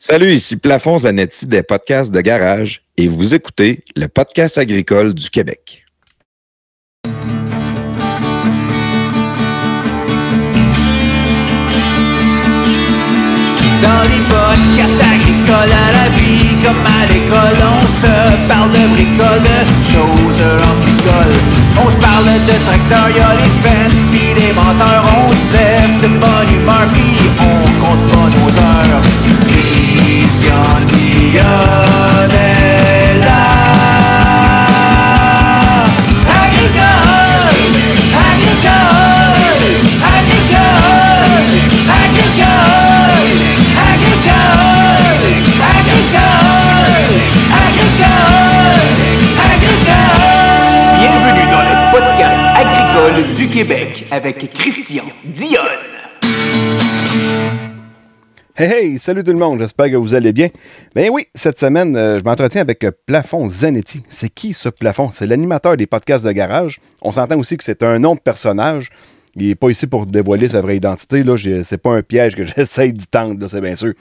Salut, 0.00 0.30
ici 0.32 0.54
Plafond 0.56 1.00
Zanetti 1.00 1.44
des 1.46 1.64
podcasts 1.64 2.12
de 2.12 2.20
garage 2.20 2.82
et 2.96 3.08
vous 3.08 3.34
écoutez 3.34 3.82
le 3.96 4.06
podcast 4.06 4.56
agricole 4.56 5.12
du 5.12 5.28
Québec. 5.28 5.84
Dans 7.02 7.18
les 14.06 14.22
podcasts 14.30 15.02
agricoles 15.02 15.74
à 15.74 15.90
la 15.90 16.08
vie, 16.14 16.46
comme 16.62 16.86
à 16.86 17.02
l'école, 17.12 17.58
on 17.58 17.82
se 17.98 18.46
parle 18.46 18.70
de 18.70 18.86
bricoles, 18.94 19.42
de 19.42 19.58
choses 19.82 20.40
anticoles. 20.62 21.40
On 21.84 21.90
se 21.90 21.96
parle 21.96 22.24
de 22.46 22.54
tracteurs, 22.66 23.10
y'a 23.16 23.34
les 23.34 23.50
fans, 23.66 23.98
pis 24.12 24.30
les 24.40 24.52
menteurs, 24.52 25.02
on 25.26 25.32
se 25.32 25.52
lève 25.54 26.00
de 26.02 26.08
bonne 26.20 26.50
humeur, 26.54 26.86
pis 26.94 27.18
on 27.40 27.58
compte 27.84 28.04
pas 28.12 28.28
nos 28.30 28.52
heures. 28.62 29.02
Bienvenue 50.98 51.50
dans 51.50 51.62
le 51.62 51.92
podcast 51.92 52.38
agricole 52.56 53.34
du 53.34 53.48
Québec 53.48 54.06
avec 54.10 54.52
Christian 54.52 55.04
Dionne. 55.24 55.77
Hey, 58.60 58.72
hey, 58.72 58.98
salut 58.98 59.22
tout 59.22 59.30
le 59.30 59.38
monde, 59.38 59.60
j'espère 59.60 59.88
que 59.88 59.94
vous 59.94 60.14
allez 60.14 60.32
bien. 60.32 60.48
Ben 60.92 61.08
oui, 61.12 61.26
cette 61.32 61.60
semaine, 61.60 61.96
euh, 61.96 62.18
je 62.18 62.24
m'entretiens 62.24 62.62
avec 62.62 62.82
euh, 62.82 62.90
Plafond 63.06 63.48
Zanetti. 63.48 64.02
C'est 64.08 64.30
qui 64.30 64.52
ce 64.52 64.68
Plafond? 64.68 65.12
C'est 65.12 65.28
l'animateur 65.28 65.76
des 65.76 65.86
podcasts 65.86 66.26
de 66.26 66.32
garage. 66.32 66.80
On 67.00 67.12
s'entend 67.12 67.38
aussi 67.38 67.56
que 67.56 67.62
c'est 67.62 67.84
un 67.84 68.00
nom 68.00 68.16
de 68.16 68.20
personnage. 68.20 68.90
Il 69.36 69.46
n'est 69.46 69.54
pas 69.54 69.70
ici 69.70 69.86
pour 69.86 70.06
dévoiler 70.06 70.48
sa 70.48 70.60
vraie 70.60 70.76
identité. 70.76 71.22
Là. 71.22 71.36
C'est 71.62 71.78
pas 71.78 71.94
un 71.94 72.02
piège 72.02 72.34
que 72.34 72.44
j'essaye 72.56 72.92
d'y 72.92 73.06
tendre, 73.06 73.46
c'est 73.46 73.60
bien 73.60 73.76
sûr. 73.76 73.92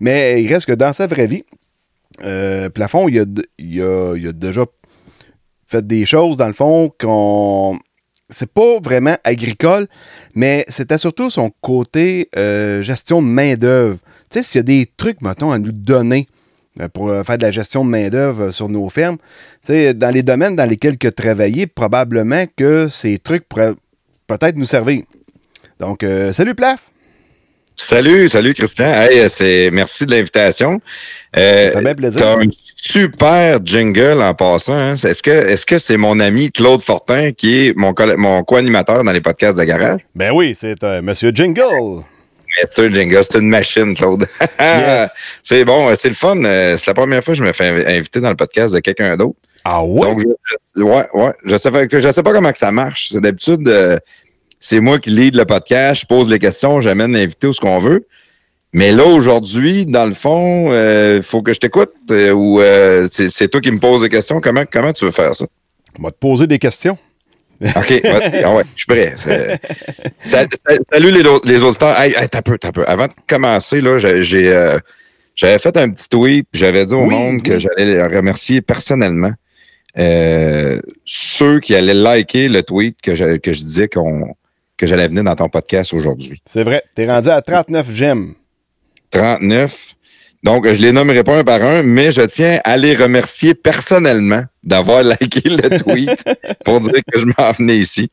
Mais 0.00 0.42
il 0.42 0.50
reste 0.50 0.64
que 0.64 0.72
dans 0.72 0.94
sa 0.94 1.06
vraie 1.06 1.26
vie, 1.26 1.44
euh, 2.22 2.70
Plafond, 2.70 3.06
il, 3.06 3.20
a, 3.20 3.24
il 3.58 3.82
a 3.82 4.32
déjà 4.32 4.64
fait 5.66 5.86
des 5.86 6.06
choses, 6.06 6.38
dans 6.38 6.46
le 6.46 6.54
fond, 6.54 6.90
qu'on. 6.98 7.78
C'est 8.34 8.50
pas 8.52 8.80
vraiment 8.82 9.16
agricole, 9.24 9.86
mais 10.34 10.64
c'était 10.68 10.98
surtout 10.98 11.30
son 11.30 11.50
côté 11.60 12.28
euh, 12.36 12.82
gestion 12.82 13.22
de 13.22 13.28
main-d'œuvre. 13.28 13.98
Tu 14.30 14.38
sais, 14.38 14.42
s'il 14.42 14.58
y 14.58 14.60
a 14.60 14.62
des 14.64 14.90
trucs, 14.96 15.20
mettons, 15.22 15.52
à 15.52 15.58
nous 15.58 15.72
donner 15.72 16.26
euh, 16.80 16.88
pour 16.88 17.08
euh, 17.10 17.22
faire 17.22 17.38
de 17.38 17.44
la 17.44 17.52
gestion 17.52 17.84
de 17.84 17.90
main-d'œuvre 17.90 18.50
sur 18.50 18.68
nos 18.68 18.88
fermes, 18.88 19.18
tu 19.64 19.72
sais, 19.72 19.94
dans 19.94 20.10
les 20.10 20.24
domaines 20.24 20.56
dans 20.56 20.68
lesquels 20.68 20.98
tu 20.98 21.06
as 21.06 21.12
travaillé, 21.12 21.68
probablement 21.68 22.44
que 22.56 22.88
ces 22.90 23.18
trucs 23.18 23.48
pourraient 23.48 23.74
peut-être 24.26 24.56
nous 24.56 24.64
servir. 24.64 25.04
Donc, 25.78 26.02
euh, 26.02 26.32
salut 26.32 26.54
Plaf! 26.54 26.90
Salut, 27.76 28.28
salut 28.28 28.54
Christian. 28.54 28.86
Hey, 28.86 29.28
merci 29.72 30.06
de 30.06 30.12
l'invitation. 30.12 30.80
Euh, 31.36 31.72
Ça 31.72 31.78
fait 31.78 31.84
bien 31.84 31.94
plaisir. 31.94 32.38
Super 32.86 33.60
jingle 33.64 34.20
en 34.20 34.34
passant. 34.34 34.74
hein. 34.76 34.94
Est-ce 34.94 35.22
que 35.22 35.30
est-ce 35.30 35.64
que 35.64 35.78
c'est 35.78 35.96
mon 35.96 36.20
ami 36.20 36.52
Claude 36.52 36.82
Fortin 36.82 37.32
qui 37.32 37.66
est 37.68 37.76
mon, 37.76 37.94
co-animateur 37.94 39.02
dans 39.04 39.10
les 39.12 39.22
podcasts 39.22 39.58
de 39.58 39.64
garage? 39.64 40.00
Ben 40.14 40.32
oui, 40.32 40.54
c'est 40.58 40.82
euh, 40.84 41.00
Monsieur 41.00 41.30
Jingle! 41.34 42.02
Un 42.62 42.66
jingle, 42.92 43.24
c'est 43.24 43.38
une 43.38 43.48
machine, 43.48 43.96
Claude. 43.96 44.28
Yes. 44.60 45.12
c'est 45.42 45.64
bon, 45.64 45.92
c'est 45.96 46.10
le 46.10 46.14
fun. 46.14 46.44
Euh, 46.44 46.76
C'est 46.76 46.88
la 46.88 46.94
première 46.94 47.24
fois 47.24 47.32
que 47.34 47.38
je 47.38 47.42
me 47.44 47.52
fais 47.54 47.70
inv- 47.72 47.88
inviter 47.98 48.20
dans 48.20 48.28
le 48.30 48.36
podcast 48.36 48.74
de 48.74 48.80
quelqu'un 48.80 49.16
d'autre. 49.16 49.34
Ah 49.64 49.82
ouais? 49.82 50.02
Donc, 50.02 50.20
je, 50.20 50.26
je- 50.76 50.82
ouais, 50.82 51.04
ouais. 51.14 51.32
Je 51.46 51.56
sais, 51.56 51.70
je 51.90 52.12
sais 52.12 52.22
pas 52.22 52.32
comment 52.32 52.52
que 52.52 52.58
ça 52.58 52.70
marche. 52.70 53.12
D'habitude, 53.14 53.66
euh, 53.66 53.98
c'est 54.60 54.78
moi 54.80 54.98
qui 54.98 55.08
lead 55.10 55.34
le 55.34 55.46
podcast, 55.46 56.02
je 56.02 56.06
pose 56.06 56.28
les 56.30 56.38
questions, 56.38 56.80
j'amène 56.82 57.12
l'invité 57.12 57.46
où 57.48 57.52
ce 57.54 57.60
qu'on 57.60 57.78
veut. 57.78 58.06
Mais 58.74 58.90
là, 58.92 59.04
aujourd'hui, 59.06 59.86
dans 59.86 60.04
le 60.04 60.14
fond, 60.14 60.70
il 60.72 61.22
faut 61.22 61.40
que 61.42 61.54
je 61.54 61.60
t'écoute 61.60 61.92
euh, 62.10 62.32
ou 62.32 62.60
euh, 62.60 63.06
c'est 63.10 63.48
toi 63.48 63.60
qui 63.60 63.70
me 63.70 63.78
poses 63.78 64.02
des 64.02 64.08
questions. 64.08 64.40
Comment, 64.40 64.64
comment 64.70 64.92
tu 64.92 65.04
veux 65.04 65.10
faire 65.12 65.34
ça? 65.34 65.46
On 65.98 66.02
va 66.02 66.10
te 66.10 66.18
poser 66.18 66.46
des 66.48 66.58
questions. 66.58 66.98
OK, 67.64 68.02
ah 68.04 68.52
ouais, 68.52 68.64
je 68.74 68.78
suis 68.78 68.86
prêt. 68.86 69.14
Salut 70.24 71.12
les, 71.12 71.22
les 71.44 71.62
auditeurs. 71.62 71.98
Hey, 72.00 72.12
hey, 72.16 72.28
t'as 72.28 72.42
peu, 72.42 72.58
t'as 72.58 72.72
peu. 72.72 72.84
Avant 72.86 73.06
de 73.06 73.12
commencer, 73.28 73.80
là, 73.80 73.98
j'ai, 73.98 74.22
j'ai, 74.24 74.52
euh, 74.52 74.76
j'avais 75.36 75.60
fait 75.60 75.76
un 75.76 75.88
petit 75.90 76.08
tweet, 76.08 76.48
j'avais 76.52 76.84
dit 76.84 76.94
au 76.94 77.04
Oui, 77.04 77.14
monde 77.14 77.36
oui. 77.36 77.42
que 77.42 77.58
j'allais 77.60 78.02
remercier 78.04 78.60
personnellement. 78.60 79.30
euh, 79.98 80.80
ceux 81.04 81.60
qui 81.60 81.76
allaient 81.76 81.94
liker 81.94 82.48
le 82.48 82.62
tweet 82.64 83.00
que 83.00 83.14
je, 83.14 83.36
que 83.36 83.52
je 83.52 83.60
disais 83.62 83.86
qu'on, 83.88 84.34
que 84.76 84.86
j'allais 84.88 85.06
venir 85.06 85.22
dans 85.22 85.36
ton 85.36 85.48
podcast 85.48 85.94
aujourd'hui. 85.94 86.42
C'est 86.50 86.64
vrai, 86.64 86.82
t'es 86.96 87.06
rendu 87.06 87.28
à 87.28 87.40
39 87.40 87.86
j'aime. 87.92 88.34
39. 89.14 89.94
Donc, 90.42 90.66
je 90.66 90.78
les 90.78 90.92
nommerai 90.92 91.24
pas 91.24 91.38
un 91.38 91.44
par 91.44 91.62
un, 91.62 91.82
mais 91.82 92.12
je 92.12 92.20
tiens 92.20 92.60
à 92.64 92.76
les 92.76 92.94
remercier 92.94 93.54
personnellement 93.54 94.42
d'avoir 94.62 95.02
liké 95.20 95.48
le 95.48 95.78
tweet 95.78 96.22
pour 96.64 96.80
dire 96.80 97.00
que 97.10 97.18
je 97.18 97.24
m'en 97.26 97.52
venais 97.52 97.78
ici. 97.78 98.10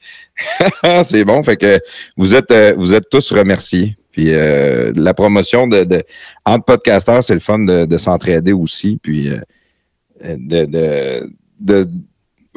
c'est 1.05 1.25
bon, 1.25 1.43
fait 1.43 1.57
que 1.57 1.79
vous 2.15 2.33
êtes, 2.33 2.51
euh, 2.51 2.73
vous 2.77 2.93
êtes 2.93 3.09
tous 3.09 3.33
remerciés. 3.33 3.97
Puis 4.11 4.27
euh, 4.33 4.93
la 4.95 5.13
promotion 5.13 5.67
de, 5.67 5.83
de 5.83 6.03
entre 6.45 6.65
podcasteurs, 6.65 7.23
c'est 7.23 7.33
le 7.33 7.39
fun 7.39 7.59
de, 7.59 7.85
de 7.85 7.97
s'entraider 7.97 8.53
aussi. 8.53 8.97
Puis 9.01 9.29
euh, 9.29 9.39
de, 10.23 10.65
de, 10.65 11.29
de- 11.59 11.89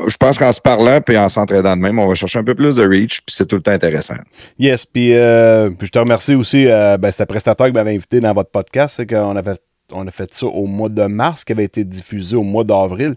je 0.07 0.17
pense 0.17 0.39
qu'en 0.39 0.53
se 0.53 0.61
parlant 0.61 1.01
puis 1.01 1.17
en 1.17 1.29
s'entraidant 1.29 1.77
de 1.77 1.83
même, 1.83 1.99
on 1.99 2.07
va 2.07 2.15
chercher 2.15 2.39
un 2.41 2.45
peu 2.45 2.55
plus 2.55 2.77
de 2.77 2.87
reach, 2.87 3.21
puis 3.25 3.35
c'est 3.35 3.47
tout 3.47 3.57
le 3.57 3.63
temps 3.63 3.73
intéressant. 3.73 4.17
Yes, 4.59 4.87
puis, 4.87 5.15
euh, 5.15 5.71
puis 5.71 5.87
je 5.87 5.93
te 5.93 5.99
remercie 5.99 6.35
aussi, 6.35 6.67
euh, 6.67 6.97
ben, 6.97 7.11
c'était 7.11 7.27
prestataire 7.27 7.67
qui 7.67 7.73
m'avait 7.73 7.95
invité 7.95 8.21
dans 8.21 8.33
votre 8.33 8.51
podcast. 8.51 8.97
C'est 8.97 9.07
qu'on 9.07 9.37
avait, 9.37 9.55
on 9.93 10.07
a 10.07 10.11
fait 10.11 10.33
ça 10.35 10.47
au 10.47 10.67
mois 10.67 10.89
de 10.89 11.05
mars, 11.05 11.45
qui 11.45 11.53
avait 11.53 11.65
été 11.65 11.85
diffusé 11.85 12.37
au 12.37 12.43
mois 12.43 12.65
d'avril. 12.65 13.15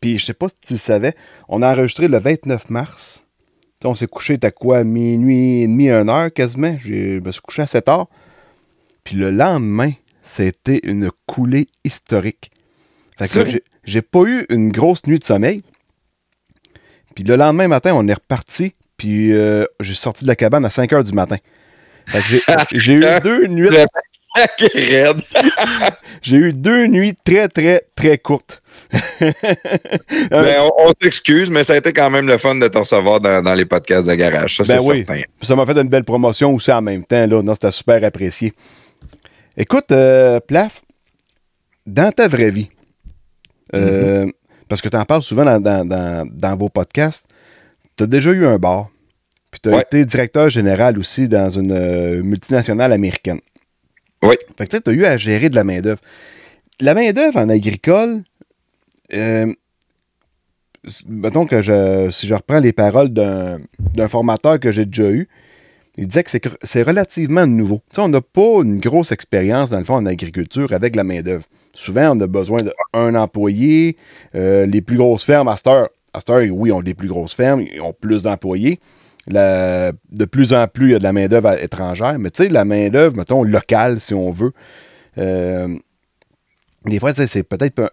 Puis 0.00 0.18
je 0.18 0.26
sais 0.26 0.34
pas 0.34 0.48
si 0.48 0.54
tu 0.66 0.72
le 0.74 0.78
savais, 0.78 1.14
on 1.48 1.62
a 1.62 1.72
enregistré 1.72 2.08
le 2.08 2.18
29 2.18 2.68
mars. 2.70 3.24
On 3.86 3.94
s'est 3.94 4.06
couché, 4.06 4.38
t'as 4.38 4.50
quoi, 4.50 4.82
minuit 4.82 5.62
et 5.62 5.66
demi, 5.66 5.90
une 5.90 6.08
heure 6.08 6.32
quasiment. 6.32 6.76
Je 6.80 7.20
me 7.20 7.32
suis 7.32 7.40
couché 7.42 7.62
à 7.62 7.66
7 7.66 7.88
heures. 7.88 8.06
Puis 9.04 9.16
le 9.16 9.30
lendemain, 9.30 9.92
c'était 10.22 10.80
une 10.84 11.10
coulée 11.26 11.68
historique. 11.84 12.50
Fait 13.18 13.28
que 13.28 13.60
j'ai 13.84 14.02
pas 14.02 14.22
eu 14.22 14.46
une 14.48 14.72
grosse 14.72 15.06
nuit 15.06 15.18
de 15.18 15.24
sommeil. 15.24 15.62
Puis 17.14 17.24
le 17.24 17.36
lendemain 17.36 17.68
matin, 17.68 17.92
on 17.94 18.06
est 18.08 18.14
reparti. 18.14 18.72
Puis 18.96 19.32
euh, 19.32 19.64
j'ai 19.80 19.94
sorti 19.94 20.24
de 20.24 20.28
la 20.28 20.36
cabane 20.36 20.64
à 20.64 20.70
5 20.70 20.92
heures 20.92 21.04
du 21.04 21.12
matin. 21.12 21.36
Que 22.12 22.18
j'ai- 22.78 22.94
eu 22.94 23.00
deux 23.22 23.46
nuits. 23.46 23.68
J'ai 26.22 26.36
eu 26.36 26.52
deux 26.52 26.86
nuits 26.88 27.14
très, 27.24 27.48
très, 27.48 27.82
très 27.94 28.18
courtes. 28.18 28.62
Ben, 29.20 30.60
on, 30.62 30.70
on 30.88 30.92
s'excuse, 31.00 31.50
mais 31.50 31.64
ça 31.64 31.74
a 31.74 31.76
été 31.76 31.92
quand 31.92 32.10
même 32.10 32.26
le 32.26 32.36
fun 32.38 32.54
de 32.56 32.66
te 32.68 32.76
recevoir 32.78 33.20
dans, 33.20 33.42
dans 33.42 33.54
les 33.54 33.64
podcasts 33.64 34.08
de 34.08 34.14
garage. 34.14 34.56
Ça, 34.56 34.64
Ben 34.64 34.80
oui. 34.82 35.04
certain. 35.06 35.22
Ça 35.42 35.54
m'a 35.56 35.64
fait 35.66 35.78
une 35.80 35.88
belle 35.88 36.04
promotion 36.04 36.54
aussi 36.54 36.72
en 36.72 36.82
même 36.82 37.04
temps. 37.04 37.26
Là. 37.26 37.42
Non, 37.42 37.54
c'était 37.54 37.70
super 37.70 38.02
apprécié. 38.04 38.52
Écoute, 39.56 39.92
euh, 39.92 40.40
Plaf, 40.40 40.82
dans 41.86 42.10
ta 42.10 42.26
vraie 42.28 42.50
vie, 42.50 42.68
euh, 43.74 44.26
parce 44.68 44.80
que 44.80 44.88
tu 44.88 44.96
en 44.96 45.04
parles 45.04 45.22
souvent 45.22 45.44
dans, 45.44 45.60
dans- 45.60 45.84
dans- 45.86 46.26
dans 46.30 46.56
vos 46.56 46.68
podcasts, 46.68 47.26
tu 47.96 48.04
as 48.04 48.06
déjà 48.06 48.30
eu 48.32 48.46
un 48.46 48.56
bar. 48.58 48.88
Puis 49.50 49.60
tu 49.60 49.68
as 49.68 49.72
Ouais. 49.76 49.82
été 49.82 50.04
directeur 50.04 50.50
général 50.50 50.98
aussi 50.98 51.28
dans 51.28 51.48
une 51.48 51.72
euh, 51.72 52.22
multinationale 52.22 52.92
américaine. 52.92 53.40
Oui. 54.22 54.36
Fait 54.58 54.66
que 54.66 54.76
tu 54.78 54.90
as 54.90 54.92
eu 54.92 55.04
à 55.04 55.16
gérer 55.16 55.48
de 55.48 55.54
la 55.54 55.64
main-d'œuvre. 55.64 56.00
La 56.80 56.94
main-d'œuvre 56.94 57.38
en 57.38 57.48
agricole, 57.48 58.24
euh, 59.12 59.52
mettons 61.08 61.46
que 61.46 61.62
je, 61.62 62.10
si 62.10 62.26
je 62.26 62.34
reprends 62.34 62.58
les 62.60 62.72
paroles 62.72 63.10
d'un 63.10 64.08
formateur 64.08 64.58
que 64.60 64.72
j'ai 64.72 64.86
déjà 64.86 65.10
eu, 65.10 65.28
il 65.96 66.08
disait 66.08 66.24
que 66.24 66.30
c'est 66.30 66.40
que 66.40 66.48
c'est 66.62 66.82
relativement 66.82 67.46
nouveau. 67.46 67.80
Tu 67.90 67.96
sais, 67.96 68.00
on 68.02 68.08
n'a 68.08 68.20
pas 68.20 68.62
une 68.62 68.80
grosse 68.80 69.12
expérience, 69.12 69.70
dans 69.70 69.78
le 69.78 69.84
fond, 69.84 69.94
en 69.94 70.06
agriculture 70.06 70.72
avec 70.72 70.96
la 70.96 71.04
main-d'œuvre. 71.04 71.44
Souvent, 71.74 72.16
on 72.16 72.20
a 72.20 72.26
besoin 72.26 72.58
d'un 72.94 73.14
employé. 73.14 73.96
Euh, 74.34 74.66
les 74.66 74.80
plus 74.80 74.96
grosses 74.96 75.24
fermes, 75.24 75.48
à 75.48 75.56
cette 75.56 75.68
heure, 75.68 75.88
oui, 76.50 76.72
ont 76.72 76.82
des 76.82 76.94
plus 76.94 77.08
grosses 77.08 77.34
fermes, 77.34 77.60
ils 77.62 77.80
ont 77.80 77.92
plus 77.92 78.22
d'employés. 78.22 78.80
De 79.28 80.24
plus 80.30 80.52
en 80.52 80.68
plus, 80.68 80.88
il 80.88 80.92
y 80.92 80.94
a 80.94 80.98
de 80.98 81.04
la 81.04 81.12
main-d'œuvre 81.12 81.52
étrangère, 81.62 82.18
mais 82.18 82.30
tu 82.30 82.44
sais, 82.44 82.48
la 82.50 82.64
main-d'œuvre, 82.64 83.16
mettons, 83.16 83.42
locale, 83.42 84.00
si 84.00 84.14
on 84.14 84.30
veut. 84.30 84.52
euh, 85.18 85.68
des 86.86 86.98
fois, 86.98 87.14
c'est 87.14 87.42
peut-être 87.42 87.90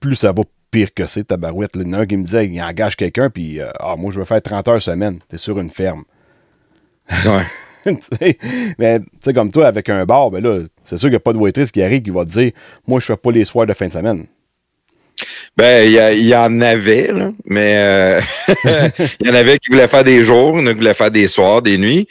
plus 0.00 0.16
ça 0.16 0.32
va 0.32 0.42
pire 0.70 0.92
que 0.92 1.06
c'est, 1.06 1.24
tabarouette. 1.24 1.74
là. 1.76 1.82
Il 1.82 1.88
y 1.88 1.94
en 1.94 1.98
a 1.98 2.02
un 2.02 2.06
qui 2.06 2.16
me 2.18 2.24
disait, 2.24 2.46
il 2.46 2.60
engage 2.62 2.94
quelqu'un, 2.96 3.30
puis 3.30 3.58
euh, 3.60 3.70
ah, 3.80 3.96
moi, 3.96 4.10
je 4.12 4.18
veux 4.18 4.26
faire 4.26 4.42
30 4.42 4.68
heures 4.68 4.82
semaine. 4.82 5.18
T'es 5.28 5.38
sur 5.38 5.58
une 5.58 5.70
ferme. 5.70 6.04
Ouais. 7.10 7.42
mais 8.78 8.98
tu 9.00 9.06
sais, 9.20 9.32
comme 9.32 9.52
toi, 9.52 9.66
avec 9.66 9.88
un 9.88 10.04
bar, 10.04 10.30
ben 10.30 10.42
là, 10.42 10.60
c'est 10.84 10.96
sûr 10.96 11.08
qu'il 11.08 11.14
n'y 11.14 11.16
a 11.16 11.20
pas 11.20 11.32
de 11.32 11.38
waitress 11.38 11.70
qui 11.70 11.82
arrive 11.82 12.02
qui 12.02 12.10
va 12.10 12.24
te 12.24 12.30
dire 12.30 12.52
Moi, 12.86 13.00
je 13.00 13.06
fais 13.06 13.16
pas 13.16 13.30
les 13.30 13.44
soirs 13.44 13.66
de 13.66 13.72
fin 13.72 13.86
de 13.86 13.92
semaine. 13.92 14.26
Ben, 15.56 15.84
il 15.88 16.26
y, 16.26 16.34
en 16.36 16.60
avait, 16.60 17.10
mais 17.44 17.74
euh, 17.78 18.20
il 19.20 19.26
y 19.26 19.30
en 19.30 19.34
avait 19.34 19.58
qui 19.58 19.70
voulaient 19.70 19.88
faire 19.88 20.04
des 20.04 20.22
jours, 20.22 20.56
qui 20.56 20.72
voulaient 20.72 20.94
faire 20.94 21.10
des 21.10 21.26
soirs, 21.26 21.62
des 21.62 21.76
nuits, 21.76 22.06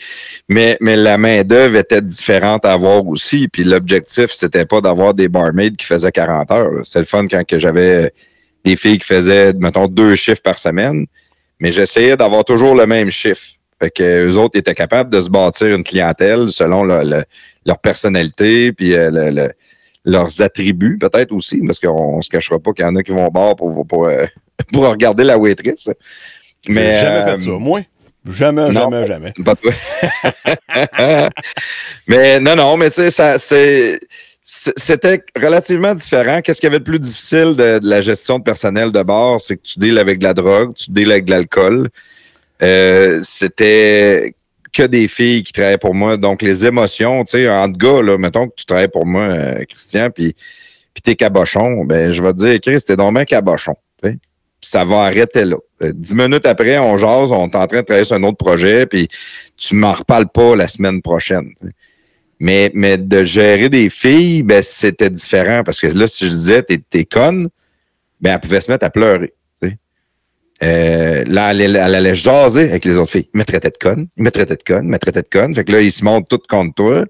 mais, 0.50 0.78
mais 0.82 0.98
la 0.98 1.18
main-d'œuvre 1.18 1.78
était 1.78 2.02
différente 2.02 2.66
à 2.66 2.74
avoir 2.74 3.08
aussi. 3.08 3.48
Puis 3.48 3.64
l'objectif, 3.64 4.32
c'était 4.32 4.66
pas 4.66 4.82
d'avoir 4.82 5.14
des 5.14 5.30
barmaids 5.30 5.72
qui 5.72 5.86
faisaient 5.86 6.12
40 6.12 6.52
heures. 6.52 6.72
C'est 6.84 7.00
le 7.00 7.06
fun 7.06 7.28
quand 7.28 7.44
j'avais 7.58 8.12
des 8.66 8.76
filles 8.76 8.98
qui 8.98 9.08
faisaient, 9.08 9.54
mettons, 9.54 9.88
deux 9.88 10.16
chiffres 10.16 10.42
par 10.42 10.60
semaine, 10.60 11.06
mais 11.62 11.72
j'essayais 11.72 12.18
d'avoir 12.18 12.44
toujours 12.44 12.76
le 12.76 12.86
même 12.86 13.10
chiffre. 13.10 13.57
Fait 13.80 13.92
que 13.92 14.28
eux 14.28 14.38
autres 14.38 14.58
étaient 14.58 14.74
capables 14.74 15.12
de 15.12 15.22
se 15.22 15.30
bâtir 15.30 15.76
une 15.76 15.84
clientèle 15.84 16.50
selon 16.50 16.84
leur 16.84 17.78
personnalité, 17.82 18.72
puis 18.72 18.96
euh, 18.96 19.10
le 19.12 19.52
leurs 20.08 20.42
attributs, 20.42 20.98
peut-être 20.98 21.34
aussi, 21.34 21.62
parce 21.66 21.80
qu'on 21.80 22.18
ne 22.18 22.22
se 22.22 22.30
cachera 22.30 22.58
pas 22.58 22.72
qu'il 22.72 22.86
y 22.86 22.88
en 22.88 22.96
a 22.96 23.04
qui 23.04 23.12
vont 23.12 23.28
bar 23.28 23.58
pour, 23.58 23.86
pour, 23.86 24.08
euh, 24.08 24.26
pour 24.74 24.88
regarder 24.88 25.26
la 25.26 25.38
waitress. 25.38 25.90
Mais, 26.68 26.94
jamais 26.94 27.24
fait 27.24 27.42
ça, 27.42 27.50
euh, 27.50 27.60
moi. 27.60 27.82
Jamais, 28.30 28.72
jamais, 28.72 29.06
jamais. 29.06 29.34
Pas 29.46 29.56
toi. 29.56 29.72
mais 32.08 32.40
non, 32.40 32.56
non, 32.56 32.78
mais 32.78 32.90
tu 32.90 33.02
sais, 33.02 33.12
ça, 33.12 33.38
c'est. 33.38 34.00
C'était 34.50 35.22
relativement 35.36 35.94
différent. 35.94 36.42
Qu'est-ce 36.42 36.62
qui 36.62 36.68
avait 36.68 36.80
de 36.80 36.84
plus 36.86 37.00
difficile 37.00 37.58
de, 37.58 37.82
la 37.84 38.00
gestion 38.00 38.40
de 38.40 38.44
personnel 38.44 38.94
de 38.94 39.04
bar? 39.04 39.42
C'est 39.42 39.58
que 39.58 39.62
tu 39.62 39.78
deals 39.78 40.00
avec 40.00 40.20
de 40.20 40.24
la 40.24 40.34
drogue, 40.34 40.74
tu 40.74 40.90
deals 40.92 41.12
avec 41.12 41.26
de 41.26 41.32
l'alcool. 41.32 41.90
Euh, 42.62 43.20
c'était 43.24 44.34
que 44.74 44.84
des 44.84 45.08
filles 45.08 45.44
qui 45.44 45.54
travaillent 45.54 45.78
pour 45.78 45.96
moi. 45.96 46.18
Donc, 46.18 46.42
les 46.42 46.66
émotions, 46.66 47.24
tu 47.24 47.32
sais, 47.32 47.50
entre 47.50 47.78
gars, 47.78 48.02
là, 48.02 48.18
mettons 48.18 48.48
que 48.48 48.56
tu 48.56 48.66
travailles 48.66 48.90
pour 48.90 49.06
moi, 49.06 49.24
euh, 49.24 49.64
Christian, 49.66 50.10
puis, 50.10 50.36
puis 50.94 51.02
t'es 51.02 51.16
cabochon, 51.16 51.84
ben, 51.86 52.12
je 52.12 52.22
vais 52.22 52.34
te 52.34 52.38
dire, 52.38 52.60
Chris, 52.62 52.82
t'es 52.86 52.96
donc 52.96 53.24
cabochon. 53.26 53.76
Ça 54.60 54.84
va 54.84 55.02
arrêter 55.02 55.46
là. 55.46 55.58
Euh, 55.84 55.92
dix 55.94 56.16
minutes 56.16 56.48
après, 56.48 56.80
on 56.80 56.98
jase, 56.98 57.32
on 57.32 57.48
est 57.48 57.56
en 57.56 57.68
train 57.68 57.82
de 57.82 57.86
travailler 57.86 58.06
sur 58.06 58.16
un 58.16 58.24
autre 58.24 58.38
projet, 58.38 58.88
puis 58.88 59.08
tu 59.56 59.76
m'en 59.76 59.94
reparles 59.94 60.30
pas 60.30 60.56
la 60.56 60.68
semaine 60.68 61.04
prochaine. 61.04 61.54
Mais, 62.40 62.72
mais 62.74 62.98
de 62.98 63.24
gérer 63.24 63.70
des 63.70 63.90
filles, 63.92 64.42
ben, 64.42 64.64
c'était 64.64 65.12
différent 65.12 65.62
parce 65.64 65.80
que 65.80 65.88
là, 65.88 66.08
si 66.08 66.26
je 66.26 66.32
disais, 66.32 66.64
t'es, 66.64 66.80
t'es 66.90 67.06
conne, 67.06 67.50
ben, 68.20 68.34
elle 68.34 68.40
pouvait 68.40 68.62
se 68.62 68.72
mettre 68.72 68.86
à 68.86 68.90
pleurer. 68.90 69.34
Euh, 70.64 71.24
là, 71.28 71.52
elle, 71.52 71.78
allait 71.78 72.16
jaser 72.16 72.64
avec 72.64 72.86
les 72.86 72.98
autres 72.98 73.12
filles. 73.12 73.30
Il 73.34 73.38
me 73.38 73.46
traitait 73.46 73.70
de 73.70 73.78
conne, 73.78 74.08
il 74.18 74.24
me 74.24 74.32
traitait 74.32 74.56
de 74.56 74.64
conne, 74.64 74.86
il 74.86 74.92
me 74.92 74.98
traitait 74.98 75.22
de 75.22 75.30
conne. 75.30 75.54
Fait 75.54 75.64
que 75.64 75.72
là, 75.72 75.82
ils 75.82 75.92
se 75.92 76.04
montent 76.04 76.28
tout 76.28 76.40
contre 76.50 76.74
toi. 76.76 77.04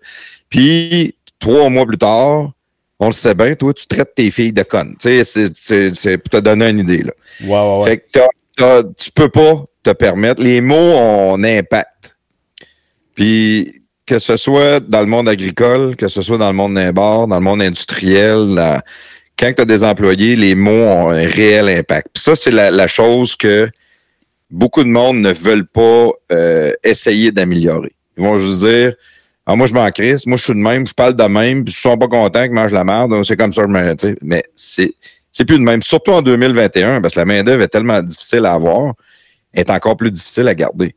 Puis, 0.50 1.16
trois 1.40 1.70
mois 1.70 1.86
plus 1.86 1.98
tard, 1.98 2.52
on 3.00 3.08
le 3.08 3.14
sait 3.14 3.36
bien, 3.36 3.56
toi, 3.56 3.74
tu 3.74 3.86
traites 3.88 4.16
tes 4.16 4.32
filles 4.32 4.52
de 4.52 4.64
conne. 4.64 4.96
Tu 5.00 5.24
sais, 5.24 5.52
c'est 5.94 6.18
pour 6.18 6.30
te 6.30 6.38
donner 6.38 6.70
une 6.70 6.80
idée, 6.80 7.04
là. 7.04 7.14
Ouais, 7.46 7.86
Fait 7.86 7.98
que 7.98 8.82
tu 8.98 9.12
peux 9.12 9.30
pas 9.30 9.64
te 9.84 9.92
permettre. 9.92 10.42
Les 10.42 10.62
mots 10.62 10.76
ont 10.76 11.36
un 11.36 11.44
impact. 11.44 12.18
Puis, 13.16 13.84
que 14.06 14.20
ce 14.20 14.38
soit 14.38 14.80
dans 14.80 15.02
le 15.02 15.06
monde 15.06 15.30
agricole, 15.30 15.96
que 15.96 16.08
ce 16.08 16.22
soit 16.22 16.38
dans 16.38 16.48
le 16.48 16.54
monde 16.54 16.80
bar, 16.94 17.28
dans 17.28 17.36
le 17.36 17.42
monde 17.42 17.62
industriel, 17.62 18.56
la, 18.56 18.84
quand 19.38 19.54
tu 19.54 19.62
as 19.62 19.66
des 19.66 19.84
employés, 19.84 20.36
les 20.36 20.56
mots 20.56 20.72
ont 20.72 21.10
un 21.10 21.28
réel 21.28 21.70
impact. 21.70 22.18
ça, 22.18 22.36
c'est 22.36 22.52
la, 22.52 22.88
chose 22.88 23.36
que 23.36 23.70
beaucoup 24.50 24.84
de 24.84 24.90
monde 24.90 25.18
ne 25.18 25.32
veulent 25.32 25.68
pas 25.68 26.10
euh, 26.32 26.74
essayer 26.84 27.32
d'améliorer. 27.32 27.94
Ils 28.18 28.24
vont 28.24 28.40
juste 28.40 28.60
dire 28.60 28.94
ah, 29.50 29.56
moi, 29.56 29.66
je 29.66 29.74
m'en 29.74 29.90
crisse, 29.92 30.26
moi, 30.26 30.36
je 30.36 30.44
suis 30.44 30.54
de 30.54 30.60
même, 30.60 30.86
je 30.86 30.94
parle 30.94 31.16
de 31.16 31.24
même, 31.24 31.64
puis 31.64 31.74
je 31.74 31.80
suis 31.80 31.98
pas 31.98 32.08
content 32.08 32.44
qu'ils 32.44 32.52
mangent 32.52 32.74
la 32.74 32.84
merde, 32.84 33.24
c'est 33.24 33.38
comme 33.38 33.54
ça 33.54 33.62
je 33.62 33.68
me. 33.68 33.96
Mais 34.22 34.44
c'est, 34.54 34.94
c'est 35.32 35.46
plus 35.46 35.58
de 35.58 35.64
même. 35.64 35.82
Surtout 35.82 36.12
en 36.12 36.22
2021, 36.22 37.02
parce 37.02 37.14
que 37.14 37.20
la 37.22 37.26
main-d'œuvre 37.26 37.64
est 37.64 37.70
tellement 37.70 38.02
difficile 38.02 38.46
à 38.46 38.54
avoir, 38.54 38.94
est 39.54 39.70
encore 39.70 39.96
plus 39.96 40.12
difficile 40.12 40.50
à 40.50 40.56
garder. 40.56 40.94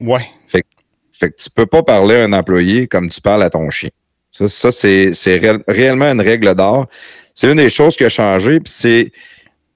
Ouais. 0.00 0.26
Fait, 0.48 0.64
fait 1.12 1.30
que 1.30 1.36
tu 1.36 1.48
peux 1.50 1.66
pas 1.66 1.84
parler 1.84 2.16
à 2.16 2.24
un 2.24 2.32
employé 2.32 2.88
comme 2.88 3.08
tu 3.08 3.20
parles 3.20 3.44
à 3.44 3.50
ton 3.50 3.70
chien. 3.70 3.90
Ça, 4.32 4.48
ça 4.48 4.72
c'est, 4.72 5.14
c'est 5.14 5.40
réellement 5.68 6.06
une 6.06 6.22
règle 6.22 6.52
d'or 6.56 6.88
c'est 7.34 7.50
une 7.50 7.58
des 7.58 7.70
choses 7.70 7.96
qui 7.96 8.04
a 8.04 8.08
changé. 8.08 8.60
Puis 8.60 8.72
c'est 8.72 9.12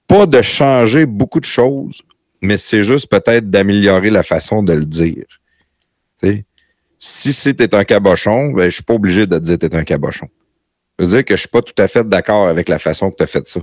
pas 0.07 0.25
de 0.25 0.41
changer 0.41 1.05
beaucoup 1.05 1.39
de 1.39 1.45
choses, 1.45 2.01
mais 2.41 2.57
c'est 2.57 2.83
juste 2.83 3.09
peut-être 3.09 3.49
d'améliorer 3.49 4.09
la 4.09 4.23
façon 4.23 4.63
de 4.63 4.73
le 4.73 4.85
dire. 4.85 5.25
Si 6.99 7.33
c'était 7.33 7.75
un 7.75 7.83
cabochon, 7.83 8.51
ben, 8.51 8.69
je 8.69 8.75
suis 8.75 8.83
pas 8.83 8.93
obligé 8.93 9.27
de 9.27 9.37
te 9.37 9.43
dire 9.43 9.59
que 9.59 9.67
tu 9.67 9.73
es 9.73 9.75
un 9.75 9.83
cabochon. 9.83 10.27
Je 10.97 11.05
veux 11.05 11.11
dire 11.11 11.25
que 11.25 11.35
je 11.35 11.41
suis 11.41 11.49
pas 11.49 11.61
tout 11.61 11.79
à 11.81 11.87
fait 11.87 12.07
d'accord 12.07 12.47
avec 12.47 12.69
la 12.69 12.79
façon 12.79 13.11
que 13.11 13.17
tu 13.17 13.23
as 13.23 13.27
fait 13.27 13.47
ça. 13.47 13.59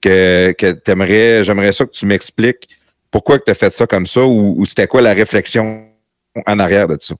Que, 0.00 0.52
que 0.52 0.72
t'aimerais, 0.72 1.42
j'aimerais 1.44 1.72
ça 1.72 1.84
que 1.84 1.90
tu 1.90 2.06
m'expliques 2.06 2.68
pourquoi 3.10 3.38
tu 3.38 3.50
as 3.50 3.54
fait 3.54 3.72
ça 3.72 3.86
comme 3.86 4.06
ça 4.06 4.24
ou, 4.26 4.62
c'était 4.66 4.86
quoi 4.86 5.00
la 5.00 5.14
réflexion 5.14 5.86
en 6.46 6.58
arrière 6.58 6.86
de 6.86 6.98
ça 7.00 7.14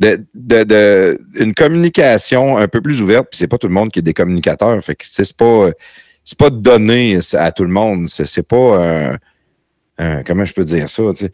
de, 0.00 0.24
de, 0.34 1.20
une 1.34 1.54
communication 1.54 2.56
un 2.56 2.68
peu 2.68 2.80
plus 2.80 3.02
ouverte, 3.02 3.28
puis 3.30 3.38
c'est 3.38 3.48
pas 3.48 3.58
tout 3.58 3.68
le 3.68 3.74
monde 3.74 3.90
qui 3.90 3.98
est 3.98 4.02
des 4.02 4.14
communicateurs. 4.14 4.82
Fait 4.82 4.94
que 4.94 5.04
c'est 5.06 5.36
pas 5.36 5.70
c'est 6.24 6.38
pas 6.38 6.50
donné 6.50 7.18
à 7.34 7.52
tout 7.52 7.64
le 7.64 7.70
monde. 7.70 8.08
C'est 8.08 8.42
pas 8.46 9.16
un, 9.98 10.22
comment 10.24 10.44
je 10.44 10.52
peux 10.52 10.64
dire 10.64 10.88
ça, 10.88 11.02
tu 11.16 11.26
sais? 11.26 11.32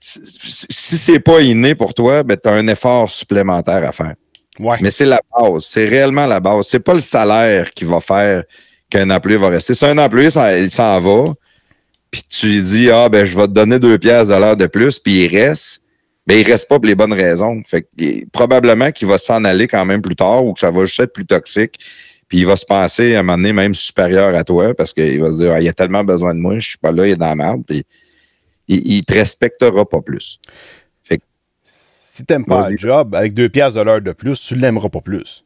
Si 0.00 0.98
c'est 0.98 1.20
pas 1.20 1.40
inné 1.40 1.74
pour 1.74 1.94
toi, 1.94 2.22
ben 2.22 2.36
tu 2.36 2.46
as 2.46 2.52
un 2.52 2.66
effort 2.66 3.08
supplémentaire 3.08 3.88
à 3.88 3.90
faire. 3.90 4.14
Ouais. 4.58 4.76
Mais 4.82 4.90
c'est 4.90 5.06
la 5.06 5.20
base, 5.34 5.64
c'est 5.64 5.88
réellement 5.88 6.26
la 6.26 6.40
base. 6.40 6.66
C'est 6.68 6.80
pas 6.80 6.92
le 6.92 7.00
salaire 7.00 7.70
qui 7.70 7.84
va 7.84 8.00
faire 8.00 8.44
qu'un 8.90 9.08
employé 9.08 9.38
va 9.38 9.48
rester. 9.48 9.72
Si 9.72 9.84
un 9.86 9.96
employé 9.96 10.28
il 10.58 10.70
s'en 10.70 11.00
va, 11.00 11.32
puis 12.10 12.22
tu 12.28 12.48
lui 12.48 12.62
dis 12.62 12.90
Ah 12.90 13.08
ben 13.08 13.24
je 13.24 13.34
vais 13.34 13.46
te 13.46 13.52
donner 13.52 13.78
deux 13.78 13.96
pièces 13.96 14.28
de 14.28 14.34
l'heure 14.34 14.58
de 14.58 14.66
plus, 14.66 14.98
puis 14.98 15.24
il 15.24 15.36
reste, 15.38 15.80
mais 16.26 16.40
il 16.40 16.50
reste 16.50 16.68
pas 16.68 16.76
pour 16.76 16.86
les 16.86 16.94
bonnes 16.94 17.12
raisons. 17.12 17.62
Fait 17.66 17.82
que, 17.82 18.28
probablement 18.30 18.90
qu'il 18.92 19.08
va 19.08 19.18
s'en 19.18 19.44
aller 19.44 19.68
quand 19.68 19.84
même 19.84 20.02
plus 20.02 20.16
tard 20.16 20.44
ou 20.44 20.54
que 20.54 20.60
ça 20.60 20.70
va 20.70 20.84
juste 20.84 21.00
être 21.00 21.12
plus 21.12 21.26
toxique. 21.26 21.78
Puis 22.28 22.38
il 22.38 22.46
va 22.46 22.56
se 22.56 22.64
penser 22.64 23.14
à 23.14 23.20
un 23.20 23.22
moment 23.22 23.36
donné 23.36 23.52
même 23.52 23.74
supérieur 23.74 24.34
à 24.34 24.44
toi 24.44 24.74
parce 24.74 24.92
qu'il 24.94 25.20
va 25.20 25.32
se 25.32 25.38
dire 25.38 25.52
ah, 25.52 25.60
il 25.60 25.68
a 25.68 25.74
tellement 25.74 26.04
besoin 26.04 26.34
de 26.34 26.40
moi, 26.40 26.58
je 26.58 26.68
suis 26.68 26.78
pas 26.78 26.92
là, 26.92 27.06
il 27.06 27.12
est 27.12 27.16
dans 27.16 27.28
la 27.28 27.36
merde. 27.36 27.62
Puis 27.66 27.84
il, 28.68 28.96
ne 28.96 29.02
te 29.02 29.12
respectera 29.12 29.86
pas 29.88 30.00
plus. 30.00 30.40
Fait 31.02 31.18
que, 31.18 31.22
si 31.64 32.24
t'aimes 32.24 32.46
pas 32.46 32.70
le 32.70 32.78
job, 32.78 33.14
avec 33.14 33.34
deux 33.34 33.50
pièces 33.50 33.74
de 33.74 33.82
l'heure 33.82 34.00
de 34.00 34.12
plus, 34.12 34.40
tu 34.40 34.54
l'aimeras 34.54 34.88
pas 34.88 35.02
plus. 35.02 35.44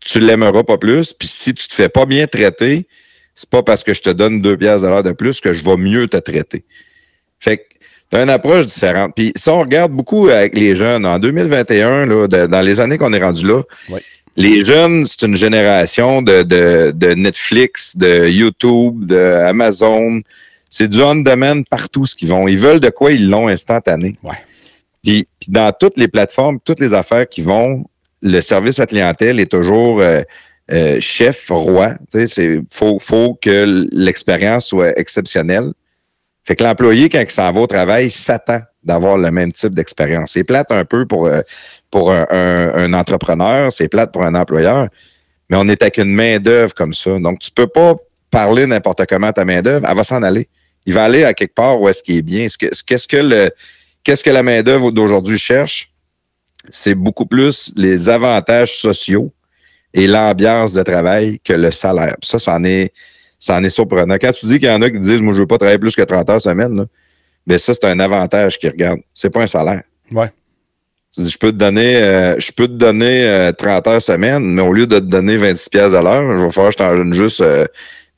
Tu 0.00 0.20
l'aimeras 0.20 0.62
pas 0.62 0.76
plus. 0.76 1.14
Puis 1.14 1.28
si 1.28 1.54
tu 1.54 1.66
te 1.66 1.74
fais 1.74 1.88
pas 1.88 2.04
bien 2.04 2.26
traiter, 2.26 2.86
c'est 3.34 3.48
pas 3.48 3.62
parce 3.62 3.82
que 3.82 3.94
je 3.94 4.02
te 4.02 4.10
donne 4.10 4.42
deux 4.42 4.58
pièces 4.58 4.82
de 4.82 4.88
l'heure 4.88 5.02
de 5.02 5.12
plus 5.12 5.40
que 5.40 5.54
je 5.54 5.64
vais 5.64 5.76
mieux 5.78 6.06
te 6.08 6.18
traiter. 6.18 6.64
Fait 7.38 7.58
que 7.58 7.64
c'est 8.12 8.22
une 8.22 8.30
approche 8.30 8.66
différente. 8.66 9.12
Puis 9.16 9.32
si 9.34 9.48
on 9.48 9.60
regarde 9.60 9.92
beaucoup 9.92 10.28
avec 10.28 10.54
les 10.54 10.74
jeunes, 10.74 11.04
en 11.06 11.18
2021, 11.18 12.06
là, 12.06 12.26
dans 12.26 12.60
les 12.60 12.80
années 12.80 12.98
qu'on 12.98 13.12
est 13.12 13.22
rendu 13.22 13.46
là, 13.46 13.62
les 14.36 14.64
jeunes, 14.64 15.04
c'est 15.06 15.22
une 15.22 15.36
génération 15.36 16.20
de, 16.22 16.42
de, 16.42 17.14
Netflix, 17.14 17.96
de 17.96 18.28
YouTube, 18.28 19.06
de 19.06 19.18
Amazon. 19.18 20.20
C'est 20.68 20.88
du 20.88 21.02
on-demand 21.02 21.62
partout 21.70 22.04
ce 22.04 22.14
qu'ils 22.14 22.28
vont. 22.28 22.46
Ils 22.46 22.58
veulent 22.58 22.80
de 22.80 22.90
quoi 22.90 23.12
ils 23.12 23.28
l'ont 23.30 23.48
instantané. 23.48 24.16
Puis, 25.02 25.26
dans 25.48 25.72
toutes 25.72 25.96
les 25.96 26.08
plateformes, 26.08 26.58
toutes 26.64 26.80
les 26.80 26.92
affaires 26.92 27.28
qui 27.28 27.40
vont, 27.40 27.84
le 28.20 28.40
service 28.40 28.78
à 28.78 28.86
clientèle 28.86 29.40
est 29.40 29.50
toujours 29.50 30.00
euh, 30.00 30.22
euh, 30.72 30.98
chef, 31.00 31.48
roi. 31.48 31.94
Il 32.12 32.64
faut, 32.70 32.98
faut 32.98 33.38
que 33.40 33.86
l'expérience 33.92 34.66
soit 34.66 34.98
exceptionnelle. 34.98 35.72
Fait 36.46 36.54
que 36.54 36.62
l'employé, 36.62 37.08
quand 37.08 37.20
il 37.20 37.30
s'en 37.30 37.50
va 37.50 37.60
au 37.60 37.66
travail, 37.66 38.10
s'attend 38.10 38.60
d'avoir 38.84 39.18
le 39.18 39.30
même 39.32 39.50
type 39.50 39.74
d'expérience. 39.74 40.32
C'est 40.32 40.44
plate 40.44 40.70
un 40.70 40.84
peu 40.84 41.04
pour, 41.04 41.26
euh, 41.26 41.40
pour 41.90 42.12
un, 42.12 42.92
entrepreneur, 42.92 43.72
c'est 43.72 43.88
plate 43.88 44.12
pour 44.12 44.24
un 44.24 44.34
employeur, 44.36 44.88
mais 45.50 45.56
on 45.56 45.66
est 45.66 45.82
avec 45.82 45.98
une 45.98 46.14
main-d'œuvre 46.14 46.72
comme 46.72 46.94
ça. 46.94 47.18
Donc, 47.18 47.40
tu 47.40 47.50
peux 47.50 47.66
pas 47.66 47.96
parler 48.30 48.64
n'importe 48.66 49.04
comment 49.06 49.26
à 49.28 49.32
ta 49.32 49.44
main-d'œuvre, 49.44 49.86
elle 49.88 49.96
va 49.96 50.04
s'en 50.04 50.22
aller. 50.22 50.48
Il 50.86 50.94
va 50.94 51.04
aller 51.04 51.24
à 51.24 51.34
quelque 51.34 51.54
part 51.54 51.80
où 51.80 51.88
est-ce 51.88 52.02
qu'il 52.02 52.16
est 52.16 52.22
bien. 52.22 52.46
Qu'est-ce 52.46 53.08
que, 53.08 53.16
le, 53.16 53.50
qu'est-ce 54.04 54.22
que 54.22 54.30
la 54.30 54.44
main-d'œuvre 54.44 54.92
d'aujourd'hui 54.92 55.38
cherche? 55.38 55.90
C'est 56.68 56.94
beaucoup 56.94 57.26
plus 57.26 57.72
les 57.76 58.08
avantages 58.08 58.78
sociaux 58.78 59.32
et 59.94 60.06
l'ambiance 60.06 60.72
de 60.72 60.82
travail 60.84 61.40
que 61.42 61.54
le 61.54 61.72
salaire. 61.72 62.16
Ça, 62.22 62.38
ça 62.38 62.54
en 62.54 62.62
est 62.62 62.92
ça 63.38 63.56
en 63.56 63.64
est 63.64 63.70
surprenant. 63.70 64.16
Quand 64.20 64.32
tu 64.32 64.46
dis 64.46 64.58
qu'il 64.58 64.68
y 64.68 64.72
en 64.72 64.82
a 64.82 64.90
qui 64.90 65.00
disent, 65.00 65.20
moi, 65.20 65.34
je 65.34 65.40
veux 65.40 65.46
pas 65.46 65.58
travailler 65.58 65.78
plus 65.78 65.94
que 65.94 66.02
30 66.02 66.30
heures 66.30 66.40
semaine, 66.40 66.76
là, 66.76 66.84
mais 67.46 67.58
ça, 67.58 67.74
c'est 67.74 67.84
un 67.84 68.00
avantage 68.00 68.58
qu'ils 68.58 68.70
regardent. 68.70 69.02
C'est 69.14 69.30
pas 69.30 69.42
un 69.42 69.46
salaire. 69.46 69.82
Ouais. 70.10 70.32
Tu 71.14 71.22
dis, 71.22 71.30
je 71.30 71.38
peux 71.38 71.52
te 71.52 71.56
donner, 71.56 71.96
euh, 71.96 72.38
je 72.38 72.52
peux 72.52 72.66
te 72.66 72.72
donner 72.72 73.50
30 73.56 73.86
euh, 73.86 73.90
heures 73.90 74.02
semaine, 74.02 74.44
mais 74.44 74.62
au 74.62 74.72
lieu 74.72 74.86
de 74.86 74.98
te 74.98 75.04
donner 75.04 75.36
26 75.36 75.68
pièces 75.68 75.94
à 75.94 76.02
l'heure, 76.02 76.36
je 76.36 76.44
vais 76.44 76.50
faire, 76.50 76.70
je 76.70 76.76
t'en 76.76 76.96
donne 76.96 77.14
juste 77.14 77.42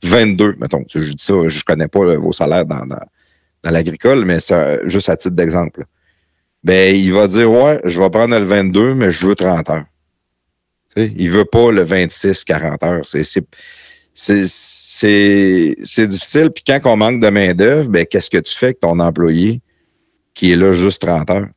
22, 0.03 0.45
euh, 0.45 0.53
mettons. 0.59 0.83
Je 0.89 0.99
dis 0.99 1.23
ça, 1.23 1.33
je 1.47 1.63
connais 1.63 1.87
pas 1.87 2.17
vos 2.17 2.33
salaires 2.33 2.65
dans, 2.65 2.85
dans, 2.85 3.71
l'agricole, 3.71 4.25
mais 4.25 4.39
c'est 4.39 4.79
juste 4.85 5.09
à 5.09 5.17
titre 5.17 5.35
d'exemple. 5.35 5.85
ben, 6.63 6.95
il 6.95 7.13
va 7.13 7.27
dire 7.27 7.51
Ouais, 7.51 7.79
je 7.85 8.01
vais 8.01 8.09
prendre 8.09 8.37
le 8.37 8.45
22, 8.45 8.95
mais 8.95 9.11
je 9.11 9.27
veux 9.27 9.35
30 9.35 9.69
heures. 9.69 9.85
Tu 10.95 11.03
sais, 11.03 11.13
il 11.15 11.29
veut 11.29 11.45
pas 11.45 11.71
le 11.71 11.83
26, 11.83 12.43
40 12.43 12.83
heures. 12.83 13.05
C'est, 13.05 13.23
c'est, 14.13 14.45
difficile. 16.07 16.49
Puis 16.51 16.63
quand 16.65 16.79
on 16.85 16.97
manque 16.97 17.21
de 17.21 17.29
main-d'œuvre, 17.29 17.89
ben, 17.89 18.05
qu'est-ce 18.05 18.29
que 18.29 18.37
tu 18.37 18.55
fais 18.55 18.67
avec 18.67 18.79
ton 18.79 18.99
employé 18.99 19.61
qui 20.33 20.51
est 20.51 20.55
là 20.55 20.73
juste 20.73 21.01
30 21.01 21.29
heures? 21.29 21.47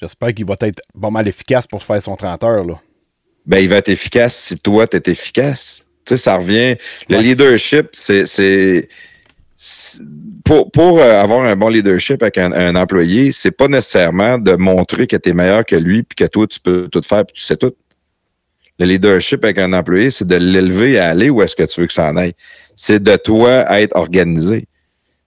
J'espère 0.00 0.34
qu'il 0.34 0.46
va 0.46 0.56
être 0.62 0.80
pas 1.00 1.10
mal 1.10 1.28
efficace 1.28 1.66
pour 1.66 1.82
faire 1.84 2.02
son 2.02 2.16
30 2.16 2.42
heures. 2.42 2.64
Là. 2.64 2.80
Ben, 3.46 3.58
il 3.58 3.68
va 3.68 3.76
être 3.76 3.88
efficace 3.88 4.36
si 4.36 4.56
toi, 4.58 4.86
tu 4.88 4.96
es 4.96 5.02
efficace. 5.10 5.84
Tu 6.04 6.10
sais, 6.10 6.16
ça 6.16 6.38
revient. 6.38 6.76
Le 7.08 7.16
Ouais. 7.18 7.22
leadership, 7.22 7.88
c'est- 7.92 8.88
Pour, 10.44 10.72
pour 10.72 10.98
euh, 10.98 11.22
avoir 11.22 11.44
un 11.44 11.54
bon 11.54 11.68
leadership 11.68 12.20
avec 12.20 12.36
un, 12.36 12.50
un 12.50 12.74
employé, 12.74 13.30
c'est 13.30 13.52
pas 13.52 13.68
nécessairement 13.68 14.36
de 14.38 14.56
montrer 14.56 15.06
que 15.06 15.14
tu 15.14 15.28
es 15.30 15.32
meilleur 15.32 15.64
que 15.64 15.76
lui 15.76 16.02
puis 16.02 16.16
que 16.16 16.24
toi, 16.24 16.48
tu 16.48 16.58
peux 16.58 16.88
tout 16.90 17.00
faire 17.02 17.24
puis 17.24 17.34
tu 17.34 17.42
sais 17.42 17.56
tout. 17.56 17.72
Le 18.78 18.86
leadership 18.86 19.44
avec 19.44 19.58
un 19.58 19.72
employé, 19.72 20.10
c'est 20.10 20.26
de 20.26 20.36
l'élever 20.36 20.98
à 20.98 21.10
aller 21.10 21.30
où 21.30 21.42
est-ce 21.42 21.54
que 21.54 21.62
tu 21.62 21.80
veux 21.80 21.86
que 21.86 21.92
ça 21.92 22.08
en 22.08 22.16
aille. 22.16 22.32
C'est 22.74 23.02
de 23.02 23.16
toi 23.16 23.64
être 23.78 23.94
organisé. 23.96 24.66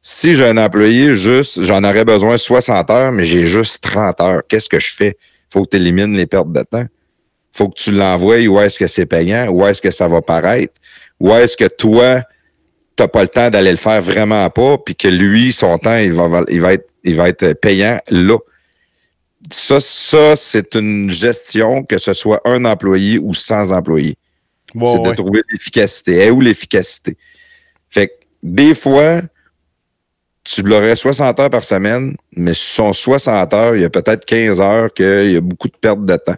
Si 0.02 0.36
j'ai 0.36 0.48
un 0.48 0.58
employé 0.58 1.16
juste, 1.16 1.64
j'en 1.64 1.84
aurais 1.84 2.06
besoin 2.06 2.38
60 2.38 2.90
heures, 2.90 3.12
mais 3.12 3.24
j'ai 3.24 3.46
juste 3.46 3.82
30 3.82 4.22
heures, 4.22 4.42
qu'est-ce 4.48 4.70
que 4.70 4.80
je 4.80 4.94
fais? 4.94 5.18
faut 5.50 5.64
que 5.64 5.70
tu 5.70 5.78
élimines 5.78 6.18
les 6.18 6.26
pertes 6.26 6.52
de 6.52 6.64
temps 6.64 6.86
faut 7.56 7.70
que 7.70 7.80
tu 7.80 7.92
l'envoies 7.92 8.48
où 8.48 8.60
est-ce 8.60 8.78
que 8.78 8.88
c'est 8.88 9.06
payant, 9.06 9.48
où 9.48 9.66
est-ce 9.66 9.82
que 9.82 9.92
ça 9.92 10.10
va 10.10 10.22
paraître, 10.22 10.74
où 11.22 11.32
est-ce 11.32 11.56
que 11.56 11.68
toi, 11.68 12.22
tu 12.98 13.04
n'as 13.04 13.08
pas 13.08 13.22
le 13.22 13.30
temps 13.30 13.50
d'aller 13.50 13.72
le 13.72 13.78
faire 13.78 14.02
vraiment 14.02 14.50
pas, 14.50 14.78
puis 14.78 14.94
que 14.94 15.08
lui, 15.08 15.54
son 15.54 15.78
temps, 15.78 15.98
il 15.98 16.12
va, 16.12 16.42
il 16.50 17.16
va 17.16 17.30
être 17.30 17.54
payant 17.54 17.98
là. 18.10 18.38
Ça, 19.52 19.80
ça 19.80 20.36
c'est 20.36 20.76
une 20.76 21.10
gestion, 21.12 21.84
que 21.84 21.98
ce 21.98 22.14
soit 22.14 22.42
un 22.46 22.66
employé 22.66 23.20
ou 23.20 23.34
sans 23.34 23.72
employé. 23.72 24.18
C'est 24.74 25.02
de 25.02 25.14
trouver 25.14 25.42
l'efficacité. 25.52 26.16
Elle 26.16 26.28
est 26.28 26.32
où 26.32 26.42
l'efficacité? 26.42 27.16
Fait 27.90 28.08
que 28.08 28.14
des 28.44 28.76
fois, 28.76 29.22
tu 30.44 30.62
l'aurais 30.62 30.96
60 30.96 31.40
heures 31.40 31.50
par 31.50 31.64
semaine, 31.64 32.16
mais 32.36 32.54
sur 32.54 32.94
son 32.94 32.94
60 32.94 33.54
heures, 33.54 33.76
il 33.76 33.82
y 33.82 33.86
a 33.86 33.90
peut-être 33.90 34.26
15 34.26 34.60
heures 34.60 34.94
qu'il 34.94 35.32
y 35.32 35.36
a 35.36 35.42
beaucoup 35.42 35.68
de 35.68 35.76
perte 35.80 36.06
de 36.06 36.16
temps. 36.16 36.36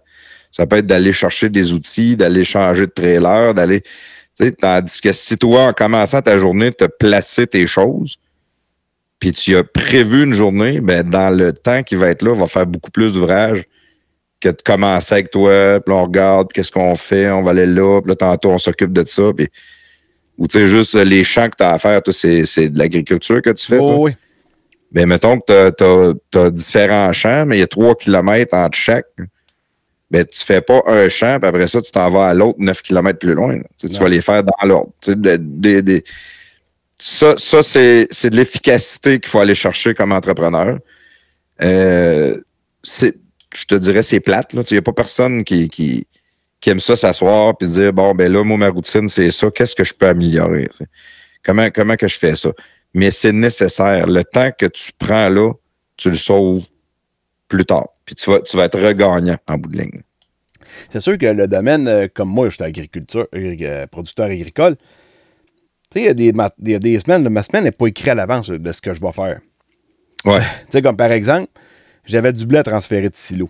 Ça 0.52 0.66
peut 0.66 0.78
être 0.78 0.88
d'aller 0.88 1.12
chercher 1.12 1.50
des 1.50 1.74
outils, 1.74 2.16
d'aller 2.16 2.44
changer 2.44 2.86
de 2.86 2.92
trailer, 2.92 3.54
d'aller. 3.54 3.82
tu 3.82 4.46
sais, 4.46 4.52
Tandis 4.52 5.02
que 5.02 5.12
si 5.12 5.38
toi, 5.38 5.68
en 5.68 5.74
commençant 5.74 6.22
ta 6.22 6.38
journée, 6.38 6.72
tu 6.72 6.84
as 6.86 6.90
placé 6.90 7.48
tes 7.48 7.68
choses, 7.68 8.18
puis 9.20 9.32
tu 9.32 9.56
as 9.56 9.64
prévu 9.64 10.24
une 10.24 10.34
journée, 10.34 10.80
ben, 10.80 11.10
dans 11.10 11.30
le 11.36 11.54
temps 11.54 11.84
qui 11.84 11.96
va 11.96 12.10
être 12.10 12.22
là, 12.22 12.32
on 12.32 12.36
va 12.36 12.48
faire 12.48 12.68
beaucoup 12.68 12.92
plus 12.92 13.14
d'ouvrages 13.14 13.64
que 14.40 14.50
de 14.50 14.62
commencer 14.64 15.14
avec 15.16 15.32
toi, 15.32 15.80
puis 15.80 15.94
on 15.94 16.04
regarde, 16.04 16.50
puis 16.50 16.56
qu'est-ce 16.62 16.72
qu'on 16.72 16.94
fait, 16.96 17.30
on 17.32 17.42
va 17.42 17.52
aller 17.52 17.66
là, 17.66 18.02
puis 18.02 18.10
là, 18.10 18.16
tantôt, 18.16 18.52
on 18.52 18.58
s'occupe 18.60 18.94
de 18.94 19.04
ça, 19.04 19.32
puis 19.36 19.48
ou 20.38 20.48
tu 20.48 20.60
sais, 20.60 20.68
juste 20.68 20.94
les 20.94 21.24
champs 21.24 21.50
que 21.50 21.56
tu 21.58 21.64
as 21.64 21.72
à 21.72 21.80
faire, 21.80 22.02
c'est, 22.12 22.46
c'est 22.46 22.70
de 22.70 22.78
l'agriculture 22.78 23.42
que 23.42 23.50
tu 23.50 23.66
fais, 23.66 23.80
toi? 23.80 23.96
Ouais, 23.96 24.02
ouais. 24.12 24.18
Mais 24.92 25.06
mettons 25.08 25.40
que 25.40 25.72
tu 25.72 26.38
as, 26.38 26.52
différents 26.52 27.12
champs, 27.12 27.46
mais 27.48 27.58
il 27.58 27.60
y 27.60 27.64
a 27.64 27.68
3 27.68 27.96
km 27.96 28.56
entre 28.56 28.78
chaque. 28.78 29.08
Ben, 30.12 30.24
tu 30.26 30.42
fais 30.42 30.62
pas 30.62 30.82
un 30.86 31.10
champ, 31.10 31.40
puis 31.40 31.50
après 31.50 31.68
ça, 31.68 31.82
tu 31.82 31.92
t'en 31.92 32.10
vas 32.10 32.28
à 32.30 32.34
l'autre 32.34 32.60
9 32.60 32.82
km 32.82 33.20
plus 33.20 33.34
loin. 33.34 33.58
Tu, 33.58 33.64
sais, 33.82 33.88
tu 33.90 33.94
Non. 33.96 34.00
vas 34.02 34.10
les 34.10 34.22
faire 34.22 34.44
dans 34.44 34.68
l'ordre. 34.68 34.92
Tu 35.02 35.12
sais, 35.12 35.16
de- 35.18 35.38
de- 35.38 35.82
de- 35.82 36.04
ça, 37.00 37.38
ça 37.38 37.63
c'est, 37.63 38.08
de 38.08 38.36
l'efficacité 38.36 39.20
qu'il 39.20 39.30
faut 39.30 39.39
aller 39.39 39.56
chercher 39.56 39.94
comme 39.94 40.12
entrepreneur. 40.12 40.80
Euh, 41.62 42.39
je 42.84 43.66
te 43.68 43.75
dirais, 43.75 44.04
c'est 44.04 44.20
plate. 44.20 44.54
Il 44.54 44.74
n'y 44.74 44.77
a 44.77 44.82
pas 44.82 44.94
personne 44.94 45.44
qui, 45.44 45.70
qui, 45.70 46.08
aime 46.66 46.80
ça 46.80 46.96
s'asseoir 46.96 47.54
et 47.62 47.66
dire 47.66 47.94
Bon, 47.94 48.13
ben 48.13 48.32
là, 48.32 48.44
moi, 48.44 48.58
ma 48.58 48.70
routine, 48.70 49.08
c'est 49.08 49.32
ça. 49.32 49.50
Qu'est-ce 49.51 49.75
que 49.75 49.84
je 49.84 49.94
peux 49.94 50.08
améliorer? 50.08 50.70
Comment, 51.44 51.70
comment 51.72 51.96
que 51.96 52.08
je 52.08 52.18
fais 52.18 52.36
ça? 52.36 52.51
Mais 52.94 53.12
c'est 53.12 53.32
nécessaire. 53.32 54.08
Le 54.08 54.24
temps 54.24 54.50
que 54.58 54.66
tu 54.66 54.92
prends 54.98 55.30
là, 55.30 55.54
tu 55.98 56.10
le 56.10 56.16
sauves 56.16 56.66
plus 57.48 57.66
tard. 57.66 57.88
Puis 58.06 58.16
tu 58.16 58.30
vas, 58.30 58.39
tu 58.42 58.58
vas 58.58 58.66
être 58.66 58.80
regagnant 58.80 59.38
en 59.48 59.58
bout 59.58 59.70
de 59.70 59.77
ligne. 59.77 60.01
C'est 60.92 61.00
sûr 61.00 61.18
que 61.18 61.25
le 61.25 61.48
domaine, 61.48 61.88
euh, 61.88 62.08
comme 62.13 62.30
moi, 62.30 62.50
je 62.50 62.56
suis 62.56 62.63
agriculteur, 62.63 63.27
euh, 63.34 63.88
producteur 63.88 64.25
agricole, 64.25 64.75
tu 65.91 66.00
sais, 66.00 66.01
il 66.01 66.06
y 66.06 66.10
a 66.10 66.13
des, 66.13 66.34
ma- 66.34 66.51
des 66.58 67.00
semaines, 67.00 67.27
ma 67.29 67.44
semaine 67.44 67.63
n'est 67.63 67.72
pas 67.72 67.88
écrite 67.88 68.10
à 68.10 68.15
l'avance 68.15 68.50
de 68.50 68.72
ce 68.72 68.82
que 68.82 68.94
je 68.94 69.01
vais 69.01 69.12
faire. 69.12 69.39
Ouais. 70.25 70.39
Tu 70.41 70.72
sais, 70.72 70.82
comme 70.82 70.98
par 70.98 71.12
exemple, 71.12 71.48
j'avais 72.06 72.34
du 72.34 72.46
blé 72.46 72.60
à 72.60 72.63
transférer 72.63 73.10
de 73.10 73.15
silo. 73.15 73.50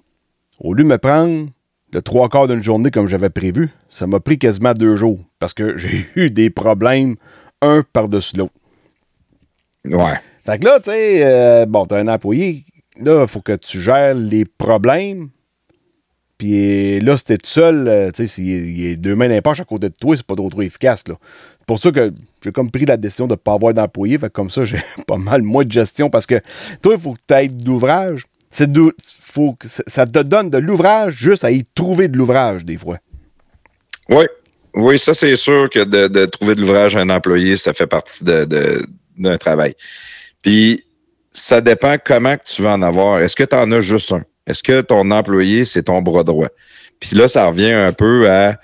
Au 0.60 0.74
lieu 0.74 0.84
de 0.84 0.90
me 0.90 0.98
prendre 0.98 1.48
le 1.94 2.02
trois 2.02 2.30
quarts 2.30 2.48
d'une 2.48 2.62
journée 2.62 2.92
comme 2.92 3.08
j'avais 3.08 3.30
prévu, 3.30 3.70
ça 3.90 4.08
m'a 4.08 4.20
pris 4.20 4.38
quasiment 4.38 4.74
deux 4.74 4.96
jours 4.96 5.20
parce 5.40 5.54
que 5.54 5.78
j'ai 5.78 6.08
eu 6.16 6.30
des 6.30 6.50
problèmes 6.50 7.16
un 7.62 7.84
par-dessus 7.94 8.38
l'autre. 8.38 8.54
Ouais. 9.86 10.16
Fait 10.46 10.60
que 10.60 10.66
là, 10.66 10.80
tu 10.80 10.92
sais, 10.92 11.20
euh, 11.26 11.66
bon, 11.66 11.86
t'as 11.86 12.00
un 12.00 12.08
employé, 12.08 12.66
là, 13.00 13.22
il 13.24 13.28
faut 13.28 13.42
que 13.42 13.54
tu 13.56 13.80
gères 13.82 14.14
les 14.16 14.46
problèmes. 14.46 15.30
Puis 16.38 17.00
là, 17.00 17.18
si 17.18 17.26
t'es 17.26 17.38
tout 17.38 17.50
seul, 17.50 17.88
euh, 17.88 18.12
tu 18.12 18.24
sais, 18.24 18.28
s'il 18.28 18.80
y 18.80 18.92
a 18.92 18.96
deux 18.96 19.16
mains 19.16 19.28
dans 19.28 19.34
les 19.34 19.42
poches 19.42 19.60
à 19.60 19.66
côté 19.66 19.90
de 19.90 19.96
toi, 20.00 20.16
c'est 20.16 20.26
pas 20.26 20.36
trop, 20.36 20.50
trop 20.50 20.62
efficace, 20.62 21.08
là. 21.08 21.16
Pour 21.68 21.78
ça 21.80 21.92
que 21.92 22.12
j'ai 22.42 22.52
comme 22.52 22.72
pris 22.72 22.86
la 22.86 22.98
décision 22.98 23.28
de 23.28 23.34
ne 23.34 23.36
pas 23.36 23.54
avoir 23.54 23.74
d'employé. 23.74 24.18
Comme 24.34 24.50
ça, 24.50 24.64
j'ai 24.66 24.82
pas 25.06 25.18
mal 25.18 25.44
moins 25.44 25.64
de 25.64 25.72
gestion 25.72 26.10
parce 26.10 26.26
que 26.26 26.42
toi, 26.82 26.96
il 26.96 27.00
faut 27.00 27.14
que 27.14 27.20
tu 27.28 27.34
aies 27.36 27.50
de 27.50 27.64
l'ouvrage. 27.66 28.24
Ça- 28.50 28.66
te 30.08 30.20
donne 30.24 30.50
de 30.50 30.58
l'ouvrage 30.58 31.14
juste 31.16 31.44
à 31.44 31.52
y 31.52 31.64
trouver 31.76 32.08
de 32.08 32.18
l'ouvrage, 32.18 32.66
des 32.66 32.78
fois. 32.78 32.98
Oui. 34.10 34.24
Oui, 34.74 34.98
ça, 34.98 35.14
c'est 35.14 35.36
sûr 35.36 35.70
que 35.70 35.84
de, 35.84 36.26
trouver 36.26 36.56
de 36.56 36.62
l'ouvrage 36.62 36.96
à 36.96 37.00
un 37.02 37.10
employé, 37.10 37.58
ça 37.58 37.74
fait 37.74 37.88
partie 37.88 38.24
de, 38.24 38.46
de- 38.46 38.86
d'un 39.18 39.38
travail. 39.38 39.76
Puis, 40.42 40.84
ça 41.32 41.62
dépend 41.62 41.98
comment 42.04 42.36
tu 42.46 42.62
veux 42.62 42.70
en 42.70 42.82
avoir. 42.82 43.20
Est-ce 43.20 43.36
que 43.36 43.44
tu 43.44 43.56
en 43.56 43.72
as 43.72 43.82
juste 43.82 44.12
un? 44.12 44.24
Est-ce 44.46 44.64
que 44.64 44.82
ton 44.82 45.12
employé, 45.12 45.66
c'est 45.66 45.84
ton 45.84 46.02
bras 46.02 46.24
droit? 46.24 46.48
Puis 47.00 47.16
là, 47.16 47.28
ça 47.28 47.48
revient 47.48 47.72
un 47.72 47.92
peu 47.92 48.30
à, 48.30 48.58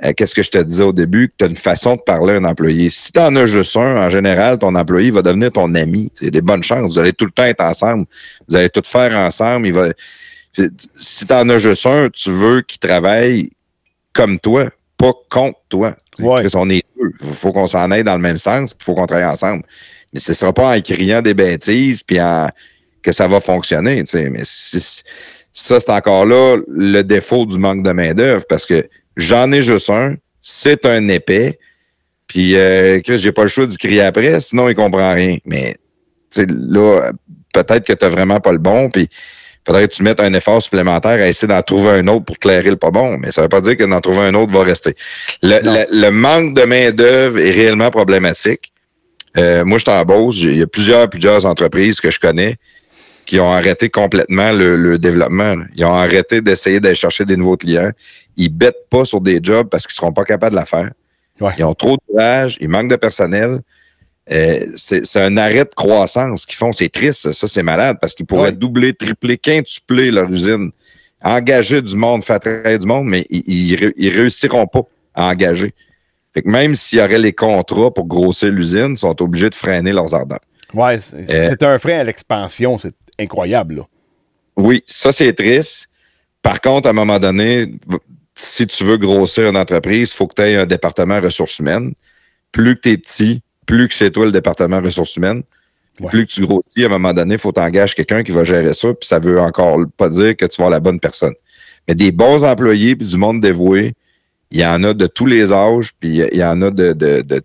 à 0.00 0.12
qu'est-ce 0.14 0.34
que 0.34 0.42
je 0.42 0.50
te 0.50 0.58
disais 0.58 0.84
au 0.84 0.92
début, 0.92 1.28
que 1.28 1.34
tu 1.38 1.44
as 1.44 1.48
une 1.48 1.56
façon 1.56 1.96
de 1.96 2.00
parler 2.00 2.34
à 2.34 2.36
un 2.36 2.44
employé. 2.44 2.88
Si 2.90 3.12
tu 3.12 3.20
en 3.20 3.34
as 3.36 3.46
juste 3.46 3.76
un, 3.76 3.96
en 3.96 4.10
général, 4.10 4.58
ton 4.58 4.74
employé 4.74 5.10
va 5.10 5.22
devenir 5.22 5.50
ton 5.52 5.74
ami. 5.74 6.10
C'est 6.14 6.30
des 6.30 6.40
bonnes 6.40 6.62
chances. 6.62 6.92
Vous 6.92 6.98
allez 7.00 7.12
tout 7.12 7.24
le 7.24 7.30
temps 7.30 7.44
être 7.44 7.62
ensemble. 7.62 8.06
Vous 8.48 8.56
allez 8.56 8.70
tout 8.70 8.82
faire 8.84 9.16
ensemble. 9.16 9.66
Il 9.66 9.72
va... 9.72 9.88
Si 10.96 11.26
tu 11.26 11.32
en 11.32 11.48
as 11.48 11.58
juste 11.58 11.86
un, 11.86 12.08
tu 12.10 12.30
veux 12.30 12.62
qu'il 12.62 12.78
travaille 12.78 13.50
comme 14.12 14.38
toi, 14.38 14.70
pas 14.96 15.12
contre 15.30 15.58
toi. 15.68 15.96
Ouais. 16.18 16.42
Chris, 16.42 16.52
on 16.54 16.68
est 16.70 16.82
deux. 17.00 17.12
Il 17.22 17.34
faut 17.34 17.52
qu'on 17.52 17.66
s'en 17.66 17.90
aille 17.90 18.04
dans 18.04 18.16
le 18.16 18.22
même 18.22 18.36
sens, 18.36 18.74
il 18.78 18.84
faut 18.84 18.94
qu'on 18.94 19.06
travaille 19.06 19.26
ensemble. 19.26 19.62
Mais 20.12 20.20
ce 20.20 20.32
ne 20.32 20.34
sera 20.34 20.52
pas 20.52 20.76
en 20.76 20.80
criant 20.80 21.22
des 21.22 21.34
bêtises 21.34 22.02
puis 22.02 22.20
en 22.20 22.48
que 23.02 23.12
ça 23.12 23.28
va 23.28 23.40
fonctionner. 23.40 24.02
Mais 24.12 24.42
ça, 24.44 25.80
c'est 25.80 25.90
encore 25.90 26.26
là 26.26 26.56
le 26.68 27.02
défaut 27.02 27.46
du 27.46 27.58
manque 27.58 27.82
de 27.82 27.92
main-d'œuvre 27.92 28.44
parce 28.48 28.66
que 28.66 28.88
j'en 29.18 29.52
ai 29.52 29.60
juste 29.60 29.90
un, 29.90 30.14
c'est 30.40 30.86
un 30.86 31.06
épais. 31.08 31.58
Puis, 32.26 32.56
euh, 32.56 33.00
Chris, 33.00 33.18
j'ai 33.18 33.32
pas 33.32 33.42
le 33.42 33.48
choix 33.48 33.66
d'y 33.66 33.76
crier 33.76 34.02
après, 34.02 34.40
sinon 34.40 34.68
il 34.70 34.74
comprend 34.74 35.12
rien. 35.12 35.36
Mais, 35.44 35.74
tu 36.30 36.40
sais, 36.42 36.46
là, 36.48 37.10
peut-être 37.52 37.84
que 37.86 37.92
tu 37.92 38.04
n'as 38.04 38.10
vraiment 38.10 38.38
pas 38.40 38.52
le 38.52 38.58
bon, 38.58 38.88
puis 38.90 39.08
faudrait 39.66 39.88
que 39.88 39.94
tu 39.94 40.02
mettes 40.02 40.20
un 40.20 40.32
effort 40.34 40.62
supplémentaire 40.62 41.12
à 41.22 41.26
essayer 41.28 41.48
d'en 41.48 41.60
trouver 41.62 41.90
un 41.90 42.06
autre 42.08 42.24
pour 42.26 42.38
clairer 42.38 42.70
le 42.70 42.76
pas 42.76 42.90
bon. 42.90 43.18
Mais 43.18 43.32
ça 43.32 43.42
veut 43.42 43.48
pas 43.48 43.60
dire 43.60 43.76
que 43.76 43.84
d'en 43.84 44.00
trouver 44.00 44.20
un 44.20 44.34
autre 44.34 44.52
va 44.52 44.62
rester. 44.62 44.94
Le, 45.42 45.60
Non. 45.62 45.72
le- 45.74 46.00
le 46.02 46.10
manque 46.10 46.54
de 46.54 46.62
main-d'œuvre 46.64 47.38
est 47.38 47.50
réellement 47.50 47.90
problématique. 47.90 48.72
Euh, 49.36 49.64
moi, 49.64 49.78
je 49.78 49.82
suis 49.84 49.90
en 49.90 50.04
Beauce. 50.04 50.36
Il 50.38 50.56
y 50.58 50.62
a 50.62 50.66
plusieurs, 50.66 51.08
plusieurs 51.10 51.44
entreprises 51.46 52.00
que 52.00 52.10
je 52.10 52.18
connais 52.20 52.56
qui 53.26 53.38
ont 53.40 53.52
arrêté 53.52 53.90
complètement 53.90 54.52
le, 54.52 54.76
le 54.76 54.98
développement. 54.98 55.54
là. 55.54 55.64
Ils 55.76 55.84
ont 55.84 55.94
arrêté 55.94 56.40
d'essayer 56.40 56.80
d'aller 56.80 56.94
chercher 56.94 57.24
des 57.26 57.36
nouveaux 57.36 57.58
clients. 57.58 57.90
Ils 58.38 58.48
bêtent 58.48 58.88
pas 58.88 59.04
sur 59.04 59.20
des 59.20 59.40
jobs 59.42 59.68
parce 59.68 59.86
qu'ils 59.86 59.94
seront 59.94 60.12
pas 60.12 60.24
capables 60.24 60.52
de 60.52 60.60
la 60.60 60.64
faire. 60.64 60.90
Ouais. 61.40 61.52
Ils 61.58 61.64
ont 61.64 61.74
trop 61.74 61.96
d'ouvrage, 62.08 62.56
ils 62.60 62.68
manquent 62.68 62.88
de 62.88 62.96
personnel. 62.96 63.60
Euh, 64.30 64.64
c'est 64.76 65.16
un 65.20 65.36
arrêt 65.36 65.64
de 65.64 65.74
croissance 65.74 66.46
qu'ils 66.46 66.56
font. 66.56 66.72
C'est 66.72 66.88
triste, 66.88 67.32
ça, 67.32 67.46
c'est 67.46 67.62
malade 67.62 67.98
parce 68.00 68.14
qu'ils 68.14 68.26
pourraient 68.26 68.50
Ouais. 68.50 68.52
doubler, 68.52 68.94
tripler, 68.94 69.36
quintupler 69.38 70.10
leur 70.10 70.30
usine, 70.30 70.70
engager 71.22 71.82
du 71.82 71.96
monde, 71.96 72.22
faire 72.24 72.38
travailler 72.40 72.78
du 72.78 72.86
monde, 72.86 73.06
mais 73.06 73.26
ils, 73.30 73.42
ils, 73.46 73.76
ré- 73.76 73.94
ils 73.96 74.10
réussiront 74.10 74.66
pas 74.66 74.82
à 75.14 75.28
engager. 75.28 75.74
Fait 76.34 76.42
que 76.42 76.48
même 76.48 76.74
s'il 76.74 76.98
y 76.98 77.02
aurait 77.02 77.18
les 77.18 77.32
contrats 77.32 77.90
pour 77.92 78.06
grossir 78.06 78.50
l'usine, 78.50 78.92
ils 78.92 78.98
sont 78.98 79.20
obligés 79.22 79.48
de 79.50 79.54
freiner 79.54 79.92
leurs 79.92 80.14
ardeurs. 80.14 80.40
Ouais, 80.74 81.00
c'est 81.00 81.28
Euh, 81.30 81.48
c'est 81.50 81.62
un 81.62 81.78
frein 81.78 81.98
à 82.00 82.04
l'expansion. 82.04 82.78
C'est 82.78 82.94
incroyable, 83.18 83.76
là. 83.76 83.82
Oui, 84.56 84.84
ça 84.86 85.10
c'est 85.12 85.32
triste. 85.32 85.88
Par 86.42 86.60
contre, 86.60 86.86
à 86.86 86.90
un 86.90 86.94
moment 86.94 87.18
donné, 87.18 87.72
si 88.38 88.66
tu 88.66 88.84
veux 88.84 88.96
grossir 88.96 89.48
une 89.48 89.56
entreprise, 89.56 90.12
il 90.12 90.16
faut 90.16 90.26
que 90.28 90.34
tu 90.34 90.42
aies 90.42 90.56
un 90.56 90.66
département 90.66 91.20
ressources 91.20 91.58
humaines. 91.58 91.92
Plus 92.52 92.76
que 92.76 92.80
tu 92.80 92.90
es 92.92 92.96
petit, 92.96 93.42
plus 93.66 93.88
que 93.88 93.94
c'est 93.94 94.10
toi 94.10 94.26
le 94.26 94.32
département 94.32 94.80
ressources 94.80 95.16
humaines, 95.16 95.42
Plus 96.08 96.26
que 96.26 96.32
tu 96.32 96.46
grossis, 96.46 96.84
à 96.84 96.86
un 96.86 96.90
moment 96.90 97.12
donné, 97.12 97.34
il 97.34 97.40
faut 97.40 97.50
t'engager 97.50 97.94
quelqu'un 97.94 98.22
qui 98.22 98.30
va 98.30 98.44
gérer 98.44 98.72
ça, 98.72 98.94
puis 98.94 99.08
ça 99.08 99.18
veut 99.18 99.40
encore 99.40 99.78
pas 99.96 100.08
dire 100.08 100.36
que 100.36 100.46
tu 100.46 100.58
vas 100.58 100.66
avoir 100.66 100.70
la 100.70 100.80
bonne 100.80 101.00
personne. 101.00 101.34
Mais 101.88 101.96
des 101.96 102.12
bons 102.12 102.44
employés, 102.44 102.94
puis 102.94 103.06
du 103.08 103.16
monde 103.16 103.40
dévoué, 103.40 103.94
il 104.52 104.60
y 104.60 104.64
en 104.64 104.84
a 104.84 104.94
de 104.94 105.06
tous 105.08 105.26
les 105.26 105.50
âges, 105.52 105.92
puis 105.98 106.22
il 106.32 106.38
y 106.38 106.44
en 106.44 106.62
a 106.62 106.70
de, 106.70 106.92
de, 106.92 107.22
de 107.22 107.42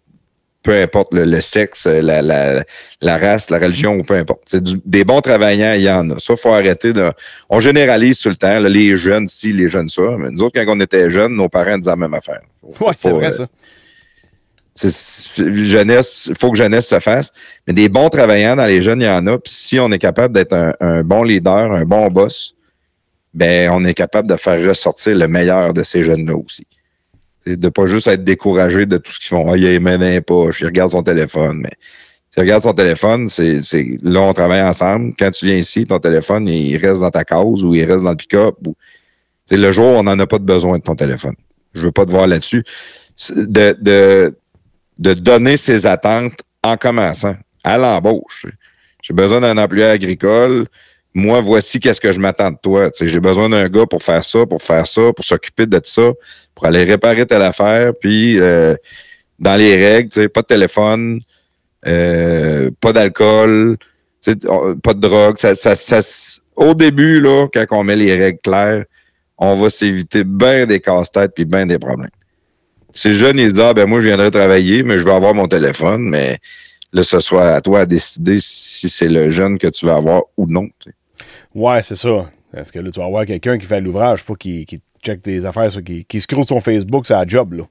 peu 0.64 0.82
importe 0.82 1.14
le, 1.14 1.42
sexe, 1.42 1.86
la, 1.86 2.22
la, 2.22 2.64
la, 3.02 3.18
race, 3.18 3.50
la 3.50 3.60
religion, 3.60 3.98
ou 3.98 4.04
peu 4.04 4.16
importe. 4.16 4.44
C'est 4.46 4.64
des 4.88 5.04
bons 5.04 5.22
travailleurs, 5.22 5.76
il 5.76 5.82
y 5.82 5.92
en 5.92 6.10
a. 6.10 6.20
Ça, 6.20 6.34
il 6.34 6.40
faut 6.40 6.54
arrêter 6.54 6.94
de. 6.94 7.12
On 7.50 7.60
généralise 7.60 8.20
tout 8.20 8.30
le 8.30 8.36
temps, 8.36 8.60
les 8.60 8.98
jeunes 8.98 9.28
ci, 9.28 9.52
les 9.52 9.68
jeunes 9.68 9.90
ça. 9.90 10.04
Mais 10.18 10.30
nous 10.32 10.42
autres, 10.42 10.60
quand 10.60 10.74
on 10.76 10.80
était 10.80 11.10
jeunes, 11.10 11.36
nos 11.36 11.50
parents 11.50 11.78
disaient 11.78 11.92
la 11.92 11.98
même 11.98 12.14
affaire. 12.14 12.42
Oui, 12.64 12.94
c'est 12.98 13.12
vrai, 13.12 13.28
euh, 13.28 13.48
ça. 14.80 15.48
jeunesse, 15.50 16.28
il 16.30 16.38
faut 16.40 16.50
que 16.50 16.58
jeunesse 16.58 16.88
se 16.88 17.00
fasse. 17.00 17.32
Mais 17.68 17.74
des 17.74 17.90
bons 17.90 18.08
travailleurs 18.08 18.56
dans 18.56 18.66
les 18.66 18.82
jeunes, 18.82 19.02
il 19.02 19.06
y 19.06 19.10
en 19.10 19.28
a. 19.28 19.38
Puis 19.38 19.54
si 19.54 19.80
on 19.80 19.92
est 19.92 20.00
capable 20.00 20.34
d'être 20.34 20.54
un, 20.54 20.74
un, 20.80 21.04
bon 21.04 21.24
leader, 21.24 21.74
un 21.74 21.84
bon 21.84 22.08
boss, 22.08 22.56
ben 23.34 23.70
on 23.72 23.84
est 23.84 23.94
capable 23.94 24.30
de 24.30 24.38
faire 24.38 24.66
ressortir 24.66 25.18
le 25.18 25.28
meilleur 25.28 25.74
de 25.74 25.84
ces 25.84 26.04
jeunes-là 26.04 26.36
aussi. 26.38 26.66
De 27.46 27.56
ne 27.56 27.70
pas 27.70 27.86
juste 27.86 28.08
être 28.08 28.24
découragé 28.24 28.86
de 28.86 28.98
tout 28.98 29.12
ce 29.12 29.20
qu'ils 29.20 29.30
font. 29.30 29.52
Ah, 29.52 29.58
il 29.58 29.66
a 29.66 29.98
les 29.98 30.22
pas, 30.22 30.46
il 30.60 30.66
regarde 30.66 30.92
son 30.92 31.04
téléphone. 31.04 31.60
Mais 31.62 31.72
tu 32.34 32.40
regardes 32.40 32.64
son 32.64 32.74
téléphone, 32.74 33.28
c'est 33.28 33.62
là, 34.02 34.22
on 34.22 34.34
travaille 34.34 34.62
ensemble. 34.62 35.14
Quand 35.20 35.30
tu 35.32 35.46
viens 35.46 35.58
ici, 35.58 35.86
ton 35.86 36.00
téléphone, 36.00 36.48
il 36.48 36.78
reste 36.78 37.02
dans 37.02 37.12
ta 37.12 37.24
cause 37.24 37.64
ou 37.64 37.76
il 37.76 37.84
reste 37.84 38.06
dans 38.06 38.12
le 38.12 38.18
pick-up. 38.18 38.56
C'est 39.46 39.58
le 39.58 39.72
jour 39.72 39.94
où 39.94 39.98
on 39.98 40.04
n'en 40.04 40.18
a 40.18 40.26
pas 40.26 40.40
besoin 40.40 40.78
de 40.78 40.84
ton 40.84 40.96
téléphone. 40.96 41.36
Je 41.74 41.82
veux 41.82 41.92
pas 41.92 42.06
te 42.06 42.12
voir 42.12 42.28
là-dessus. 42.28 42.64
De, 43.36 43.78
de, 43.80 44.36
de 44.98 45.14
donner 45.14 45.58
ses 45.58 45.86
attentes 45.86 46.40
en 46.64 46.78
commençant, 46.78 47.36
à 47.64 47.78
l'embauche. 47.78 48.48
J'ai 49.04 49.14
besoin 49.14 49.42
d'un 49.42 49.58
employé 49.58 49.86
agricole 49.86 50.66
moi, 51.14 51.42
voici 51.42 51.80
qu'est-ce 51.80 52.02
que 52.02 52.12
je 52.12 52.20
m'attends 52.20 52.52
de 52.52 52.58
toi. 52.62 52.90
J'ai 53.00 53.20
besoin 53.20 53.50
d'un 53.50 53.70
gars 53.70 53.86
pour 53.86 54.02
faire 54.02 54.24
ça, 54.24 54.46
pour 54.46 54.62
faire 54.62 54.88
ça, 54.88 55.14
pour 55.14 55.24
s'occuper 55.24 55.66
de 55.66 55.80
ça, 55.84 56.12
pour 56.56 56.66
aller 56.66 56.84
réparer 56.84 57.26
telle 57.26 57.44
affaire, 57.44 57.94
puis 58.00 58.40
euh, 58.40 58.76
dans 59.40 59.56
les 59.56 59.76
règles, 59.76 60.30
pas 60.30 60.42
de 60.42 60.48
téléphone, 60.48 61.22
euh, 61.86 62.72
pas 62.82 62.94
d'alcool, 62.94 63.78
pas 64.24 64.94
de 64.94 65.00
drogue. 65.00 65.38
Ça, 65.38 65.56
ça, 65.56 66.00
au 66.56 66.74
début, 66.74 67.20
là, 67.20 67.48
quand 67.54 67.66
on 67.72 67.84
met 67.84 67.96
les 67.96 68.16
règles 68.16 68.40
claires, 68.44 68.86
on 69.38 69.56
va 69.56 69.70
s'éviter 69.70 70.24
bien 70.24 70.66
des 70.66 70.80
casse-têtes 70.80 71.34
puis 71.36 71.46
bien 71.46 71.66
des 71.66 71.78
problèmes. 71.78 72.10
Ces 72.92 73.14
jeunes, 73.14 73.40
ils 73.40 73.52
disent 73.52 73.64
Ah 73.64 73.74
ben 73.74 73.88
moi, 73.88 74.00
je 74.00 74.08
viendrai 74.08 74.32
travailler, 74.32 74.84
mais 74.84 75.00
je 75.00 75.04
vais 75.04 75.12
avoir 75.12 75.34
mon 75.34 75.48
téléphone, 75.48 76.08
mais 76.08 76.38
là, 76.94 77.04
ce 77.04 77.20
soit 77.20 77.56
à 77.56 77.62
toi 77.62 77.82
à 77.82 77.86
décider 77.86 78.38
si 78.40 78.88
c'est 78.88 79.10
le 79.10 79.30
jeune 79.30 79.58
que 79.58 79.68
tu 79.68 79.86
veux 79.86 79.92
avoir 79.92 80.24
ou 80.38 80.46
non. 80.48 80.70
Ouais, 81.54 81.84
c'est 81.84 81.96
ça. 81.96 82.30
Parce 82.52 82.72
que 82.72 82.80
là, 82.80 82.92
tu 82.92 83.00
vas 83.00 83.06
avoir 83.06 83.26
quelqu'un 83.26 83.58
qui 83.58 83.66
fait 83.66 83.82
l'ouvrage, 83.82 84.24
pas 84.24 84.36
qui, 84.36 84.66
check 85.04 85.22
tes 85.22 85.46
affaires, 85.46 85.70
qui, 85.84 86.06
qui 86.06 86.22
scroll 86.22 86.46
son 86.46 86.60
Facebook, 86.60 87.06
c'est 87.08 87.14
un 87.14 87.28
job, 87.28 87.54
là. 87.54 87.64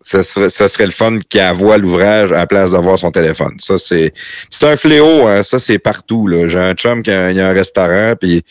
Ça 0.00 0.22
serait, 0.22 0.84
le 0.84 0.92
fun 0.92 1.18
qui 1.28 1.40
avoue 1.40 1.72
l'ouvrage 1.72 2.30
à 2.30 2.36
la 2.36 2.46
place 2.46 2.70
d'avoir 2.70 2.98
son 2.98 3.10
téléphone. 3.10 3.56
Ça, 3.58 3.78
c'est. 3.78 4.12
C'est 4.48 4.64
un 4.64 4.76
fléau, 4.76 5.26
hein. 5.26 5.42
Ça, 5.42 5.58
c'est 5.58 5.80
partout. 5.80 6.28
J'ai 6.46 6.58
un 6.58 6.74
chum 6.74 7.02
qui 7.02 7.10
a, 7.10 7.26
un 7.26 7.52
restaurant, 7.52 8.14
puis 8.18 8.44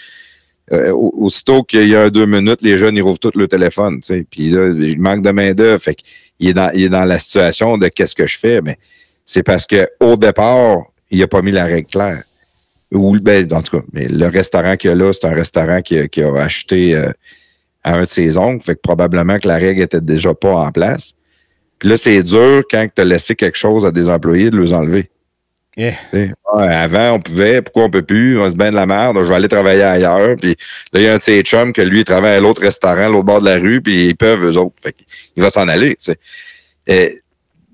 euh, 0.73 0.91
aussitôt 0.91 1.63
qu'il 1.63 1.87
y 1.87 1.95
a 1.95 2.09
deux 2.09 2.25
minutes, 2.25 2.61
les 2.61 2.77
jeunes, 2.77 2.97
ils 2.97 3.01
rouvrent 3.01 3.19
tout 3.19 3.31
le 3.35 3.47
téléphone. 3.47 4.01
Puis 4.29 4.49
là, 4.49 4.73
il 4.77 4.99
manque 4.99 5.21
de 5.21 5.31
main-d'œuvre. 5.31 5.81
Fait 5.81 5.95
il 6.39 6.49
est 6.49 6.89
dans 6.89 7.05
la 7.05 7.17
situation 7.17 7.77
de 7.77 7.87
qu'est-ce 7.87 8.15
que 8.15 8.27
je 8.27 8.37
fais. 8.37 8.61
Mais 8.61 8.77
c'est 9.25 9.43
parce 9.43 9.65
qu'au 9.65 10.17
départ, 10.17 10.79
il 11.11 11.19
n'a 11.19 11.27
pas 11.27 11.41
mis 11.41 11.51
la 11.51 11.65
règle 11.65 11.87
claire. 11.87 12.23
Ou, 12.91 13.19
ben, 13.19 13.51
en 13.51 13.61
tout 13.61 13.77
cas, 13.77 13.83
mais 13.91 14.07
le 14.07 14.27
restaurant 14.27 14.77
qu'il 14.77 14.89
y 14.89 14.93
a 14.93 14.95
là, 14.95 15.11
c'est 15.11 15.25
un 15.25 15.33
restaurant 15.33 15.81
qui, 15.81 15.99
a 15.99 16.33
acheté 16.37 16.95
euh, 16.95 17.11
à 17.83 17.95
un 17.95 18.03
de 18.03 18.09
ses 18.09 18.37
oncles. 18.37 18.63
Fait 18.63 18.75
que 18.75 18.81
probablement 18.81 19.37
que 19.39 19.47
la 19.47 19.55
règle 19.55 19.81
était 19.81 20.01
déjà 20.01 20.33
pas 20.33 20.53
en 20.53 20.71
place. 20.71 21.15
Puis 21.79 21.89
là, 21.89 21.97
c'est 21.97 22.23
dur 22.23 22.63
quand 22.69 22.87
tu 22.95 23.01
as 23.01 23.05
laissé 23.05 23.35
quelque 23.35 23.57
chose 23.57 23.85
à 23.85 23.91
des 23.91 24.09
employés 24.09 24.49
de 24.49 24.59
les 24.59 24.73
enlever. 24.73 25.09
avant, 26.57 27.11
on 27.11 27.19
pouvait, 27.19 27.61
pourquoi 27.61 27.83
on 27.83 27.89
peut 27.89 28.01
plus? 28.01 28.39
On 28.39 28.49
se 28.49 28.55
bien 28.55 28.71
de 28.71 28.75
la 28.75 28.87
merde, 28.87 29.17
je 29.17 29.29
vais 29.29 29.35
aller 29.35 29.47
travailler 29.47 29.83
ailleurs. 29.83 30.35
Puis 30.37 30.55
là, 30.93 30.99
il 30.99 31.03
y 31.03 31.07
a 31.07 31.13
un 31.13 31.17
de 31.17 31.21
ses 31.21 31.41
chums 31.41 31.73
que 31.73 31.81
lui, 31.81 31.99
il 31.99 32.03
travaille 32.03 32.35
à 32.35 32.39
l'autre 32.39 32.61
restaurant, 32.61 33.09
l'autre 33.09 33.25
bord 33.25 33.41
de 33.41 33.45
la 33.45 33.57
rue, 33.57 33.81
puis 33.81 34.07
ils 34.07 34.15
peuvent, 34.15 34.43
eux 34.43 34.57
autres. 34.57 34.75
Fait 34.81 34.95
il 35.35 35.43
va 35.43 35.49
s'en 35.49 35.67
aller. 35.67 35.95
Et 36.87 37.19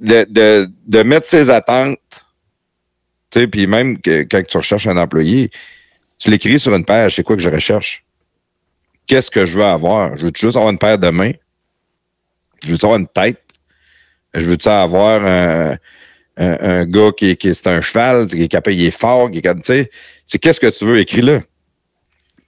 de, 0.01 0.25
de, 0.29 0.69
de 0.87 1.03
mettre 1.03 1.27
ses 1.27 1.49
attentes 1.49 1.99
puis 3.33 3.67
même 3.67 3.97
quand 3.97 4.43
tu 4.47 4.57
recherches 4.57 4.87
un 4.87 4.97
employé, 4.97 5.49
tu 6.19 6.29
l'écris 6.29 6.59
sur 6.59 6.73
une 6.73 6.85
page, 6.85 7.15
c'est 7.15 7.23
quoi 7.23 7.35
que 7.35 7.41
je 7.41 7.49
recherche? 7.49 8.03
Qu'est-ce 9.07 9.29
que 9.29 9.45
je 9.45 9.57
veux 9.57 9.65
avoir? 9.65 10.15
Je 10.17 10.25
veux 10.25 10.31
juste 10.33 10.55
avoir 10.55 10.71
une 10.71 10.77
paire 10.77 10.97
de 10.97 11.09
mains? 11.09 11.33
Je 12.63 12.69
veux 12.69 12.77
avoir 12.81 12.97
une 12.97 13.07
tête? 13.07 13.41
Je 14.33 14.49
veux 14.49 14.57
avoir 14.67 15.25
un, 15.25 15.77
un, 16.37 16.85
gars 16.85 17.11
qui, 17.15 17.35
qui 17.35 17.49
est 17.49 17.67
un 17.67 17.81
cheval, 17.81 18.27
qui 18.27 18.43
est 18.43 18.47
capable, 18.47 18.75
il 18.75 18.85
est 18.85 18.97
fort, 18.97 19.29
qui 19.29 19.39
est 19.39 19.41
tu 19.41 19.61
sais, 19.63 19.91
c'est 20.25 20.39
qu'est-ce 20.39 20.59
que 20.59 20.67
tu 20.67 20.85
veux, 20.85 20.99
écris-le. 20.99 21.41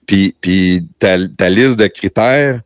Puis, 0.06 0.34
puis 0.40 0.86
ta, 0.98 1.16
ta, 1.28 1.50
liste 1.50 1.78
de 1.78 1.86
critères, 1.86 2.60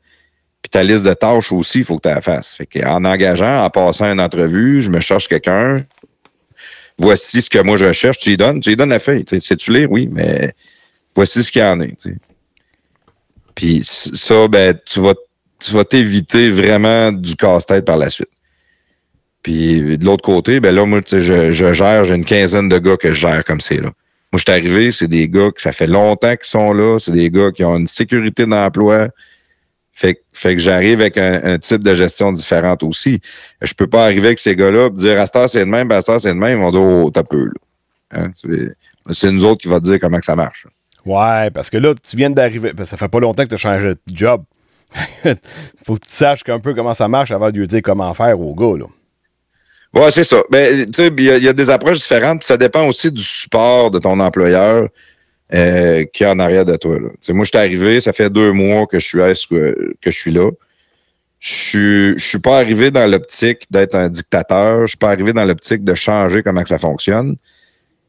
puis 0.62 0.70
ta 0.70 0.82
liste 0.82 1.04
de 1.04 1.14
tâches 1.14 1.52
aussi, 1.52 1.78
il 1.78 1.84
faut 1.84 1.96
que 1.96 2.08
tu 2.08 2.14
la 2.14 2.20
fasses. 2.20 2.54
Fait 2.54 2.84
en 2.84 3.04
engageant, 3.04 3.64
en 3.64 3.70
passant 3.70 4.12
une 4.12 4.20
entrevue, 4.20 4.82
je 4.82 4.90
me 4.90 5.00
cherche 5.00 5.28
quelqu'un, 5.28 5.78
voici 7.00 7.42
ce 7.42 7.50
que 7.50 7.58
moi 7.58 7.76
je 7.76 7.92
cherche, 7.92 8.18
tu 8.18 8.30
y 8.30 8.36
donnes, 8.36 8.60
tu 8.60 8.70
y 8.70 8.76
donnes 8.76 8.90
la 8.90 8.98
feuille. 8.98 9.24
Sais-tu 9.26 9.72
lire? 9.72 9.90
Oui, 9.90 10.08
mais 10.10 10.54
voici 11.14 11.42
ce 11.42 11.50
qu'il 11.50 11.62
y 11.62 11.64
en 11.64 11.80
a. 11.80 11.84
Puis 13.54 13.80
ça, 13.84 14.48
ben, 14.48 14.78
tu 14.86 15.00
vas 15.00 15.14
tu 15.60 15.72
vas 15.72 15.84
t'éviter 15.84 16.50
vraiment 16.50 17.12
du 17.12 17.36
casse-tête 17.36 17.84
par 17.84 17.98
la 17.98 18.10
suite. 18.10 18.30
Puis 19.42 19.98
de 19.98 20.04
l'autre 20.04 20.24
côté, 20.24 20.60
ben 20.60 20.74
là, 20.74 20.84
moi, 20.84 21.00
je, 21.06 21.52
je 21.52 21.72
gère, 21.72 22.04
j'ai 22.04 22.14
une 22.14 22.24
quinzaine 22.24 22.68
de 22.68 22.78
gars 22.78 22.96
que 22.96 23.12
je 23.12 23.20
gère 23.20 23.44
comme 23.44 23.60
c'est 23.60 23.76
là. 23.76 23.90
Moi, 24.32 24.38
je 24.38 24.38
suis 24.38 24.52
arrivé, 24.52 24.92
c'est 24.92 25.08
des 25.08 25.28
gars 25.28 25.50
que 25.50 25.60
ça 25.60 25.72
fait 25.72 25.86
longtemps 25.86 26.36
qu'ils 26.36 26.48
sont 26.48 26.72
là, 26.72 26.98
c'est 26.98 27.12
des 27.12 27.30
gars 27.30 27.50
qui 27.50 27.64
ont 27.64 27.76
une 27.76 27.86
sécurité 27.86 28.46
d'emploi, 28.46 29.08
fait, 30.00 30.54
que 30.54 30.58
j'arrive 30.58 31.00
avec 31.00 31.18
un, 31.18 31.58
type 31.58 31.82
de 31.82 31.94
gestion 31.94 32.32
différente 32.32 32.82
aussi. 32.82 33.20
Je 33.60 33.72
peux 33.74 33.86
pas 33.86 34.04
arriver 34.04 34.28
avec 34.28 34.38
ces 34.38 34.56
gars-là 34.56 34.86
et 34.86 34.90
dire 34.90 35.20
à 35.20 35.26
ce 35.26 35.46
c'est 35.48 35.60
le 35.60 35.66
même, 35.66 35.90
à 35.92 36.00
ce 36.00 36.18
c'est 36.18 36.28
le 36.28 36.34
même. 36.34 36.58
Ils 36.58 36.62
vont 36.62 36.70
dire 36.70 36.80
Oh, 36.80 37.10
t'as 37.12 37.22
peu. 37.22 37.50
Hein? 38.12 38.30
C'est 39.10 39.30
nous 39.30 39.44
autres 39.44 39.60
qui 39.60 39.68
va 39.68 39.78
te 39.80 39.84
dire 39.84 39.98
comment 40.00 40.18
que 40.18 40.24
ça 40.24 40.36
marche. 40.36 40.66
Ouais, 41.04 41.50
parce 41.50 41.70
que 41.70 41.76
là, 41.76 41.94
tu 41.94 42.16
viens 42.16 42.30
d'arriver. 42.30 42.72
Ça 42.84 42.96
fait 42.96 43.08
pas 43.08 43.20
longtemps 43.20 43.44
que 43.44 43.48
tu 43.48 43.54
as 43.54 43.58
changé 43.58 43.88
de 43.88 43.98
job. 44.12 44.42
faut 45.84 45.94
que 45.94 46.06
tu 46.06 46.12
saches 46.12 46.42
un 46.48 46.58
peu 46.58 46.74
comment 46.74 46.94
ça 46.94 47.06
marche 47.06 47.30
avant 47.30 47.50
de 47.50 47.58
lui 47.58 47.66
dire 47.66 47.80
comment 47.82 48.12
faire 48.14 48.40
au 48.40 48.54
gars. 48.54 48.78
Là. 48.78 48.86
Ouais, 49.92 50.12
c'est 50.12 50.24
ça. 50.24 50.42
Ben, 50.50 50.88
il 50.96 51.22
y, 51.22 51.48
a 51.48 51.52
des 51.52 51.70
approches 51.70 51.98
différentes. 51.98 52.42
Ça 52.42 52.56
dépend 52.56 52.86
aussi 52.86 53.10
du 53.10 53.22
support 53.22 53.90
de 53.90 53.98
ton 53.98 54.18
employeur 54.20 54.88
euh, 55.52 56.04
qui 56.12 56.22
est 56.22 56.26
en 56.26 56.38
arrière 56.38 56.64
de 56.64 56.76
toi. 56.76 56.96
Moi, 57.00 57.44
je 57.44 57.48
suis 57.48 57.58
arrivé, 57.58 58.00
ça 58.00 58.12
fait 58.12 58.30
deux 58.30 58.52
mois 58.52 58.86
que 58.86 59.00
je 59.00 59.06
suis, 59.06 59.46
que, 59.48 59.94
je 60.00 60.10
suis 60.10 60.30
là. 60.30 60.50
Je 61.40 62.12
ne 62.12 62.18
suis 62.18 62.38
pas 62.38 62.58
arrivé 62.58 62.90
dans 62.90 63.10
l'optique 63.10 63.64
d'être 63.70 63.94
un 63.96 64.08
dictateur. 64.08 64.82
Je 64.82 64.88
suis 64.88 64.96
pas 64.96 65.10
arrivé 65.10 65.32
dans 65.32 65.44
l'optique 65.44 65.82
de 65.82 65.94
changer 65.94 66.42
comment 66.42 66.62
que 66.62 66.68
ça 66.68 66.78
fonctionne. 66.78 67.36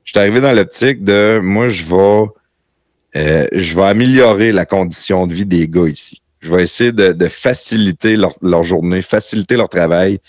Je 0.03 0.11
suis 0.11 0.19
arrivé 0.19 0.39
dans 0.39 0.53
l'optique 0.53 1.03
de 1.03 1.39
moi, 1.41 1.69
je 1.69 1.83
vais, 1.83 2.25
euh, 3.15 3.47
je 3.53 3.75
vais 3.75 3.85
améliorer 3.85 4.51
la 4.51 4.65
condition 4.65 5.25
de 5.25 5.33
vie 5.33 5.45
des 5.45 5.67
gars 5.67 5.87
ici. 5.87 6.21
Je 6.41 6.53
vais 6.53 6.63
essayer 6.63 6.91
de, 6.91 7.27
faciliter 7.27 8.17
leur, 8.17 8.35
leur, 8.41 8.63
journée, 8.63 9.01
faciliter 9.01 9.55
leur 9.55 9.69
travail, 9.69 10.19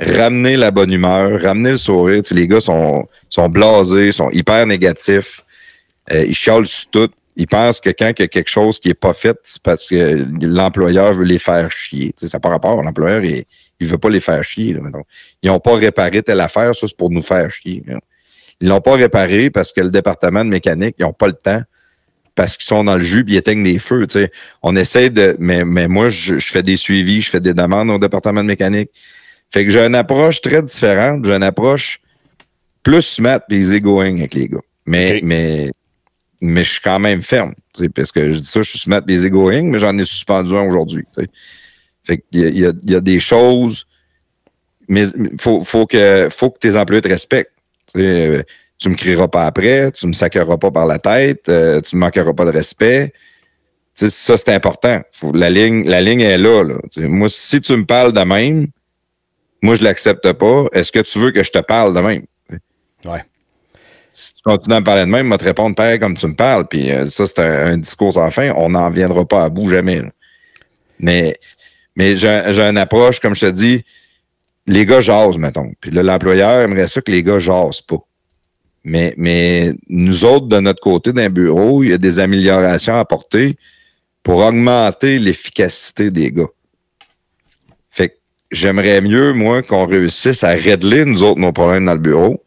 ramener 0.00 0.56
la 0.56 0.70
bonne 0.70 0.92
humeur, 0.92 1.40
ramener 1.40 1.70
le 1.70 1.76
sourire. 1.76 2.22
les 2.30 2.48
gars 2.48 2.60
sont, 2.60 3.06
sont 3.28 3.48
blasés, 3.48 4.12
sont 4.12 4.30
hyper 4.30 4.66
négatifs. 4.66 5.44
Euh, 6.12 6.24
ils 6.24 6.34
chialent 6.34 6.66
sur 6.66 6.88
tout. 6.90 7.10
Ils 7.36 7.46
pensent 7.46 7.78
que 7.78 7.90
quand 7.90 8.12
il 8.18 8.22
y 8.22 8.24
a 8.24 8.28
quelque 8.28 8.48
chose 8.48 8.80
qui 8.80 8.88
n'est 8.88 8.94
pas 8.94 9.14
fait, 9.14 9.38
c'est 9.44 9.62
parce 9.62 9.86
que 9.86 10.26
l'employeur 10.40 11.12
veut 11.12 11.24
les 11.24 11.38
faire 11.38 11.70
chier. 11.70 12.12
ça 12.16 12.26
n'a 12.32 12.40
pas 12.40 12.48
rapport. 12.48 12.82
L'employeur, 12.82 13.22
il 13.24 13.44
ne 13.80 13.86
veut 13.86 13.98
pas 13.98 14.08
les 14.08 14.18
faire 14.18 14.42
chier. 14.42 14.76
ils 15.42 15.48
n'ont 15.48 15.60
pas 15.60 15.76
réparé 15.76 16.22
telle 16.22 16.40
affaire, 16.40 16.74
ça, 16.74 16.88
c'est 16.88 16.96
pour 16.96 17.10
nous 17.10 17.22
faire 17.22 17.48
chier. 17.50 17.84
Ils 18.60 18.68
l'ont 18.68 18.80
pas 18.80 18.96
réparé 18.96 19.50
parce 19.50 19.72
que 19.72 19.80
le 19.80 19.90
département 19.90 20.44
de 20.44 20.50
mécanique, 20.50 20.96
ils 20.98 21.02
n'ont 21.02 21.12
pas 21.12 21.28
le 21.28 21.34
temps 21.34 21.62
parce 22.38 22.56
qu'ils 22.56 22.66
sont 22.66 22.84
dans 22.84 22.94
le 22.94 23.02
jus 23.02 23.24
ils 23.26 23.36
éteignent 23.36 23.64
des 23.64 23.80
feux. 23.80 24.06
On 24.62 24.76
essaie 24.76 25.10
de. 25.10 25.36
Mais, 25.40 25.64
mais 25.64 25.88
moi, 25.88 26.08
je, 26.08 26.38
fais 26.38 26.62
des 26.62 26.76
suivis, 26.76 27.20
je 27.20 27.30
fais 27.30 27.40
des 27.40 27.52
demandes 27.52 27.90
au 27.90 27.98
département 27.98 28.42
de 28.42 28.46
mécanique. 28.48 28.90
Fait 29.50 29.64
que 29.64 29.70
j'ai 29.70 29.84
une 29.84 29.96
approche 29.96 30.40
très 30.40 30.62
différente. 30.62 31.24
J'ai 31.24 31.34
une 31.34 31.42
approche 31.42 32.00
plus 32.84 33.02
smart 33.02 33.40
et 33.50 33.56
easygoing 33.56 34.18
avec 34.18 34.34
les 34.34 34.48
gars. 34.48 34.58
Mais, 34.86 35.20
mais 35.22 35.72
mais 36.40 36.62
je 36.62 36.72
suis 36.72 36.80
quand 36.80 36.98
même 36.98 37.22
ferme. 37.22 37.54
Parce 37.94 38.12
que 38.12 38.32
je 38.32 38.38
dis 38.38 38.46
ça, 38.46 38.62
je 38.62 38.76
suis 38.76 38.90
mettre 38.90 39.06
des 39.06 39.26
egoing, 39.26 39.64
mais 39.64 39.78
j'en 39.78 39.96
ai 39.98 40.04
suspendu 40.04 40.54
un 40.54 40.62
aujourd'hui. 40.62 41.04
Fait 42.04 42.18
qu'il 42.18 42.40
y, 42.40 42.60
il 42.62 42.90
y 42.90 42.94
a 42.94 43.00
des 43.00 43.20
choses, 43.20 43.86
mais 44.88 45.06
il 45.06 45.38
faut, 45.38 45.62
faut, 45.64 45.86
que, 45.86 46.28
faut 46.30 46.50
que 46.50 46.58
tes 46.58 46.76
employés 46.76 47.02
te 47.02 47.08
respectent. 47.08 47.52
Euh, 47.96 48.42
tu 48.78 48.88
me 48.88 48.94
crieras 48.94 49.28
pas 49.28 49.46
après, 49.46 49.90
tu 49.92 50.06
me 50.06 50.12
sacreras 50.12 50.56
pas 50.56 50.70
par 50.70 50.86
la 50.86 50.98
tête, 50.98 51.48
euh, 51.48 51.80
tu 51.80 51.96
me 51.96 52.00
manqueras 52.00 52.32
pas 52.32 52.44
de 52.44 52.50
respect. 52.50 53.12
Ça, 53.94 54.38
c'est 54.38 54.50
important. 54.50 55.00
La, 55.34 55.50
ligne, 55.50 55.88
la 55.88 56.00
ligne 56.00 56.20
est 56.20 56.38
là. 56.38 56.62
là. 56.62 56.76
Moi, 57.08 57.28
si 57.28 57.60
tu 57.60 57.76
me 57.76 57.84
parles 57.84 58.12
de 58.12 58.20
même, 58.20 58.68
moi, 59.60 59.74
je 59.74 59.82
l'accepte 59.82 60.32
pas. 60.34 60.66
Est-ce 60.72 60.92
que 60.92 61.00
tu 61.00 61.18
veux 61.18 61.32
que 61.32 61.42
je 61.42 61.50
te 61.50 61.58
parle 61.58 61.94
de 61.94 62.00
même? 62.00 62.24
Ouais. 63.04 63.24
Si 64.18 64.34
tu 64.34 64.42
continues 64.42 64.74
à 64.74 64.80
me 64.80 64.84
parler 64.84 65.02
de 65.02 65.10
même, 65.10 65.26
je 65.26 65.30
vais 65.30 65.38
te 65.38 65.44
répondre 65.44 65.76
pareil 65.76 66.00
comme 66.00 66.16
tu 66.16 66.26
me 66.26 66.34
parles. 66.34 66.66
Puis 66.66 66.90
euh, 66.90 67.06
ça, 67.06 67.24
c'est 67.24 67.38
un, 67.38 67.76
discours 67.76 68.14
sans 68.14 68.28
fin. 68.32 68.52
On 68.56 68.70
n'en 68.70 68.90
viendra 68.90 69.24
pas 69.24 69.44
à 69.44 69.48
bout 69.48 69.68
jamais. 69.68 70.02
Mais, 70.98 71.38
mais 71.94 72.16
j'ai 72.16 72.60
une 72.60 72.78
approche, 72.78 73.20
comme 73.20 73.36
je 73.36 73.46
te 73.46 73.50
dis, 73.52 73.84
les 74.66 74.84
gars 74.84 75.00
jasent, 75.00 75.38
mettons. 75.38 75.70
Puis 75.80 75.92
l'employeur 75.92 76.62
aimerait 76.62 76.88
ça 76.88 77.00
que 77.00 77.12
les 77.12 77.22
gars 77.22 77.38
jasent 77.38 77.80
pas. 77.80 78.00
Mais, 78.82 79.14
mais 79.16 79.72
nous 79.88 80.24
autres, 80.24 80.48
de 80.48 80.58
notre 80.58 80.80
côté 80.80 81.12
d'un 81.12 81.30
bureau, 81.30 81.84
il 81.84 81.90
y 81.90 81.92
a 81.92 81.98
des 81.98 82.18
améliorations 82.18 82.94
à 82.94 83.00
apporter 83.00 83.56
pour 84.24 84.38
augmenter 84.38 85.20
l'efficacité 85.20 86.10
des 86.10 86.32
gars. 86.32 86.50
Fait 87.90 88.08
que 88.08 88.14
j'aimerais 88.50 89.00
mieux, 89.00 89.32
moi, 89.32 89.62
qu'on 89.62 89.86
réussisse 89.86 90.42
à 90.42 90.50
régler, 90.50 91.04
nous 91.04 91.22
autres, 91.22 91.38
nos 91.38 91.52
problèmes 91.52 91.84
dans 91.84 91.94
le 91.94 92.00
bureau. 92.00 92.42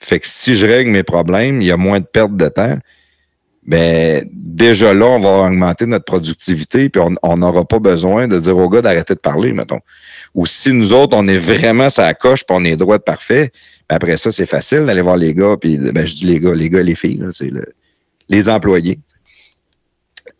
Fait 0.00 0.20
que 0.20 0.26
si 0.26 0.56
je 0.56 0.66
règle 0.66 0.90
mes 0.90 1.02
problèmes, 1.02 1.60
il 1.60 1.66
y 1.66 1.72
a 1.72 1.76
moins 1.76 2.00
de 2.00 2.04
perte 2.04 2.36
de 2.36 2.48
temps. 2.48 2.78
Ben, 3.66 4.26
déjà 4.32 4.94
là, 4.94 5.04
on 5.06 5.18
va 5.18 5.46
augmenter 5.48 5.84
notre 5.84 6.06
productivité, 6.06 6.88
puis 6.88 7.02
on 7.22 7.36
n'aura 7.36 7.64
pas 7.64 7.78
besoin 7.78 8.26
de 8.26 8.38
dire 8.38 8.56
aux 8.56 8.68
gars 8.68 8.80
d'arrêter 8.80 9.14
de 9.14 9.18
parler, 9.18 9.52
mettons. 9.52 9.80
Ou 10.34 10.46
si 10.46 10.72
nous 10.72 10.92
autres, 10.92 11.16
on 11.16 11.26
est 11.26 11.36
vraiment 11.36 11.90
ça 11.90 12.12
coche, 12.14 12.44
puis 12.46 12.56
on 12.58 12.64
est 12.64 12.76
droit 12.76 12.96
de 12.96 13.02
parfait, 13.02 13.52
ben 13.88 13.96
après 13.96 14.16
ça, 14.16 14.32
c'est 14.32 14.46
facile 14.46 14.84
d'aller 14.84 15.02
voir 15.02 15.16
les 15.16 15.34
gars, 15.34 15.56
puis 15.60 15.76
ben, 15.76 16.06
je 16.06 16.14
dis 16.14 16.24
les 16.26 16.40
gars, 16.40 16.54
les 16.54 16.70
gars, 16.70 16.82
les 16.82 16.94
filles, 16.94 17.22
c'est 17.30 17.50
le- 17.50 17.74
les 18.30 18.48
employés. 18.48 19.00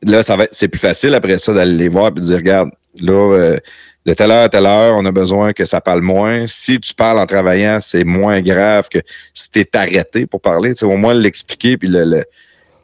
Là, 0.02 0.22
ça 0.22 0.36
va 0.36 0.46
c'est 0.50 0.68
plus 0.68 0.78
facile 0.78 1.14
après 1.14 1.36
ça 1.38 1.52
d'aller 1.52 1.76
les 1.76 1.88
voir 1.88 2.08
et 2.08 2.12
de 2.12 2.20
dire, 2.20 2.36
regarde, 2.36 2.70
là, 3.00 3.32
euh, 3.34 3.58
de 4.06 4.14
telle 4.14 4.30
heure 4.30 4.44
à 4.44 4.48
telle 4.48 4.66
heure, 4.66 4.94
on 4.96 5.04
a 5.04 5.12
besoin 5.12 5.52
que 5.52 5.64
ça 5.64 5.80
parle 5.80 6.00
moins. 6.00 6.46
Si 6.46 6.80
tu 6.80 6.94
parles 6.94 7.18
en 7.18 7.26
travaillant, 7.26 7.78
c'est 7.80 8.04
moins 8.04 8.40
grave 8.40 8.88
que 8.88 9.00
si 9.34 9.50
tu 9.50 9.61
es 9.61 9.76
arrêté 9.76 10.26
pour 10.26 10.40
parler. 10.40 10.74
Tu 10.74 10.84
au 10.87 10.96
moins 10.96 11.12
l'expliquer 11.12 11.76
puis 11.76 11.88
le, 11.88 12.24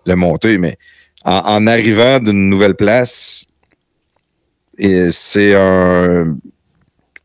le, 0.05 0.17
monter. 0.17 0.59
Mais 0.59 0.77
en, 1.25 1.67
arrivant 1.67 2.19
d'une 2.19 2.51
nouvelle 2.51 2.75
place, 2.75 3.47
c'est 4.79 5.55
un 5.55 6.37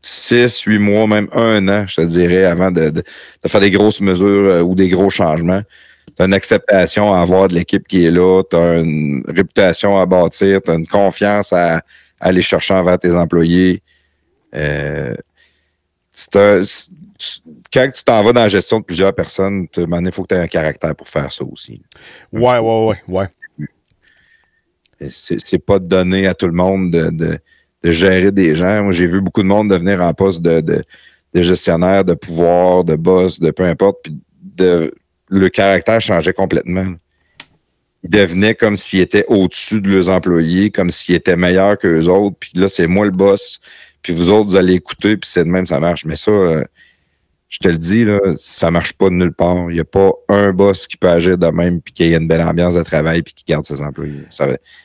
6, 0.02 0.62
8 0.62 0.78
mois, 0.78 1.06
même 1.06 1.28
un 1.34 1.68
an, 1.68 1.84
je 1.86 1.96
te 1.96 2.06
dirais, 2.06 2.44
avant 2.44 2.70
de, 2.70 2.88
de- 2.88 3.02
faire 3.46 3.60
des 3.60 3.70
grosses 3.70 4.00
mesures 4.00 4.26
euh, 4.26 4.60
ou 4.62 4.74
des 4.74 4.88
gros 4.88 5.10
changements. 5.10 5.60
Tu 6.16 6.24
une 6.24 6.32
acceptation 6.32 7.12
à 7.12 7.20
avoir 7.20 7.48
de 7.48 7.54
l'équipe 7.54 7.86
qui 7.86 8.06
est 8.06 8.10
là, 8.10 8.42
tu 8.50 8.56
as 8.56 8.78
une 8.78 9.22
réputation 9.28 9.98
à 9.98 10.06
bâtir, 10.06 10.60
tu 10.62 10.70
as 10.70 10.74
une 10.74 10.86
confiance 10.86 11.52
à 11.52 11.82
aller 12.20 12.42
chercher 12.42 12.74
envers 12.74 12.98
tes 12.98 13.14
employés. 13.14 13.82
Euh, 14.54 15.14
un- 16.34 16.62
quand 17.72 17.90
tu 17.94 18.04
t'en 18.04 18.22
vas 18.22 18.32
dans 18.32 18.42
la 18.42 18.48
gestion 18.48 18.80
de 18.80 18.84
plusieurs 18.84 19.14
personnes, 19.14 19.66
il 19.76 20.12
faut 20.12 20.22
que 20.22 20.28
tu 20.28 20.34
aies 20.34 20.42
un 20.42 20.46
caractère 20.48 20.94
pour 20.94 21.08
faire 21.08 21.32
ça 21.32 21.44
aussi. 21.44 21.82
Ouais, 22.32 22.58
ouais, 22.58 22.86
ouais, 22.86 23.02
ouais. 23.08 23.28
C'est 25.08 25.40
c'est 25.40 25.58
pas 25.58 25.78
donné 25.78 26.26
à 26.26 26.34
tout 26.34 26.46
le 26.46 26.52
monde 26.52 26.90
de, 26.90 27.10
de- 27.10 27.38
de 27.82 27.90
gérer 27.90 28.30
des 28.30 28.54
gens. 28.54 28.82
Moi, 28.82 28.92
j'ai 28.92 29.06
vu 29.06 29.22
beaucoup 29.22 29.42
de 29.42 29.48
monde 29.48 29.70
devenir 29.70 30.02
en 30.02 30.12
poste 30.12 30.42
de, 30.42 30.60
de, 30.60 30.84
de 31.32 31.42
gestionnaire, 31.42 32.04
de 32.04 32.12
pouvoir, 32.12 32.84
de 32.84 32.94
boss, 32.96 33.40
de 33.40 33.50
peu 33.50 33.64
importe, 33.64 34.00
puis 34.02 34.18
de, 34.42 34.92
le 35.30 35.48
caractère 35.48 36.00
changeait 36.00 36.34
complètement. 36.34 36.92
Ils 38.02 38.10
devenaient 38.10 38.54
comme 38.54 38.76
s'ils 38.76 39.00
étaient 39.00 39.24
au-dessus 39.28 39.80
de 39.80 39.90
leurs 39.90 40.08
employés, 40.08 40.70
comme 40.70 40.90
s'ils 40.90 41.14
étaient 41.14 41.36
meilleurs 41.36 41.78
qu'eux 41.78 42.06
autres. 42.06 42.36
Puis 42.40 42.52
là, 42.54 42.68
c'est 42.68 42.86
moi 42.86 43.04
le 43.04 43.10
boss. 43.10 43.60
Puis 44.02 44.14
vous 44.14 44.30
autres, 44.30 44.48
vous 44.50 44.56
allez 44.56 44.74
écouter, 44.74 45.16
puis 45.16 45.28
c'est 45.30 45.44
de 45.44 45.50
même, 45.50 45.66
ça 45.66 45.78
marche. 45.78 46.06
Mais 46.06 46.16
ça, 46.16 46.30
euh, 46.30 46.64
je 47.50 47.58
te 47.58 47.68
le 47.68 47.76
dis, 47.76 48.04
là, 48.04 48.18
ça 48.36 48.70
marche 48.70 48.94
pas 48.94 49.10
de 49.10 49.14
nulle 49.14 49.34
part. 49.34 49.70
Il 49.70 49.74
n'y 49.74 49.80
a 49.80 49.84
pas 49.84 50.12
un 50.28 50.52
boss 50.52 50.86
qui 50.86 50.96
peut 50.96 51.10
agir 51.10 51.36
de 51.36 51.48
même, 51.48 51.82
puis 51.82 51.92
qu'il 51.92 52.06
y 52.06 52.14
ait 52.14 52.16
une 52.16 52.28
belle 52.28 52.42
ambiance 52.42 52.74
de 52.74 52.82
travail, 52.82 53.22
puis 53.22 53.34
qui 53.34 53.44
garde 53.46 53.66
ses 53.66 53.82
employés. 53.82 54.24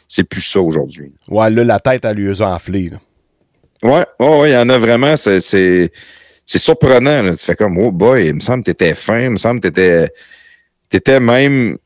C'est 0.07 0.23
plus 0.23 0.41
ça 0.41 0.59
aujourd'hui. 0.59 1.13
Ouais, 1.29 1.49
là, 1.49 1.63
la 1.63 1.79
tête, 1.79 2.03
elle 2.03 2.17
lui 2.17 2.41
a 2.41 2.53
enflé. 2.53 2.89
là. 2.89 2.97
Ouais, 3.83 4.05
ouais, 4.19 4.39
ouais, 4.39 4.49
il 4.49 4.53
y 4.53 4.57
en 4.57 4.69
a 4.69 4.77
vraiment. 4.77 5.15
C'est, 5.15 5.91
surprenant. 6.45 7.21
Là. 7.21 7.35
Tu 7.35 7.45
fais 7.45 7.55
comme, 7.55 7.77
oh 7.77 7.91
boy, 7.91 8.27
il 8.27 8.35
me 8.35 8.39
semble 8.39 8.63
que 8.63 8.71
tu 8.71 8.71
étais 8.71 8.95
fin, 8.95 9.21
il 9.21 9.29
me 9.31 9.37
semble 9.37 9.59
que 9.59 9.67
tu 9.67 10.97
étais, 10.97 11.19
même 11.19 11.77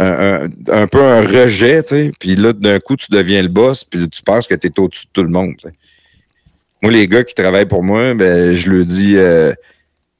un, 0.00 0.86
peu 0.86 1.02
un 1.02 1.22
rejet, 1.22 1.82
tu 1.82 1.88
sais. 1.88 2.12
Puis 2.20 2.36
là, 2.36 2.52
d'un 2.52 2.78
coup, 2.80 2.96
tu 2.96 3.06
deviens 3.10 3.42
le 3.42 3.48
boss, 3.48 3.84
puis 3.84 4.08
tu 4.08 4.22
penses 4.22 4.46
que 4.46 4.54
tu 4.54 4.68
es 4.68 4.80
au-dessus 4.80 5.06
de 5.06 5.10
tout 5.12 5.22
le 5.22 5.28
monde. 5.30 5.54
Moi, 6.82 6.92
les 6.92 7.08
gars 7.08 7.24
qui 7.24 7.34
travaillent 7.34 7.66
pour 7.66 7.82
moi, 7.82 8.14
ben, 8.14 8.52
je 8.52 8.70
leur 8.70 8.84
dis, 8.84 9.16
euh, 9.16 9.52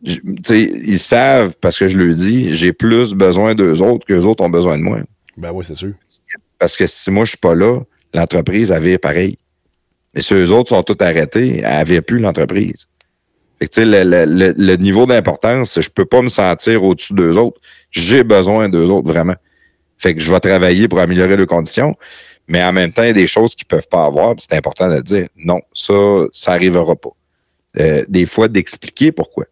je- 0.04 0.16
tu 0.16 0.36
sais, 0.44 0.60
ils 0.84 0.98
savent, 0.98 1.54
parce 1.60 1.78
que 1.78 1.86
je 1.86 1.96
leur 1.96 2.14
dis, 2.14 2.52
j'ai 2.54 2.72
plus 2.72 3.14
besoin 3.14 3.54
d'eux 3.54 3.80
autres 3.80 4.04
qu'eux 4.06 4.22
autres 4.24 4.42
ont 4.44 4.50
besoin 4.50 4.76
de 4.76 4.82
moi. 4.82 4.98
Ben 5.36 5.52
oui, 5.52 5.64
c'est 5.64 5.76
sûr. 5.76 5.92
Parce 6.58 6.76
que 6.76 6.86
si 6.86 7.10
moi, 7.12 7.24
je 7.24 7.30
suis 7.30 7.38
pas 7.38 7.54
là, 7.54 7.80
l'entreprise, 8.14 8.72
elle 8.72 8.82
vire 8.82 8.98
pareil. 8.98 9.38
Mais 10.14 10.20
si 10.22 10.34
eux 10.34 10.50
autres 10.50 10.70
sont 10.70 10.82
tous 10.82 10.96
arrêtés, 11.04 11.60
elle 11.64 11.86
vire 11.86 12.02
plus 12.02 12.18
l'entreprise. 12.18 12.88
Fait 13.60 13.68
que, 13.68 13.74
tu 13.74 13.80
sais, 13.82 13.86
le, 13.86 14.02
le- 14.02 14.24
le- 14.24 14.54
le 14.56 14.76
niveau 14.76 15.06
d'importance, 15.06 15.80
je 15.80 15.88
peux 15.90 16.04
pas 16.04 16.22
me 16.22 16.28
sentir 16.28 16.82
au-dessus 16.82 17.12
d'eux 17.12 17.36
autres. 17.36 17.60
J'ai 17.92 18.24
besoin 18.24 18.68
d'eux 18.68 18.86
autres, 18.86 19.06
vraiment. 19.06 19.34
Fait 19.98 20.14
que 20.14 20.20
je 20.20 20.32
vais 20.32 20.40
travailler 20.40 20.88
pour 20.88 21.00
améliorer 21.00 21.36
leurs 21.36 21.46
conditions. 21.46 21.94
Mais 22.46 22.62
en 22.62 22.72
même 22.72 22.92
temps, 22.92 23.02
il 23.02 23.08
y 23.08 23.10
a 23.10 23.14
des 23.14 23.26
choses 23.26 23.54
qu'ils 23.54 23.66
peuvent 23.66 23.88
pas 23.88 24.06
avoir. 24.06 24.34
C'est 24.38 24.54
important 24.54 24.88
de 24.88 25.00
dire. 25.00 25.28
Non, 25.36 25.60
ça, 25.74 25.94
ça 26.32 26.52
arrivera 26.52 26.96
pas. 26.96 27.10
Euh, 27.78 28.04
des 28.08 28.24
fois, 28.24 28.48
d'expliquer 28.48 29.12
pourquoi. 29.12 29.44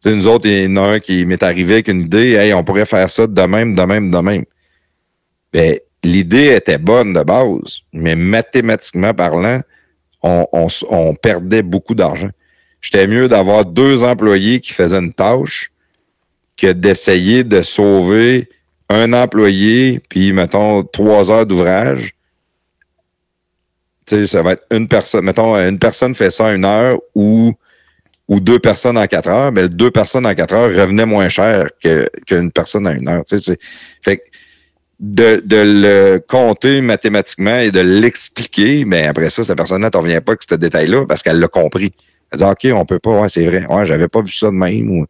Tu 0.00 0.08
sais, 0.08 0.14
nous 0.14 0.26
autres, 0.26 0.46
il 0.46 0.64
y 0.64 0.66
en 0.66 0.76
a 0.76 0.94
un 0.94 1.00
qui 1.00 1.26
m'est 1.26 1.42
arrivé 1.42 1.74
avec 1.74 1.88
une 1.88 2.02
idée. 2.02 2.34
Hey, 2.34 2.54
on 2.54 2.64
pourrait 2.64 2.86
faire 2.86 3.10
ça 3.10 3.26
de 3.26 3.42
même, 3.42 3.76
de 3.76 3.82
même, 3.82 4.10
de 4.10 4.18
même. 4.18 4.44
Ben, 5.52 5.78
l'idée 6.02 6.54
était 6.54 6.78
bonne 6.78 7.12
de 7.12 7.22
base, 7.22 7.80
mais 7.92 8.14
mathématiquement 8.14 9.12
parlant, 9.12 9.60
on, 10.22 10.46
on 10.52 10.66
on 10.88 11.14
perdait 11.14 11.62
beaucoup 11.62 11.94
d'argent. 11.94 12.30
J'étais 12.80 13.06
mieux 13.06 13.28
d'avoir 13.28 13.64
deux 13.64 14.04
employés 14.04 14.60
qui 14.60 14.72
faisaient 14.72 14.98
une 14.98 15.12
tâche 15.12 15.72
que 16.56 16.72
d'essayer 16.72 17.44
de 17.44 17.62
sauver 17.62 18.48
un 18.88 19.12
employé, 19.12 20.00
puis 20.08 20.32
mettons 20.32 20.82
trois 20.84 21.30
heures 21.30 21.46
d'ouvrage. 21.46 22.14
Tu 24.06 24.26
ça 24.26 24.42
va 24.42 24.52
être 24.52 24.64
une 24.70 24.88
personne, 24.88 25.24
mettons, 25.24 25.54
une 25.56 25.78
personne 25.78 26.14
fait 26.14 26.30
ça 26.30 26.52
une 26.54 26.64
heure 26.64 26.98
ou, 27.14 27.54
deux 28.28 28.58
personnes 28.58 28.96
en 28.96 29.06
quatre 29.06 29.28
heures, 29.28 29.52
mais 29.52 29.68
deux 29.68 29.90
personnes 29.90 30.26
en 30.26 30.34
quatre 30.34 30.54
heures 30.54 30.74
revenaient 30.74 31.06
moins 31.06 31.28
cher 31.28 31.68
que- 31.82 32.08
qu'une 32.26 32.50
personne 32.50 32.86
en 32.86 32.92
une 32.92 33.08
heure. 33.08 33.24
Tu 33.24 33.38
sais, 33.38 33.58
fait 34.02 34.18
que 34.18 34.22
de, 35.00 35.42
de 35.44 35.56
le 35.56 36.18
compter 36.26 36.80
mathématiquement 36.80 37.58
et 37.58 37.70
de 37.70 37.80
l'expliquer, 37.80 38.84
mais 38.84 39.06
après 39.06 39.30
ça, 39.30 39.44
cette 39.44 39.56
personne-là 39.56 39.90
ne 39.92 39.98
revient 39.98 40.20
pas 40.24 40.32
avec 40.32 40.42
ce 40.48 40.54
détail-là 40.54 41.06
parce 41.06 41.22
qu'elle 41.22 41.38
l'a 41.38 41.48
compris. 41.48 41.92
Elle 42.32 42.38
dit 42.38 42.44
OK, 42.44 42.66
on 42.74 42.84
peut 42.84 42.98
pas, 42.98 43.20
ouais, 43.20 43.28
c'est 43.28 43.46
vrai. 43.46 43.66
Ouais, 43.66 43.84
j'avais 43.84 44.08
pas 44.08 44.22
vu 44.22 44.32
ça 44.32 44.46
de 44.46 44.56
même. 44.56 44.90
Ou, 44.90 45.06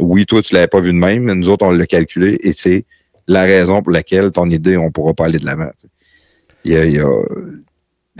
oui, 0.00 0.26
toi, 0.26 0.42
tu 0.42 0.54
l'avais 0.54 0.68
pas 0.68 0.80
vu 0.80 0.92
de 0.92 0.98
même, 0.98 1.24
mais 1.24 1.34
nous 1.34 1.48
autres, 1.48 1.64
on 1.64 1.70
l'a 1.70 1.86
calculé 1.86 2.38
et 2.42 2.52
c'est 2.52 2.84
la 3.26 3.42
raison 3.42 3.82
pour 3.82 3.92
laquelle 3.92 4.30
ton 4.32 4.48
idée, 4.50 4.76
on 4.76 4.90
pourra 4.90 5.14
pas 5.14 5.26
aller 5.26 5.38
de 5.38 5.46
l'avant. 5.46 5.70
Il 6.64 6.72
y 6.72 6.98
a, 6.98 7.06
a 7.06 7.22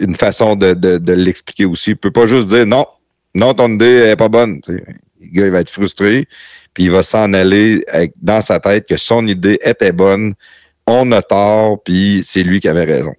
une 0.00 0.14
façon 0.14 0.56
de, 0.56 0.74
de, 0.74 0.98
de 0.98 1.12
l'expliquer 1.12 1.64
aussi. 1.64 1.90
Il 1.90 1.96
peut 1.96 2.10
pas 2.10 2.26
juste 2.26 2.48
dire 2.48 2.66
non, 2.66 2.86
non, 3.34 3.54
ton 3.54 3.72
idée 3.74 4.10
est 4.10 4.16
pas 4.16 4.28
bonne. 4.28 4.60
Le 4.68 4.76
gars, 5.20 5.46
il 5.46 5.50
va 5.50 5.60
être 5.60 5.70
frustré, 5.70 6.28
puis 6.74 6.84
il 6.84 6.90
va 6.90 7.02
s'en 7.02 7.32
aller 7.32 7.84
avec, 7.88 8.12
dans 8.20 8.40
sa 8.40 8.60
tête 8.60 8.86
que 8.88 8.96
son 8.96 9.26
idée 9.26 9.58
était 9.62 9.92
bonne, 9.92 10.34
on 10.86 11.12
a 11.12 11.22
tort, 11.22 11.82
puis 11.82 12.22
c'est 12.24 12.42
lui 12.42 12.60
qui 12.60 12.68
avait 12.68 12.84
raison. 12.84 13.14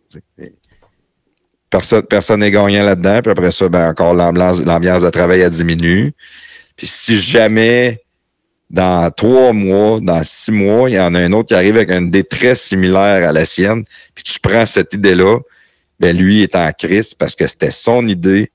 Personne 1.69 2.03
personne 2.03 2.41
n'est 2.41 2.51
gagnant 2.51 2.83
là-dedans, 2.83 3.21
puis 3.21 3.31
après 3.31 3.51
ça, 3.51 3.67
ben 3.69 3.89
encore 3.89 4.13
l'ambiance 4.13 4.63
l'ambiance 4.63 5.01
de 5.01 5.09
travail 5.09 5.39
elle 5.39 5.49
diminue. 5.49 6.13
Puis 6.75 6.87
si 6.87 7.19
jamais 7.19 8.02
dans 8.73 9.11
trois 9.11 9.53
mois, 9.53 9.99
dans 10.01 10.23
six 10.23 10.51
mois, 10.51 10.89
il 10.89 10.95
y 10.95 10.99
en 10.99 11.13
a 11.13 11.19
un 11.19 11.31
autre 11.31 11.49
qui 11.49 11.53
arrive 11.53 11.77
avec 11.77 11.91
une 11.91 12.11
très 12.23 12.55
similaire 12.55 13.29
à 13.29 13.31
la 13.31 13.45
sienne, 13.45 13.85
puis 14.15 14.23
tu 14.23 14.39
prends 14.39 14.65
cette 14.65 14.93
idée-là, 14.93 15.39
ben 15.99 16.17
lui 16.17 16.41
est 16.41 16.55
en 16.55 16.71
crise 16.73 17.13
parce 17.13 17.35
que 17.35 17.45
c'était 17.45 17.69
son 17.69 18.07
idée, 18.07 18.51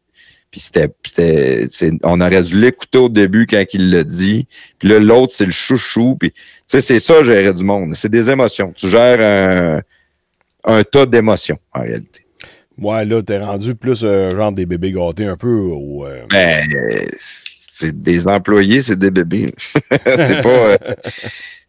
puis 0.51 0.61
c'était, 0.61 1.69
on 2.03 2.21
aurait 2.21 2.43
dû 2.43 2.61
l'écouter 2.61 2.99
au 2.99 3.09
début 3.09 3.47
quand 3.47 3.65
il 3.73 3.91
l'a 3.91 4.03
dit, 4.03 4.49
puis 4.81 4.89
là, 4.89 4.99
l'autre, 4.99 5.33
c'est 5.33 5.47
le 5.47 5.53
chouchou, 5.53 6.17
puis 6.19 6.33
tu 6.33 6.39
sais, 6.67 6.81
c'est 6.81 6.99
ça, 6.99 7.23
gérer 7.23 7.53
du 7.53 7.63
monde, 7.63 7.95
c'est 7.95 8.11
des 8.11 8.29
émotions. 8.29 8.73
Tu 8.77 8.89
gères 8.89 9.21
un, 9.21 9.83
un 10.65 10.83
tas 10.83 11.07
d'émotions, 11.07 11.59
en 11.73 11.83
réalité. 11.83 12.25
Ouais, 12.77 13.05
là, 13.05 13.23
t'es 13.23 13.39
rendu 13.39 13.75
plus 13.75 14.03
euh, 14.05 14.31
genre 14.31 14.53
des 14.53 14.67
bébés 14.67 14.93
gâtés 14.93 15.27
un 15.27 15.37
peu. 15.37 15.49
Au, 15.49 16.07
euh, 16.07 16.25
Ben, 16.31 16.65
c'est 17.79 17.99
des 17.99 18.27
employés, 18.27 18.83
c'est 18.83 18.99
des 18.99 19.11
bébés. 19.11 19.55
c'est 19.91 20.43
pas. 20.43 20.49
euh, 20.49 20.77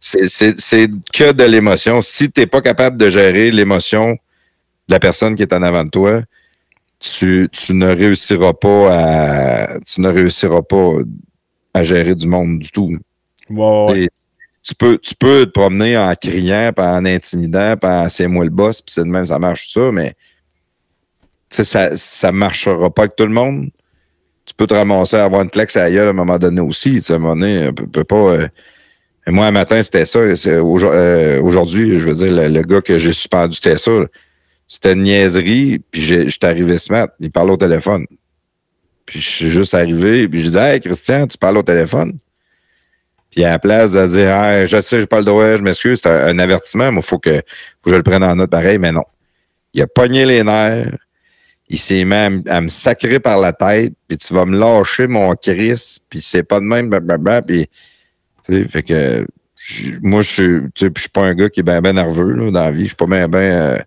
c'est- 0.00 0.90
que 1.12 1.32
de 1.32 1.44
l'émotion. 1.44 2.02
Si 2.02 2.30
tu 2.30 2.40
n'es 2.40 2.46
pas 2.46 2.60
capable 2.60 2.96
de 2.96 3.08
gérer 3.10 3.50
l'émotion 3.52 4.12
de 4.12 4.18
la 4.94 4.98
personne 4.98 5.36
qui 5.36 5.42
est 5.42 5.52
en 5.52 5.62
avant 5.62 5.84
de 5.84 5.90
toi, 5.90 6.22
tu, 6.98 7.48
tu 7.52 7.74
ne 7.74 7.86
réussiras 7.94 8.52
pas 8.54 8.88
à 8.92 9.78
tu 9.86 10.00
ne 10.00 10.08
réussiras 10.08 10.62
pas 10.62 10.94
à 11.74 11.82
gérer 11.84 12.14
du 12.16 12.26
monde 12.26 12.58
du 12.58 12.70
tout. 12.70 12.96
Et 13.94 14.08
Tu 14.62 14.74
peux, 14.74 14.98
tu 14.98 15.14
peux 15.14 15.46
te 15.46 15.50
promener 15.52 15.96
en 15.96 16.12
criant, 16.14 16.72
puis 16.76 16.84
en 16.84 17.04
intimidant, 17.06 17.76
puis 17.80 17.90
en 17.90 18.08
c'est 18.08 18.26
moi 18.26 18.44
le 18.44 18.50
boss, 18.50 18.82
puis 18.82 18.92
c'est 18.92 19.04
de 19.04 19.08
même, 19.08 19.24
ça 19.26 19.38
marche 19.38 19.72
ça, 19.72 19.90
mais 19.92 20.14
ça 21.50 21.96
ça 21.96 22.32
marchera 22.32 22.90
pas 22.90 23.02
avec 23.02 23.16
tout 23.16 23.24
le 23.26 23.32
monde. 23.32 23.70
Tu 24.46 24.54
peux 24.54 24.66
te 24.66 24.74
ramasser 24.74 25.16
à 25.16 25.24
avoir 25.24 25.42
une 25.42 25.50
claque 25.50 25.74
à 25.76 25.88
la 25.88 26.02
à 26.04 26.08
un 26.10 26.12
moment 26.12 26.38
donné 26.38 26.60
aussi. 26.60 27.00
À 27.08 27.12
un 27.14 27.18
moment 27.18 27.36
donné, 27.36 27.68
on 27.68 27.72
peut, 27.72 27.86
peut 27.86 28.04
pas. 28.04 28.16
euh, 28.16 28.48
moi, 29.28 29.46
un 29.46 29.50
matin, 29.52 29.82
c'était 29.82 30.04
ça. 30.04 30.18
Euh, 30.18 31.40
Aujourd'hui, 31.42 31.98
je 31.98 32.06
veux 32.08 32.14
dire, 32.14 32.32
le, 32.32 32.62
gars 32.62 32.80
que 32.80 32.98
j'ai 32.98 33.12
suspendu, 33.12 33.54
c'était 33.54 33.76
ça. 33.76 33.92
C'était 34.66 34.92
une 34.92 35.02
niaiserie, 35.02 35.80
puis 35.90 36.00
j'ai- 36.00 36.28
j'étais 36.28 36.46
arrivé 36.46 36.78
ce 36.78 36.92
matin. 36.92 37.12
Il 37.20 37.30
parlait 37.30 37.52
au 37.52 37.56
téléphone. 37.56 38.06
Puis 39.06 39.20
je 39.20 39.28
suis 39.28 39.50
juste 39.50 39.74
arrivé, 39.74 40.28
puis 40.28 40.44
je 40.44 40.50
dis 40.50 40.56
Hey, 40.58 40.80
Christian, 40.80 41.26
tu 41.26 41.36
parles 41.38 41.58
au 41.58 41.62
téléphone? 41.62 42.18
Puis 43.30 43.44
à 43.44 43.50
la 43.50 43.58
place 43.58 43.92
de 43.92 44.06
dire 44.06 44.28
hey, 44.30 44.66
je 44.66 44.80
sais, 44.80 45.00
j'ai 45.00 45.06
pas 45.06 45.18
le 45.18 45.24
droit, 45.24 45.56
je 45.56 45.62
m'excuse, 45.62 46.00
c'est 46.02 46.08
un, 46.08 46.26
un 46.28 46.38
avertissement, 46.40 46.90
mais 46.90 46.98
il 47.00 47.04
faut 47.04 47.18
que, 47.18 47.36
faut 47.36 47.84
que 47.84 47.90
je 47.90 47.96
le 47.96 48.02
prenne 48.02 48.24
en 48.24 48.34
note 48.34 48.50
pareil, 48.50 48.78
mais 48.78 48.90
non. 48.92 49.04
Il 49.72 49.82
a 49.82 49.86
pogné 49.86 50.24
les 50.24 50.42
nerfs, 50.42 50.96
il 51.70 51.78
s'est 51.78 52.04
mis 52.04 52.14
à, 52.14 52.28
me- 52.30 52.42
à 52.50 52.60
me 52.60 52.68
sacrer 52.68 53.20
par 53.20 53.38
la 53.40 53.52
tête, 53.52 53.94
puis 54.08 54.18
tu 54.18 54.34
vas 54.34 54.44
me 54.44 54.58
lâcher 54.58 55.06
mon 55.06 55.34
Chris, 55.36 55.98
puis 56.10 56.20
c'est 56.20 56.42
pas 56.42 56.58
de 56.60 56.64
même, 56.64 56.90
blablabla, 56.90 57.42
puis 57.42 57.68
tu 58.44 58.52
sais, 58.52 58.68
fait 58.68 58.82
que 58.82 59.26
moi 60.02 60.22
je 60.22 60.30
suis 60.30 60.60
tu 60.74 60.86
sais, 60.86 60.92
je 60.94 61.00
suis 61.00 61.10
pas 61.10 61.22
un 61.22 61.34
gars 61.34 61.48
qui 61.48 61.60
est 61.60 61.62
bien 61.62 61.80
ben 61.80 61.94
nerveux 61.94 62.32
là, 62.32 62.50
dans 62.50 62.64
la 62.64 62.70
vie, 62.72 62.82
je 62.82 62.88
suis 62.88 62.96
pas 62.96 63.06
bien 63.06 63.28
ben 63.28 63.38
euh, 63.38 63.78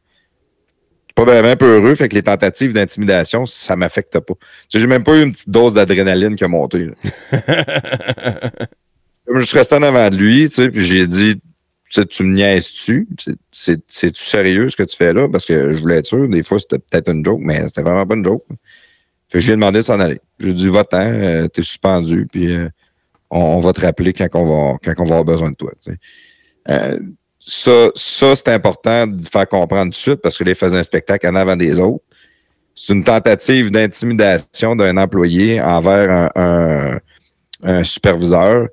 pas 1.14 1.26
bien 1.26 1.42
ben 1.42 1.58
peureux, 1.58 1.94
fait 1.96 2.08
que 2.10 2.16
les 2.16 2.24
tentatives 2.24 2.72
d'intimidation, 2.74 3.46
ça 3.46 3.76
m'affecte 3.76 4.18
pas. 4.18 4.34
Tu 4.34 4.40
sais, 4.70 4.80
j'ai 4.80 4.88
même 4.88 5.04
pas 5.04 5.18
eu 5.18 5.24
une 5.24 5.34
petite 5.34 5.50
dose 5.50 5.74
d'adrénaline 5.74 6.36
qui 6.36 6.44
a 6.44 6.48
monté. 6.48 6.90
je 9.36 9.42
suis 9.44 9.58
resté 9.58 9.76
en 9.76 9.84
avant 9.84 10.10
de 10.10 10.16
lui, 10.16 10.48
tu 10.50 10.56
sais, 10.56 10.70
puis 10.70 10.82
j'ai 10.84 11.06
dit, 11.06 11.40
tu 12.02 12.24
me 12.24 12.34
niaises-tu? 12.34 13.08
C'est- 13.20 13.38
c'est- 13.52 13.82
C'est-tu 13.88 14.24
sérieux 14.24 14.70
ce 14.70 14.76
que 14.76 14.84
tu 14.84 14.96
fais 14.98 15.14
là? 15.14 15.28
Parce 15.30 15.46
que 15.46 15.74
je 15.74 15.80
voulais 15.80 15.98
être 15.98 16.06
sûr, 16.08 16.28
des 16.28 16.44
fois 16.44 16.60
c'était 16.60 16.80
peut-être 16.80 17.10
une 17.12 17.24
joke, 17.24 17.42
mais 17.42 17.68
c'était 17.68 17.82
vraiment 17.84 18.06
pas 18.06 18.16
une 18.16 18.26
joke. 18.26 18.44
Fait 19.30 19.38
que 19.38 19.40
je 19.40 19.46
lui 19.48 19.54
ai 19.54 19.56
demandé 19.56 19.80
de 19.80 19.84
s'en 19.84 20.00
aller. 20.00 20.20
J'ai 20.40 20.54
dit, 20.54 20.68
va-t'en, 20.70 21.00
euh, 21.02 21.48
t'es 21.48 21.64
suspendu, 21.64 22.28
puis 22.32 22.52
euh, 22.54 22.70
on, 23.32 23.60
va 23.60 23.74
te 23.74 23.82
rappeler 23.82 24.14
quand 24.14 24.28
on 24.34 24.44
va, 24.46 24.78
quand 24.84 24.94
on 25.00 25.06
va 25.06 25.16
avoir 25.18 25.24
besoin 25.26 25.52
de 25.52 25.56
toi. 25.56 25.72
Euh, 26.70 27.00
ça, 27.40 27.88
ça 27.96 28.36
c'est 28.36 28.50
important 28.50 29.08
de 29.08 29.26
faire 29.28 29.48
comprendre 29.48 29.86
tout 29.86 29.90
de 29.90 29.96
suite 29.96 30.22
parce 30.22 30.38
que 30.38 30.44
les 30.44 30.56
faisait 30.56 30.78
un 30.78 30.84
spectacle 30.84 31.28
en 31.28 31.36
avant 31.36 31.56
des 31.56 31.80
autres. 31.80 32.04
C'est 32.76 32.94
une 32.94 33.04
tentative 33.04 33.70
d'intimidation 33.70 34.76
d'un 34.76 34.98
employé 34.98 35.62
envers 35.62 36.10
un, 36.10 36.32
un- 36.36 37.00
un 37.64 37.84
superviseur 37.84 38.68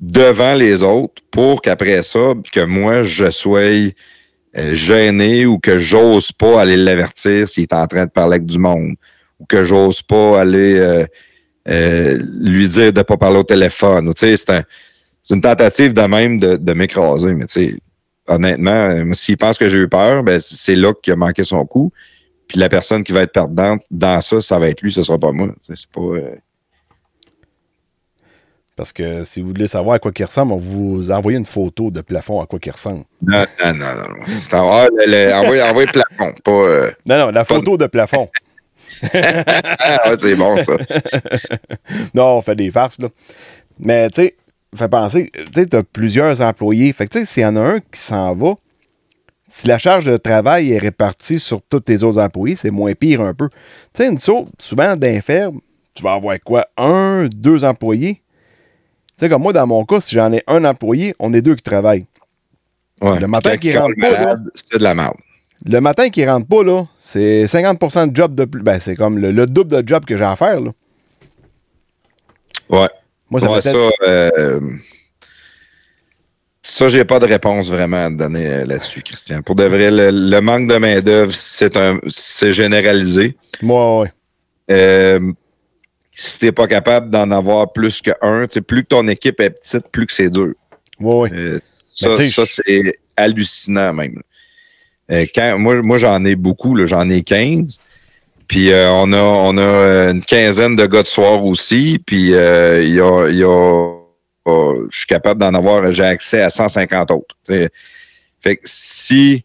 devant 0.00 0.54
les 0.54 0.82
autres 0.82 1.22
pour 1.30 1.60
qu'après 1.62 2.02
ça, 2.02 2.34
que 2.52 2.60
moi, 2.64 3.02
je 3.02 3.30
sois 3.30 3.60
euh, 3.60 4.74
gêné 4.74 5.46
ou 5.46 5.58
que 5.58 5.78
j'ose 5.78 6.32
pas 6.32 6.60
aller 6.60 6.76
l'avertir 6.76 7.48
s'il 7.48 7.64
est 7.64 7.72
en 7.72 7.86
train 7.86 8.06
de 8.06 8.10
parler 8.10 8.36
avec 8.36 8.46
du 8.46 8.58
monde 8.58 8.94
ou 9.40 9.46
que 9.46 9.64
j'ose 9.64 10.02
pas 10.02 10.40
aller 10.40 10.76
euh, 10.78 11.06
euh, 11.68 12.18
lui 12.40 12.68
dire 12.68 12.92
de 12.92 13.02
pas 13.02 13.16
parler 13.16 13.38
au 13.38 13.44
téléphone. 13.44 14.10
c'est 14.16 14.50
un- 14.50 14.62
c'est 15.22 15.34
une 15.34 15.40
tentative 15.42 15.92
de 15.92 16.00
même 16.02 16.38
de, 16.38 16.56
de 16.56 16.72
m'écraser, 16.72 17.34
mais 17.34 17.46
honnêtement, 18.28 18.70
euh, 18.70 19.12
s'il 19.14 19.36
pense 19.36 19.58
que 19.58 19.68
j'ai 19.68 19.78
eu 19.78 19.88
peur, 19.88 20.22
ben, 20.22 20.40
c'est 20.40 20.76
là 20.76 20.92
qu'il 21.02 21.12
a 21.12 21.16
manqué 21.16 21.44
son 21.44 21.66
coup. 21.66 21.92
Puis 22.46 22.58
la 22.58 22.68
personne 22.70 23.04
qui 23.04 23.12
va 23.12 23.22
être 23.22 23.32
perdante 23.32 23.82
dans 23.90 24.20
ça, 24.22 24.40
ça 24.40 24.58
va 24.58 24.68
être 24.68 24.80
lui, 24.80 24.90
ce 24.92 25.02
sera 25.02 25.18
pas 25.18 25.32
moi. 25.32 25.48
C'est 25.62 25.90
pas. 25.90 26.00
euh, 26.00 26.34
Parce 28.78 28.92
que 28.92 29.24
si 29.24 29.42
vous 29.42 29.48
voulez 29.48 29.66
savoir 29.66 29.96
à 29.96 29.98
quoi 29.98 30.12
il 30.16 30.24
ressemble, 30.24 30.52
on 30.52 30.56
vous 30.56 31.10
envoie 31.10 31.32
une 31.32 31.44
photo 31.44 31.90
de 31.90 32.00
plafond 32.00 32.40
à 32.40 32.46
quoi 32.46 32.60
il 32.64 32.70
ressemble. 32.70 33.02
Non, 33.20 33.44
non, 33.64 33.74
non, 33.74 33.94
non. 33.96 34.24
ah, 34.52 34.86
envoyez, 35.40 35.86
plafond, 35.88 36.32
pas. 36.44 36.50
euh, 36.52 36.90
Non, 37.04 37.18
non, 37.18 37.30
la 37.30 37.42
de- 37.42 37.46
photo 37.48 37.76
de 37.76 37.86
plafond. 37.88 38.28
Ah, 39.12 40.12
c'est 40.18 40.36
bon, 40.36 40.56
ça. 40.64 40.76
non, 42.14 42.36
on 42.38 42.42
fait 42.42 42.54
des 42.54 42.70
farces, 42.70 42.98
là. 43.00 43.08
Mais, 43.80 44.10
tu 44.10 44.22
sais, 44.22 44.36
fait 44.76 44.88
penser, 44.88 45.30
tu 45.32 45.42
sais, 45.54 45.66
t'as 45.66 45.82
plusieurs 45.82 46.40
employés. 46.40 46.92
Fait 46.92 47.06
que, 47.06 47.12
tu 47.12 47.18
sais, 47.20 47.26
s'il 47.26 47.42
y 47.42 47.46
en 47.46 47.56
a 47.56 47.60
un 47.60 47.78
qui 47.80 48.00
s'en 48.00 48.34
va, 48.34 48.54
si 49.48 49.66
la 49.66 49.78
charge 49.78 50.04
de 50.04 50.16
travail 50.16 50.72
est 50.72 50.78
répartie 50.78 51.38
sur 51.40 51.62
tous 51.62 51.80
tes 51.80 52.02
autres 52.04 52.20
employés, 52.20 52.54
c'est 52.56 52.70
moins 52.70 52.92
pire 52.92 53.20
un 53.22 53.34
peu. 53.34 53.48
Tu 53.48 53.56
sais, 54.04 54.08
une 54.08 54.18
autres, 54.18 54.50
souvent, 54.58 54.94
d'inferme, 54.96 55.60
tu 55.94 56.02
vas 56.04 56.12
avoir 56.12 56.36
quoi? 56.44 56.66
Un, 56.76 57.28
deux 57.34 57.64
employés? 57.64 58.22
Tu 59.18 59.24
sais, 59.24 59.28
comme 59.28 59.42
moi, 59.42 59.52
dans 59.52 59.66
mon 59.66 59.84
cas, 59.84 60.00
si 60.00 60.14
j'en 60.14 60.32
ai 60.32 60.44
un 60.46 60.64
employé, 60.64 61.12
on 61.18 61.32
est 61.34 61.42
deux 61.42 61.56
qui 61.56 61.62
travaillent. 61.62 62.06
Ouais. 63.00 63.18
Le 63.18 63.26
matin 63.26 63.56
il 63.60 63.76
rentre 63.76 63.94
pas, 64.00 64.36
C'est 64.54 64.78
de 64.78 64.82
la 64.84 64.94
merde. 64.94 65.16
Le 65.66 65.80
matin 65.80 66.08
qui 66.08 66.24
rentre 66.24 66.46
pas, 66.46 66.62
là, 66.62 66.86
c'est 67.00 67.44
50% 67.46 68.12
de 68.12 68.16
job 68.16 68.36
de 68.36 68.44
plus. 68.44 68.62
Ben, 68.62 68.78
c'est 68.78 68.94
comme 68.94 69.18
le, 69.18 69.32
le 69.32 69.46
double 69.48 69.82
de 69.82 69.88
job 69.88 70.04
que 70.04 70.16
j'ai 70.16 70.22
à 70.22 70.36
faire, 70.36 70.60
là. 70.60 70.70
Ouais. 72.70 72.88
Moi, 73.28 73.40
ça 73.40 73.50
Ouais, 73.50 73.60
ça, 73.60 73.76
euh, 74.06 74.60
ça, 76.62 76.86
j'ai 76.86 77.04
pas 77.04 77.18
de 77.18 77.26
réponse 77.26 77.70
vraiment 77.70 78.06
à 78.06 78.10
te 78.10 78.14
donner 78.14 78.46
euh, 78.46 78.64
là-dessus, 78.66 79.02
Christian. 79.02 79.42
Pour 79.42 79.56
de 79.56 79.64
vrai, 79.64 79.90
le, 79.90 80.10
le 80.12 80.40
manque 80.40 80.68
de 80.68 80.76
main-d'œuvre, 80.76 81.32
c'est 81.32 81.76
un 81.76 81.98
c'est 82.06 82.52
généralisé. 82.52 83.36
Moi, 83.62 84.00
ouais. 84.00 84.12
Euh, 84.70 85.32
si 86.18 86.40
t'es 86.40 86.52
pas 86.52 86.66
capable 86.66 87.10
d'en 87.10 87.30
avoir 87.30 87.72
plus 87.72 88.00
qu'un, 88.00 88.46
plus 88.66 88.82
que 88.82 88.88
ton 88.88 89.06
équipe 89.06 89.38
est 89.40 89.50
petite, 89.50 89.88
plus 89.92 90.04
que 90.04 90.12
c'est 90.12 90.30
dur. 90.30 90.52
Ouais. 90.98 91.30
Euh, 91.32 91.60
ça, 91.94 92.16
ça, 92.16 92.44
c'est 92.44 92.94
hallucinant 93.16 93.92
même. 93.92 94.20
Euh, 95.12 95.26
quand, 95.32 95.58
moi, 95.58 95.80
moi 95.82 95.96
j'en 95.96 96.24
ai 96.24 96.34
beaucoup, 96.34 96.76
j'en 96.86 97.08
ai 97.08 97.22
15. 97.22 97.78
Puis 98.48 98.72
euh, 98.72 98.90
on 98.90 99.12
a, 99.12 99.20
on 99.20 99.56
a 99.58 99.62
euh, 99.62 100.10
une 100.10 100.24
quinzaine 100.24 100.74
de 100.74 100.86
gars 100.86 101.02
de 101.02 101.06
soir 101.06 101.44
aussi. 101.44 102.02
Puis 102.04 102.34
euh, 102.34 102.82
il 102.82 102.94
y 102.94 103.00
a, 103.00 103.28
il 103.28 103.36
y 103.36 103.44
a 103.44 103.94
je 104.90 104.96
suis 104.96 105.06
capable 105.06 105.40
d'en 105.40 105.52
avoir, 105.52 105.92
j'ai 105.92 106.04
accès 106.04 106.40
à 106.40 106.50
150 106.50 107.10
autres. 107.10 107.36
T'sais. 107.44 107.68
Fait 108.40 108.56
que 108.56 108.62
si 108.64 109.44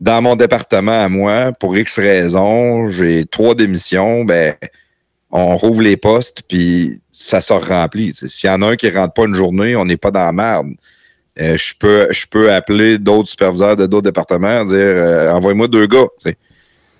dans 0.00 0.20
mon 0.20 0.36
département 0.36 1.00
à 1.00 1.08
moi, 1.08 1.52
pour 1.52 1.76
X 1.76 1.98
raisons, 1.98 2.88
j'ai 2.88 3.24
trois 3.24 3.54
démissions, 3.54 4.24
ben 4.24 4.56
on 5.32 5.56
rouvre 5.56 5.80
les 5.82 5.96
postes, 5.96 6.42
puis 6.46 7.00
ça 7.10 7.40
remplit. 7.58 8.12
T'sais. 8.12 8.28
S'il 8.28 8.48
y 8.50 8.52
en 8.52 8.62
a 8.62 8.68
un 8.72 8.76
qui 8.76 8.90
rentre 8.90 9.14
pas 9.14 9.24
une 9.24 9.34
journée, 9.34 9.74
on 9.76 9.84
n'est 9.86 9.96
pas 9.96 10.10
dans 10.10 10.24
la 10.26 10.32
merde. 10.32 10.68
Euh, 11.40 11.56
je 11.56 11.72
peux 11.78 12.08
peux 12.30 12.52
appeler 12.52 12.98
d'autres 12.98 13.30
superviseurs 13.30 13.74
de 13.74 13.86
d'autres 13.86 14.04
départements, 14.04 14.64
dire 14.66 14.76
euh, 14.78 15.30
envoyez-moi 15.32 15.66
deux 15.68 15.86
gars. 15.86 16.06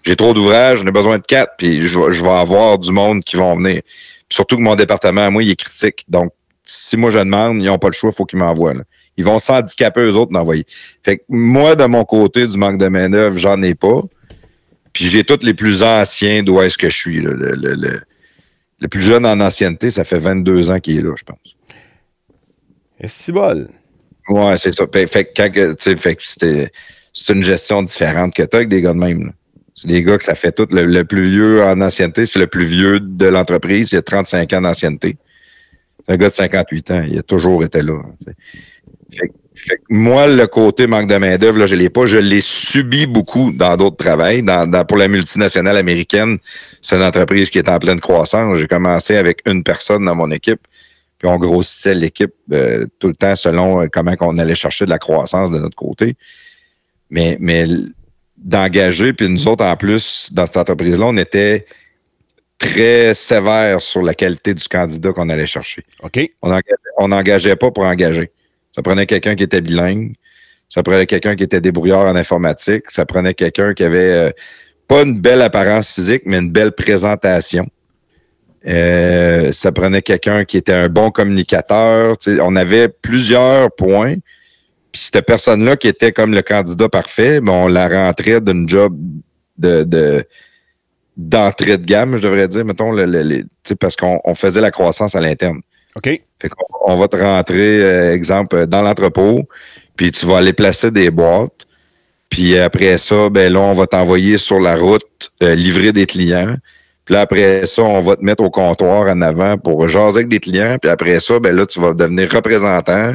J'ai 0.03 0.17
trop 0.17 0.33
d'ouvrages, 0.33 0.79
j'en 0.81 0.87
ai 0.87 0.91
besoin 0.91 1.19
de 1.19 1.23
quatre, 1.23 1.53
puis 1.59 1.83
je, 1.83 1.99
vais- 1.99 2.29
avoir 2.31 2.79
du 2.79 2.91
monde 2.91 3.23
qui 3.23 3.37
vont 3.37 3.55
venir. 3.57 3.83
Puis 3.85 4.35
surtout 4.37 4.57
que 4.57 4.63
mon 4.63 4.75
département, 4.75 5.31
moi, 5.31 5.43
il 5.43 5.51
est 5.51 5.57
critique. 5.57 6.05
Donc, 6.09 6.33
si 6.65 6.97
moi 6.97 7.11
je 7.11 7.19
demande, 7.19 7.61
ils 7.61 7.67
n'ont 7.67 7.79
pas 7.79 7.89
le 7.89 7.93
choix, 7.93 8.11
il 8.13 8.17
faut 8.17 8.25
qu'ils 8.25 8.39
m'envoient. 8.39 8.73
Ils 9.19 9.25
vont 9.25 9.39
s'handicaper 9.39 10.01
eux 10.01 10.17
autres 10.17 10.33
d'envoyer. 10.33 10.65
Fait 11.05 11.19
que 11.19 11.23
moi, 11.29 11.75
de 11.77 11.85
mon 11.85 12.05
côté, 12.05 12.47
du 12.47 12.57
manque 12.57 12.79
de 12.79 12.89
main-d'œuvre, 12.89 13.37
j'en 13.39 13.61
ai 13.61 13.75
pas. 13.75 14.01
Puis 14.95 15.05
j'ai 15.07 15.23
tous 15.23 15.45
les 15.45 15.55
plus 15.55 15.83
anciens 15.83 16.43
d'où 16.43 16.61
est-ce 16.63 16.79
que 16.79 16.89
je 16.89 16.97
suis. 16.97 17.21
là. 17.21 17.31
Le, 17.33 17.51
le- 17.55 17.75
le- 17.75 18.01
le 18.83 18.89
plus 18.89 19.01
jeune 19.01 19.25
en 19.25 19.39
ancienneté, 19.41 19.91
ça 19.93 20.03
fait 20.05 20.19
22 20.19 20.71
ans 20.71 20.81
qu'il 20.81 20.99
est 20.99 21.03
là, 21.03 21.15
je 21.17 21.23
pense. 21.23 21.57
Et 23.01 23.07
c'est 23.07 23.33
bol. 23.33 23.69
Ouais, 24.29 24.59
c'est 24.59 24.75
ça. 24.75 24.85
Fait, 24.93 25.07
fait 25.07 25.25
que 25.27 25.31
quand 25.37 25.51
que, 25.53 25.73
tu 25.73 25.83
sais, 25.83 25.97
fait 25.97 26.17
que 26.17 26.23
c'était, 26.23 26.73
c'est 27.13 27.33
une 27.33 27.43
gestion 27.43 27.83
différente 27.83 28.35
que 28.35 28.43
tu 28.43 28.57
avec 28.57 28.69
des 28.69 28.83
gars 28.83 28.93
de 28.93 28.99
même. 28.99 29.27
là. 29.27 29.33
C'est 29.75 29.89
des 29.89 30.03
gars 30.03 30.19
que 30.19 30.25
ça 30.25 30.35
fait 30.35 30.53
tout. 30.53 30.67
Le, 30.71 30.85
le 30.85 31.05
plus 31.05 31.31
vieux 31.31 31.63
en 31.63 31.81
ancienneté, 31.81 32.27
c'est 32.27 32.39
le 32.39 32.47
plus 32.47 32.65
vieux 32.65 33.01
de 33.01 33.27
l'entreprise. 33.27 33.93
Il 33.93 33.97
a 33.99 34.03
35 34.03 34.53
ans 34.53 34.61
d'ancienneté. 34.63 35.17
C'est 36.05 36.13
un 36.13 36.17
gars 36.17 36.29
de 36.29 36.33
58 36.33 36.91
ans. 36.91 37.05
Il 37.09 37.19
a 37.19 37.23
toujours 37.23 37.65
été 37.65 37.83
là. 37.83 38.01
Fait, 39.13 39.29
que- 39.29 39.33
fait 39.55 39.77
que 39.77 39.83
moi, 39.91 40.27
le 40.27 40.47
côté 40.47 40.87
manque 40.87 41.09
de 41.09 41.17
main-d'œuvre, 41.17 41.59
là, 41.59 41.67
je 41.67 41.75
l'ai 41.75 41.91
pas. 41.91 42.07
Je 42.07 42.17
l'ai 42.17 42.41
subi 42.41 43.07
beaucoup 43.07 43.53
dans 43.53 43.77
d'autres 43.77 43.97
travails. 43.97 44.43
Dans, 44.43 44.69
dans- 44.69 44.85
pour 44.85 44.97
la 44.97 45.09
multinationale 45.09 45.77
américaine, 45.77 46.39
c'est 46.81 46.97
une 46.97 47.03
entreprise 47.03 47.51
qui 47.51 47.59
est 47.59 47.69
en 47.69 47.79
pleine 47.79 48.01
croissance. 48.01 48.59
J'ai 48.59 48.67
commencé 48.67 49.17
avec 49.17 49.41
une 49.47 49.63
personne 49.63 50.05
dans 50.05 50.15
mon 50.15 50.31
équipe. 50.31 50.61
Puis 51.19 51.29
on 51.29 51.37
grossissait 51.37 51.95
l'équipe 51.95 52.33
euh, 52.53 52.87
tout 52.99 53.09
le 53.09 53.15
temps 53.15 53.37
selon 53.37 53.83
euh, 53.83 53.87
comment 53.93 54.15
on 54.21 54.39
allait 54.39 54.55
chercher 54.57 54.87
de 54.87 54.91
la 54.91 54.99
croissance 54.99 55.51
de 55.51 55.59
notre 55.59 55.77
côté. 55.77 56.17
Mais, 57.11 57.39
d'engager, 58.39 59.13
puis 59.13 59.29
nous 59.29 59.47
autres 59.47 59.65
en 59.65 59.77
plus, 59.77 60.31
dans 60.33 60.47
cette 60.47 60.57
entreprise-là, 60.57 61.07
on 61.07 61.17
était 61.17 61.67
très 62.59 63.15
sévère 63.15 63.81
sur 63.83 64.03
la 64.03 64.15
qualité 64.15 64.55
du 64.55 64.67
candidat 64.67 65.13
qu'on 65.13 65.29
allait 65.29 65.47
chercher. 65.47 65.85
OK. 66.03 66.19
On 66.43 67.09
n'engageait 67.09 67.57
pas 67.57 67.71
pour 67.71 67.85
engager. 67.85 68.31
Ça 68.75 68.83
prenait 68.83 69.07
quelqu'un 69.07 69.35
qui 69.35 69.43
était 69.43 69.61
bilingue. 69.61 70.15
Ça 70.69 70.83
prenait 70.83 71.07
quelqu'un 71.07 71.37
qui 71.37 71.45
était 71.45 71.61
débrouillard 71.61 72.07
en 72.07 72.17
informatique. 72.17 72.91
Ça 72.91 73.05
prenait 73.05 73.35
quelqu'un 73.35 73.75
qui 73.75 73.85
avait 73.85 73.99
euh, 73.99 74.31
pas 74.89 75.03
une 75.03 75.21
belle 75.21 75.43
apparence 75.43 75.93
physique, 75.93 76.23
mais 76.25 76.39
une 76.39 76.51
belle 76.51 76.73
présentation. 76.73 77.69
Euh, 78.67 79.53
ça 79.53 79.73
prenait 79.73 80.03
quelqu'un 80.03 80.45
qui 80.45 80.57
était 80.57 80.73
un 80.73 80.89
bon 80.89 81.11
communicateur. 81.11 82.17
on 82.41 82.57
avait 82.57 82.89
plusieurs 82.89 83.71
points. 83.75 84.17
Puis 84.93 85.11
cette 85.13 85.27
personne-là 85.27 85.77
qui 85.77 85.89
était 85.89 86.13
comme 86.13 86.35
le 86.35 86.43
candidat 86.43 86.89
parfait, 86.89 87.41
ben, 87.41 87.53
on 87.53 87.69
la 87.69 87.89
rentrait 87.89 88.41
d'une 88.41 88.69
job 88.69 88.97
de, 89.59 90.25
d'entrée 91.17 91.79
de 91.79 91.85
gamme, 91.85 92.17
je 92.17 92.23
devrais 92.23 92.49
dire, 92.49 92.65
mettons, 92.65 92.93
le, 92.93 93.45
parce 93.81 93.97
qu'on 93.97 94.35
faisait 94.35 94.61
la 94.61 94.71
croissance 94.71 95.15
à 95.15 95.21
l'interne. 95.21 95.61
OK. 95.97 96.05
Fait 96.41 96.49
qu'on 96.49 96.65
on 96.85 96.97
va 96.97 97.09
te 97.09 97.17
rentrer, 97.17 97.83
euh, 97.83 98.15
exemple, 98.15 98.67
dans 98.67 98.83
l'entrepôt, 98.83 99.49
puis 99.97 100.11
tu 100.11 100.27
vas 100.27 100.39
aller 100.39 100.53
placer 100.53 100.91
des 100.91 101.11
boîtes. 101.11 101.67
Puis 102.29 102.59
après 102.59 102.97
ça, 102.97 103.29
ben 103.29 103.53
là, 103.53 103.61
on 103.61 103.73
va 103.73 103.87
t'envoyer 103.87 104.39
sur 104.39 104.59
la 104.59 104.77
route 104.77 105.33
euh, 105.43 105.55
livrer 105.55 105.93
des 105.93 106.07
clients. 106.07 106.57
Puis 107.05 107.15
là, 107.15 107.23
après 107.23 107.67
ça, 107.67 107.83
on 107.83 108.01
va 108.01 108.17
te 108.17 108.25
mettre 108.25 108.43
au 108.43 108.51
comptoir 108.51 109.09
en 109.09 109.21
avant 109.21 109.59
pour 109.59 109.87
jaser 109.89 110.21
avec 110.21 110.29
des 110.29 110.39
clients. 110.39 110.79
Puis 110.81 110.91
après 110.91 111.21
ça, 111.21 111.39
ben 111.41 111.55
là, 111.55 111.67
tu 111.67 111.79
vas 111.79 111.93
devenir 111.93 112.33
représentant. 112.33 113.13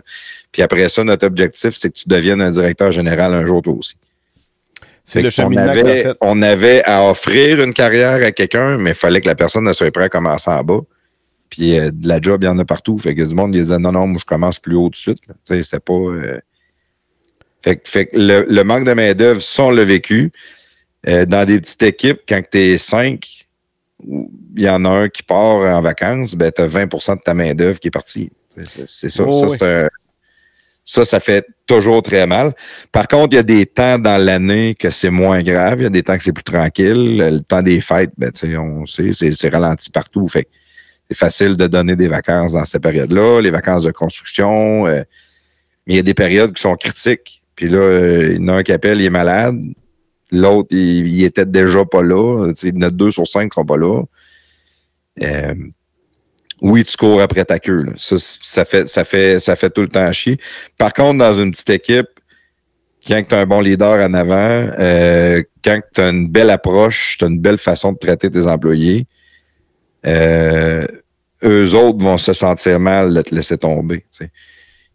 Puis 0.52 0.62
après 0.62 0.88
ça, 0.90 1.04
notre 1.04 1.26
objectif, 1.26 1.74
c'est 1.74 1.90
que 1.90 1.96
tu 1.96 2.08
deviennes 2.08 2.42
un 2.42 2.52
directeur 2.52 2.92
général 2.92 3.34
un 3.34 3.46
jour 3.46 3.62
toi 3.62 3.74
aussi. 3.74 3.96
C'est 5.04 5.22
le 5.22 5.30
on 5.40 5.56
avait, 5.56 6.04
fait. 6.04 6.18
on 6.20 6.42
avait 6.42 6.84
à 6.84 7.10
offrir 7.10 7.64
une 7.64 7.74
carrière 7.74 8.26
à 8.26 8.32
quelqu'un, 8.32 8.78
mais 8.78 8.90
il 8.90 8.96
fallait 8.96 9.22
que 9.22 9.28
la 9.28 9.36
personne 9.36 9.64
ne 9.64 9.72
soit 9.72 9.90
prête 9.90 10.08
à 10.08 10.10
commencer 10.10 10.52
en 10.52 10.62
bas. 10.64 10.82
Puis 11.50 11.78
euh, 11.78 11.92
de 11.92 12.08
la 12.08 12.22
job, 12.22 12.44
il 12.44 12.46
y 12.46 12.50
en 12.50 12.58
a 12.58 12.66
partout. 12.66 12.98
Fait 12.98 13.16
que 13.16 13.24
du 13.24 13.36
monde 13.36 13.52
disait 13.52 13.78
non, 13.80 13.92
non, 13.92 14.08
moi 14.08 14.20
je 14.20 14.26
commence 14.26 14.60
plus 14.60 14.76
haut 14.76 14.90
de 14.90 14.96
suite. 14.96 15.20
Tu 15.22 15.34
sais, 15.46 15.64
c'est 15.64 15.84
pas. 15.84 15.94
Euh, 15.94 16.40
fait, 17.64 17.78
que 17.78 18.18
le, 18.18 18.64
manque 18.64 18.86
de 18.86 18.94
main-d'œuvre, 18.94 19.42
ça, 19.42 19.64
on 19.64 19.72
l'a 19.72 19.84
vécu. 19.84 20.32
Euh, 21.08 21.26
dans 21.26 21.46
des 21.46 21.60
petites 21.60 21.84
équipes, 21.84 22.22
quand 22.28 22.42
tu 22.50 22.58
es 22.58 22.78
cinq, 22.78 23.48
il 24.06 24.64
y 24.64 24.70
en 24.70 24.86
a 24.86 24.90
un 24.90 25.10
qui 25.10 25.24
part 25.24 25.58
en 25.58 25.82
vacances, 25.82 26.36
ben, 26.36 26.52
tu 26.52 26.62
as 26.62 26.68
20 26.68 26.86
de 26.86 27.22
ta 27.24 27.34
main-d'œuvre 27.34 27.80
qui 27.80 27.88
est 27.88 27.92
partie. 27.92 28.32
C'est 28.66 29.10
ça. 29.10 29.24
Oh 29.26 29.48
ça, 30.90 31.04
ça, 31.04 31.20
fait 31.20 31.46
toujours 31.66 32.02
très 32.02 32.26
mal. 32.26 32.54
Par 32.94 33.10
contre, 33.10 33.34
il 33.34 33.36
y 33.36 33.40
a 33.40 33.44
des 33.44 33.66
temps 33.66 34.00
dans 34.00 34.18
l'année 34.18 34.74
que 34.74 34.90
c'est 34.90 35.10
moins 35.10 35.44
grave. 35.44 35.82
Il 35.82 35.84
y 35.84 35.86
a 35.86 35.90
des 35.90 36.02
temps 36.02 36.16
que 36.16 36.24
c'est 36.24 36.32
plus 36.32 36.46
tranquille. 36.46 37.18
Le 37.18 37.40
temps 37.42 37.62
des 37.62 37.82
fêtes, 37.82 38.12
ben, 38.18 38.32
on 38.58 38.86
sait, 38.86 39.12
c'est 39.12 39.50
ralenti 39.50 39.90
partout. 39.90 40.30
Fait 40.30 40.48
c'est 41.10 41.18
facile 41.18 41.58
de 41.58 41.68
donner 41.68 41.96
des 41.96 42.08
vacances 42.08 42.54
dans 42.54 42.66
ces 42.66 42.80
périodes-là, 42.80 43.42
les 43.42 43.52
vacances 43.52 43.84
de 43.84 43.92
construction. 43.92 44.88
Euh, 44.88 45.04
mais 45.86 45.94
il 45.94 45.96
y 45.96 46.00
a 46.00 46.04
des 46.04 46.14
périodes 46.14 46.54
qui 46.54 46.62
sont 46.62 46.76
critiques. 46.76 47.42
Puis 47.56 47.70
là, 47.70 47.80
euh, 47.80 48.34
il 48.36 48.42
y 48.42 48.44
en 48.44 48.50
a 48.50 48.54
un 48.58 48.64
qui 48.64 48.74
appelle, 48.74 49.00
il 49.00 49.06
est 49.06 49.10
malade. 49.10 49.58
L'autre, 50.32 50.70
il, 50.72 51.24
était 51.24 51.46
déjà 51.46 51.86
pas 51.86 52.02
là. 52.02 52.52
il 52.62 52.76
y 52.76 52.78
en 52.78 52.82
a 52.82 52.90
deux 52.90 53.12
sur 53.12 53.26
cinq 53.26 53.52
qui 53.52 53.56
sont 53.56 53.66
pas 53.66 53.78
là. 53.78 54.04
Euh, 55.24 55.56
oui, 56.62 56.84
tu 56.84 56.98
cours 56.98 57.22
après 57.22 57.46
ta 57.46 57.60
queue. 57.60 57.86
Ça, 57.98 58.66
fait, 58.66 58.88
ça, 58.90 59.06
fait, 59.06 59.40
ça 59.40 59.56
fait 59.56 59.70
tout 59.70 59.82
le 59.82 59.88
temps 59.88 60.12
chier. 60.12 60.38
Par 60.78 60.94
contre, 60.94 61.20
dans 61.20 61.34
une 61.34 61.52
petite 61.52 61.70
équipe, 61.70 62.08
quand 63.08 63.24
tu 63.28 63.36
as 63.36 63.40
un 63.40 63.46
bon 63.46 63.62
leader 63.62 64.06
en 64.06 64.14
avant, 64.14 64.70
euh, 64.80 65.42
quand 65.64 65.80
tu 65.94 66.02
as 66.02 66.10
une 66.10 66.28
belle 66.28 66.50
approche, 66.50 67.18
tu 67.18 67.26
as 67.26 67.28
une 67.28 67.40
belle 67.40 67.58
façon 67.58 67.94
de 67.94 67.98
traiter 67.98 68.30
tes 68.30 68.48
employés, 68.48 69.08
euh, 70.06 70.86
eux 71.44 71.74
autres 71.74 72.04
vont 72.04 72.18
se 72.18 72.34
sentir 72.34 72.80
mal 72.80 73.14
de 73.14 73.22
te 73.22 73.34
laisser 73.34 73.58
tomber. 73.58 74.06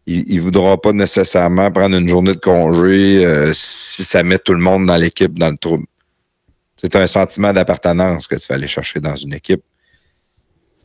Ils 0.07 0.37
ne 0.37 0.41
voudront 0.41 0.77
pas 0.77 0.93
nécessairement 0.93 1.71
prendre 1.71 1.97
une 1.97 2.09
journée 2.09 2.35
de 2.35 2.41
congé 2.41 3.25
euh, 3.25 3.53
si 3.55 4.05
ça 4.05 4.23
met 4.23 4.39
tout 4.39 4.53
le 4.53 4.61
monde 4.61 4.87
dans 4.87 4.97
l'équipe 4.97 5.39
dans 5.39 5.51
le 5.51 5.59
trouble. 5.59 5.85
C'est 6.77 6.97
un 6.97 7.07
sentiment 7.07 7.53
d'appartenance 7.53 8.27
que 8.27 8.35
tu 8.35 8.47
vas 8.49 8.57
aller 8.57 8.67
chercher 8.67 8.99
dans 8.99 9.15
une 9.15 9.35
équipe. 9.35 9.63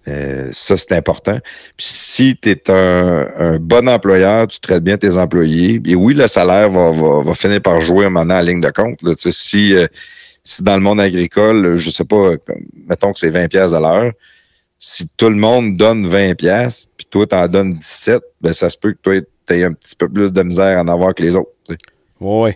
Euh, 0.08 0.50
ça, 0.52 0.78
c'est 0.78 0.94
important. 0.94 1.40
Puis 1.76 1.88
si 1.88 2.38
tu 2.38 2.50
es 2.50 2.72
un, 2.72 3.58
bon 3.60 3.90
employeur, 3.90 4.48
tu 4.48 4.60
traites 4.60 4.84
bien 4.84 4.98
tes 4.98 5.18
employés, 5.18 5.82
et 5.86 5.96
oui, 5.96 6.14
le 6.14 6.28
salaire 6.28 6.70
va, 6.70 7.34
finir 7.34 7.62
par 7.62 7.82
jouer 7.82 8.06
un 8.06 8.10
moment 8.10 8.36
à 8.36 8.42
la 8.42 8.44
ligne 8.44 8.62
de 8.62 8.70
compte. 8.70 9.00
Si, 9.18 9.74
euh, 9.74 9.88
si 10.48 10.64
dans 10.64 10.76
le 10.76 10.82
monde 10.82 11.02
agricole, 11.02 11.76
je 11.76 11.90
sais 11.90 12.06
pas, 12.06 12.32
mettons 12.88 13.12
que 13.12 13.20
c'est 13.20 13.30
20 13.30 13.50
pièces 13.50 13.74
à 13.74 13.82
l'heure, 13.82 14.14
si 14.80 15.08
tout 15.18 15.30
le 15.30 15.36
monde 15.36 15.76
donne 15.76 16.08
20 16.08 16.36
pièces, 16.36 16.88
puis 16.96 17.06
toi, 17.10 17.28
tu 17.28 17.36
en 17.36 17.48
donnes 17.48 17.74
17, 17.74 18.22
ben 18.40 18.54
ça 18.54 18.70
se 18.70 18.78
peut 18.78 18.94
que 18.94 19.00
toi, 19.02 19.20
tu 19.48 19.54
aies 19.54 19.66
un 19.66 19.74
petit 19.74 19.96
peu 19.96 20.08
plus 20.08 20.32
de 20.32 20.42
misère 20.44 20.78
à 20.78 20.82
en 20.82 20.88
avoir 20.88 21.14
que 21.14 21.24
les 21.24 21.36
autres. 21.36 21.52
Oui, 22.22 22.52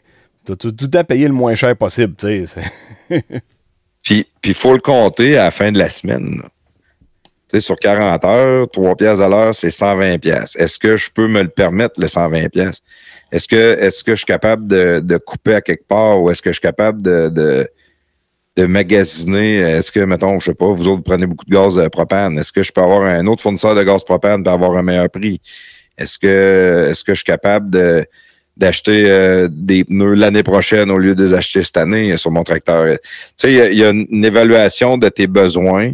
tu 0.45 0.53
as 0.53 0.55
tout 0.55 0.91
à 0.93 1.03
payer 1.03 1.27
le 1.27 1.33
moins 1.33 1.53
cher 1.55 1.75
possible. 1.75 2.15
puis 4.03 4.25
il 4.45 4.53
faut 4.53 4.73
le 4.73 4.79
compter 4.79 5.37
à 5.37 5.45
la 5.45 5.51
fin 5.51 5.73
de 5.73 5.77
la 5.77 5.89
semaine 5.89 6.41
sur 7.59 7.75
40 7.75 8.23
heures, 8.23 8.69
3 8.71 8.95
pièces 8.95 9.19
à 9.19 9.27
l'heure, 9.27 9.53
c'est 9.53 9.69
120 9.69 10.19
pièces. 10.19 10.55
Est-ce 10.55 10.79
que 10.79 10.95
je 10.95 11.11
peux 11.11 11.27
me 11.27 11.41
le 11.41 11.49
permettre, 11.49 11.99
le 11.99 12.07
120 12.07 12.49
pièces? 12.49 12.81
Est-ce 13.31 13.47
que, 13.47 13.77
est 13.79 14.03
que 14.03 14.11
je 14.11 14.17
suis 14.17 14.25
capable 14.25 14.67
de, 14.67 15.17
couper 15.17 15.55
à 15.55 15.61
quelque 15.61 15.87
part 15.87 16.21
ou 16.21 16.29
est-ce 16.29 16.41
que 16.41 16.51
je 16.51 16.53
suis 16.53 16.61
capable 16.61 17.01
de, 17.01 17.27
de, 17.29 17.69
magasiner? 18.57 19.57
Est-ce 19.57 19.91
que, 19.91 19.99
mettons, 20.01 20.39
je 20.39 20.45
sais 20.45 20.53
pas, 20.53 20.67
vous 20.67 20.87
autres 20.87 21.03
prenez 21.03 21.25
beaucoup 21.25 21.45
de 21.45 21.51
gaz 21.51 21.77
euh, 21.77 21.89
propane. 21.89 22.37
Est-ce 22.37 22.51
que 22.51 22.63
je 22.63 22.71
peux 22.71 22.81
avoir 22.81 23.03
un 23.03 23.25
autre 23.27 23.41
fournisseur 23.41 23.75
de 23.75 23.83
gaz 23.83 24.03
propane 24.03 24.43
pour 24.43 24.53
avoir 24.53 24.77
un 24.77 24.83
meilleur 24.83 25.09
prix? 25.09 25.41
Est-ce 25.97 26.19
que, 26.19 26.87
est-ce 26.89 27.03
que 27.03 27.13
je 27.13 27.17
suis 27.17 27.25
capable 27.25 27.69
de, 27.69 28.05
d'acheter 28.57 29.09
euh, 29.09 29.47
des 29.51 29.83
pneus 29.83 30.15
l'année 30.15 30.43
prochaine 30.43 30.91
au 30.91 30.97
lieu 30.97 31.15
de 31.15 31.23
les 31.23 31.33
acheter 31.33 31.63
cette 31.63 31.77
année 31.77 32.17
sur 32.17 32.31
mon 32.31 32.43
tracteur? 32.43 32.95
Tu 32.95 32.99
sais, 33.37 33.71
il 33.71 33.77
y, 33.77 33.83
a 33.83 33.89
une 33.89 34.25
évaluation 34.25 34.97
de 34.97 35.09
tes 35.09 35.27
besoins 35.27 35.93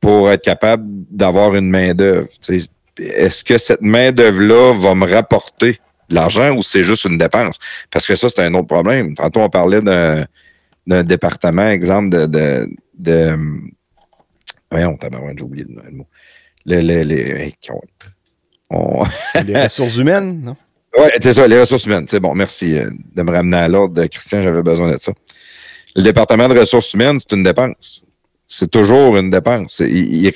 pour 0.00 0.30
être 0.30 0.42
capable 0.42 0.84
d'avoir 1.10 1.54
une 1.54 1.70
main-d'œuvre. 1.70 2.28
Est-ce 2.98 3.42
que 3.42 3.58
cette 3.58 3.80
main-d'œuvre-là 3.80 4.74
va 4.74 4.94
me 4.94 5.10
rapporter 5.10 5.80
de 6.10 6.14
l'argent 6.14 6.54
ou 6.54 6.62
c'est 6.62 6.84
juste 6.84 7.06
une 7.06 7.18
dépense? 7.18 7.58
Parce 7.90 8.06
que 8.06 8.14
ça, 8.14 8.28
c'est 8.28 8.42
un 8.42 8.54
autre 8.54 8.66
problème. 8.66 9.14
Tantôt, 9.14 9.40
on 9.40 9.48
parlait 9.48 9.80
d'un 9.80 10.24
département, 10.86 11.68
exemple 11.68 12.10
de. 12.10 12.26
de, 12.26 12.68
de 12.98 13.36
voyons, 14.70 14.98
j'ai 15.36 15.42
oublié 15.42 15.66
le 15.68 15.90
mot. 15.92 16.06
Les, 16.66 16.80
les, 16.80 17.04
les, 17.04 17.54
les 19.44 19.62
ressources 19.62 19.96
humaines, 19.96 20.42
non? 20.42 20.56
Oui, 20.96 21.08
c'est 21.20 21.32
ça, 21.32 21.48
les 21.48 21.58
ressources 21.58 21.86
humaines. 21.86 22.06
C'est 22.06 22.20
bon, 22.20 22.36
merci 22.36 22.78
euh, 22.78 22.88
de 23.16 23.22
me 23.22 23.30
ramener 23.32 23.56
à 23.56 23.68
l'ordre. 23.68 24.06
Christian, 24.06 24.42
j'avais 24.42 24.62
besoin 24.62 24.92
de 24.92 24.98
ça. 24.98 25.12
Le 25.96 26.02
département 26.02 26.46
de 26.46 26.56
ressources 26.56 26.94
humaines, 26.94 27.18
c'est 27.18 27.34
une 27.34 27.42
dépense 27.42 28.04
c'est 28.46 28.70
toujours 28.70 29.16
une 29.16 29.30
dépense. 29.30 29.80
Ils, 29.80 30.32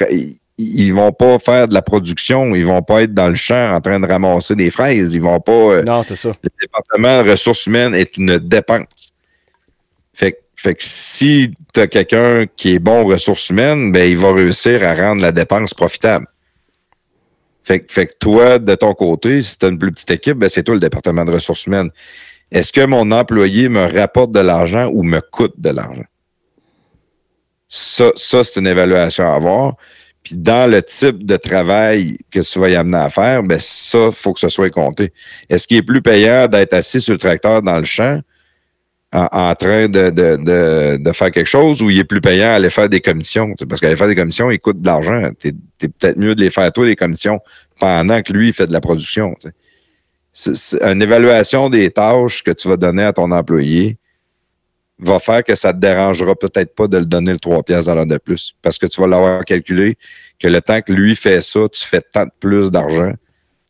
ils, 0.58 0.92
vont 0.92 1.12
pas 1.12 1.38
faire 1.38 1.68
de 1.68 1.74
la 1.74 1.82
production, 1.82 2.54
ils 2.54 2.66
vont 2.66 2.82
pas 2.82 3.02
être 3.02 3.14
dans 3.14 3.28
le 3.28 3.34
champ 3.34 3.74
en 3.74 3.80
train 3.80 4.00
de 4.00 4.06
ramasser 4.06 4.54
des 4.56 4.70
fraises, 4.70 5.14
ils 5.14 5.20
vont 5.20 5.40
pas. 5.40 5.52
Euh, 5.52 5.82
non, 5.84 6.02
c'est 6.02 6.16
ça. 6.16 6.32
Le 6.42 6.50
département 6.60 7.22
de 7.22 7.30
ressources 7.30 7.66
humaines 7.66 7.94
est 7.94 8.16
une 8.16 8.38
dépense. 8.38 9.12
Fait, 10.18 10.36
fait 10.56 10.74
que 10.74 10.82
si 10.82 11.54
tu 11.72 11.78
as 11.78 11.86
quelqu'un 11.86 12.46
qui 12.56 12.74
est 12.74 12.80
bon 12.80 13.02
aux 13.02 13.06
ressources 13.06 13.50
humaines, 13.50 13.92
ben 13.92 14.10
il 14.10 14.16
va 14.16 14.32
réussir 14.32 14.82
à 14.82 14.92
rendre 14.92 15.22
la 15.22 15.30
dépense 15.30 15.74
profitable. 15.74 16.26
Fait, 17.62 17.88
fait 17.88 18.08
que 18.08 18.14
toi, 18.18 18.58
de 18.58 18.74
ton 18.74 18.94
côté, 18.94 19.44
si 19.44 19.56
tu 19.56 19.66
as 19.66 19.68
une 19.68 19.78
plus 19.78 19.92
petite 19.92 20.10
équipe, 20.10 20.38
ben 20.38 20.48
c'est 20.48 20.64
toi 20.64 20.74
le 20.74 20.80
département 20.80 21.24
de 21.24 21.30
ressources 21.30 21.66
humaines. 21.66 21.90
Est-ce 22.50 22.72
que 22.72 22.84
mon 22.84 23.12
employé 23.12 23.68
me 23.68 23.84
rapporte 23.96 24.32
de 24.32 24.40
l'argent 24.40 24.90
ou 24.92 25.04
me 25.04 25.20
coûte 25.20 25.54
de 25.56 25.70
l'argent? 25.70 26.06
Ça, 27.68 28.10
ça 28.16 28.42
c'est 28.42 28.58
une 28.58 28.66
évaluation 28.66 29.24
à 29.24 29.36
avoir. 29.36 29.76
Puis 30.24 30.34
dans 30.34 30.68
le 30.68 30.82
type 30.82 31.24
de 31.24 31.36
travail 31.36 32.18
que 32.32 32.40
tu 32.40 32.58
vas 32.58 32.70
y 32.70 32.74
amener 32.74 32.98
à 32.98 33.08
faire, 33.08 33.44
ben 33.44 33.60
ça, 33.60 34.06
il 34.08 34.12
faut 34.12 34.32
que 34.32 34.40
ce 34.40 34.48
soit 34.48 34.70
compté. 34.70 35.12
Est-ce 35.48 35.68
qu'il 35.68 35.76
est 35.76 35.82
plus 35.82 36.02
payant 36.02 36.48
d'être 36.48 36.72
assis 36.72 37.00
sur 37.00 37.12
le 37.12 37.18
tracteur 37.18 37.62
dans 37.62 37.78
le 37.78 37.84
champ 37.84 38.20
en, 39.12 39.54
train 39.54 39.88
de, 39.88 40.10
de, 40.10 40.96
de, 40.98 41.12
faire 41.12 41.30
quelque 41.30 41.46
chose 41.46 41.80
ou 41.80 41.88
il 41.88 41.98
est 41.98 42.04
plus 42.04 42.20
payant 42.20 42.48
à 42.48 42.52
aller 42.52 42.70
faire 42.70 42.88
des 42.88 43.00
commissions? 43.00 43.54
Parce 43.68 43.80
qu'aller 43.80 43.96
faire 43.96 44.08
des 44.08 44.14
commissions, 44.14 44.50
il 44.50 44.58
coûte 44.58 44.80
de 44.80 44.86
l'argent. 44.86 45.30
Tu 45.38 45.48
es, 45.48 45.88
peut-être 45.88 46.18
mieux 46.18 46.34
de 46.34 46.42
les 46.42 46.50
faire 46.50 46.70
toi, 46.72 46.84
les 46.84 46.96
commissions, 46.96 47.40
pendant 47.80 48.20
que 48.20 48.32
lui, 48.32 48.48
il 48.48 48.52
fait 48.52 48.66
de 48.66 48.72
la 48.72 48.80
production. 48.80 49.34
C'est 50.32 50.82
une 50.82 51.02
évaluation 51.02 51.70
des 51.70 51.90
tâches 51.90 52.44
que 52.44 52.50
tu 52.50 52.68
vas 52.68 52.76
donner 52.76 53.04
à 53.04 53.12
ton 53.12 53.30
employé 53.30 53.96
va 54.98 55.18
faire 55.18 55.44
que 55.44 55.54
ça 55.54 55.72
te 55.72 55.78
dérangera 55.78 56.34
peut-être 56.34 56.74
pas 56.74 56.88
de 56.88 56.98
le 56.98 57.04
donner 57.04 57.32
le 57.32 57.38
3 57.38 57.62
pièces 57.62 57.88
à 57.88 58.04
de 58.04 58.18
plus. 58.18 58.54
Parce 58.62 58.78
que 58.78 58.86
tu 58.86 59.00
vas 59.00 59.06
l'avoir 59.06 59.44
calculé 59.44 59.96
que 60.38 60.48
le 60.48 60.60
temps 60.60 60.80
que 60.80 60.92
lui 60.92 61.14
fait 61.14 61.40
ça, 61.40 61.68
tu 61.70 61.84
fais 61.84 62.00
tant 62.00 62.24
de 62.24 62.30
plus 62.40 62.70
d'argent. 62.70 63.12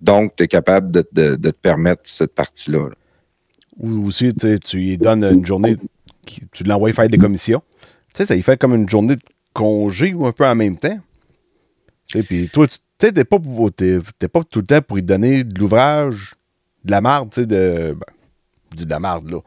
Donc, 0.00 0.36
tu 0.36 0.44
es 0.44 0.48
capable 0.48 0.90
de, 0.90 1.02
te 1.02 1.50
permettre 1.50 2.02
cette 2.04 2.34
partie-là. 2.34 2.88
Ou 3.78 4.06
aussi, 4.06 4.32
tu 4.34 4.76
lui 4.76 4.98
donnes 4.98 5.24
une 5.24 5.46
journée, 5.46 5.76
tu 6.52 6.64
l'envoies 6.64 6.92
faire 6.92 7.08
des 7.08 7.18
commissions. 7.18 7.62
Tu 8.12 8.18
sais, 8.18 8.26
ça 8.26 8.34
lui 8.34 8.42
fait 8.42 8.56
comme 8.58 8.74
une 8.74 8.88
journée 8.88 9.16
congé 9.52 10.14
ou 10.14 10.26
un 10.26 10.32
peu 10.32 10.46
en 10.46 10.54
même 10.54 10.76
temps. 10.76 10.98
Tu 12.06 12.18
sais, 12.20 12.26
puis 12.26 12.48
toi, 12.48 12.66
tu 12.66 12.78
t'es 12.98 13.12
pas, 13.24 13.38
t'es- 13.76 14.28
pas 14.28 14.42
tout 14.42 14.60
le 14.60 14.66
temps 14.66 14.82
pour 14.82 14.96
lui 14.96 15.02
donner 15.02 15.44
de 15.44 15.58
l'ouvrage, 15.58 16.34
de 16.84 16.90
la 16.90 17.00
marde, 17.00 17.30
tu 17.30 17.40
sais, 17.42 17.46
de. 17.46 17.94
Ben, 17.96 18.84
de 18.84 18.90
la 18.90 18.98
marde, 18.98 19.30
là. 19.30 19.38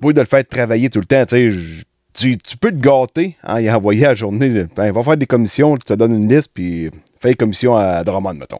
Pour 0.00 0.12
de 0.14 0.20
le 0.20 0.26
faire 0.26 0.46
travailler 0.46 0.88
tout 0.88 1.00
le 1.00 1.06
temps, 1.06 1.24
tu 1.26 1.50
sais. 1.52 1.84
Tu, 2.12 2.36
tu 2.38 2.56
peux 2.56 2.70
te 2.72 2.76
gâter 2.76 3.36
en 3.44 3.58
y 3.58 3.70
envoyer 3.70 4.04
à 4.06 4.08
la 4.08 4.14
journée. 4.14 4.64
Ben, 4.74 4.90
va 4.92 5.02
faire 5.02 5.16
des 5.16 5.26
commissions, 5.26 5.76
tu 5.76 5.84
te 5.84 5.92
donnes 5.94 6.14
une 6.14 6.28
liste, 6.28 6.50
puis 6.52 6.90
fais 7.20 7.28
les 7.28 7.34
commissions 7.36 7.76
à 7.76 8.02
Drummond, 8.02 8.34
mettons. 8.34 8.58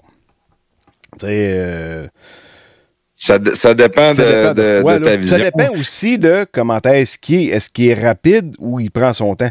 Tu 1.19 1.27
sais. 1.27 1.53
euh, 1.57 2.07
Ça, 3.23 3.39
dé- 3.39 3.55
ça 3.55 3.75
dépend, 3.75 4.15
ça 4.15 4.23
de, 4.25 4.29
dépend 4.31 4.49
de- 4.49 4.55
de- 4.55 4.83
ouais, 4.83 4.99
de 4.99 5.05
là, 5.05 5.11
ta 5.11 5.17
vision. 5.17 5.37
Ça 5.37 5.43
dépend 5.45 5.79
aussi 5.79 6.19
de 6.19 6.47
comment 6.51 6.81
est-ce 6.81 7.19
qu'il 7.19 7.35
est. 7.37 7.45
Est-ce 7.49 7.69
qu'il 7.69 7.87
est 7.89 7.95
rapide 8.03 8.57
ou 8.59 8.81
il 8.81 8.91
prend 8.91 9.13
son 9.13 9.35
temps? 9.35 9.51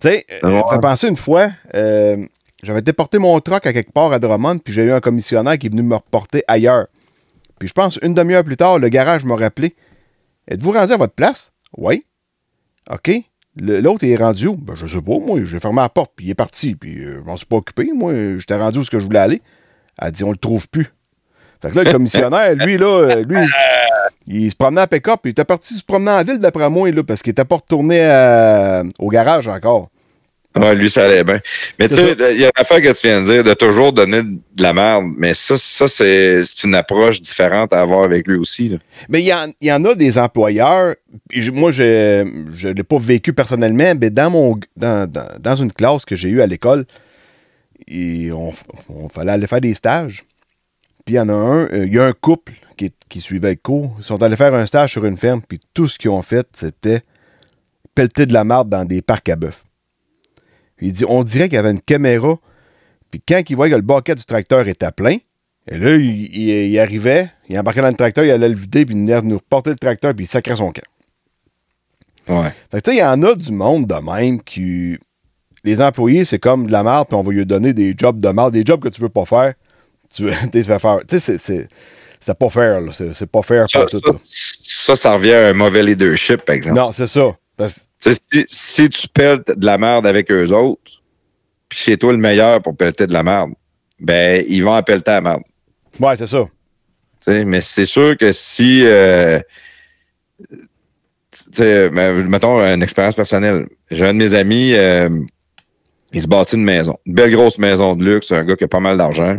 Tu 0.00 0.08
sais, 0.08 0.26
euh, 0.42 0.50
Ouais. 0.50 0.62
fait 0.68 0.80
penser 0.80 1.08
une 1.08 1.16
fois, 1.16 1.50
euh, 1.76 2.16
j'avais 2.64 2.82
déporté 2.82 3.18
mon 3.18 3.38
truck 3.38 3.66
à 3.66 3.72
quelque 3.72 3.92
part 3.92 4.12
à 4.12 4.18
Drummond, 4.18 4.58
puis 4.58 4.72
j'ai 4.72 4.82
eu 4.82 4.92
un 4.92 5.00
commissionnaire 5.00 5.56
qui 5.58 5.68
est 5.68 5.70
venu 5.70 5.82
me 5.82 5.94
reporter 5.94 6.42
ailleurs. 6.48 6.88
Puis 7.60 7.68
je 7.68 7.72
pense, 7.72 8.00
une 8.02 8.14
demi-heure 8.14 8.42
plus 8.44 8.56
tard, 8.56 8.80
le 8.80 8.88
garage 8.88 9.24
m'a 9.24 9.36
rappelé. 9.36 9.76
Êtes-vous 10.48 10.72
rendu 10.72 10.92
à 10.92 10.96
votre 10.96 11.14
place? 11.14 11.52
Oui. 11.78 12.04
OK. 12.90 13.12
L'autre 13.56 14.04
est 14.04 14.16
rendu 14.16 14.48
où? 14.48 14.56
Ben, 14.56 14.74
je 14.74 14.86
sais 14.88 15.00
pas, 15.00 15.18
moi. 15.20 15.38
J'ai 15.44 15.60
fermé 15.60 15.80
la 15.82 15.88
porte, 15.88 16.10
puis 16.16 16.26
il 16.26 16.30
est 16.30 16.34
parti, 16.34 16.74
puis 16.74 16.98
euh, 17.04 17.20
je 17.20 17.20
m'en 17.20 17.36
suis 17.36 17.46
pas 17.46 17.56
occupé. 17.56 17.88
Moi, 17.94 18.12
j'étais 18.38 18.56
rendu 18.56 18.80
où 18.80 18.84
ce 18.84 18.90
que 18.90 18.98
je 18.98 19.04
voulais 19.04 19.20
aller. 19.20 19.40
Elle 19.98 20.08
a 20.08 20.10
dit, 20.10 20.24
on 20.24 20.32
le 20.32 20.36
trouve 20.36 20.68
plus. 20.68 20.88
Fait 21.64 21.70
que 21.70 21.76
là, 21.76 21.84
le 21.84 21.92
commissionnaire, 21.92 22.54
lui, 22.54 22.76
là, 22.78 22.86
euh, 22.86 23.24
lui, 23.24 23.44
il 24.26 24.50
se 24.50 24.56
promenait 24.56 24.82
à 24.82 24.86
pick-up, 24.86 25.20
puis 25.22 25.30
il 25.30 25.32
était 25.32 25.44
parti 25.44 25.74
se 25.74 25.84
promener 25.84 26.10
en 26.10 26.22
ville 26.22 26.38
d'après 26.38 26.68
moi, 26.70 26.90
là, 26.90 27.02
parce 27.02 27.22
qu'il 27.22 27.30
était 27.32 27.44
pas 27.44 27.56
retourné 27.56 28.04
à- 28.04 28.82
au 28.98 29.08
garage 29.08 29.48
encore. 29.48 29.88
Ouais, 30.56 30.72
lui, 30.76 30.88
ça 30.88 31.06
allait 31.06 31.24
bien. 31.24 31.40
Mais 31.80 31.88
tu 31.88 31.96
sais, 31.96 32.14
il 32.32 32.38
y 32.38 32.44
a 32.44 32.46
une 32.46 32.50
affaire 32.62 32.80
que 32.80 32.92
tu 32.92 33.08
viens 33.08 33.20
de 33.20 33.26
dire, 33.26 33.42
de 33.42 33.54
toujours 33.54 33.92
donner 33.92 34.22
de 34.22 34.62
la 34.62 34.72
merde. 34.72 35.06
Mais 35.18 35.34
ça, 35.34 35.56
ça 35.56 35.88
c'est 35.88 36.44
une 36.62 36.76
approche 36.76 37.20
différente 37.20 37.72
à 37.72 37.80
avoir 37.80 38.04
avec 38.04 38.28
lui 38.28 38.36
aussi. 38.36 38.68
là. 38.68 38.76
Mais 39.08 39.20
il 39.20 39.26
y, 39.26 39.34
en- 39.34 39.52
il 39.60 39.66
y 39.66 39.72
en 39.72 39.84
a 39.84 39.96
des 39.96 40.16
employeurs, 40.16 40.94
moi, 41.52 41.72
je 41.72 42.22
ne 42.22 42.72
l'ai 42.72 42.84
pas 42.84 42.98
vécu 42.98 43.32
personnellement, 43.32 43.94
mais 44.00 44.10
dans, 44.10 44.30
mon, 44.30 44.60
dans, 44.76 45.10
dans, 45.10 45.26
dans 45.40 45.56
une 45.56 45.72
classe 45.72 46.04
que 46.04 46.14
j'ai 46.14 46.28
eue 46.28 46.40
à 46.40 46.46
l'école, 46.46 46.84
on, 47.90 48.52
on 48.88 49.08
fallait 49.08 49.32
aller 49.32 49.46
faire 49.48 49.60
des 49.60 49.74
stages. 49.74 50.22
Puis 51.04 51.14
il 51.14 51.16
y 51.16 51.20
en 51.20 51.28
a 51.28 51.32
un, 51.34 51.64
euh, 51.66 51.84
il 51.86 51.94
y 51.94 51.98
a 51.98 52.06
un 52.06 52.12
couple 52.12 52.54
qui, 52.76 52.92
qui 53.08 53.20
suivait 53.20 53.50
le 53.50 53.56
cours. 53.56 53.94
Ils 53.98 54.04
sont 54.04 54.22
allés 54.22 54.36
faire 54.36 54.54
un 54.54 54.66
stage 54.66 54.92
sur 54.92 55.04
une 55.04 55.18
ferme, 55.18 55.42
puis 55.46 55.60
tout 55.74 55.86
ce 55.88 55.98
qu'ils 55.98 56.10
ont 56.10 56.22
fait, 56.22 56.46
c'était 56.52 57.02
pelleter 57.94 58.26
de 58.26 58.32
la 58.32 58.44
marde 58.44 58.68
dans 58.68 58.84
des 58.84 59.02
parcs 59.02 59.28
à 59.28 59.36
bœuf. 59.36 59.64
Puis 60.76 60.88
il 60.88 60.92
dit, 60.92 61.04
on 61.08 61.22
dirait 61.22 61.48
qu'il 61.48 61.56
y 61.56 61.58
avait 61.58 61.70
une 61.70 61.80
caméra, 61.80 62.36
puis 63.10 63.20
quand 63.26 63.42
il 63.48 63.54
voit 63.54 63.68
que 63.68 63.74
le 63.74 63.82
baquet 63.82 64.14
du 64.14 64.24
tracteur 64.24 64.66
était 64.66 64.90
plein, 64.90 65.16
et 65.70 65.78
là, 65.78 65.94
il, 65.96 66.26
il- 66.36 66.70
il 66.72 66.78
arrivait, 66.78 67.30
il 67.48 67.58
embarquait 67.58 67.80
dans 67.82 67.88
le 67.88 67.94
tracteur, 67.94 68.24
il 68.24 68.30
allait 68.30 68.48
le 68.48 68.54
vider, 68.56 68.84
puis 68.84 68.94
il 68.94 68.98
venait 69.00 69.22
nous 69.22 69.36
reporter 69.36 69.70
le 69.70 69.76
tracteur, 69.76 70.14
puis 70.14 70.24
il 70.24 70.28
sacrait 70.28 70.56
son 70.56 70.72
camp. 70.72 70.82
Ouais. 72.28 72.50
Fait 72.70 72.80
que 72.80 72.90
tu 72.90 72.90
sais, 72.90 72.96
il 72.96 73.00
y 73.00 73.04
en 73.04 73.22
a 73.22 73.34
du 73.34 73.52
monde 73.52 73.86
de 73.86 73.94
même 73.94 74.42
qui. 74.42 74.96
Les 75.62 75.80
employés, 75.80 76.24
c'est 76.26 76.38
comme 76.38 76.66
de 76.66 76.72
la 76.72 76.82
merde, 76.82 77.08
puis 77.08 77.16
on 77.16 77.22
va 77.22 77.32
lui 77.32 77.46
donner 77.46 77.72
des 77.72 77.94
jobs 77.96 78.18
de 78.20 78.28
merde, 78.28 78.52
des 78.52 78.64
jobs 78.66 78.80
que 78.82 78.88
tu 78.88 79.00
veux 79.00 79.08
pas 79.08 79.24
faire. 79.24 79.54
Tu 80.14 80.26
tu 80.52 80.64
fais 80.64 80.78
faire. 80.78 81.00
Tu 81.08 81.18
sais, 81.18 81.38
c'est- 81.38 81.68
c'est. 82.20 82.34
Pas 82.38 82.48
faire, 82.48 82.80
là. 82.80 82.90
C'est 82.92 83.30
pas 83.30 83.42
faire 83.42 83.68
Ça, 83.68 83.80
pour 83.80 83.90
tout. 83.90 84.00
ça, 84.00 84.12
là. 84.12 84.18
ça, 84.24 84.96
ça 84.96 85.12
revient 85.12 85.34
à 85.34 85.48
un 85.48 85.52
mauvais 85.52 85.82
leadership, 85.82 86.42
par 86.42 86.56
exemple. 86.56 86.76
Non, 86.76 86.90
c'est 86.92 87.06
ça. 87.06 87.36
Parce- 87.56 87.86
Si, 87.98 88.44
si 88.48 88.88
tu 88.88 89.08
pelles 89.08 89.42
de 89.46 89.64
la 89.66 89.76
merde 89.78 90.06
avec 90.06 90.30
eux 90.30 90.48
autres, 90.52 91.02
puis 91.68 91.78
c'est 91.82 91.96
toi 91.98 92.12
le 92.12 92.18
meilleur 92.18 92.62
pour 92.62 92.76
pelleter 92.76 93.06
de 93.06 93.12
la 93.12 93.22
merde, 93.22 93.50
ben, 94.00 94.44
ils 94.48 94.62
vont 94.64 94.74
en 94.74 94.82
pelleter 94.82 95.10
la 95.12 95.20
merde. 95.20 95.42
Ouais, 96.00 96.16
c'est 96.16 96.26
ça. 96.26 96.46
Mais 97.26 97.60
c'est 97.60 97.86
sûr 97.86 98.16
que 98.18 98.32
si, 98.32 98.82
euh, 98.84 99.38
tu 100.50 100.58
sais, 101.52 101.88
ben, 101.90 102.26
mettons 102.28 102.60
une 102.64 102.82
expérience 102.82 103.14
personnelle. 103.14 103.66
J'ai 103.90 104.06
un 104.06 104.12
de 104.14 104.18
mes 104.18 104.34
amis, 104.34 104.72
euh, 104.74 105.08
il 106.12 106.22
se 106.22 106.26
bâtit 106.28 106.56
une 106.56 106.64
maison, 106.64 106.98
une 107.06 107.14
belle 107.14 107.30
grosse 107.32 107.58
maison 107.58 107.96
de 107.96 108.04
luxe, 108.04 108.30
un 108.32 108.44
gars 108.44 108.56
qui 108.56 108.64
a 108.64 108.68
pas 108.68 108.80
mal 108.80 108.96
d'argent. 108.98 109.36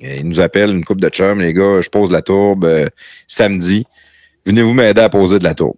Et 0.00 0.18
Il 0.18 0.28
nous 0.28 0.40
appelle 0.40 0.70
une 0.70 0.84
coupe 0.84 1.00
de 1.00 1.08
chum, 1.08 1.40
les 1.40 1.52
gars, 1.52 1.80
je 1.80 1.88
pose 1.88 2.10
la 2.10 2.22
tourbe 2.22 2.64
euh, 2.64 2.88
samedi. 3.26 3.86
Venez-vous 4.46 4.74
m'aider 4.74 5.00
à 5.00 5.08
poser 5.08 5.38
de 5.38 5.44
la 5.44 5.54
tourbe. 5.54 5.76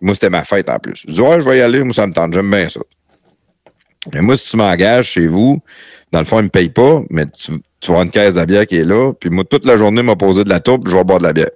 Moi, 0.00 0.14
c'était 0.14 0.30
ma 0.30 0.44
fête 0.44 0.70
en 0.70 0.78
plus. 0.78 1.04
Je 1.06 1.12
dis, 1.12 1.20
ouais, 1.20 1.40
je 1.40 1.44
vais 1.44 1.58
y 1.58 1.60
aller, 1.60 1.82
moi, 1.82 1.92
ça 1.92 2.06
me 2.06 2.12
tente, 2.12 2.32
j'aime 2.32 2.50
bien 2.50 2.68
ça. 2.68 2.80
Mais 4.14 4.22
moi, 4.22 4.36
si 4.36 4.48
tu 4.50 4.56
m'engages 4.56 5.08
chez 5.08 5.26
vous, 5.26 5.60
dans 6.10 6.20
le 6.20 6.24
fond, 6.24 6.40
ils 6.40 6.44
me 6.44 6.48
payent 6.48 6.70
pas, 6.70 7.02
mais 7.10 7.26
tu, 7.26 7.52
avoir 7.88 8.02
une 8.02 8.10
caisse 8.10 8.34
de 8.34 8.44
bière 8.44 8.66
qui 8.66 8.76
est 8.76 8.84
là, 8.84 9.12
puis 9.12 9.28
moi, 9.28 9.44
toute 9.44 9.66
la 9.66 9.76
journée, 9.76 10.02
m'a 10.02 10.16
posé 10.16 10.44
de 10.44 10.48
la 10.48 10.60
tourbe, 10.60 10.84
puis 10.84 10.92
je 10.92 10.96
vais 10.96 11.04
boire 11.04 11.18
de 11.18 11.24
la 11.24 11.32
bière. 11.32 11.50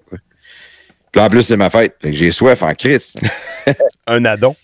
Puis 1.12 1.22
en 1.22 1.28
plus, 1.28 1.42
c'est 1.42 1.57
ma 1.57 1.70
fête. 1.70 1.95
Fait 2.03 2.11
que 2.11 2.16
j'ai 2.16 2.30
soif 2.32 2.62
en 2.62 2.74
crise. 2.74 3.14
Un 4.07 4.24
addon. 4.24 4.57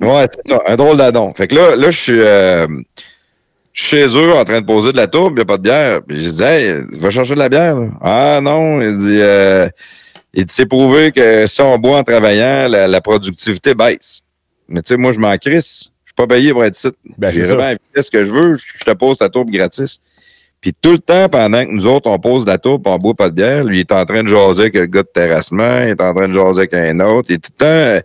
Ouais, 0.00 0.26
c'est 0.30 0.48
ça, 0.48 0.62
un 0.66 0.76
drôle 0.76 0.96
d'adon. 0.96 1.32
Fait 1.34 1.46
que 1.46 1.54
là, 1.54 1.76
là, 1.76 1.90
je 1.90 2.00
suis 2.00 2.20
euh, 2.20 2.66
je 2.66 2.72
suis 2.72 3.15
chez 3.76 4.06
eux 4.06 4.32
en 4.32 4.42
train 4.44 4.62
de 4.62 4.66
poser 4.66 4.90
de 4.90 4.96
la 4.96 5.06
tourbe, 5.06 5.34
il 5.34 5.36
n'y 5.36 5.42
a 5.42 5.44
pas 5.44 5.58
de 5.58 5.62
bière. 5.62 6.00
Puis 6.02 6.24
je 6.24 6.30
dis, 6.30 6.42
hey, 6.42 6.80
va 6.98 7.10
chercher 7.10 7.34
de 7.34 7.38
la 7.38 7.50
bière. 7.50 7.76
là. 7.78 7.88
Ah 8.00 8.40
non, 8.42 8.80
il 8.80 8.96
dit, 8.96 9.20
euh, 9.20 9.68
il 10.32 10.46
dit, 10.46 10.54
c'est 10.54 10.64
prouvé 10.64 11.12
que 11.12 11.46
si 11.46 11.60
on 11.60 11.78
boit 11.78 11.98
en 11.98 12.02
travaillant, 12.02 12.68
la, 12.68 12.88
la 12.88 13.00
productivité 13.02 13.74
baisse. 13.74 14.22
Mais 14.68 14.80
tu 14.80 14.94
sais, 14.94 14.96
moi, 14.96 15.12
je 15.12 15.18
m'en 15.18 15.36
crisse. 15.36 15.92
Je 16.04 16.10
suis 16.10 16.14
pas 16.16 16.26
payé 16.26 16.52
pour 16.52 16.64
être 16.64 16.74
ici. 16.74 16.88
Ben, 17.18 17.28
J'ai 17.28 17.44
c'est 17.44 17.54
vraiment 17.54 17.68
invité 17.68 18.02
ce 18.02 18.10
que 18.10 18.24
je 18.24 18.32
veux, 18.32 18.56
je 18.56 18.82
te 18.84 18.90
pose 18.92 19.18
ta 19.18 19.28
tourbe 19.28 19.50
gratis. 19.50 20.00
Puis 20.62 20.72
tout 20.80 20.92
le 20.92 20.98
temps, 20.98 21.28
pendant 21.28 21.62
que 21.66 21.70
nous 21.70 21.84
autres, 21.84 22.08
on 22.08 22.18
pose 22.18 22.46
de 22.46 22.50
la 22.50 22.56
tourbe, 22.56 22.86
on 22.86 22.96
boit 22.96 23.12
pas 23.14 23.28
de 23.28 23.34
bière, 23.34 23.62
lui, 23.62 23.76
il 23.76 23.80
est 23.80 23.92
en 23.92 24.06
train 24.06 24.22
de 24.22 24.28
jaser 24.28 24.62
avec 24.62 24.74
le 24.74 24.86
gars 24.86 25.02
de 25.02 25.08
terrassement, 25.12 25.82
il 25.82 25.90
est 25.90 26.00
en 26.00 26.14
train 26.14 26.28
de 26.28 26.32
jaser 26.32 26.60
avec 26.60 26.72
un 26.72 26.98
autre. 27.00 27.28
Il 27.28 27.34
est 27.34 27.44
tout 27.44 27.50
le 27.52 27.58
temps, 27.58 27.66
euh, 27.66 28.00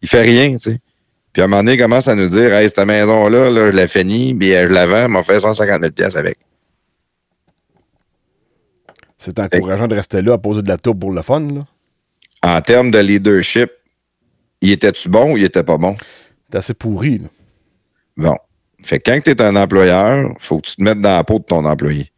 il 0.00 0.08
fait 0.08 0.22
rien, 0.22 0.52
tu 0.52 0.58
sais. 0.60 0.78
Puis 1.38 1.42
à 1.42 1.44
un 1.44 1.48
moment 1.50 1.62
donné, 1.62 1.74
il 1.74 1.78
commence 1.78 2.08
à 2.08 2.16
nous 2.16 2.26
dire 2.26 2.52
Hey, 2.52 2.68
cette 2.68 2.84
maison-là, 2.84 3.48
là, 3.48 3.70
je 3.70 3.76
la 3.76 3.86
finis, 3.86 4.34
puis 4.34 4.56
euh, 4.56 4.66
je 4.66 4.72
la 4.72 4.86
vends, 4.86 5.08
m'a 5.08 5.22
fait 5.22 5.38
150 5.38 5.80
000 5.82 5.92
pièces 5.92 6.16
avec. 6.16 6.36
C'est 9.18 9.38
encourageant 9.38 9.86
de 9.86 9.94
rester 9.94 10.20
là 10.20 10.32
à 10.32 10.38
poser 10.38 10.62
de 10.62 10.68
la 10.68 10.78
tourbe 10.78 10.98
pour 10.98 11.12
le 11.12 11.22
fun, 11.22 11.38
là. 11.38 11.64
En 12.42 12.60
termes 12.60 12.90
de 12.90 12.98
leadership, 12.98 13.70
il 14.62 14.72
était-tu 14.72 15.08
bon 15.08 15.34
ou 15.34 15.36
il 15.36 15.44
était 15.44 15.62
pas 15.62 15.78
bon? 15.78 15.96
C'est 16.50 16.58
assez 16.58 16.74
pourri, 16.74 17.18
là. 17.18 17.28
Bon. 18.16 18.36
Fait 18.82 18.98
que 18.98 19.08
quand 19.08 19.20
tu 19.20 19.30
es 19.30 19.40
un 19.40 19.54
employeur, 19.54 20.34
faut 20.40 20.58
que 20.58 20.66
tu 20.66 20.74
te 20.74 20.82
mettes 20.82 21.00
dans 21.00 21.18
la 21.18 21.22
peau 21.22 21.38
de 21.38 21.44
ton 21.44 21.64
employé. 21.64 22.10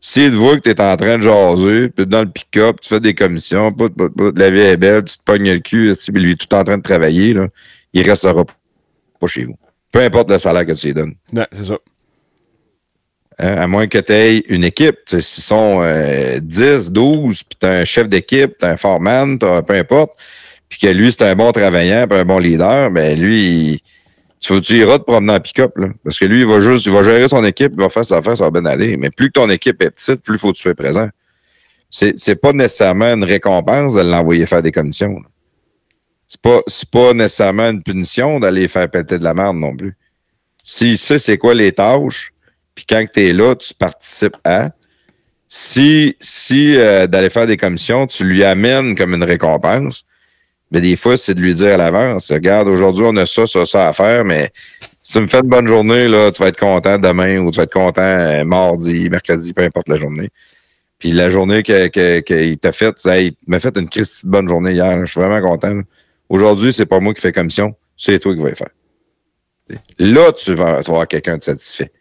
S'il 0.00 0.30
te 0.30 0.36
voit 0.36 0.54
que 0.54 0.60
tu 0.60 0.70
es 0.70 0.80
en 0.80 0.96
train 0.96 1.18
de 1.18 1.22
jaser, 1.22 1.88
puis 1.88 2.06
dans 2.06 2.22
le 2.22 2.30
pick-up, 2.30 2.78
tu 2.80 2.90
fais 2.90 3.00
des 3.00 3.16
commissions, 3.16 3.72
pout, 3.72 3.92
pout, 3.92 4.14
pout, 4.16 4.38
la 4.38 4.50
vie 4.50 4.60
est 4.60 4.76
belle, 4.76 5.02
tu 5.02 5.18
te 5.18 5.24
pognes 5.24 5.50
le 5.50 5.58
cul, 5.58 5.92
lui 6.12 6.30
est 6.30 6.36
tout 6.36 6.54
en 6.54 6.62
train 6.62 6.78
de 6.78 6.82
travailler, 6.82 7.34
là, 7.34 7.48
il 7.92 8.08
restera 8.08 8.44
pas 8.44 9.26
chez 9.26 9.44
vous. 9.44 9.56
Peu 9.92 10.00
importe 10.00 10.30
le 10.30 10.38
salaire 10.38 10.64
que 10.66 10.72
tu 10.72 10.88
lui 10.88 10.94
donnes. 10.94 11.14
Ouais, 11.32 11.46
c'est 11.52 11.64
ça. 11.66 11.78
Hein, 13.38 13.56
à 13.62 13.66
moins 13.66 13.86
que 13.86 13.98
tu 13.98 14.12
aies 14.12 14.38
une 14.48 14.64
équipe. 14.64 14.98
S'ils 15.08 15.22
sont 15.22 15.80
euh, 15.82 16.38
10, 16.40 16.92
12, 16.92 17.42
puis 17.44 17.58
tu 17.60 17.66
un 17.66 17.84
chef 17.84 18.08
d'équipe, 18.08 18.56
tu 18.58 18.64
un 18.66 18.76
foreman, 18.76 19.38
t'as- 19.38 19.62
peu 19.62 19.74
importe, 19.74 20.12
puis 20.68 20.78
que 20.78 20.86
lui, 20.88 21.10
c'est 21.12 21.22
un 21.22 21.34
bon 21.34 21.50
travaillant, 21.52 22.06
puis 22.08 22.18
un 22.18 22.24
bon 22.24 22.38
leader, 22.38 22.90
ben 22.90 23.18
lui, 23.18 23.72
il- 23.74 23.80
tu, 24.40 24.60
tu 24.60 24.76
iras 24.78 24.98
te 24.98 25.04
promener 25.04 25.34
en 25.34 25.40
pick-up. 25.40 25.72
là? 25.76 25.88
Parce 26.04 26.18
que 26.18 26.24
lui, 26.24 26.40
il 26.40 26.46
va 26.46 26.60
juste, 26.60 26.84
il 26.86 26.92
va 26.92 27.02
gérer 27.04 27.28
son 27.28 27.44
équipe, 27.44 27.72
il 27.76 27.80
va 27.80 27.88
faire 27.88 28.04
sa 28.04 28.18
affaire, 28.18 28.36
ça 28.36 28.44
va 28.44 28.50
bien 28.60 28.64
aller. 28.70 28.96
Mais 28.96 29.10
plus 29.10 29.28
que 29.28 29.32
ton 29.34 29.48
équipe 29.50 29.82
est 29.82 29.90
petite, 29.90 30.20
plus 30.22 30.34
il 30.34 30.38
faut 30.38 30.52
que 30.52 30.56
tu 30.56 30.62
sois 30.62 30.74
présent. 30.74 31.08
C'est, 31.90 32.14
c'est 32.18 32.34
pas 32.36 32.52
nécessairement 32.52 33.12
une 33.14 33.24
récompense 33.24 33.94
de 33.94 34.00
l'envoyer 34.00 34.44
faire 34.46 34.62
des 34.62 34.72
commissions. 34.72 35.12
là. 35.14 35.26
C'est 36.32 36.40
pas, 36.40 36.62
pas 36.90 37.12
nécessairement 37.12 37.68
une 37.68 37.82
punition 37.82 38.40
d'aller 38.40 38.66
faire 38.66 38.90
péter 38.90 39.18
de 39.18 39.22
la 39.22 39.34
merde 39.34 39.58
non 39.58 39.76
plus. 39.76 39.94
S'il 40.62 40.96
sait 40.96 41.18
c'est 41.18 41.36
quoi 41.36 41.52
les 41.54 41.72
tâches, 41.72 42.32
puis 42.74 42.86
quand 42.88 43.04
tu 43.12 43.28
es 43.28 43.32
là, 43.34 43.54
tu 43.54 43.74
participes 43.74 44.38
à. 44.44 44.70
Si, 45.46 46.16
si 46.20 46.78
euh, 46.78 47.06
d'aller 47.06 47.28
faire 47.28 47.46
des 47.46 47.58
commissions, 47.58 48.06
tu 48.06 48.24
lui 48.24 48.44
amènes 48.44 48.94
comme 48.94 49.12
une 49.12 49.24
récompense, 49.24 50.06
mais 50.70 50.80
des 50.80 50.96
fois, 50.96 51.18
c'est 51.18 51.34
de 51.34 51.40
lui 51.42 51.52
dire 51.52 51.74
à 51.74 51.76
l'avance, 51.76 52.32
regarde, 52.32 52.66
aujourd'hui, 52.66 53.04
on 53.06 53.16
a 53.16 53.26
ça, 53.26 53.46
ça, 53.46 53.66
ça 53.66 53.88
à 53.88 53.92
faire, 53.92 54.24
mais 54.24 54.50
si 55.02 55.12
tu 55.12 55.20
me 55.20 55.26
fais 55.26 55.40
une 55.40 55.50
bonne 55.50 55.66
journée, 55.66 56.08
là, 56.08 56.32
tu 56.32 56.42
vas 56.42 56.48
être 56.48 56.58
content 56.58 56.96
demain 56.98 57.40
ou 57.40 57.50
tu 57.50 57.58
vas 57.58 57.64
être 57.64 57.74
content 57.74 58.00
euh, 58.00 58.42
mardi, 58.44 59.10
mercredi, 59.10 59.52
peu 59.52 59.64
importe 59.64 59.90
la 59.90 59.96
journée. 59.96 60.30
Puis 60.98 61.12
la 61.12 61.28
journée 61.28 61.62
qu'il 61.62 61.90
que, 61.90 62.20
qu'il 62.20 62.56
t'a 62.56 62.72
faite, 62.72 63.04
il 63.04 63.34
m'a 63.46 63.60
fait 63.60 63.76
une 63.76 63.90
crise 63.90 64.24
de 64.24 64.30
bonne 64.30 64.48
journée 64.48 64.72
hier, 64.72 64.98
je 65.04 65.10
suis 65.10 65.20
vraiment 65.20 65.46
content. 65.46 65.82
Aujourd'hui, 66.32 66.72
c'est 66.72 66.86
pas 66.86 66.98
moi 66.98 67.12
qui 67.12 67.20
fais 67.20 67.30
commission, 67.30 67.74
c'est 67.94 68.18
toi 68.18 68.34
qui 68.34 68.40
vas 68.40 68.48
le 68.48 68.54
faire. 68.54 68.70
Là, 69.98 70.32
tu 70.32 70.54
vas, 70.54 70.80
tu 70.80 70.90
vas 70.90 70.94
avoir 70.94 71.06
quelqu'un 71.06 71.36
de 71.36 71.42
satisfait. 71.42 71.92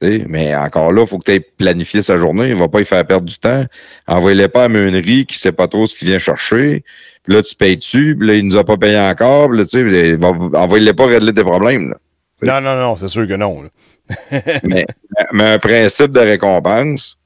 Mais 0.00 0.56
encore 0.56 0.92
là, 0.92 1.02
il 1.02 1.06
faut 1.06 1.18
que 1.18 1.24
tu 1.24 1.32
aies 1.32 1.40
planifié 1.40 2.00
sa 2.00 2.16
journée. 2.16 2.46
Il 2.46 2.54
ne 2.54 2.58
va 2.58 2.68
pas 2.68 2.80
y 2.80 2.86
faire 2.86 3.06
perdre 3.06 3.26
du 3.26 3.36
temps. 3.36 3.66
Envoyez-les 4.06 4.48
pas 4.48 4.64
à 4.64 4.68
meunerie 4.70 5.26
qui 5.26 5.36
ne 5.36 5.40
sait 5.40 5.52
pas 5.52 5.68
trop 5.68 5.86
ce 5.86 5.94
qu'il 5.94 6.08
vient 6.08 6.16
chercher. 6.16 6.84
Puis 7.22 7.34
là, 7.34 7.42
tu 7.42 7.54
payes 7.54 7.76
dessus. 7.76 8.16
Puis 8.18 8.28
là, 8.28 8.34
il 8.34 8.46
nous 8.46 8.56
a 8.56 8.64
pas 8.64 8.78
payé 8.78 8.98
encore. 8.98 9.50
Puis 9.50 9.58
là, 9.58 9.66
tu 9.66 9.90
sais, 9.90 10.16
envoyez-les 10.24 10.94
pas 10.94 11.04
régler 11.04 11.34
tes 11.34 11.44
problèmes. 11.44 11.90
Là. 11.90 11.96
Non, 12.40 12.66
non, 12.66 12.80
non, 12.80 12.96
c'est 12.96 13.08
sûr 13.08 13.28
que 13.28 13.34
non. 13.34 13.64
mais, 14.64 14.86
mais 15.32 15.52
un 15.52 15.58
principe 15.58 16.12
de 16.12 16.20
récompense, 16.20 17.18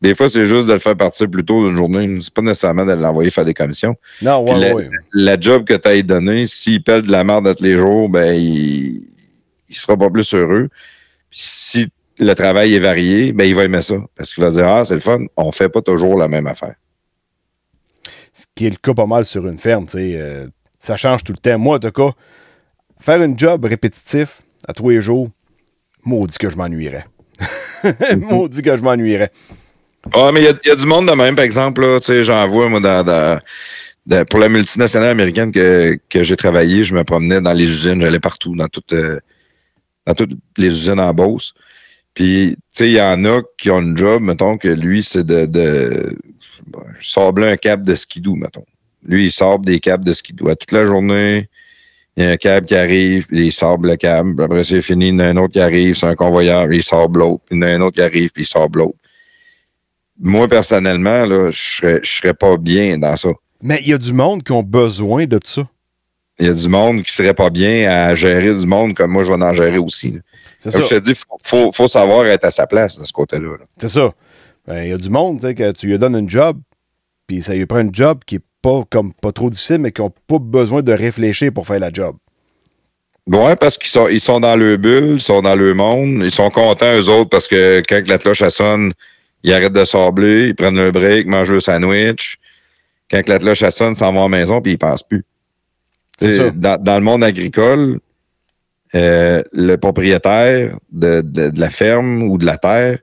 des 0.00 0.14
fois, 0.14 0.30
c'est 0.30 0.46
juste 0.46 0.66
de 0.66 0.72
le 0.72 0.78
faire 0.78 0.96
partir 0.96 1.28
plus 1.28 1.44
tôt 1.44 1.66
d'une 1.66 1.76
journée. 1.76 2.18
C'est 2.20 2.32
pas 2.32 2.42
nécessairement 2.42 2.86
de 2.86 2.92
l'envoyer 2.92 3.30
faire 3.30 3.44
des 3.44 3.54
commissions. 3.54 3.96
Non, 4.22 4.42
ouais, 4.44 4.58
la, 4.58 4.74
ouais. 4.74 4.90
la 5.12 5.38
job 5.38 5.64
que 5.64 5.74
tu 5.74 5.88
as 5.88 6.02
donné, 6.02 6.46
s'il 6.46 6.82
pèle 6.82 7.02
de 7.02 7.12
la 7.12 7.22
merde 7.22 7.46
à 7.46 7.54
tous 7.54 7.64
les 7.64 7.76
jours, 7.76 8.08
ben 8.08 8.32
il, 8.34 9.06
il 9.68 9.74
sera 9.74 9.96
pas 9.96 10.08
plus 10.08 10.32
heureux. 10.32 10.68
Puis 11.30 11.40
si 11.42 11.88
le 12.18 12.32
travail 12.34 12.74
est 12.74 12.78
varié, 12.78 13.32
ben 13.32 13.44
il 13.44 13.54
va 13.54 13.64
aimer 13.64 13.82
ça. 13.82 13.96
Parce 14.16 14.32
qu'il 14.32 14.42
va 14.42 14.50
dire 14.50 14.66
Ah, 14.66 14.84
c'est 14.84 14.94
le 14.94 15.00
fun, 15.00 15.20
on 15.36 15.52
fait 15.52 15.68
pas 15.68 15.82
toujours 15.82 16.18
la 16.18 16.28
même 16.28 16.46
affaire. 16.46 16.74
Ce 18.32 18.46
qui 18.54 18.66
est 18.66 18.70
le 18.70 18.76
cas 18.76 18.94
pas 18.94 19.06
mal 19.06 19.24
sur 19.24 19.46
une 19.46 19.58
ferme, 19.58 19.84
tu 19.86 19.98
sais. 19.98 20.14
euh, 20.16 20.46
ça 20.78 20.96
change 20.96 21.24
tout 21.24 21.32
le 21.32 21.38
temps. 21.38 21.58
Moi, 21.58 21.76
en 21.76 21.78
tout 21.78 21.90
cas, 21.90 22.10
faire 22.98 23.20
un 23.20 23.36
job 23.36 23.66
répétitif 23.66 24.40
à 24.66 24.72
tous 24.72 24.88
les 24.88 25.02
jours, 25.02 25.28
maudit 26.04 26.38
que 26.38 26.48
je 26.48 26.56
m'ennuierais. 26.56 27.04
maudit 28.16 28.62
que 28.62 28.76
je 28.76 28.82
m'ennuierais. 28.82 29.30
Ah, 30.14 30.30
mais 30.32 30.40
il 30.40 30.68
y, 30.68 30.70
a 30.70 30.76
du 30.76 30.86
monde 30.86 31.08
de 31.08 31.14
même, 31.14 31.36
par 31.36 31.44
exemple, 31.44 31.82
tu 32.00 32.06
sais, 32.06 32.24
j'en 32.24 32.46
vois, 32.48 32.68
moi, 32.68 32.80
dans, 32.80 33.40
pour 34.28 34.40
la 34.40 34.48
multinationale 34.48 35.10
américaine 35.10 35.52
que, 35.52 35.98
que 36.08 36.22
j'ai 36.22 36.36
travaillé, 36.36 36.84
je 36.84 36.94
me 36.94 37.04
promenais 37.04 37.40
dans 37.40 37.52
les 37.52 37.64
usines, 37.64 38.00
j'allais 38.00 38.18
partout, 38.18 38.56
dans 38.56 38.68
toutes, 38.68 38.92
euh, 38.92 39.18
dans 40.06 40.14
toutes 40.14 40.32
les 40.56 40.68
usines 40.68 41.00
en 41.00 41.12
Beauce. 41.12 41.54
Puis, 42.14 42.56
tu 42.56 42.62
sais, 42.70 42.88
il 42.88 42.96
y 42.96 43.00
en 43.00 43.24
a 43.24 43.42
qui 43.58 43.70
ont 43.70 43.80
une 43.80 43.96
job, 43.96 44.22
mettons, 44.22 44.58
que 44.58 44.68
lui, 44.68 45.02
c'est 45.02 45.24
de, 45.24 45.46
de 45.46 46.16
bon, 46.66 46.82
sabler 47.02 47.48
un 47.48 47.56
câble 47.56 47.86
de 47.86 47.94
skidoo, 47.94 48.34
mettons. 48.34 48.66
Lui, 49.04 49.26
il 49.26 49.32
sable 49.32 49.66
des 49.66 49.80
câbles 49.80 50.04
de 50.04 50.12
skidoo. 50.12 50.48
À 50.48 50.56
toute 50.56 50.72
la 50.72 50.84
journée, 50.86 51.48
il 52.16 52.24
y 52.24 52.26
a 52.26 52.30
un 52.30 52.36
câble 52.36 52.66
qui 52.66 52.74
arrive, 52.74 53.26
puis 53.26 53.46
il 53.46 53.52
sable 53.52 53.90
le 53.90 53.96
câble. 53.96 54.42
Après, 54.42 54.64
c'est 54.64 54.82
fini, 54.82 55.08
il 55.08 55.14
y 55.14 55.16
en 55.16 55.18
a 55.20 55.26
un 55.26 55.36
autre 55.36 55.52
qui 55.52 55.60
arrive, 55.60 55.94
c'est 55.94 56.06
un 56.06 56.16
convoyeur, 56.16 56.72
il 56.72 56.82
sable 56.82 57.20
l'autre. 57.20 57.44
Il 57.50 57.58
y 57.58 57.60
en 57.60 57.62
a 57.62 57.66
un 57.68 57.80
autre 57.82 57.96
qui 57.96 58.02
arrive, 58.02 58.32
puis 58.32 58.42
il 58.42 58.46
sable 58.46 58.80
l'autre 58.80 58.96
moi, 60.20 60.48
personnellement, 60.48 61.24
là, 61.24 61.50
je 61.50 61.76
serais, 61.76 62.00
je 62.02 62.10
serais 62.10 62.34
pas 62.34 62.56
bien 62.56 62.98
dans 62.98 63.16
ça. 63.16 63.30
Mais 63.62 63.78
il 63.82 63.88
y 63.88 63.92
a 63.92 63.98
du 63.98 64.12
monde 64.12 64.42
qui 64.42 64.52
ont 64.52 64.62
besoin 64.62 65.26
de 65.26 65.40
ça. 65.42 65.66
Il 66.38 66.46
y 66.46 66.50
a 66.50 66.54
du 66.54 66.68
monde 66.68 67.02
qui 67.02 67.12
serait 67.12 67.34
pas 67.34 67.50
bien 67.50 67.90
à 67.90 68.14
gérer 68.14 68.54
du 68.54 68.66
monde 68.66 68.94
comme 68.94 69.10
moi, 69.10 69.24
je 69.24 69.32
vais 69.32 69.42
en 69.42 69.52
gérer 69.52 69.78
aussi. 69.78 70.18
C'est 70.60 70.70
ça. 70.70 70.80
je 70.82 70.88
te 70.88 70.98
dis, 70.98 71.14
faut, 71.14 71.36
faut, 71.44 71.72
faut 71.72 71.88
savoir 71.88 72.26
être 72.26 72.44
à 72.44 72.50
sa 72.50 72.66
place 72.66 72.98
de 72.98 73.04
ce 73.04 73.12
côté-là. 73.12 73.58
là. 73.58 73.64
C'est 73.78 73.88
ça. 73.88 74.12
Ben, 74.66 74.84
Il 74.84 74.90
y 74.90 74.92
a 74.92 74.96
du 74.96 75.10
monde, 75.10 75.40
tu 75.40 75.46
sais, 75.46 75.54
que 75.54 75.72
tu 75.72 75.86
lui 75.86 75.98
donnes 75.98 76.16
un 76.16 76.26
job, 76.26 76.58
puis 77.26 77.42
ça 77.42 77.54
lui 77.54 77.66
prend 77.66 77.78
un 77.78 77.90
job 77.92 78.20
qui 78.26 78.36
est 78.36 78.44
pas 78.62 78.84
comme 78.90 79.12
pas 79.12 79.32
trop 79.32 79.50
difficile, 79.50 79.78
mais 79.78 79.92
qui 79.92 80.00
n'ont 80.00 80.12
pas 80.26 80.38
besoin 80.38 80.82
de 80.82 80.92
réfléchir 80.92 81.52
pour 81.52 81.66
faire 81.66 81.80
la 81.80 81.90
job. 81.92 82.16
Ouais, 83.26 83.54
parce 83.56 83.76
qu'ils 83.76 83.90
sont, 83.90 84.08
ils 84.08 84.20
sont 84.20 84.40
dans 84.40 84.56
le 84.56 84.76
bulle, 84.76 85.14
ils 85.14 85.20
sont 85.20 85.42
dans 85.42 85.54
le 85.54 85.74
monde, 85.74 86.22
ils 86.24 86.32
sont 86.32 86.50
contents, 86.50 86.92
eux 86.92 87.08
autres, 87.08 87.30
parce 87.30 87.46
que 87.46 87.82
quand 87.88 88.06
la 88.08 88.18
cloche 88.18 88.42
elle 88.42 88.50
sonne, 88.50 88.92
ils 89.42 89.52
arrêtent 89.52 89.72
de 89.72 89.84
sabler, 89.84 90.48
ils 90.48 90.54
prennent 90.54 90.76
le 90.76 90.90
break, 90.90 91.26
mangent 91.26 91.52
le 91.52 91.60
sandwich. 91.60 92.38
Quand 93.10 93.28
la 93.28 93.38
cloche 93.38 93.68
sonne, 93.70 93.94
s'en 93.94 94.12
vont 94.12 94.20
à 94.20 94.28
la 94.28 94.28
maison, 94.28 94.60
puis 94.60 94.72
ils 94.72 94.78
pensent 94.78 95.02
plus. 95.02 95.24
Ça. 96.20 96.50
Dans, 96.50 96.80
dans 96.80 96.98
le 96.98 97.04
monde 97.04 97.24
agricole, 97.24 97.98
euh, 98.94 99.42
le 99.52 99.76
propriétaire 99.76 100.76
de, 100.92 101.22
de, 101.22 101.48
de 101.48 101.60
la 101.60 101.70
ferme 101.70 102.22
ou 102.24 102.36
de 102.38 102.44
la 102.44 102.58
terre, 102.58 102.98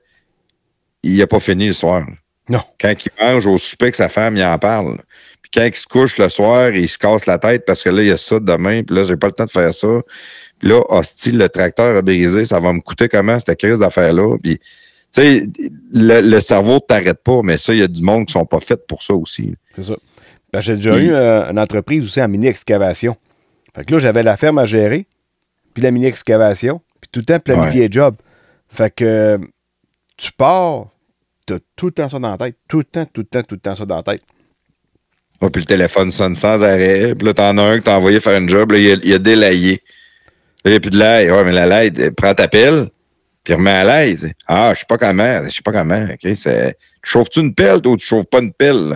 il 1.02 1.18
n'a 1.18 1.26
pas 1.26 1.40
fini 1.40 1.66
le 1.66 1.72
soir. 1.72 2.06
Non. 2.48 2.62
Quand 2.80 2.94
il 3.04 3.10
mange 3.20 3.46
au 3.46 3.58
souper 3.58 3.90
que 3.90 3.96
sa 3.96 4.08
femme, 4.08 4.36
il 4.36 4.44
en 4.44 4.58
parle. 4.58 4.98
Puis 5.42 5.50
quand 5.54 5.64
il 5.64 5.74
se 5.74 5.86
couche 5.86 6.18
le 6.18 6.28
soir, 6.28 6.70
il 6.70 6.88
se 6.88 6.98
casse 6.98 7.26
la 7.26 7.38
tête 7.38 7.64
parce 7.66 7.82
que 7.82 7.90
là, 7.90 8.02
il 8.02 8.08
y 8.08 8.12
a 8.12 8.16
ça 8.16 8.38
demain, 8.40 8.82
puis 8.82 8.96
là, 8.96 9.02
j'ai 9.02 9.16
pas 9.16 9.26
le 9.26 9.32
temps 9.32 9.44
de 9.46 9.50
faire 9.50 9.74
ça. 9.74 10.00
Puis 10.58 10.68
là, 10.68 10.80
hostile, 10.88 11.38
le 11.38 11.48
tracteur 11.48 11.96
a 11.96 12.02
brisé, 12.02 12.44
ça 12.44 12.60
va 12.60 12.72
me 12.72 12.80
coûter 12.80 13.08
comment 13.08 13.38
cette 13.38 13.58
crise 13.58 13.78
d'affaires-là? 13.78 14.36
Puis, 14.42 14.60
sais, 15.12 15.48
le, 15.92 16.20
le 16.20 16.40
cerveau 16.40 16.74
ne 16.74 16.78
t'arrête 16.80 17.22
pas, 17.22 17.40
mais 17.42 17.58
ça, 17.58 17.72
il 17.72 17.80
y 17.80 17.82
a 17.82 17.88
du 17.88 18.02
monde 18.02 18.26
qui 18.26 18.32
sont 18.32 18.46
pas 18.46 18.60
faits 18.60 18.86
pour 18.86 19.02
ça 19.02 19.14
aussi. 19.14 19.54
C'est 19.74 19.84
ça. 19.84 19.96
Ben, 20.52 20.60
j'ai 20.60 20.76
déjà 20.76 20.98
eu 20.98 21.10
euh, 21.12 21.50
une 21.50 21.58
entreprise 21.58 22.04
aussi 22.04 22.22
en 22.22 22.28
mini-excavation. 22.28 23.16
Fait 23.74 23.84
que 23.84 23.92
là, 23.92 23.98
j'avais 23.98 24.22
la 24.22 24.36
ferme 24.36 24.58
à 24.58 24.64
gérer, 24.64 25.06
puis 25.74 25.82
la 25.82 25.90
mini-excavation, 25.90 26.80
puis 27.00 27.10
tout 27.12 27.20
le 27.20 27.26
temps 27.26 27.38
planifier 27.38 27.88
les 27.88 27.92
jobs. 27.92 28.16
Fait 28.68 28.94
que 28.94 29.04
euh, 29.04 29.38
tu 30.16 30.32
pars, 30.32 30.88
t'as 31.46 31.58
tout 31.76 31.86
le 31.86 31.92
temps 31.92 32.08
ça 32.08 32.18
dans 32.18 32.30
la 32.30 32.36
tête. 32.38 32.56
Tout 32.68 32.78
le 32.78 32.84
temps, 32.84 33.04
tout 33.06 33.20
le 33.20 33.26
temps, 33.26 33.42
tout 33.42 33.54
le 33.54 33.60
temps 33.60 33.74
ça 33.74 33.86
dans 33.86 33.96
la 33.96 34.02
tête. 34.02 34.22
Ouais, 35.40 35.50
puis 35.50 35.62
le 35.62 35.66
téléphone 35.66 36.10
sonne 36.10 36.34
sans 36.34 36.64
arrêt. 36.64 37.14
Puis 37.14 37.26
là, 37.26 37.34
t'en 37.34 37.56
as 37.58 37.62
un 37.62 37.78
que 37.78 37.84
t'as 37.84 37.96
envoyé 37.96 38.18
faire 38.18 38.38
une 38.38 38.48
job, 38.48 38.72
là, 38.72 38.78
il 38.78 38.90
a, 38.90 38.96
il 39.02 39.12
a 39.14 39.18
délayé. 39.18 39.82
Là, 40.64 40.70
il 40.70 40.70
n'y 40.70 40.76
a 40.76 40.80
plus 40.80 40.90
de 40.90 40.98
l'ail. 40.98 41.30
Ouais, 41.30 41.44
mais 41.44 41.52
la 41.52 41.66
laide, 41.66 42.00
euh, 42.00 42.10
prends 42.10 42.34
ta 42.34 42.48
pelle, 42.48 42.88
puis 43.48 43.54
remets 43.54 43.70
à 43.70 43.84
l'aise. 44.04 44.30
Ah, 44.46 44.72
je 44.74 44.80
sais 44.80 44.86
pas 44.86 44.98
comment. 44.98 45.42
Je 45.42 45.48
sais 45.48 45.62
pas 45.62 45.72
comment. 45.72 46.04
OK, 46.04 46.32
c'est. 46.36 46.76
Tu 47.02 47.10
chauffes-tu 47.10 47.40
une 47.40 47.54
pelle, 47.54 47.80
ou 47.86 47.96
tu 47.96 48.06
chauffes 48.06 48.26
pas 48.26 48.40
une 48.40 48.52
pelle? 48.52 48.94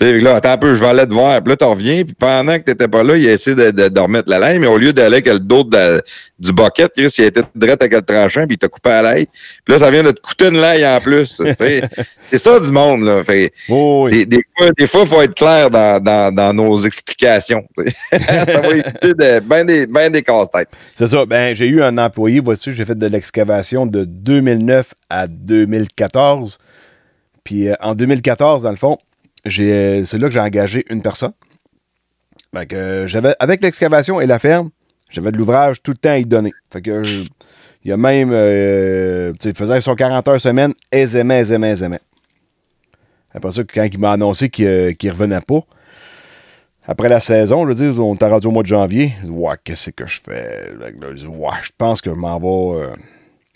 Là? 0.00 0.10
Tu 0.12 0.18
sais, 0.18 0.20
là, 0.24 0.36
attends 0.36 0.50
un 0.52 0.56
peu, 0.58 0.74
je 0.74 0.80
vais 0.80 0.86
aller 0.88 1.06
te 1.06 1.12
voir. 1.12 1.40
Puis 1.42 1.50
là, 1.50 1.56
tu 1.56 1.64
reviens, 1.64 2.04
puis 2.04 2.14
pendant 2.18 2.58
que 2.58 2.64
t'étais 2.64 2.88
pas 2.88 3.02
là, 3.02 3.16
il 3.16 3.28
a 3.28 3.32
essayé 3.32 3.54
de, 3.56 3.70
de, 3.70 3.88
de 3.88 4.00
remettre 4.00 4.30
la 4.30 4.38
laille, 4.38 4.58
mais 4.58 4.66
au 4.66 4.78
lieu 4.78 4.92
d'aller 4.92 5.16
avec 5.16 5.26
le 5.28 5.38
dos 5.38 5.64
de- 5.64 6.02
du 6.38 6.52
bucket, 6.52 6.90
Chris, 6.96 7.12
il 7.18 7.24
a 7.24 7.26
été 7.26 7.42
direct 7.54 7.82
avec 7.82 7.92
le 7.92 8.00
tranchant, 8.02 8.46
puis 8.46 8.54
il 8.54 8.58
t'a 8.58 8.68
coupé 8.68 8.88
à 8.90 9.02
l'ail. 9.02 9.26
Puis 9.64 9.74
là, 9.74 9.78
ça 9.78 9.90
vient 9.90 10.02
de 10.02 10.10
te 10.10 10.20
coûter 10.20 10.48
une 10.48 10.58
laille 10.58 10.86
en 10.86 10.98
plus. 11.00 11.36
tu 11.36 11.82
c'est 12.30 12.38
ça 12.38 12.58
du 12.60 12.70
monde, 12.72 13.04
là. 13.04 13.22
Fait, 13.24 13.52
Oh, 13.68 14.08
oui. 14.10 14.24
des, 14.24 14.38
des 14.38 14.42
fois, 14.56 14.68
des 14.78 14.86
fois, 14.86 15.00
il 15.02 15.06
faut 15.06 15.20
être 15.22 15.34
clair 15.34 15.68
dans, 15.70 16.02
dans, 16.02 16.34
dans 16.34 16.52
nos 16.54 16.76
explications. 16.84 17.62
tu 17.76 17.84
ça 18.18 18.60
va 18.60 18.68
éviter 18.70 19.12
de, 19.14 19.40
ben 19.40 19.64
des, 19.66 19.86
ben 19.86 20.10
des 20.10 20.22
casse-têtes. 20.22 20.68
C'est 20.94 21.08
ça. 21.08 21.26
Ben, 21.26 21.54
j'ai 21.54 21.66
eu 21.66 21.82
un 21.82 21.98
employé, 21.98 22.40
voici, 22.40 22.72
j'ai 22.72 22.84
fait 22.86 22.96
de 22.96 23.06
l'excavation 23.06 23.84
de 23.84 24.04
2009 24.04 24.94
à 25.10 25.26
2014. 25.26 26.58
Puis 27.44 27.68
euh, 27.68 27.74
en 27.80 27.94
2014, 27.94 28.62
dans 28.62 28.70
le 28.70 28.76
fond, 28.76 28.96
c'est 29.44 30.18
là 30.18 30.28
que 30.28 30.30
j'ai 30.30 30.40
engagé 30.40 30.84
une 30.90 31.02
personne. 31.02 31.32
Fait 32.54 32.66
que 32.66 32.74
euh, 32.76 33.06
j'avais, 33.06 33.34
avec 33.38 33.62
l'excavation 33.62 34.20
et 34.20 34.26
la 34.26 34.38
ferme, 34.38 34.70
j'avais 35.10 35.30
de 35.32 35.36
l'ouvrage 35.36 35.82
tout 35.82 35.92
le 35.92 35.96
temps 35.96 36.10
à 36.10 36.18
y 36.18 36.24
donner. 36.24 36.52
Fait 36.72 36.82
que 36.82 37.02
je- 37.04 37.24
il 37.84 37.88
y 37.88 37.92
a 37.92 37.96
même, 37.96 38.30
euh, 38.32 39.32
tu 39.40 39.48
il 39.48 39.54
faisait 39.54 39.80
son 39.80 39.94
40 39.94 40.26
heures 40.28 40.40
semaine 40.40 40.74
aisément, 40.92 41.34
aisément, 41.34 41.66
aisément. 41.66 41.98
Après 43.32 43.52
ça, 43.52 43.62
quand 43.64 43.84
il 43.90 43.98
m'a 43.98 44.12
annoncé 44.12 44.50
qu'il 44.50 44.66
ne 44.66 45.10
revenait 45.10 45.40
pas, 45.40 45.60
après 46.86 47.08
la 47.08 47.20
saison, 47.20 47.62
je 47.68 47.72
veux 47.72 47.92
dire, 47.92 48.04
on 48.04 48.14
était 48.14 48.26
rendu 48.26 48.48
au 48.48 48.50
mois 48.50 48.62
de 48.64 48.68
janvier. 48.68 49.12
Je 49.22 49.28
Ouais, 49.28 49.54
qu'est-ce 49.62 49.90
que 49.90 50.06
je 50.06 50.20
fais? 50.20 50.72
Je 51.14 51.26
ouais, 51.26 51.48
je 51.62 51.70
pense 51.78 52.00
que 52.02 52.10
je 52.10 52.14
m'en 52.16 52.38
vais. 52.38 52.80
Euh... 52.82 52.94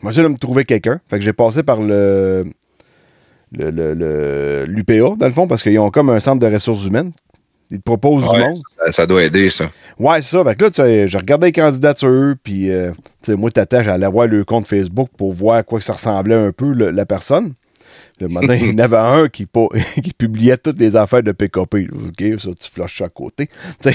Je 0.03 0.09
essayer 0.09 0.23
de 0.23 0.29
me 0.29 0.39
trouver 0.39 0.65
quelqu'un. 0.65 1.01
Fait 1.09 1.19
que 1.19 1.25
j'ai 1.25 1.33
passé 1.33 1.63
par 1.63 1.81
le. 1.81 2.45
Le, 3.57 3.71
le- 3.71 3.95
le- 3.95 4.65
l'UPA, 4.67 5.17
dans 5.17 5.27
le 5.27 5.33
fond, 5.33 5.47
parce 5.47 5.63
qu'ils 5.63 5.79
ont 5.79 5.91
comme 5.91 6.11
un 6.11 6.21
centre 6.21 6.47
de 6.47 6.53
ressources 6.53 6.85
humaines. 6.87 7.13
Ils 7.71 7.79
te 7.79 7.83
proposent 7.83 8.31
du 8.31 8.39
monde. 8.39 8.61
ça, 8.77 8.93
ça 8.93 9.07
doit 9.07 9.23
aider, 9.25 9.49
ça. 9.49 9.65
Ouais, 9.99 10.21
c'est 10.21 10.37
ça. 10.37 10.45
Fait 10.45 10.55
que 10.55 10.65
là, 10.65 10.71
tu 10.71 10.77
sais, 10.77 11.09
j'ai 11.09 11.19
regardé 11.19 11.47
les 11.47 11.53
candidatures, 11.53 12.35
puis, 12.43 12.71
euh, 12.71 12.91
tu 13.23 13.33
sais, 13.33 13.37
moi, 13.37 13.51
t'attaches 13.51 13.89
à 13.89 13.95
aller 13.95 14.07
voir 14.07 14.27
le 14.27 14.45
compte 14.45 14.67
Facebook 14.67 15.09
pour 15.17 15.33
voir 15.33 15.57
à 15.57 15.63
quoi 15.63 15.79
que 15.79 15.85
ça 15.85 15.95
ressemblait 15.95 16.35
un 16.35 16.53
peu, 16.53 16.73
le- 16.73 16.91
la 16.91 17.07
personne. 17.07 17.55
Le 18.21 18.29
matin, 18.29 18.55
il 18.55 18.67
y 18.69 18.73
en 18.75 18.79
avait 18.85 18.97
un 18.99 19.29
qui, 19.29 19.47
qui 20.03 20.13
publiait 20.13 20.59
toutes 20.59 20.79
les 20.79 20.95
affaires 20.95 21.23
de 21.23 21.33
PKP. 21.33 21.89
OK, 21.93 22.41
ça, 22.41 22.51
tu 22.61 22.71
flushes 22.71 22.99
ça 22.99 23.07
à 23.07 23.09
côté. 23.09 23.49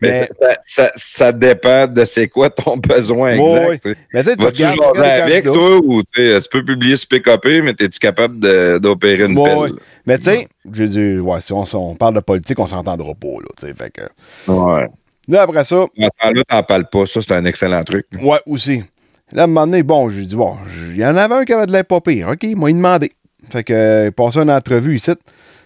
Mais, 0.00 0.28
Mais- 0.28 0.28
ça, 0.40 0.56
ça, 0.62 0.92
ça 0.96 1.32
dépend 1.32 1.86
de 1.86 2.04
c'est 2.04 2.28
quoi 2.28 2.50
ton 2.50 2.76
besoin 2.76 3.32
exact. 3.32 3.82
sais. 3.82 3.96
Mais 4.12 4.24
tu 4.24 4.62
jaser 4.62 5.04
avec 5.04 5.44
toi 5.44 5.76
ou 5.76 6.02
tu 6.02 6.32
peux 6.50 6.64
publier 6.64 6.96
sur 6.96 7.08
PKP, 7.08 7.62
mais 7.62 7.70
es-tu 7.78 7.98
capable 7.98 8.38
d'opérer 8.80 9.24
une 9.24 9.34
pelle? 9.42 9.56
ouais. 9.58 9.70
Mais 10.06 10.18
tu 10.18 10.24
sais, 10.24 10.48
je 10.72 10.84
dis, 10.84 11.18
ouais, 11.18 11.40
si 11.40 11.52
on, 11.52 11.64
on 11.74 11.94
parle 11.94 12.14
de 12.14 12.20
politique, 12.20 12.58
on 12.58 12.66
s'entendra 12.66 13.14
pas, 13.14 13.26
là. 13.40 13.72
Fait 13.74 13.90
que. 13.90 14.02
Ouais. 14.50 14.88
Là, 15.28 15.42
après 15.42 15.64
ça, 15.64 15.82
À 15.82 16.04
ce 16.04 16.08
temps-là, 16.22 16.42
t'en 16.48 16.62
parles 16.62 16.88
pas. 16.88 17.06
Ça, 17.06 17.20
c'est 17.20 17.32
un 17.32 17.44
excellent 17.44 17.82
truc. 17.84 18.06
Ouais, 18.22 18.38
aussi. 18.46 18.84
Là, 19.32 19.42
à 19.42 19.44
un 19.44 19.46
moment 19.48 19.66
donné, 19.66 19.82
bon, 19.82 20.08
j'ai 20.08 20.22
dit, 20.22 20.36
bon, 20.36 20.56
il 20.90 20.96
y 20.98 21.04
en 21.04 21.16
avait 21.16 21.34
un 21.34 21.44
qui 21.44 21.52
avait 21.52 21.66
de 21.66 21.72
l'air 21.72 21.84
pas 21.84 22.00
pire. 22.00 22.28
OK, 22.28 22.44
il 22.44 22.56
m'a 22.56 22.68
demandé. 22.70 23.12
Fait 23.50 23.64
que, 23.64 23.72
euh, 23.72 24.10
passé 24.12 24.38
une 24.38 24.50
entrevue 24.50 24.94
ici. 24.96 25.10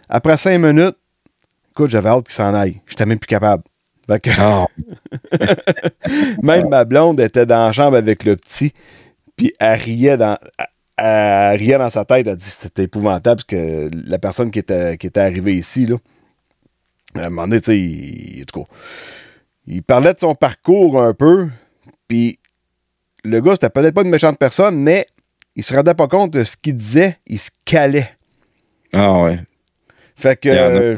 Après 0.09 0.37
cinq 0.39 0.59
minutes, 0.59 0.97
écoute, 1.71 1.91
j'avais 1.91 2.09
hâte 2.09 2.25
qu'il 2.25 2.35
s'en 2.35 2.55
aille. 2.55 2.81
J'étais 2.87 3.07
même 3.07 3.19
plus 3.19 3.27
capable. 3.27 3.63
Fait 4.07 4.21
que, 4.21 4.31
Ah, 4.39 4.67
même 6.43 6.69
ma 6.69 6.85
blonde 6.85 7.21
était 7.21 7.47
dans 7.47 7.67
la 7.67 7.73
chambre 7.73 7.97
avec 7.97 8.25
le 8.25 8.37
petit, 8.37 8.73
puis 9.37 9.53
elle 9.59 9.79
riait 9.79 10.17
dans, 10.17 10.37
elle, 10.59 10.67
elle 10.97 11.59
riait 11.59 11.79
dans 11.79 11.91
sa 11.91 12.05
tête. 12.05 12.27
Elle 12.27 12.37
dit 12.37 12.45
c'était 12.45 12.85
épouvantable 12.85 13.43
parce 13.43 13.45
que 13.45 13.91
la 13.93 14.19
personne 14.19 14.51
qui 14.51 14.59
était, 14.59 14.97
qui 14.99 15.07
était 15.07 15.21
arrivée 15.21 15.55
ici, 15.55 15.87
là, 15.87 15.97
à 17.15 17.27
un 17.27 17.31
moment 17.31 17.49
donné, 17.49 17.61
tu 17.61 17.67
sais, 17.67 17.79
il, 17.79 18.43
en 18.43 18.45
tout 18.45 18.65
cas, 18.65 18.71
il 19.67 19.83
parlait 19.83 20.15
de 20.15 20.19
son 20.19 20.35
parcours 20.35 21.01
un 21.01 21.15
peu, 21.15 21.49
puis 22.09 22.39
le 23.25 23.41
gars, 23.41 23.55
c'était 23.55 23.71
peut-être 23.71 23.95
pas 23.95 24.03
une 24.03 24.11
méchante 24.11 24.39
personne, 24.39 24.77
mais 24.77 25.07
il 25.57 25.63
se 25.63 25.75
rendait 25.75 25.95
pas 25.95 26.09
compte 26.09 26.33
de 26.33 26.45
ce 26.45 26.57
qu'il 26.57 26.75
disait, 26.75 27.19
il 27.27 27.39
se 27.39 27.51
calait. 27.65 28.11
Ah 28.93 29.21
ouais. 29.23 29.37
Fait 30.17 30.37
que 30.37 30.97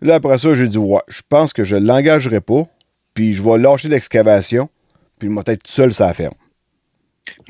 là, 0.00 0.16
après 0.16 0.38
ça, 0.38 0.54
j'ai 0.54 0.66
dit, 0.68 0.78
ouais, 0.78 1.00
je 1.08 1.20
pense 1.28 1.52
que 1.52 1.64
je 1.64 1.76
l'engagerai 1.76 2.40
pas, 2.40 2.64
puis 3.14 3.34
je 3.34 3.42
vais 3.42 3.58
lâcher 3.58 3.88
l'excavation, 3.88 4.68
puis 5.18 5.28
il 5.28 5.34
m'a 5.34 5.42
être 5.46 5.62
tout 5.62 5.72
seul 5.72 5.92
sur 5.94 6.06
la 6.06 6.14
ferme. 6.14 6.34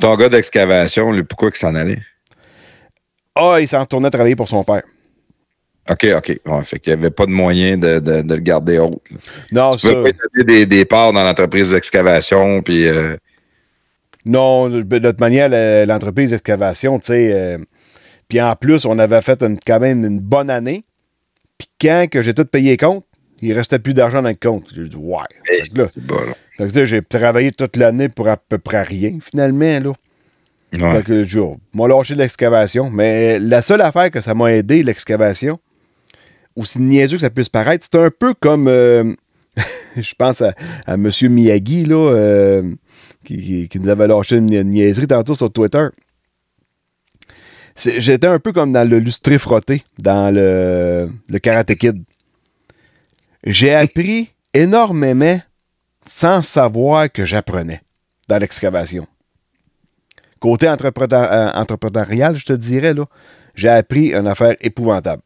Ton 0.01 0.17
gars 0.17 0.29
d'excavation, 0.29 1.13
pourquoi 1.29 1.51
il 1.55 1.57
s'en 1.59 1.75
allait? 1.75 1.99
Ah, 3.35 3.59
il 3.61 3.69
s'en 3.69 3.81
retournait 3.81 4.11
travailler 4.11 4.35
pour 4.37 4.49
son 4.49 4.65
père. 4.65 4.83
OK, 5.91 6.07
OK. 6.17 6.41
Ouais, 6.45 6.65
fait 6.65 6.79
qu'il 6.81 6.93
n'y 6.95 6.99
avait 7.01 7.11
pas 7.11 7.25
de 7.27 7.31
moyen 7.31 7.79
de, 7.79 7.99
de- 7.99 8.21
de 8.23 8.35
le 8.35 8.41
garder 8.41 8.79
haut. 8.79 9.01
Non, 9.53 9.71
Tu 9.71 9.87
ça. 9.87 9.95
peux 9.95 10.05
pas 10.05 10.43
des, 10.45 10.67
des 10.67 10.85
parts 10.85 11.13
dans 11.13 11.23
l'entreprise 11.25 11.71
d'excavation, 11.71 12.61
puis 12.63 12.87
euh, 12.87 13.17
Non, 14.27 14.69
de 14.69 14.83
toute 14.99 15.21
manière, 15.21 15.49
le- 15.49 15.85
l'entreprise 15.87 16.31
d'excavation, 16.31 16.99
tu 16.99 17.07
sais. 17.07 17.33
euh, 17.33 17.59
puis 18.29 18.41
en 18.41 18.55
plus, 18.57 18.85
on 18.85 18.99
avait 18.99 19.23
fait 19.23 19.43
une- 19.43 19.59
quand 19.65 19.81
même 19.81 20.05
une 20.05 20.21
bonne 20.21 20.51
année. 20.51 20.85
Puis 21.59 21.69
quand 21.81 22.07
que 22.11 22.23
j'ai 22.23 22.35
tout 22.35 22.45
payé 22.45 22.77
compte, 22.77 23.05
il 23.43 23.53
restait 23.53 23.79
plus 23.79 23.95
d'argent 23.95 24.23
dans 24.23 24.29
le 24.31 24.35
compte. 24.41 24.71
J'ai 24.75 24.89
dit, 24.89 24.97
ouais. 24.97 25.19
là, 25.75 25.87
c'est 25.93 26.05
bon, 26.05 26.17
fait 26.57 26.73
que, 26.73 26.85
j'ai 26.87 27.03
travaillé 27.03 27.53
toute 27.53 27.77
l'année 27.77 28.09
pour 28.09 28.29
à 28.29 28.37
peu 28.37 28.59
près 28.59 28.83
rien, 28.83 29.19
finalement, 29.21 29.79
là. 29.81 29.93
Ouais. 30.73 30.93
Fait 30.99 31.03
que 31.05 31.25
je 31.25 31.41
m'a 31.73 31.89
lâché 31.89 32.15
l'excavation. 32.15 32.91
Mais 32.91 33.39
la 33.39 33.63
seule 33.63 33.81
affaire 33.81 34.11
que 34.11 34.21
ça 34.21 34.35
m'a 34.35 34.53
aidé, 34.53 34.83
l'excavation, 34.83 35.59
aussi 36.57 36.81
niaiseux 36.81 37.17
que 37.17 37.21
ça 37.23 37.31
puisse 37.31 37.49
paraître, 37.49 37.87
c'est 37.91 37.99
un 37.99 38.11
peu 38.11 38.35
comme, 38.35 38.67
euh, 38.69 39.15
je 39.97 40.13
pense 40.19 40.43
à, 40.43 40.55
à 40.87 40.95
M. 40.95 41.09
Miyagi, 41.31 41.85
là, 41.87 42.13
euh, 42.13 42.63
qui, 43.25 43.39
qui- 43.41 43.69
qui 43.69 43.81
nous 43.81 43.89
avait 43.89 44.09
lâché 44.09 44.37
une, 44.37 44.53
une 44.53 44.71
niaiserie 44.71 45.07
tantôt 45.07 45.35
sur 45.35 45.51
Twitter. 45.53 45.87
J'étais 47.79 48.27
un 48.27 48.41
peu 48.41 48.53
comme 48.53 48.73
dans 48.73 48.89
le 48.89 48.99
lustré 48.99 49.39
frotté, 49.39 49.85
dans 49.99 50.35
le, 50.35 51.09
le 51.29 51.39
Karate 51.39 51.75
Kid. 51.77 52.03
J'ai 53.45 53.73
appris 53.73 54.31
énormément 54.53 55.41
sans 56.05 56.43
savoir 56.43 57.11
que 57.11 57.25
j'apprenais 57.25 57.83
dans 58.29 58.39
l'excavation. 58.39 59.07
Côté 60.41 60.67
euh, 60.69 61.51
entrepreneurial, 61.55 62.37
je 62.37 62.45
te 62.45 62.53
dirais, 62.53 62.95
là, 62.95 63.05
j'ai 63.55 63.69
appris 63.69 64.13
une 64.13 64.27
affaire 64.27 64.57
épouvantable. 64.61 65.23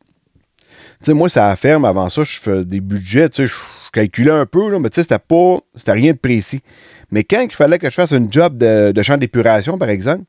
Tu 1.00 1.06
sais, 1.06 1.14
moi, 1.14 1.28
ça 1.28 1.48
la 1.48 1.56
ferme, 1.56 1.84
avant 1.84 2.08
ça, 2.08 2.24
je 2.24 2.40
fais 2.40 2.64
des 2.64 2.80
budgets, 2.80 3.28
tu 3.28 3.42
sais, 3.42 3.46
je 3.46 3.54
calculais 3.92 4.30
un 4.30 4.46
peu, 4.46 4.70
là, 4.70 4.78
mais 4.78 4.88
tu 4.88 4.96
sais, 4.96 5.02
c'était 5.02 5.18
pas, 5.18 5.58
rien 5.88 6.12
de 6.12 6.18
précis. 6.18 6.62
Mais 7.10 7.24
quand 7.24 7.42
il 7.42 7.54
fallait 7.54 7.78
que 7.78 7.90
je 7.90 7.94
fasse 7.94 8.12
une 8.12 8.32
job 8.32 8.56
de, 8.56 8.92
de 8.92 9.02
champ 9.02 9.18
d'épuration, 9.18 9.76
par 9.76 9.90
exemple, 9.90 10.24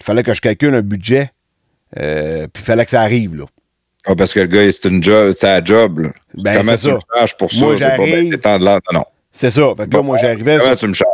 il 0.00 0.04
fallait 0.04 0.22
que 0.22 0.34
je 0.34 0.40
calcule 0.40 0.74
un 0.74 0.82
budget, 0.82 1.30
euh, 1.98 2.46
puis 2.52 2.62
il 2.62 2.66
fallait 2.66 2.84
que 2.84 2.90
ça 2.90 3.00
arrive, 3.02 3.34
là. 3.36 3.44
Ah, 4.06 4.14
parce 4.16 4.32
que 4.32 4.40
le 4.40 4.46
gars, 4.46 4.70
c'est 4.72 4.86
une 4.86 5.02
job, 5.02 5.32
c'est 5.36 5.48
un 5.48 5.64
job. 5.64 5.98
Là. 6.00 6.10
Ben, 6.34 6.58
Comment 6.58 6.76
c'est 6.76 6.88
tu 6.88 6.94
me 6.94 6.98
ça. 7.00 7.06
charges 7.16 7.36
pour 7.36 7.52
ça? 7.52 7.60
Moi, 7.60 7.76
j'arrive- 7.76 8.38
Non, 8.44 8.78
non. 8.92 9.04
C'est 9.32 9.50
ça. 9.50 9.74
Fait 9.76 9.88
que 9.88 9.96
là, 9.96 10.02
moi, 10.02 10.16
j'arrivais 10.16 10.58
Comment 10.58 10.70
sur 10.70 10.78
tu 10.80 10.88
me 10.88 10.94
charges? 10.94 11.10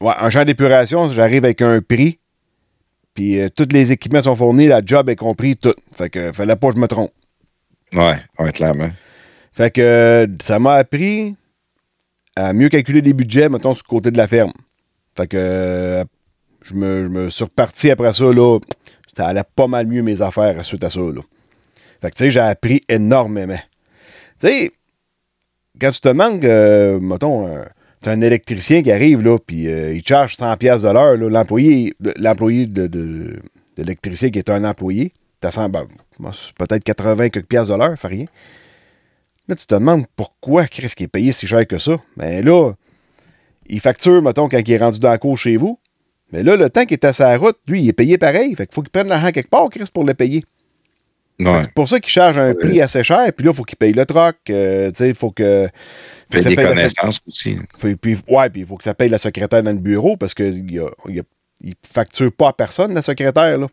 ouais, 0.00 0.14
un 0.18 0.30
champ 0.30 0.44
d'épuration, 0.44 1.10
j'arrive 1.10 1.44
avec 1.44 1.60
un 1.60 1.80
prix, 1.82 2.18
puis 3.14 3.40
euh, 3.40 3.48
tous 3.54 3.68
les 3.72 3.92
équipements 3.92 4.22
sont 4.22 4.36
fournis, 4.36 4.66
la 4.68 4.80
job 4.84 5.08
est 5.10 5.16
compris, 5.16 5.56
tout. 5.56 5.74
Fait 5.92 6.08
que 6.08 6.32
fallait 6.32 6.56
pas 6.56 6.68
que 6.68 6.76
je 6.76 6.80
me 6.80 6.86
trompe. 6.88 7.10
Ouais, 7.92 8.16
ouais, 8.38 8.52
clairement. 8.52 8.90
Fait 9.52 9.70
que 9.70 9.80
euh, 9.80 10.26
ça 10.40 10.58
m'a 10.58 10.74
appris 10.74 11.34
à 12.36 12.52
mieux 12.52 12.68
calculer 12.68 13.00
les 13.00 13.12
budgets, 13.12 13.48
mettons, 13.48 13.74
sur 13.74 13.84
le 13.86 13.90
côté 13.90 14.10
de 14.10 14.16
la 14.16 14.28
ferme. 14.28 14.52
Fait 15.16 15.26
que 15.26 15.36
euh, 15.38 16.04
je, 16.62 16.74
me, 16.74 17.04
je 17.04 17.08
me 17.08 17.30
suis 17.30 17.44
reparti 17.44 17.90
après 17.90 18.12
ça, 18.12 18.24
là. 18.32 18.58
Ça 19.18 19.26
allait 19.26 19.42
pas 19.42 19.66
mal 19.66 19.88
mieux 19.88 20.00
mes 20.00 20.22
affaires 20.22 20.64
suite 20.64 20.84
à 20.84 20.90
ça, 20.90 21.00
là. 21.00 21.22
Fait 22.00 22.08
que, 22.12 22.14
tu 22.14 22.22
sais, 22.22 22.30
j'ai 22.30 22.38
appris 22.38 22.82
énormément. 22.88 23.58
Tu 24.38 24.46
sais, 24.46 24.72
quand 25.80 25.90
tu 25.90 26.00
te 26.00 26.06
demandes, 26.06 26.44
euh, 26.44 27.00
mettons, 27.00 27.48
euh, 27.48 27.64
t'as 27.98 28.12
un 28.12 28.20
électricien 28.20 28.80
qui 28.80 28.92
arrive, 28.92 29.24
là, 29.24 29.36
puis 29.44 29.66
euh, 29.66 29.92
il 29.92 30.06
charge 30.06 30.36
100$ 30.36 30.56
piastres 30.58 30.86
de 30.86 30.94
l'heure, 30.94 31.16
l'employé, 31.16 31.94
l'employé 32.16 32.66
de, 32.66 33.40
l'électricien 33.76 34.30
qui 34.30 34.38
est 34.38 34.50
un 34.50 34.62
employé, 34.62 35.12
t'as 35.40 35.50
100, 35.50 35.68
ben, 35.68 35.88
peut-être 36.56 36.84
80 36.84 37.30
quelques 37.30 37.46
piastres 37.46 37.74
de 37.74 37.78
l'heure, 37.80 37.98
fait 37.98 38.06
rien. 38.06 38.26
Là, 39.48 39.56
tu 39.56 39.66
te 39.66 39.74
demandes 39.74 40.04
pourquoi 40.14 40.68
Chris 40.68 40.92
qui 40.96 41.02
est 41.02 41.08
payé 41.08 41.32
si 41.32 41.48
cher 41.48 41.66
que 41.66 41.78
ça? 41.78 41.96
Mais 42.16 42.40
là, 42.40 42.70
il 43.66 43.80
facture, 43.80 44.22
mettons, 44.22 44.48
quand 44.48 44.60
il 44.64 44.70
est 44.70 44.78
rendu 44.78 45.00
dans 45.00 45.10
la 45.10 45.18
cour 45.18 45.36
chez 45.36 45.56
vous. 45.56 45.80
Mais 46.32 46.42
là, 46.42 46.56
le 46.56 46.68
temps 46.68 46.82
qu'il 46.84 46.94
est 46.94 47.04
à 47.04 47.12
sa 47.12 47.36
route, 47.36 47.56
lui, 47.66 47.82
il 47.82 47.88
est 47.88 47.92
payé 47.94 48.18
pareil. 48.18 48.54
Fait 48.54 48.66
qu'il 48.66 48.74
faut 48.74 48.82
qu'il 48.82 48.90
prenne 48.90 49.08
l'argent 49.08 49.30
quelque 49.30 49.48
part, 49.50 49.68
Chris, 49.70 49.84
pour 49.92 50.04
le 50.04 50.14
payer. 50.14 50.42
Ouais. 51.40 51.60
C'est 51.62 51.72
pour 51.72 51.88
ça 51.88 52.00
qu'il 52.00 52.10
charge 52.10 52.36
un 52.38 52.52
prix 52.54 52.80
assez 52.82 53.04
cher. 53.04 53.32
Puis 53.32 53.44
là, 53.46 53.52
il 53.52 53.56
faut 53.56 53.62
qu'il 53.62 53.76
paye 53.78 53.92
le 53.92 54.04
troc. 54.04 54.36
euh, 54.50 54.88
tu 54.88 54.94
sais, 54.96 55.08
il 55.10 55.14
faut 55.14 55.30
que. 55.30 55.68
Fait 56.30 56.42
ça 56.42 56.48
des 56.50 56.56
paye 56.56 56.64
la 56.64 56.70
connaissances 56.74 57.20
aussi. 57.26 57.56
faut- 57.78 57.96
puis, 57.96 58.18
ouais, 58.28 58.50
puis 58.50 58.62
il 58.62 58.66
faut 58.66 58.76
que 58.76 58.82
ça 58.84 58.92
paye 58.94 59.08
la 59.08 59.18
secrétaire 59.18 59.62
dans 59.62 59.70
le 59.72 59.78
bureau 59.78 60.16
parce 60.16 60.34
qu'il 60.34 60.64
ne 60.66 61.22
il 61.60 61.74
facture 61.88 62.32
pas 62.32 62.48
à 62.48 62.52
personne, 62.52 62.92
la 62.92 63.02
secrétaire. 63.02 63.56
Là. 63.56 63.68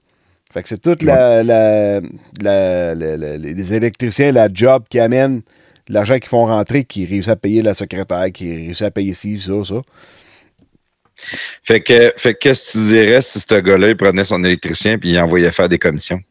Fait 0.54 0.62
que 0.64 0.70
c'est 0.70 0.82
toute 0.82 1.02
la, 1.02 1.44
la- 1.44 2.02
la- 2.42 2.96
la- 2.96 3.18
la- 3.18 3.38
les 3.38 3.74
électriciens, 3.74 4.32
la 4.32 4.48
job 4.54 4.84
qui 4.90 5.00
amène 5.00 5.42
l'argent 5.90 6.16
qu'ils 6.16 6.30
font 6.30 6.46
rentrer, 6.46 6.84
qui 6.84 7.06
réussit 7.06 7.32
à 7.32 7.36
payer 7.36 7.62
la 7.64 7.74
secrétaire, 7.74 8.32
qui 8.32 8.50
réussit 8.56 8.84
à 8.84 8.92
payer 8.92 9.14
ci, 9.14 9.40
ça, 9.42 9.64
ça. 9.66 9.82
Fait 11.64 11.82
que, 11.82 12.14
fait 12.18 12.34
que 12.34 12.40
qu'est-ce 12.40 12.68
que 12.68 12.72
tu 12.74 12.78
dirais 12.86 13.22
si 13.22 13.40
ce 13.40 13.56
gars-là, 13.56 13.90
il 13.90 13.98
prenait 13.98 14.24
son 14.26 14.44
électricien 14.44 14.98
puis 14.98 15.12
il 15.12 15.20
envoyait 15.20 15.52
faire 15.52 15.70
des 15.70 15.80
commissions? 15.80 16.22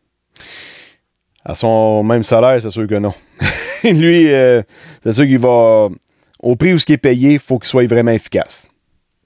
À 1.45 1.55
son 1.55 2.03
même 2.03 2.25
salaire, 2.25 2.61
c'est 2.61 2.71
sûr 2.71 2.87
que 2.87 2.95
non. 2.95 3.15
Lui, 3.85 4.33
euh, 4.33 4.63
c'est 5.03 5.13
sûr 5.13 5.25
qu'il 5.25 5.39
va. 5.39 5.89
Au 6.41 6.57
prix 6.57 6.73
où 6.75 6.79
ce 6.79 6.87
qui 6.87 6.93
est 6.95 6.99
payé, 6.99 7.33
il 7.35 7.39
faut 7.39 7.59
qu'il 7.59 7.69
soit 7.69 7.87
vraiment 7.87 8.11
efficace. 8.13 8.69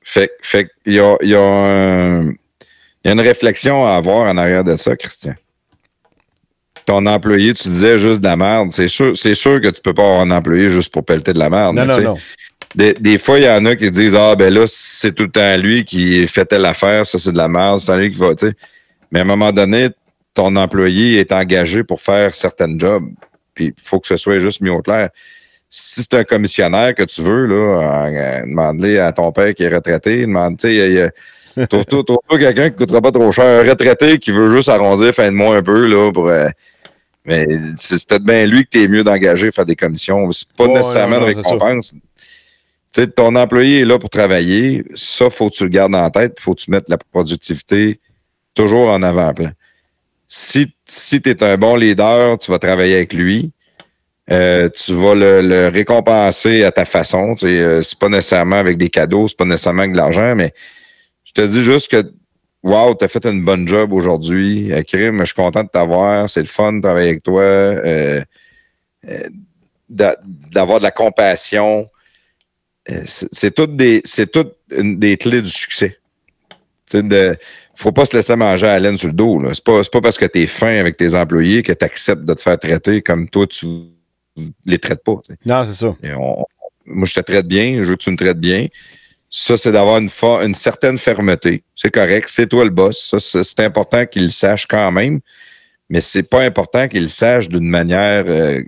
Fait, 0.02 0.30
fait 0.42 0.68
qu'il 0.84 0.94
y 0.94 1.00
a, 1.00 1.16
il 1.22 1.30
y, 1.30 1.34
a 1.34 1.40
un- 1.40 2.28
il 2.30 3.04
y 3.04 3.08
a 3.08 3.12
une 3.12 3.20
réflexion 3.20 3.86
à 3.86 3.96
avoir 3.96 4.26
en 4.26 4.36
arrière 4.38 4.64
de 4.64 4.74
ça, 4.76 4.96
Christian. 4.96 5.34
Ton 6.86 7.04
employé, 7.06 7.52
tu 7.54 7.68
disais 7.68 7.98
juste 7.98 8.20
de 8.20 8.24
la 8.26 8.36
merde. 8.36 8.72
C'est 8.72 8.88
sûr, 8.88 9.16
c'est 9.16 9.34
sûr 9.34 9.60
que 9.60 9.68
tu 9.68 9.80
peux 9.82 9.92
pas 9.92 10.02
avoir 10.02 10.20
un 10.20 10.30
employé 10.30 10.70
juste 10.70 10.92
pour 10.92 11.04
pelleter 11.04 11.32
de 11.34 11.38
la 11.38 11.50
merde. 11.50 11.76
Non, 11.76 11.84
non, 11.84 12.00
non. 12.00 12.16
Des, 12.74 12.92
des 12.94 13.18
fois, 13.18 13.38
il 13.38 13.44
y 13.44 13.48
en 13.50 13.64
a 13.64 13.76
qui 13.76 13.90
disent 13.90 14.14
Ah, 14.14 14.36
ben 14.36 14.52
là, 14.52 14.64
c'est 14.66 15.12
tout 15.14 15.24
le 15.24 15.30
temps 15.30 15.56
lui 15.56 15.84
qui 15.84 16.26
fait 16.28 16.44
telle 16.44 16.64
affaire, 16.66 17.06
ça 17.06 17.18
c'est 17.18 17.32
de 17.32 17.38
la 17.38 17.48
merde, 17.48 17.80
c'est 17.80 17.96
lui 17.96 18.10
qui 18.10 18.18
va, 18.18 18.34
tu 18.34 18.46
sais. 18.48 18.52
Mais 19.10 19.20
à 19.20 19.22
un 19.22 19.26
moment 19.26 19.52
donné, 19.52 19.88
ton 20.34 20.54
employé 20.56 21.18
est 21.18 21.32
engagé 21.32 21.82
pour 21.82 22.00
faire 22.00 22.34
certaines 22.34 22.78
jobs. 22.78 23.04
Puis 23.54 23.74
il 23.76 23.82
faut 23.82 23.98
que 24.00 24.06
ce 24.06 24.16
soit 24.16 24.38
juste 24.38 24.60
mis 24.60 24.68
au 24.70 24.82
clair. 24.82 25.08
Si 25.70 26.02
c'est 26.02 26.14
un 26.14 26.24
commissionnaire 26.24 26.94
que 26.94 27.02
tu 27.02 27.22
veux, 27.22 27.46
là, 27.46 28.06
euh, 28.06 28.40
demande-le 28.42 29.02
à 29.02 29.12
ton 29.12 29.32
père 29.32 29.54
qui 29.54 29.64
est 29.64 29.74
retraité, 29.74 30.20
demande, 30.22 30.56
tu 30.58 30.68
sais, 30.68 30.74
il 30.74 30.92
y 30.92 31.00
a- 31.00 31.66
trouve-toi 31.66 32.02
trouve-toi 32.06 32.38
quelqu'un 32.38 32.64
qui 32.68 32.74
ne 32.74 32.78
coûtera 32.78 33.00
pas 33.00 33.10
trop 33.12 33.32
cher. 33.32 33.64
Un 33.64 33.68
retraité 33.68 34.18
qui 34.18 34.30
veut 34.30 34.54
juste 34.54 34.68
arrondir 34.68 35.12
fin 35.14 35.26
de 35.26 35.36
mois 35.36 35.56
un 35.56 35.62
peu, 35.62 35.86
là, 35.86 36.10
pour. 36.12 36.28
euh, 36.28 36.48
mais 37.24 37.46
c'est 37.76 38.06
peut-être 38.06 38.24
bien 38.24 38.46
lui 38.46 38.64
que 38.64 38.70
tu 38.70 38.82
es 38.84 38.88
mieux 38.88 39.04
d'engager 39.04 39.50
faire 39.52 39.66
des 39.66 39.76
commissions. 39.76 40.30
C'est 40.32 40.48
pas 40.56 40.66
nécessairement 40.68 41.20
non, 41.20 41.26
de 41.26 41.32
non, 41.32 41.42
récompense. 41.42 41.92
Tu 42.92 43.02
sais, 43.02 43.06
ton 43.06 43.34
employé 43.36 43.80
est 43.80 43.84
là 43.84 43.98
pour 43.98 44.10
travailler. 44.10 44.84
Ça, 44.94 45.30
faut 45.30 45.50
que 45.50 45.56
tu 45.56 45.64
le 45.64 45.68
gardes 45.70 45.94
en 45.94 46.10
tête. 46.10 46.40
Faut 46.40 46.54
que 46.54 46.60
tu 46.62 46.70
mettes 46.70 46.88
la 46.88 46.96
productivité 46.96 48.00
toujours 48.54 48.88
en 48.88 49.02
avant-plan. 49.02 49.50
Si, 50.26 50.66
si 50.86 51.20
tu 51.20 51.30
es 51.30 51.42
un 51.42 51.56
bon 51.56 51.76
leader, 51.76 52.38
tu 52.38 52.50
vas 52.50 52.58
travailler 52.58 52.96
avec 52.96 53.12
lui. 53.12 53.52
Euh, 54.30 54.68
tu 54.68 54.92
vas 54.92 55.14
le, 55.14 55.68
récompenser 55.68 56.64
à 56.64 56.72
ta 56.72 56.84
façon. 56.84 57.34
Tu 57.34 57.46
sais, 57.46 57.58
euh, 57.58 57.82
c'est 57.82 57.98
pas 57.98 58.08
nécessairement 58.08 58.56
avec 58.56 58.76
des 58.76 58.90
cadeaux, 58.90 59.26
c'est 59.26 59.38
pas 59.38 59.46
nécessairement 59.46 59.80
avec 59.80 59.92
de 59.92 59.96
l'argent, 59.96 60.34
mais 60.34 60.52
je 61.24 61.32
te 61.32 61.40
dis 61.40 61.62
juste 61.62 61.90
que 61.90 62.12
Wow, 62.64 62.96
tu 62.96 63.04
as 63.04 63.08
fait 63.08 63.24
une 63.24 63.44
bonne 63.44 63.68
job 63.68 63.92
aujourd'hui. 63.92 64.72
Euh, 64.72 64.82
Krim, 64.82 65.20
je 65.20 65.26
suis 65.26 65.34
content 65.34 65.62
de 65.62 65.68
t'avoir. 65.68 66.28
C'est 66.28 66.40
le 66.40 66.46
fun 66.46 66.72
de 66.72 66.80
travailler 66.80 67.10
avec 67.10 67.22
toi. 67.22 67.40
Euh, 67.40 68.22
d'a- 69.88 70.16
d'avoir 70.24 70.78
de 70.78 70.82
la 70.82 70.90
compassion. 70.90 71.86
Euh, 72.90 73.02
c'est 73.04 73.54
toutes 73.54 73.76
des, 73.76 74.00
c'est 74.04 74.30
toutes 74.30 74.54
des 74.70 75.16
clés 75.16 75.42
du 75.42 75.50
succès. 75.50 75.98
Tu 76.90 77.02
de, 77.02 77.36
faut 77.76 77.92
pas 77.92 78.06
se 78.06 78.16
laisser 78.16 78.34
manger 78.34 78.66
à 78.66 78.74
la 78.74 78.78
laine 78.80 78.96
sur 78.96 79.08
le 79.08 79.12
dos. 79.14 79.38
là. 79.40 79.50
C'est 79.52 79.62
pas, 79.62 79.82
c'est 79.82 79.92
pas 79.92 80.00
parce 80.00 80.16
que 80.16 80.24
tu 80.24 80.40
es 80.42 80.46
fin 80.46 80.78
avec 80.78 80.96
tes 80.96 81.14
employés 81.14 81.62
que 81.62 81.72
tu 81.72 81.84
acceptes 81.84 82.24
de 82.24 82.32
te 82.34 82.40
faire 82.40 82.58
traiter 82.58 83.02
comme 83.02 83.28
toi, 83.28 83.46
tu 83.46 83.66
les 84.64 84.78
traites 84.78 85.04
pas. 85.04 85.16
tu. 85.26 85.34
Non, 85.44 85.64
c'est 85.64 85.74
ça. 85.74 85.94
On- 86.16 86.44
moi, 86.86 87.06
je 87.06 87.12
te 87.14 87.20
traite 87.20 87.46
bien, 87.46 87.82
je 87.82 87.88
veux 87.90 87.96
que 87.96 88.02
tu 88.02 88.10
me 88.10 88.16
traites 88.16 88.40
bien. 88.40 88.68
Ça, 89.28 89.58
c'est 89.58 89.72
d'avoir 89.72 89.98
une, 89.98 90.08
une 90.42 90.54
certaine 90.54 90.96
fermeté. 90.96 91.62
C'est 91.76 91.90
correct, 91.90 92.26
c'est 92.30 92.46
toi 92.46 92.64
le 92.64 92.70
boss. 92.70 92.98
Ça, 93.10 93.20
c'est 93.20 93.44
c'est 93.44 93.60
important 93.60 94.06
qu'il 94.06 94.24
le 94.24 94.30
sache 94.30 94.66
quand 94.66 94.90
même, 94.90 95.20
mais 95.90 96.00
c'est 96.00 96.22
pas 96.22 96.42
important 96.42 96.88
qu'il 96.88 97.02
le 97.02 97.08
sache 97.08 97.50
d'une 97.50 97.68
manière 97.68 98.24
euh, 98.26 98.62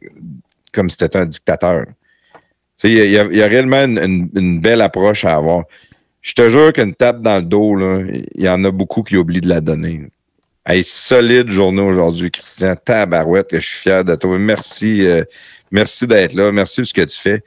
comme 0.74 0.90
si 0.90 0.96
c'était 1.00 1.16
un 1.16 1.24
dictateur. 1.24 1.86
Il 2.84 2.92
y, 2.92 3.10
y 3.10 3.18
a- 3.42 3.46
réellement 3.46 3.84
une, 3.84 4.28
une- 4.34 4.60
belle 4.60 4.80
approche 4.82 5.24
à 5.24 5.36
avoir. 5.36 5.64
Je 6.22 6.32
te 6.34 6.48
jure 6.48 6.72
qu'une 6.72 6.94
tape 6.94 7.22
dans 7.22 7.36
le 7.36 7.42
dos, 7.42 7.76
il 8.34 8.42
y 8.42 8.48
en 8.48 8.62
a 8.64 8.70
beaucoup 8.70 9.02
qui 9.02 9.16
oublient 9.16 9.40
de 9.40 9.48
la 9.48 9.60
donner. 9.60 10.02
Hey, 10.66 10.84
solide 10.84 11.48
journée 11.48 11.80
aujourd'hui, 11.82 12.30
Christian. 12.30 12.74
Tabarouette, 12.76 13.48
que 13.50 13.58
je 13.60 13.66
suis 13.66 13.78
fier 13.80 14.04
de 14.04 14.14
toi. 14.14 14.38
Merci, 14.38 15.06
euh, 15.06 15.24
merci 15.70 16.06
d'être 16.06 16.34
là. 16.34 16.52
Merci 16.52 16.82
de 16.82 16.86
ce 16.86 16.92
que 16.92 17.00
tu 17.02 17.18
fais. 17.18 17.42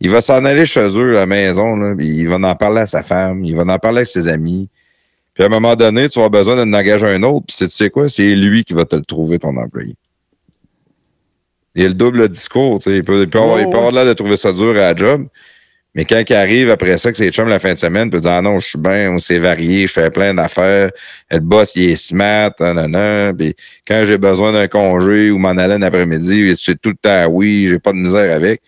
Il 0.00 0.10
va 0.10 0.20
s'en 0.20 0.44
aller 0.44 0.64
chez 0.64 0.86
eux 0.96 1.10
à 1.16 1.20
la 1.20 1.26
maison. 1.26 1.76
Là, 1.76 1.94
il 1.98 2.28
va 2.28 2.36
en 2.36 2.54
parler 2.54 2.80
à 2.82 2.86
sa 2.86 3.02
femme. 3.02 3.44
Il 3.44 3.56
va 3.56 3.62
en 3.64 3.78
parler 3.78 4.02
à 4.02 4.04
ses 4.04 4.28
amis. 4.28 4.68
Puis 5.34 5.42
à 5.42 5.46
un 5.46 5.50
moment 5.50 5.74
donné, 5.74 6.08
tu 6.08 6.18
vas 6.20 6.26
avoir 6.26 6.42
besoin 6.44 6.56
d'en 6.56 6.72
engager 6.78 7.06
un 7.06 7.22
autre. 7.24 7.46
Puis 7.48 7.56
tu 7.56 7.68
sais 7.68 7.90
quoi? 7.90 8.08
C'est 8.08 8.34
lui 8.34 8.64
qui 8.64 8.74
va 8.74 8.84
te 8.84 8.96
le 8.96 9.04
trouver, 9.04 9.38
ton 9.38 9.56
employé. 9.56 9.94
Il 11.74 11.82
y 11.82 11.84
a 11.86 11.88
le 11.88 11.94
double 11.94 12.28
discours. 12.28 12.78
tu 12.78 12.90
sais. 12.90 12.96
Il 12.98 13.04
peut, 13.04 13.22
il 13.22 13.28
peut 13.28 13.38
avoir, 13.38 13.60
il 13.60 13.68
peut 13.70 13.76
avoir 13.76 13.92
l'air 13.92 14.06
de 14.06 14.12
trouver 14.12 14.36
ça 14.36 14.52
dur 14.52 14.70
à 14.70 14.92
la 14.92 14.96
job. 14.96 15.26
Mais 15.94 16.06
quand 16.06 16.22
il 16.26 16.34
arrive 16.34 16.70
après 16.70 16.96
ça, 16.96 17.10
que 17.10 17.18
c'est 17.18 17.30
chum 17.30 17.48
la 17.48 17.58
fin 17.58 17.74
de 17.74 17.78
semaine, 17.78 18.08
il 18.08 18.10
peut 18.10 18.20
dire 18.20 18.30
Ah 18.30 18.42
non, 18.42 18.58
je 18.58 18.68
suis 18.68 18.78
bien, 18.78 19.10
on 19.10 19.18
s'est 19.18 19.38
varié, 19.38 19.86
je 19.86 19.92
fais 19.92 20.10
plein 20.10 20.32
d'affaires, 20.32 20.90
le 21.30 21.38
boss, 21.38 21.72
il 21.76 21.90
est 21.90 21.96
smart, 21.96 22.52
nanana. 22.58 23.34
Puis 23.34 23.54
quand 23.86 24.04
j'ai 24.06 24.16
besoin 24.16 24.52
d'un 24.52 24.68
congé 24.68 25.30
ou 25.30 25.38
m'en 25.38 25.50
aller 25.50 25.74
un 25.74 25.82
après-midi, 25.82 26.54
c'est 26.58 26.80
tout 26.80 26.90
le 26.90 26.96
temps 26.96 27.26
oui, 27.30 27.68
j'ai 27.68 27.78
pas 27.78 27.92
de 27.92 27.98
misère 27.98 28.34
avec. 28.34 28.62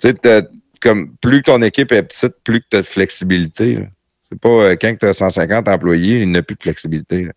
Tu 0.00 0.10
sais, 0.10 0.42
comme 0.80 1.14
plus 1.20 1.42
que 1.42 1.52
ton 1.52 1.62
équipe 1.62 1.92
est 1.92 2.02
petite, 2.02 2.34
plus 2.42 2.60
que 2.60 2.66
tu 2.70 2.76
as 2.76 2.80
de 2.80 2.86
flexibilité. 2.86 3.78
C'est 4.22 4.40
pas 4.40 4.48
euh, 4.48 4.76
quand 4.80 4.94
tu 4.98 5.06
as 5.06 5.14
150 5.14 5.68
employés, 5.68 6.22
il 6.22 6.32
n'y 6.32 6.38
a 6.38 6.42
plus 6.42 6.56
de 6.56 6.62
flexibilité. 6.62 7.28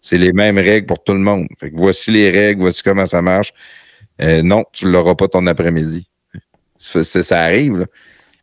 C'est 0.00 0.18
les 0.18 0.32
mêmes 0.32 0.58
règles 0.58 0.86
pour 0.86 1.02
tout 1.04 1.12
le 1.12 1.20
monde. 1.20 1.46
Fait 1.60 1.70
que 1.70 1.76
voici 1.76 2.10
les 2.10 2.30
règles, 2.30 2.62
voici 2.62 2.82
comment 2.82 3.06
ça 3.06 3.22
marche. 3.22 3.52
Euh, 4.20 4.42
non, 4.42 4.64
tu 4.72 4.86
ne 4.86 4.90
l'auras 4.90 5.14
pas 5.14 5.28
ton 5.28 5.46
après-midi. 5.46 6.08
Ça, 6.76 7.40
arrive, 7.42 7.78
là. 7.78 7.86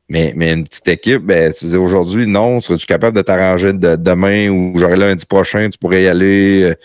Mais, 0.07 0.33
mais 0.35 0.51
une 0.53 0.63
petite 0.65 0.87
équipe, 0.87 1.23
ben, 1.23 1.51
tu 1.51 1.65
dis 1.65 1.75
aujourd'hui, 1.77 2.27
non, 2.27 2.59
serais-tu 2.59 2.85
capable 2.85 3.17
de 3.17 3.23
t'arranger 3.23 3.73
de, 3.73 3.95
demain 3.95 4.49
ou 4.49 4.77
genre 4.77 4.91
lundi 4.95 5.25
prochain, 5.25 5.67
tu 5.69 5.79
pourrais 5.79 6.03
y 6.03 6.07
aller. 6.07 6.61
euh, 6.63 6.75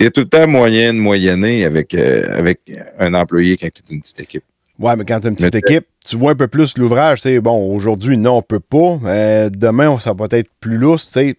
Il 0.00 0.04
y 0.04 0.06
a 0.06 0.10
tout 0.10 0.22
le 0.22 0.28
temps 0.28 0.48
moyen 0.48 0.92
de 0.92 0.98
moyenner 0.98 1.64
avec, 1.64 1.94
euh, 1.94 2.26
avec 2.36 2.60
un 2.98 3.14
employé 3.14 3.56
quand 3.56 3.68
tu 3.72 3.82
es 3.88 3.94
une 3.94 4.00
petite 4.00 4.20
équipe. 4.20 4.42
Ouais, 4.80 4.96
mais 4.96 5.04
quand 5.04 5.20
tu 5.20 5.28
as 5.28 5.30
une 5.30 5.36
petite 5.36 5.54
Mais- 5.54 5.60
équipe, 5.60 5.86
tu 6.04 6.16
vois 6.16 6.32
un 6.32 6.34
peu 6.34 6.48
plus 6.48 6.76
l'ouvrage. 6.76 7.22
Bon, 7.40 7.72
aujourd'hui, 7.74 8.18
non, 8.18 8.38
on 8.38 8.42
peut 8.42 8.60
pas. 8.60 8.98
Euh, 9.04 9.48
demain, 9.48 9.96
ça 9.98 10.12
va 10.12 10.26
être 10.32 10.50
plus 10.60 10.76
lousse. 10.76 11.06
Tu 11.06 11.12
sais, 11.12 11.36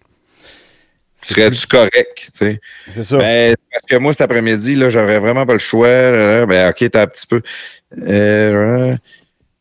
Serais-tu 1.20 1.66
correct? 1.66 2.16
Tu 2.16 2.30
sais? 2.32 2.60
c'est 2.92 3.04
ça. 3.04 3.18
Ben, 3.18 3.56
parce 3.72 3.84
que 3.84 3.96
moi, 3.96 4.12
cet 4.12 4.22
après-midi, 4.22 4.76
là, 4.76 4.88
j'aurais 4.88 5.18
vraiment 5.18 5.44
pas 5.46 5.54
le 5.54 5.58
choix. 5.58 5.88
là, 5.88 6.46
ben, 6.46 6.70
OK, 6.70 6.90
t'as 6.90 7.02
un 7.02 7.06
petit 7.06 7.26
peu. 7.26 7.42
Euh, 8.06 8.94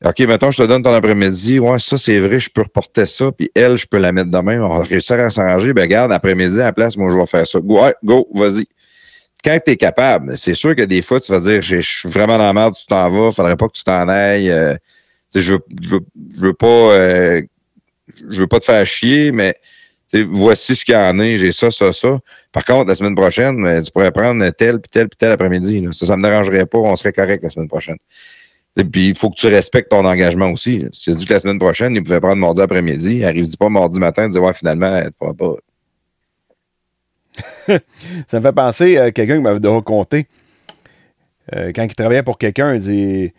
OK, 0.05 0.20
mettons, 0.20 0.51
je 0.51 0.62
te 0.62 0.68
donne 0.68 0.84
ton 0.84 0.93
après-midi. 0.93 1.58
Ouais, 1.60 1.80
ça, 1.80 1.97
c'est 1.97 2.20
vrai, 2.20 2.39
je 2.39 2.49
peux 2.49 2.62
reporter 2.62 3.05
ça. 3.05 3.32
Puis 3.32 3.49
elle, 3.55 3.78
je 3.78 3.88
peux 3.88 3.97
la 3.97 4.12
mettre 4.12 4.30
demain. 4.30 4.62
On 4.62 4.78
va 4.78 4.84
réussir 4.84 5.20
à 5.20 5.32
s'arranger. 5.32 5.74
Ben, 5.74 5.88
garde, 5.88 6.12
après-midi, 6.12 6.62
à 6.62 6.66
la 6.66 6.74
place, 6.74 6.95
moi, 6.95 7.12
je 7.12 7.18
vais 7.18 7.26
faire 7.26 7.47
ça. 7.47 7.60
Go, 7.60 7.82
ouais, 7.84 7.95
go, 8.03 8.28
vas-y. 8.34 8.68
Quand 9.43 9.58
tu 9.66 9.72
es 9.72 9.78
capable, 9.78 10.38
c'est 10.38 10.53
sûr 10.53 10.76
que 10.76 10.84
des 10.84 11.01
fois, 11.01 11.20
tu 11.20 11.32
vas 11.32 11.39
dire, 11.39 11.62
je 11.62 11.80
suis 11.80 12.10
vraiment 12.10 12.38
dans 12.38 12.43
la 12.43 12.53
merde, 12.53 12.76
tu 12.76 12.86
t'en 12.86 13.10
vas, 13.10 13.32
faudrait 13.32 13.55
pas 13.55 13.68
que 13.68 13.74
tu 13.74 13.84
t'en 13.84 14.08
ailles. 14.10 14.51
euh, 14.51 14.76
tu 15.34 15.41
je 15.41 15.53
veux, 15.53 15.60
je 15.82 15.89
veux, 15.89 15.99
je 16.36 16.41
veux 16.41 16.53
pas, 16.53 16.68
euh, 16.68 17.41
je 18.30 18.39
veux 18.41 18.47
pas 18.47 18.60
te 18.60 18.66
faire 18.66 18.86
chier, 18.86 19.32
mais 19.32 19.55
voici 20.14 20.76
ce 20.76 20.86
qu'il 20.86 20.93
y 20.93 20.97
en 20.97 21.20
a, 21.20 21.36
j'ai 21.36 21.51
ça, 21.51 21.72
ça, 21.72 21.91
ça. 21.93 22.20
Par 22.51 22.66
contre, 22.66 22.88
la 22.88 22.95
semaine 22.95 23.16
prochaine, 23.16 23.66
euh, 23.66 23.82
tu 23.82 23.91
pourrais 23.91 24.12
prendre 24.12 24.47
tel, 24.51 24.80
puis 24.80 24.89
tel, 24.89 25.10
puis 25.10 25.18
tel 25.18 25.32
après-midi. 25.32 25.88
Ça, 25.91 26.05
ça 26.05 26.18
me 26.18 26.24
dérangerait 26.24 26.66
pas, 26.66 26.78
on 26.78 26.95
serait 26.95 27.14
correct 27.14 27.43
la 27.43 27.49
semaine 27.49 27.68
prochaine. 27.68 27.97
Puis, 28.91 29.10
il 29.10 29.18
faut 29.18 29.30
que 29.32 29.36
tu 29.36 29.47
respectes 29.47 29.89
ton 29.89 30.05
engagement 30.05 30.51
aussi. 30.51 30.86
Si 30.91 31.05
tu 31.05 31.12
as 31.12 31.14
dit 31.16 31.26
que 31.26 31.34
la 31.34 31.39
semaine 31.39 31.58
prochaine, 31.58 31.95
il 31.95 32.03
pouvait 32.03 32.20
prendre 32.20 32.36
mardi 32.38 32.62
après-midi, 32.62 33.24
arrive 33.24 33.49
pas 33.58 33.70
mardi 33.70 33.99
matin, 33.99 34.30
dire, 34.30 34.43
ouais, 34.43 34.53
finalement, 34.53 35.01
tu 35.03 35.12
pourras 35.18 35.34
pas. 35.34 35.55
Ça 38.28 38.39
me 38.39 38.45
fait 38.45 38.53
penser 38.53 38.97
à 38.97 39.12
quelqu'un 39.12 39.38
qui 39.38 39.41
m'avait 39.41 39.68
raconté. 39.68 40.28
euh, 41.55 41.72
quand 41.76 41.84
il 41.84 41.95
travaillait 41.95 42.24
pour 42.24 42.38
quelqu'un, 42.38 42.76
il 42.76 42.82
dit 42.82 43.34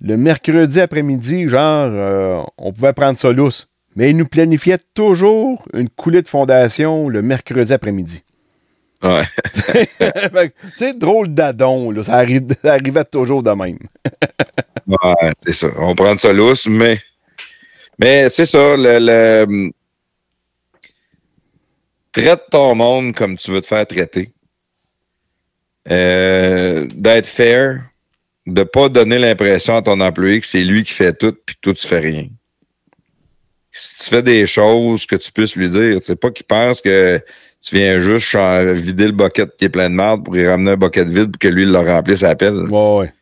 le 0.00 0.16
mercredi 0.16 0.80
après-midi, 0.80 1.48
genre, 1.48 1.88
euh, 1.90 2.42
on 2.58 2.72
pouvait 2.72 2.92
prendre 2.92 3.18
ça 3.18 3.32
lousse. 3.32 3.68
Mais 3.96 4.10
il 4.10 4.16
nous 4.16 4.26
planifiait 4.26 4.78
toujours 4.94 5.66
une 5.74 5.88
coulée 5.88 6.22
de 6.22 6.28
fondation 6.28 7.08
le 7.08 7.22
mercredi 7.22 7.72
après-midi. 7.72 8.22
Ouais. 9.02 9.22
Sais, 10.76 10.94
drôle 10.94 11.28
d'adon, 11.34 11.90
là, 11.90 12.04
ça, 12.04 12.22
arri- 12.24 12.46
ça 12.62 12.74
arrivait 12.74 13.04
toujours 13.04 13.42
de 13.42 13.50
même. 13.50 13.78
Ouais, 14.86 15.32
c'est 15.44 15.52
ça. 15.52 15.66
On 15.78 15.96
prend 15.96 16.16
ça 16.16 16.32
lousse, 16.32 16.68
mais. 16.68 17.00
Mais 17.98 18.28
c'est 18.28 18.44
ça, 18.44 18.76
le, 18.76 18.98
le- 19.00 19.72
Traite 22.12 22.42
ton 22.50 22.74
monde 22.76 23.12
comme 23.14 23.36
tu 23.36 23.50
veux 23.50 23.60
te 23.60 23.66
faire 23.66 23.84
traiter. 23.86 24.30
Euh, 25.90 26.86
D'être 26.94 27.26
fair. 27.26 27.82
De 28.46 28.62
pas 28.62 28.88
donner 28.88 29.18
l'impression 29.18 29.76
à 29.76 29.82
ton 29.82 30.00
employé 30.00 30.40
que 30.40 30.46
c'est 30.46 30.62
lui 30.62 30.84
qui 30.84 30.92
fait 30.92 31.12
tout, 31.18 31.32
puis 31.44 31.56
que 31.56 31.60
toi, 31.62 31.74
tu 31.74 31.86
fais 31.86 31.98
rien. 31.98 32.28
Si 33.78 33.98
tu 33.98 34.10
fais 34.10 34.22
des 34.22 34.46
choses 34.46 35.04
que 35.04 35.16
tu 35.16 35.30
puisses 35.30 35.54
lui 35.54 35.68
dire, 35.68 35.98
c'est 36.00 36.16
pas 36.16 36.30
qu'il 36.30 36.46
pense 36.46 36.80
que 36.80 37.20
tu 37.60 37.74
viens 37.76 38.00
juste 38.00 38.34
vider 38.34 39.06
le 39.06 39.12
bucket 39.12 39.54
qui 39.58 39.66
est 39.66 39.68
plein 39.68 39.90
de 39.90 39.94
merde 39.94 40.24
pour 40.24 40.36
y 40.36 40.46
ramener 40.46 40.72
un 40.72 40.76
bucket 40.76 41.06
vide 41.08 41.32
pour 41.32 41.38
que 41.38 41.48
lui 41.48 41.64
il 41.64 41.72
le 41.72 41.78
remplisse 41.78 42.22
à 42.22 42.30
appel. 42.30 42.54
Ouais, 42.54 42.96
ouais. 42.98 43.12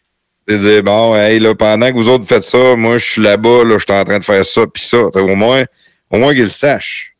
C'est 0.46 0.59
dire, 0.59 0.82
bon, 0.82 1.16
hey, 1.16 1.40
là, 1.40 1.55
pendant 1.55 1.90
que 1.90 1.96
vous 1.96 2.09
autres 2.09 2.26
faites 2.26 2.42
ça, 2.44 2.76
moi, 2.76 2.98
je 2.98 3.12
suis 3.12 3.22
là-bas, 3.22 3.64
là, 3.64 3.78
je 3.78 3.84
suis 3.84 3.92
en 3.92 4.05
train 4.05 4.18
de 4.18 4.24
faire 4.24 4.44
ça, 4.44 4.66
puis 4.66 4.82
ça. 4.82 4.98
Au 4.98 5.34
moins, 5.34 5.64
au 6.11 6.18
moins 6.18 6.34
qu'il 6.34 6.44
le 6.44 6.48
sache. 6.48 7.16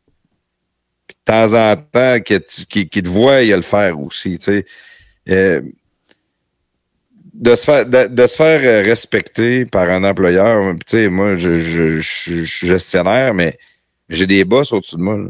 Puis 1.07 1.17
de 1.25 1.31
temps 1.31 1.53
en 1.53 1.75
temps, 1.75 2.19
qu'il 2.21 2.87
te 2.87 3.09
voit, 3.09 3.41
il 3.41 3.53
le 3.53 3.61
faire 3.63 3.99
aussi, 3.99 4.37
tu 4.37 4.45
sais. 4.45 4.65
Euh, 5.29 5.61
de 7.35 7.55
se 7.55 7.65
faire, 7.65 7.85
de, 7.85 8.27
se 8.27 8.35
faire 8.35 8.61
euh, 8.63 8.81
respecter 8.81 9.65
par 9.65 9.89
un 9.89 10.03
employeur, 10.03 10.73
tu 10.75 10.97
sais, 10.97 11.09
moi, 11.09 11.35
je, 11.35 11.59
je, 11.59 11.99
suis 12.01 12.45
gestionnaire, 12.45 13.33
mais 13.33 13.57
j'ai 14.09 14.25
des 14.25 14.45
boss 14.45 14.71
au-dessus 14.71 14.95
de 14.95 15.01
moi, 15.01 15.17
là. 15.17 15.29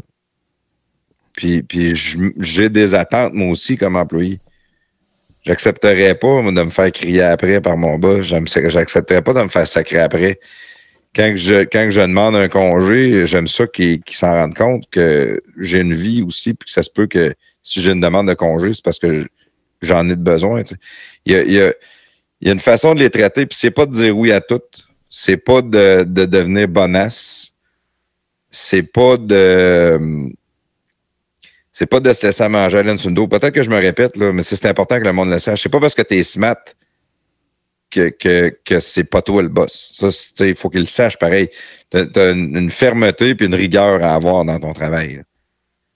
Puis, 1.34 1.62
puis 1.62 1.92
j'ai 2.38 2.70
des 2.70 2.94
attentes, 2.94 3.34
moi 3.34 3.50
aussi, 3.50 3.76
comme 3.76 3.96
employé. 3.96 4.40
J'accepterais 5.44 6.14
pas, 6.14 6.40
de 6.40 6.62
me 6.62 6.70
faire 6.70 6.90
crier 6.90 7.22
après 7.22 7.60
par 7.60 7.76
mon 7.76 7.98
boss. 7.98 8.26
J'accepterais 8.26 9.20
pas 9.20 9.34
de 9.34 9.42
me 9.42 9.48
faire 9.48 9.66
sacrer 9.66 9.98
après. 9.98 10.40
Quand 11.14 11.34
je, 11.36 11.64
quand 11.64 11.88
je 11.90 12.00
demande 12.00 12.36
un 12.36 12.48
congé, 12.48 13.26
j'aime 13.26 13.46
ça 13.46 13.66
qu'ils 13.66 14.00
s'en 14.10 14.32
rendent 14.32 14.54
compte 14.54 14.88
que 14.90 15.42
j'ai 15.58 15.78
une 15.78 15.94
vie 15.94 16.22
aussi, 16.22 16.54
puis 16.54 16.64
que 16.64 16.70
ça 16.70 16.82
se 16.82 16.90
peut 16.90 17.06
que 17.06 17.34
si 17.62 17.82
j'ai 17.82 17.92
une 17.92 18.00
demande 18.00 18.28
de 18.28 18.34
congé, 18.34 18.72
c'est 18.72 18.84
parce 18.84 18.98
que 18.98 19.26
j'en 19.82 20.08
ai 20.08 20.16
de 20.16 20.22
besoin. 20.22 20.62
Il 21.26 21.32
y 21.34 21.36
a, 21.36 21.42
il 21.42 21.52
y 21.52 21.60
a- 21.60 21.74
il 22.40 22.48
y 22.48 22.50
a 22.50 22.52
une 22.52 22.60
façon 22.60 22.94
de 22.94 23.00
les 23.00 23.10
traiter, 23.10 23.46
puis 23.46 23.56
c'est 23.58 23.70
pas 23.70 23.86
de 23.86 23.92
dire 23.92 24.16
oui 24.16 24.32
à 24.32 24.40
toutes. 24.40 24.86
C'est 25.08 25.36
pas 25.36 25.62
de, 25.62 26.04
de 26.04 26.24
devenir 26.24 26.68
bonasse. 26.68 27.52
C'est 28.50 28.82
pas 28.82 29.16
de 29.16 30.30
c'est 31.76 31.84
pas 31.84 32.00
de 32.00 32.10
se 32.14 32.26
laisser 32.26 32.42
à 32.42 32.48
manger 32.48 32.78
à 32.78 32.94
dos. 33.10 33.28
Peut-être 33.28 33.52
que 33.52 33.62
je 33.62 33.68
me 33.68 33.76
répète, 33.76 34.16
là, 34.16 34.32
mais 34.32 34.42
c'est 34.42 34.64
important 34.64 34.98
que 34.98 35.04
le 35.04 35.12
monde 35.12 35.28
le 35.28 35.38
sache. 35.38 35.62
C'est 35.62 35.68
pas 35.68 35.78
parce 35.78 35.94
que 35.94 36.00
tu 36.00 36.14
es 36.14 36.22
smart 36.22 36.56
que, 37.90 38.08
que, 38.08 38.48
que 38.64 38.80
c'est 38.80 39.04
pas 39.04 39.20
toi 39.20 39.42
le 39.42 39.50
boss. 39.50 39.92
Ça, 39.92 40.46
il 40.46 40.54
faut 40.54 40.70
qu'il 40.70 40.80
le 40.80 40.86
sache 40.86 41.18
pareil. 41.18 41.50
Tu 41.90 41.98
as, 41.98 42.30
une, 42.30 42.70
fermeté 42.70 43.34
puis 43.34 43.44
une 43.44 43.54
rigueur 43.54 44.02
à 44.02 44.14
avoir 44.14 44.46
dans 44.46 44.58
ton 44.58 44.72
travail. 44.72 45.22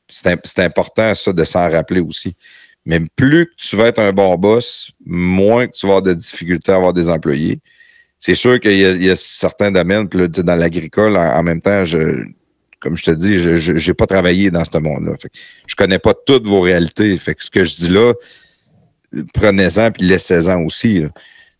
c'est 0.06 0.58
important, 0.58 1.14
ça, 1.14 1.32
de 1.32 1.44
s'en 1.44 1.70
rappeler 1.70 2.00
aussi. 2.00 2.36
Mais 2.86 3.00
plus 3.16 3.46
que 3.46 3.52
tu 3.56 3.76
vas 3.76 3.86
être 3.86 3.98
un 3.98 4.12
bon 4.12 4.36
boss, 4.36 4.90
moins 5.04 5.66
que 5.66 5.72
tu 5.72 5.86
vas 5.86 5.96
avoir 5.96 6.02
de 6.02 6.14
difficultés 6.14 6.72
à 6.72 6.76
avoir 6.76 6.92
des 6.92 7.10
employés. 7.10 7.60
C'est 8.18 8.34
sûr 8.34 8.60
qu'il 8.60 8.72
y, 8.72 9.04
y 9.04 9.10
a 9.10 9.16
certains 9.16 9.70
domaines, 9.70 10.08
puis 10.08 10.20
là, 10.20 10.28
dans 10.28 10.56
l'agricole, 10.56 11.16
en, 11.16 11.42
même 11.42 11.60
temps, 11.60 11.84
je, 11.84 12.24
comme 12.80 12.96
je 12.96 13.04
te 13.04 13.10
dis, 13.10 13.38
je 13.38 13.88
n'ai 13.88 13.94
pas 13.94 14.06
travaillé 14.06 14.50
dans 14.50 14.64
ce 14.64 14.78
monde-là. 14.78 15.12
Je 15.66 15.74
connais 15.76 15.98
pas 15.98 16.14
toutes 16.14 16.46
vos 16.46 16.62
réalités. 16.62 17.16
Ce 17.18 17.50
que 17.50 17.64
je 17.64 17.76
dis 17.76 17.90
là, 17.90 18.14
prenez-en 19.34 19.90
puis 19.90 20.04
laissez-en 20.04 20.62
aussi. 20.62 21.02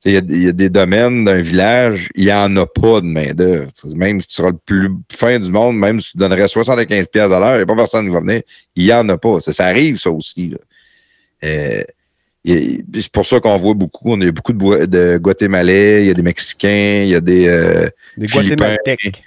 Il 0.07 0.13
y, 0.13 0.17
a, 0.17 0.53
des 0.53 0.71
domaines 0.71 1.27
d'un 1.27 1.43
village, 1.43 2.09
il 2.15 2.25
n'y 2.25 2.33
en 2.33 2.57
a 2.57 2.67
pas 2.67 3.03
de 3.03 3.07
main-d'œuvre. 3.07 3.71
Même 3.95 4.19
si 4.21 4.29
tu 4.29 4.35
seras 4.35 4.51
le 4.51 4.57
plus 4.57 4.91
fin 5.13 5.39
du 5.39 5.53
monde, 5.53 5.77
même 5.77 6.01
si 6.01 6.13
tu 6.13 6.19
donnerais 6.19 6.47
75$ 6.47 7.11
piastres 7.11 7.35
à 7.35 7.39
l'heure, 7.39 7.55
il 7.55 7.59
n'y 7.59 7.63
a 7.63 7.67
pas 7.67 7.77
personne 7.77 8.07
qui 8.07 8.13
va 8.13 8.21
venir. 8.21 8.41
Il 8.77 8.85
n'y 8.85 8.93
en 8.95 9.07
a 9.11 9.19
pas. 9.19 9.41
Ça, 9.41 9.67
arrive, 9.67 9.99
ça 9.99 10.11
aussi. 10.11 10.55
Euh, 11.45 11.83
c'est 12.45 13.13
pour 13.13 13.27
ça 13.27 13.39
qu'on 13.41 13.57
voit 13.59 13.75
beaucoup. 13.75 14.13
On 14.13 14.21
a 14.21 14.31
beaucoup 14.31 14.53
de, 14.53 14.87
de 14.87 15.19
Guatémalais, 15.19 16.03
il 16.03 16.07
y 16.09 16.11
a 16.11 16.15
des 16.15 16.23
Mexicains, 16.23 17.03
il 17.05 17.09
y 17.11 17.15
a 17.15 17.21
des, 17.21 17.47
euh, 17.49 17.89
Des. 18.17 18.27
Guatémaltèques. 18.27 19.23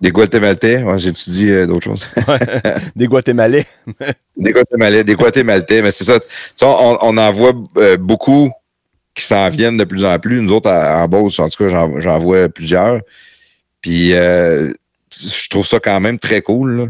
des 0.00 0.10
Guatémaltais. 0.10 0.82
Ouais, 0.82 0.98
J'étudie 0.98 1.50
euh, 1.50 1.66
d'autres 1.66 1.84
choses? 1.84 2.08
Des 2.96 3.06
Guatémalais. 3.06 3.66
Des 4.36 4.50
Guatémalais, 4.52 5.02
des 5.02 5.14
Guatémaltais, 5.14 5.80
mais 5.82 5.90
c'est 5.90 6.04
ça. 6.04 6.18
On, 6.62 6.98
on 7.00 7.16
en 7.16 7.30
voit 7.32 7.52
euh, 7.78 7.96
beaucoup 7.96 8.50
qui 9.14 9.24
s'en 9.24 9.48
viennent 9.48 9.76
de 9.78 9.84
plus 9.84 10.04
en 10.04 10.18
plus. 10.18 10.40
Nous 10.42 10.52
autres, 10.52 10.70
à- 10.70 11.02
en 11.02 11.08
Beauce, 11.08 11.38
en 11.40 11.48
tout 11.48 11.64
cas, 11.64 11.88
j'en- 12.00 12.18
vois 12.18 12.48
plusieurs. 12.48 13.00
Puis, 13.80 14.10
je 14.10 15.48
trouve 15.48 15.66
ça 15.66 15.80
quand 15.80 15.98
même 16.00 16.18
très 16.18 16.42
cool. 16.42 16.76
là. 16.82 16.86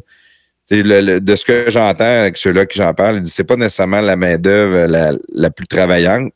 De 0.70 1.36
ce 1.36 1.44
que 1.46 1.70
j'entends 1.70 2.20
avec 2.20 2.36
ceux-là 2.36 2.66
qui 2.66 2.78
j'en 2.78 2.92
parle, 2.92 3.16
ils 3.16 3.22
disent 3.22 3.32
c'est 3.32 3.44
pas 3.44 3.56
nécessairement 3.56 4.02
la 4.02 4.16
main-d'œuvre 4.16 4.86
la, 4.86 5.50
plus 5.50 5.66
travaillante. 5.66 6.32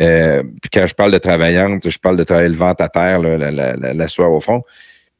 Euh, 0.00 0.42
puis 0.42 0.70
quand 0.72 0.86
je 0.86 0.94
parle 0.94 1.12
de 1.12 1.18
travaillante, 1.18 1.88
je 1.88 1.98
parle 1.98 2.16
de 2.18 2.24
travailler 2.24 2.50
le 2.50 2.56
ventre 2.56 2.84
à 2.84 2.88
terre, 2.88 3.20
là, 3.20 3.36
la, 3.50 3.76
la, 3.76 4.28
au 4.28 4.40
fond. 4.40 4.62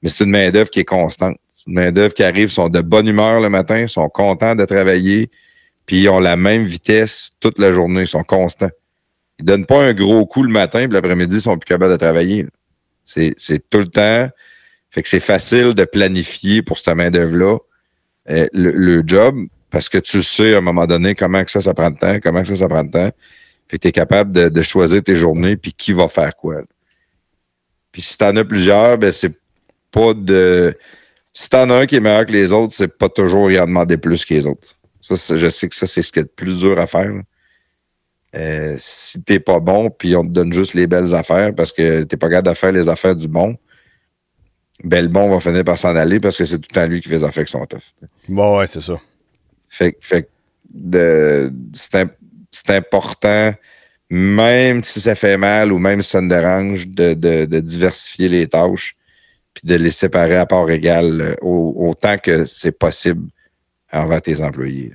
Mais 0.03 0.11
c'est 0.11 0.25
une 0.25 0.31
main-d'œuvre 0.31 0.71
qui 0.71 0.81
est 0.81 0.85
constante. 0.85 1.37
C'est 1.53 1.69
une 1.69 1.75
main-d'œuvre 1.75 2.13
qui 2.13 2.23
arrive, 2.23 2.51
sont 2.51 2.69
de 2.69 2.81
bonne 2.83 3.09
humeur 3.09 3.41
le 3.41 3.49
matin, 3.49 3.87
sont 3.87 4.09
contents 4.11 4.55
de 4.55 4.65
travailler, 4.67 5.31
puis 5.87 6.03
ils 6.03 6.09
ont 6.11 6.21
la 6.21 6.37
même 6.37 6.65
vitesse 6.65 7.31
toute 7.41 7.59
la 7.59 7.73
journée, 7.73 8.03
ils 8.03 8.07
sont 8.07 8.23
constants. 8.23 8.71
Ils 9.39 9.47
donnent 9.47 9.67
pas 9.67 9.83
un 9.83 9.95
gros 9.95 10.27
coup 10.27 10.43
le 10.43 10.51
matin, 10.51 10.81
puis 10.81 10.93
l'après-midi, 10.93 11.37
ils 11.37 11.43
sont 11.43 11.57
plus 11.57 11.67
capables 11.67 11.93
de 11.93 11.97
travailler. 11.97 12.47
C'est 13.05 13.71
tout 13.71 13.79
le 13.79 13.89
temps. 13.89 14.29
Fait 14.91 15.03
que 15.03 15.09
c'est 15.09 15.21
facile 15.21 15.73
de 15.75 15.85
planifier 15.85 16.61
pour 16.61 16.79
cette 16.79 16.95
main-d'œuvre-là 16.95 17.59
le, 18.29 18.71
le 18.71 19.03
job 19.07 19.49
parce 19.71 19.89
que 19.89 19.99
tu 19.99 20.23
sais 20.23 20.55
à 20.55 20.59
un 20.59 20.63
moment 20.63 20.87
donné 20.87 21.15
comment 21.15 21.45
que 21.45 21.51
ça, 21.51 21.61
ça 21.61 21.75
prend 21.75 21.91
de 21.91 21.99
temps, 21.99 22.19
comment 22.23 22.43
que 22.43 22.49
ça, 22.49 22.57
ça 22.57 22.69
prend 22.69 22.85
de 22.85 22.91
temps. 22.91 23.11
Fait 23.69 23.77
que 23.77 23.83
tu 23.83 23.89
es 23.89 23.93
capable 23.93 24.51
de, 24.51 24.63
choisir 24.63 25.03
tes 25.03 25.15
journées 25.15 25.57
puis 25.57 25.73
qui 25.73 25.93
va 25.93 26.09
faire 26.09 26.35
quoi. 26.37 26.63
Puis 27.93 28.03
si 28.03 28.17
t'en 28.17 28.35
as 28.37 28.45
plusieurs, 28.45 28.99
ben 28.99 29.13
c'est 29.13 29.35
pas 29.91 30.15
de. 30.15 30.77
Si 31.33 31.51
t'en 31.51 31.69
as 31.71 31.83
un 31.83 31.87
qui 31.87 31.97
est 31.97 32.01
meilleur 32.01 32.27
que 32.27 32.33
les 32.33 32.53
autres, 32.53 32.75
c'est 32.75 32.97
pas 32.97 33.09
toujours 33.09 33.51
y 33.51 33.59
en 33.59 33.67
demander 33.67 33.99
plus 33.99 34.25
que 34.25 34.35
les 34.35 34.47
autres. 34.47 34.77
Ça, 35.01 35.37
je 35.37 35.49
sais 35.49 35.69
que 35.69 35.75
ça, 35.75 35.87
c'est 35.87 36.03
ce 36.03 36.11
qui 36.11 36.19
est 36.19 36.23
le 36.23 36.29
plus 36.29 36.59
dur 36.59 36.79
à 36.79 36.87
faire. 36.87 37.13
Euh, 38.35 38.75
si 38.79 39.23
t'es 39.23 39.41
pas 39.41 39.61
bon, 39.61 39.91
puis 39.91 40.17
on 40.17 40.23
te 40.23 40.29
donne 40.29 40.53
juste 40.53 40.75
les 40.75 40.87
belles 40.87 41.15
affaires 41.15 41.55
parce 41.55 41.73
que 41.73 42.03
t'es 42.03 42.17
pas 42.17 42.29
capable 42.29 42.49
de 42.49 42.55
faire 42.55 42.73
les 42.73 42.89
affaires 42.89 43.17
du 43.17 43.29
bon, 43.29 43.57
ben 44.85 45.03
le 45.03 45.09
bon 45.09 45.29
va 45.29 45.41
finir 45.41 45.65
par 45.65 45.77
s'en 45.79 45.95
aller 45.97 46.21
parce 46.21 46.37
que 46.37 46.45
c'est 46.45 46.59
tout 46.59 46.69
le 46.71 46.75
temps 46.75 46.87
lui 46.87 47.01
qui 47.01 47.09
fait 47.09 47.23
affaires 47.25 47.45
qui 47.45 47.53
sont 47.53 47.65
tough. 47.67 47.93
Bon, 48.29 48.59
ouais, 48.59 48.67
c'est 48.67 48.81
ça. 48.81 49.01
Fait, 49.69 49.93
que- 49.93 49.99
fait 50.01 50.31
c'est 51.73 51.95
im- 51.97 52.11
c'est 52.53 52.71
important, 52.71 53.55
même 54.11 54.83
si 54.85 55.01
ça 55.01 55.15
fait 55.15 55.37
mal 55.37 55.73
ou 55.73 55.79
même 55.79 56.01
si 56.03 56.11
ça 56.11 56.21
me 56.21 56.29
dérange, 56.29 56.89
de, 56.89 57.15
de- 57.15 57.45
de 57.45 57.61
diversifier 57.61 58.29
les 58.29 58.47
tâches 58.49 58.97
puis 59.55 59.67
de 59.67 59.75
les 59.75 59.91
séparer 59.91 60.37
à 60.37 60.47
part 60.47 60.71
égale 60.71 61.21
euh, 61.21 61.35
au- 61.43 61.75
autant 61.89 62.17
que 62.19 62.45
c'est 62.45 62.79
possible 62.79 63.29
envers 63.93 64.23
tes 64.23 64.43
employés. 64.43 64.93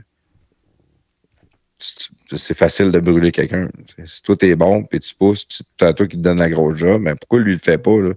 C'est 2.31 2.53
facile 2.57 2.91
de 2.91 2.99
brûler 2.99 3.31
quelqu'un. 3.31 3.67
Si 4.05 4.21
toi 4.21 4.37
t'es 4.37 4.55
bon, 4.55 4.83
puis 4.83 5.01
tu 5.01 5.13
pousses, 5.15 5.43
puis 5.43 5.57
c'est 5.77 5.85
à 5.85 5.93
toi 5.93 6.07
qui 6.07 6.15
te 6.15 6.21
donne 6.21 6.39
la 6.39 6.49
grosse 6.49 6.77
job, 6.77 7.01
mais 7.01 7.13
pourquoi 7.15 7.39
lui 7.39 7.53
le 7.53 7.57
fait 7.59 7.77
pas? 7.77 7.99
Là? 7.99 8.13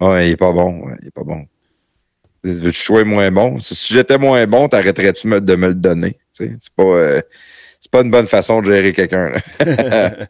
Ah, 0.00 0.22
il 0.22 0.32
est 0.32 0.36
pas 0.36 0.52
bon, 0.52 0.86
ouais, 0.86 0.94
il 1.02 1.08
est 1.08 1.10
pas 1.10 1.24
bon. 1.24 1.46
Veux-tu 2.44 2.80
sois 2.84 3.04
moins 3.04 3.30
bon? 3.30 3.58
Si, 3.58 3.92
j'étais 3.92 4.18
moins 4.18 4.46
bon, 4.46 4.68
t'arrêterais-tu 4.68 5.28
de 5.28 5.56
me 5.56 5.68
le 5.68 5.74
donner? 5.74 6.18
C'est 6.32 6.50
pas, 6.76 6.82
euh, 6.84 7.20
c'est 7.80 7.90
pas 7.90 8.02
une 8.02 8.10
bonne 8.10 8.26
façon 8.26 8.60
de 8.60 8.66
gérer 8.66 8.92
quelqu'un. 8.92 9.30
là. 9.58 10.16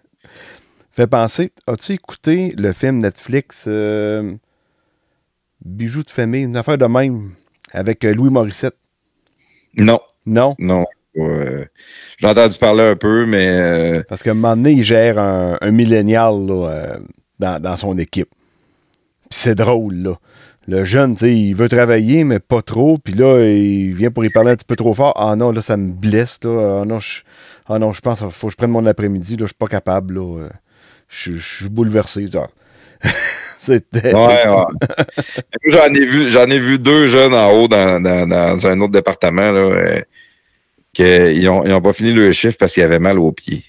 Fait 0.92 1.06
penser, 1.06 1.52
as-tu 1.66 1.92
écouté 1.92 2.54
le 2.56 2.72
film 2.72 3.00
Netflix 3.00 3.64
euh, 3.68 4.34
Bijoux 5.62 6.02
de 6.04 6.10
famille, 6.10 6.44
une 6.44 6.56
affaire 6.56 6.78
de 6.78 6.86
même, 6.86 7.32
avec 7.72 8.02
euh, 8.04 8.14
Louis 8.14 8.30
Morissette? 8.30 8.76
Non, 9.78 10.00
Non? 10.24 10.54
non. 10.58 10.86
euh, 11.18 11.66
J'ai 12.18 12.26
entendu 12.26 12.56
parler 12.58 12.82
un 12.84 12.96
peu, 12.96 13.26
mais 13.26 13.46
euh, 13.60 14.02
Parce 14.08 14.22
qu'à 14.22 14.30
un 14.30 14.34
moment 14.34 14.56
donné, 14.56 14.72
il 14.72 14.82
gère 14.84 15.18
un, 15.18 15.58
un 15.60 15.70
millénial 15.70 16.46
dans 17.38 17.76
son 17.76 17.98
équipe. 17.98 18.30
C'est 19.30 19.54
drôle, 19.54 19.94
là. 19.96 20.14
Le 20.68 20.84
jeune, 20.84 21.14
tu 21.14 21.20
sais, 21.20 21.36
il 21.36 21.54
veut 21.54 21.68
travailler, 21.68 22.24
mais 22.24 22.40
pas 22.40 22.60
trop. 22.60 22.98
Puis 22.98 23.14
là, 23.14 23.40
il 23.44 23.94
vient 23.94 24.10
pour 24.10 24.24
y 24.24 24.30
parler 24.30 24.50
un 24.50 24.56
petit 24.56 24.64
peu 24.64 24.74
trop 24.74 24.94
fort. 24.94 25.14
Ah 25.16 25.36
non, 25.36 25.52
là, 25.52 25.62
ça 25.62 25.76
me 25.76 25.92
blesse, 25.92 26.40
là. 26.42 26.80
Ah 26.82 26.84
non, 26.84 26.98
je, 26.98 27.20
ah 27.68 27.78
pense 28.02 28.18
qu'il 28.18 28.30
faut 28.32 28.48
que 28.48 28.52
je 28.52 28.56
prenne 28.56 28.72
mon 28.72 28.84
après-midi. 28.84 29.36
Là, 29.36 29.42
je 29.42 29.46
suis 29.46 29.54
pas 29.54 29.68
capable, 29.68 30.14
là. 30.14 30.40
Euh, 30.40 30.48
Je, 31.08 31.38
suis 31.38 31.68
bouleversé. 31.68 32.26
C'était. 33.60 34.12
ouais, 34.12 34.48
ouais. 34.48 35.64
J'en 35.66 36.46
ai 36.46 36.58
vu, 36.58 36.78
deux 36.80 37.06
jeunes 37.06 37.34
en 37.34 37.52
haut 37.52 37.68
dans, 37.68 38.66
un 38.66 38.80
autre 38.80 38.92
département 38.92 39.52
là, 39.52 39.60
euh, 39.60 40.00
qui 40.92 41.04
ils 41.04 41.48
ont, 41.48 41.64
ils 41.64 41.72
ont 41.72 41.80
pas 41.80 41.92
fini 41.92 42.12
le 42.12 42.32
chiffre 42.32 42.56
parce 42.58 42.74
qu'ils 42.74 42.82
avaient 42.82 42.98
mal 42.98 43.20
aux 43.20 43.32
pieds. 43.32 43.64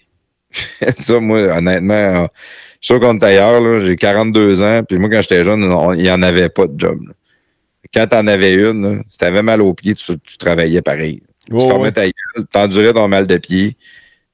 ça, 1.00 1.20
moi, 1.20 1.42
honnêtement, 1.58 2.28
sûr 2.82 3.00
qu'on 3.00 3.18
est 3.18 3.24
ailleurs, 3.24 3.82
j'ai 3.82 3.96
42 3.96 4.62
ans, 4.64 4.84
puis 4.88 4.98
moi, 4.98 5.10
quand 5.10 5.22
j'étais 5.22 5.44
jeune, 5.44 5.62
il 5.96 6.04
n'y 6.04 6.12
en 6.12 6.22
avait 6.22 6.50
pas 6.50 6.68
de 6.68 6.80
job. 6.80 7.00
là. 7.08 7.14
Quand 7.94 8.08
t'en 8.08 8.28
avais 8.28 8.54
une, 8.56 8.98
là, 8.98 9.02
si 9.08 9.18
t'avais 9.18 9.42
mal 9.42 9.62
aux 9.62 9.74
pieds, 9.74 9.96
tu, 9.96 10.18
tu 10.20 10.38
travaillais 10.38 10.82
pareil. 10.82 11.22
Tu 11.48 11.54
ouais. 11.54 11.92
ta 11.92 12.04
gueule, 12.06 12.46
t'endurais 12.52 12.92
ton 12.94 13.08
mal 13.08 13.26
de 13.28 13.38
pied, 13.38 13.78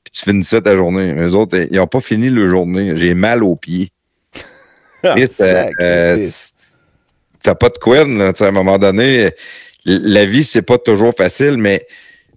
puis 0.03 0.11
tu 0.11 0.23
finissais 0.23 0.61
ta 0.61 0.75
journée. 0.75 1.13
Les 1.13 1.35
autres, 1.35 1.67
ils 1.69 1.77
n'ont 1.77 1.85
pas 1.87 2.01
fini 2.01 2.29
le 2.31 2.47
journée. 2.47 2.93
J'ai 2.95 3.13
mal 3.13 3.43
aux 3.43 3.55
pieds. 3.55 3.89
Ah, 5.05 5.15
euh, 5.17 5.69
euh, 5.81 6.27
t'as 7.43 7.55
pas 7.55 7.67
de 7.67 7.77
quen, 7.77 8.17
là, 8.17 8.31
à 8.39 8.43
un 8.45 8.51
moment 8.51 8.77
donné. 8.77 9.25
euh, 9.25 9.29
La 9.85 10.23
vie, 10.23 10.45
c'est 10.45 10.61
pas 10.61 10.77
toujours 10.77 11.13
facile, 11.13 11.57
mais, 11.57 11.85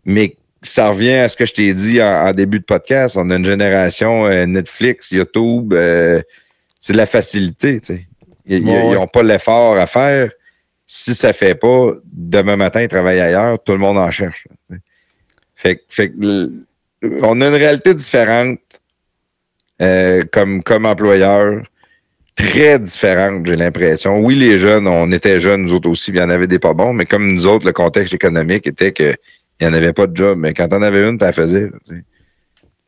mais 0.05 0.35
ça 0.67 0.91
revient 0.91 1.13
à 1.13 1.29
ce 1.29 1.37
que 1.37 1.47
je 1.47 1.55
t'ai 1.55 1.75
dit 1.75 2.03
en, 2.03 2.27
en 2.27 2.33
début 2.33 2.61
de 2.61 2.65
podcast. 2.65 3.17
On 3.17 3.31
a 3.31 3.37
une 3.37 3.45
génération 3.45 4.27
euh, 4.27 4.47
Netflix, 4.47 5.11
YouTube, 5.11 5.73
euh, 5.73 6.23
c'est 6.79 6.93
de 6.93 6.99
la 6.99 7.07
facilité, 7.07 7.81
tu 7.81 7.87
sais. 7.87 8.07
Ils 8.49 8.65
ouais. 8.65 8.95
n'ont 8.95 9.09
pas 9.09 9.23
l'effort 9.23 9.77
à 9.77 9.87
faire. 9.87 10.31
Si 10.87 11.15
ça 11.15 11.33
fait 11.33 11.57
pas, 11.57 11.95
demain 12.05 12.57
matin, 12.57 12.83
ils 12.83 12.89
travaillent 12.89 13.21
ailleurs, 13.21 13.61
tout 13.63 13.73
le 13.73 13.79
monde 13.79 13.99
en 13.99 14.11
cherche. 14.11 14.47
là, 14.49 14.57
tu 14.69 14.81
sais. 15.57 15.83
Fait, 15.89 16.13
on 17.23 17.41
a 17.41 17.49
une 17.49 17.55
réalité 17.55 17.93
différente 17.95 18.61
euh, 19.83 20.23
comme, 20.33 20.63
comme 20.63 20.87
employeur 20.87 21.63
très 22.37 22.79
différente, 22.79 23.47
j'ai 23.47 23.57
l'impression. 23.57 24.21
Oui, 24.21 24.35
les 24.37 24.59
jeunes, 24.59 24.87
on 24.87 25.11
était 25.11 25.41
jeunes, 25.41 25.63
nous 25.63 25.73
autres 25.73 25.89
aussi, 25.89 26.11
il 26.11 26.19
y 26.19 26.21
en 26.21 26.31
avait 26.31 26.47
des 26.47 26.59
pas 26.59 26.75
bons, 26.75 26.93
mais 26.93 27.07
comme 27.07 27.33
nous 27.33 27.47
autres, 27.47 27.67
le 27.67 27.73
contexte 27.73 28.15
économique 28.15 28.67
était 28.67 28.93
que 28.93 29.15
il 29.61 29.67
n'y 29.67 29.73
en 29.73 29.77
avait 29.77 29.93
pas 29.93 30.07
de 30.07 30.17
job. 30.17 30.39
Mais 30.39 30.53
quand 30.55 30.69
t'en 30.69 30.83
avais 30.83 31.09
une, 31.09 31.19
t'en 31.19 31.33
faisais. 31.33 31.71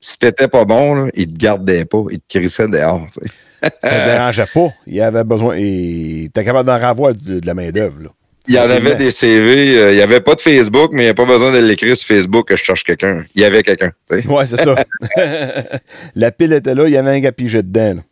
Si 0.00 0.18
t'étais 0.18 0.48
pas 0.48 0.64
bon, 0.64 0.94
là, 0.94 1.10
ils 1.14 1.26
te 1.32 1.38
gardaient 1.38 1.84
pas, 1.84 2.04
ils 2.10 2.20
te 2.20 2.38
crissaient 2.38 2.68
dehors. 2.68 3.06
Ça 3.82 3.98
ne 4.06 4.12
dérangeait 4.12 4.46
pas. 4.52 4.68
Il 4.86 5.00
avait 5.00 5.24
besoin. 5.24 5.56
Il 5.56 6.26
était 6.26 6.44
capable 6.44 6.66
d'en 6.68 6.78
renvoyer 6.78 7.16
du- 7.16 7.40
de 7.40 7.46
la 7.46 7.54
main-d'œuvre. 7.54 8.14
Il 8.46 8.54
y 8.54 8.58
en 8.58 8.70
avait 8.70 8.94
des 8.94 9.10
CV, 9.10 9.76
euh, 9.76 9.92
il 9.92 9.96
n'y 9.96 10.00
avait 10.00 10.20
pas 10.20 10.34
de 10.34 10.40
Facebook, 10.40 10.92
mais 10.94 11.02
il 11.02 11.04
n'y 11.06 11.10
a 11.10 11.14
pas 11.14 11.26
besoin 11.26 11.52
de 11.52 11.58
l'écrire 11.58 11.94
sur 11.96 12.06
Facebook 12.16 12.48
que 12.48 12.56
je 12.56 12.62
cherche 12.64 12.82
quelqu'un. 12.82 13.24
Il 13.34 13.42
y 13.42 13.44
avait 13.44 13.62
quelqu'un. 13.62 13.90
Ouais, 14.10 14.46
c'est 14.46 14.56
ça. 14.56 14.74
la 16.14 16.30
pile 16.30 16.52
était 16.54 16.74
là, 16.74 16.84
il 16.86 16.92
y 16.92 16.96
avait 16.96 17.10
un 17.10 17.20
gars 17.20 17.32
pigé 17.32 17.62
dedans. 17.62 17.96
là. 17.96 18.02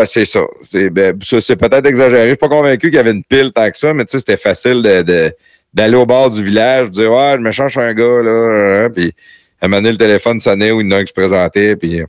Ouais, 0.00 0.06
c'est 0.06 0.24
ça. 0.24 0.40
C'est 0.68 0.90
ben, 0.90 1.16
c'est 1.22 1.56
peut-être 1.56 1.86
exagéré. 1.86 2.22
Je 2.24 2.28
suis 2.30 2.36
pas 2.36 2.48
convaincu 2.48 2.88
qu'il 2.88 2.96
y 2.96 2.98
avait 2.98 3.12
une 3.12 3.22
pile 3.22 3.52
tant 3.52 3.70
que 3.70 3.76
ça, 3.76 3.94
mais 3.94 4.04
tu 4.06 4.12
sais, 4.12 4.18
c'était 4.18 4.36
facile 4.36 4.82
de, 4.82 5.02
de- 5.02 5.32
d'aller 5.74 5.96
au 5.96 6.06
bord 6.06 6.30
du 6.30 6.42
village, 6.42 6.88
de 6.88 6.92
dire 6.92 7.12
Ouais, 7.12 7.34
je 7.34 7.40
me 7.40 7.50
cherche 7.50 7.76
un 7.76 7.94
gars, 7.94 8.22
là, 8.22 8.88
puis 8.90 9.14
à 9.60 9.66
un 9.66 9.68
moment 9.68 9.82
donné, 9.82 9.92
le 9.92 9.98
téléphone 9.98 10.40
sonnait 10.40 10.72
ou 10.72 10.80
il 10.80 10.86
y 10.86 10.88
en 10.88 10.96
a 10.96 11.00
un 11.00 11.04
qui 11.04 11.08
se 11.08 11.14
présentait, 11.14 11.76
puis 11.76 12.02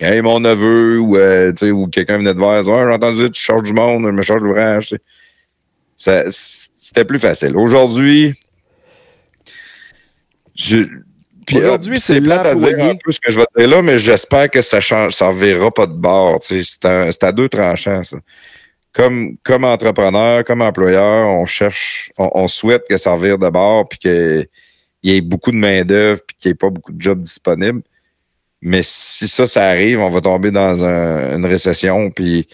Hey, 0.00 0.22
mon 0.22 0.38
neveu, 0.38 1.00
ou, 1.00 1.16
euh, 1.16 1.50
tu 1.50 1.66
sais, 1.66 1.70
ou 1.72 1.88
quelqu'un 1.88 2.18
venait 2.18 2.32
de 2.32 2.38
voir, 2.38 2.64
ouais, 2.64 2.64
j'ai 2.64 2.94
entendu 2.94 3.30
tu 3.32 3.40
cherches 3.40 3.64
du 3.64 3.72
monde, 3.72 4.04
je 4.06 4.10
me 4.10 4.80
sais. 4.80 4.98
Ça, 5.96 6.22
C'était 6.30 7.04
plus 7.04 7.18
facile. 7.18 7.56
Aujourd'hui, 7.56 8.34
je. 10.54 10.84
puis, 11.44 11.58
Aujourd'hui, 11.58 11.98
c'est 11.98 12.20
plate 12.20 12.46
à 12.46 12.54
dire 12.54 12.78
un 12.78 12.94
peu 12.94 13.10
ce 13.10 13.18
que 13.18 13.32
je 13.32 13.38
vais 13.40 13.46
dire 13.56 13.68
là, 13.68 13.82
mais 13.82 13.98
j'espère 13.98 14.48
que 14.48 14.62
ça 14.62 14.80
change, 14.80 15.14
ça 15.14 15.28
reverra 15.28 15.72
pas 15.72 15.86
de 15.86 15.94
bord. 15.94 16.38
c'est 16.42 16.84
à 17.24 17.32
deux 17.32 17.48
tranchants, 17.48 18.04
ça. 18.04 18.18
Comme, 18.98 19.64
entrepreneur, 19.64 20.42
comme 20.44 20.60
employeur, 20.60 21.28
on 21.28 21.46
cherche, 21.46 22.10
on, 22.18 22.48
souhaite 22.48 22.82
que 22.88 22.96
ça 22.96 23.12
revire 23.12 23.38
de 23.38 23.48
bord, 23.48 23.88
puis 23.88 24.00
qu'il 24.00 24.48
y 25.04 25.14
ait 25.14 25.20
beaucoup 25.20 25.52
de 25.52 25.56
main-d'œuvre, 25.56 26.20
puis 26.26 26.36
qu'il 26.36 26.48
n'y 26.48 26.52
ait 26.52 26.56
pas 26.56 26.68
beaucoup 26.68 26.92
de 26.92 27.00
jobs 27.00 27.22
disponibles. 27.22 27.82
Mais 28.60 28.80
si 28.82 29.28
ça, 29.28 29.46
ça 29.46 29.66
arrive, 29.68 30.00
on 30.00 30.10
va 30.10 30.20
tomber 30.20 30.50
dans 30.50 30.82
un- 30.84 31.36
une 31.36 31.46
récession, 31.46 32.10
puis 32.10 32.48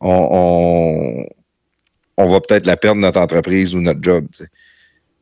on, 0.00 1.26
va 2.16 2.40
peut-être 2.40 2.64
la 2.64 2.78
perdre 2.78 3.02
notre 3.02 3.20
entreprise 3.20 3.74
ou 3.74 3.80
notre 3.80 4.02
job. 4.02 4.26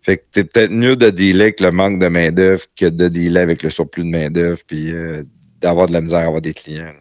Fait 0.03 0.19
que 0.19 0.25
c'est 0.33 0.45
peut-être 0.45 0.71
mieux 0.71 0.95
de 0.95 1.11
dealer 1.11 1.43
avec 1.43 1.61
le 1.61 1.73
manque 1.73 1.99
de 1.99 2.07
main-d'œuvre 2.09 2.67
que 2.77 2.87
de 2.87 3.09
dealer 3.09 3.41
avec 3.41 3.65
le 3.65 3.71
surplus 3.71 4.05
de 4.05 4.11
main-d'œuvre, 4.11 4.61
puis 4.67 4.93
euh, 4.93 5.25
d'avoir 5.61 5.89
de 5.89 5.93
la 5.93 6.01
misère 6.01 6.21
à 6.21 6.27
avoir 6.27 6.41
des 6.41 6.55
clients. 6.55 6.93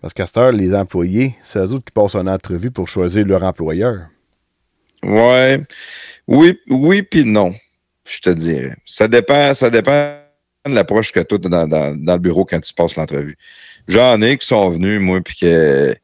Parce 0.00 0.14
qu'à 0.14 0.26
cette 0.26 0.38
heure, 0.38 0.52
les 0.52 0.74
employés, 0.74 1.34
c'est 1.42 1.58
eux 1.58 1.72
autres 1.72 1.84
qui 1.84 1.92
passent 1.92 2.14
une 2.14 2.28
entrevue 2.28 2.70
pour 2.70 2.88
choisir 2.88 3.26
leur 3.26 3.42
employeur. 3.42 4.06
Ouais. 5.02 5.62
Oui, 6.26 6.58
oui, 6.68 7.02
puis 7.02 7.24
non, 7.24 7.54
je 8.06 8.20
te 8.20 8.30
dirais. 8.30 8.76
Ça 8.84 9.08
dépend, 9.08 9.54
ça 9.54 9.70
dépend 9.70 10.18
de 10.66 10.74
l'approche 10.74 11.12
que 11.12 11.20
tu 11.20 11.34
as 11.34 11.38
dans, 11.38 11.96
le 11.96 12.18
bureau 12.18 12.44
quand 12.44 12.60
tu 12.60 12.72
passes 12.74 12.96
l'entrevue. 12.96 13.36
J'en 13.86 14.20
ai 14.22 14.36
qui 14.36 14.46
sont 14.46 14.68
venus, 14.68 15.00
moi, 15.00 15.20
puis 15.20 15.36
que 15.36 15.94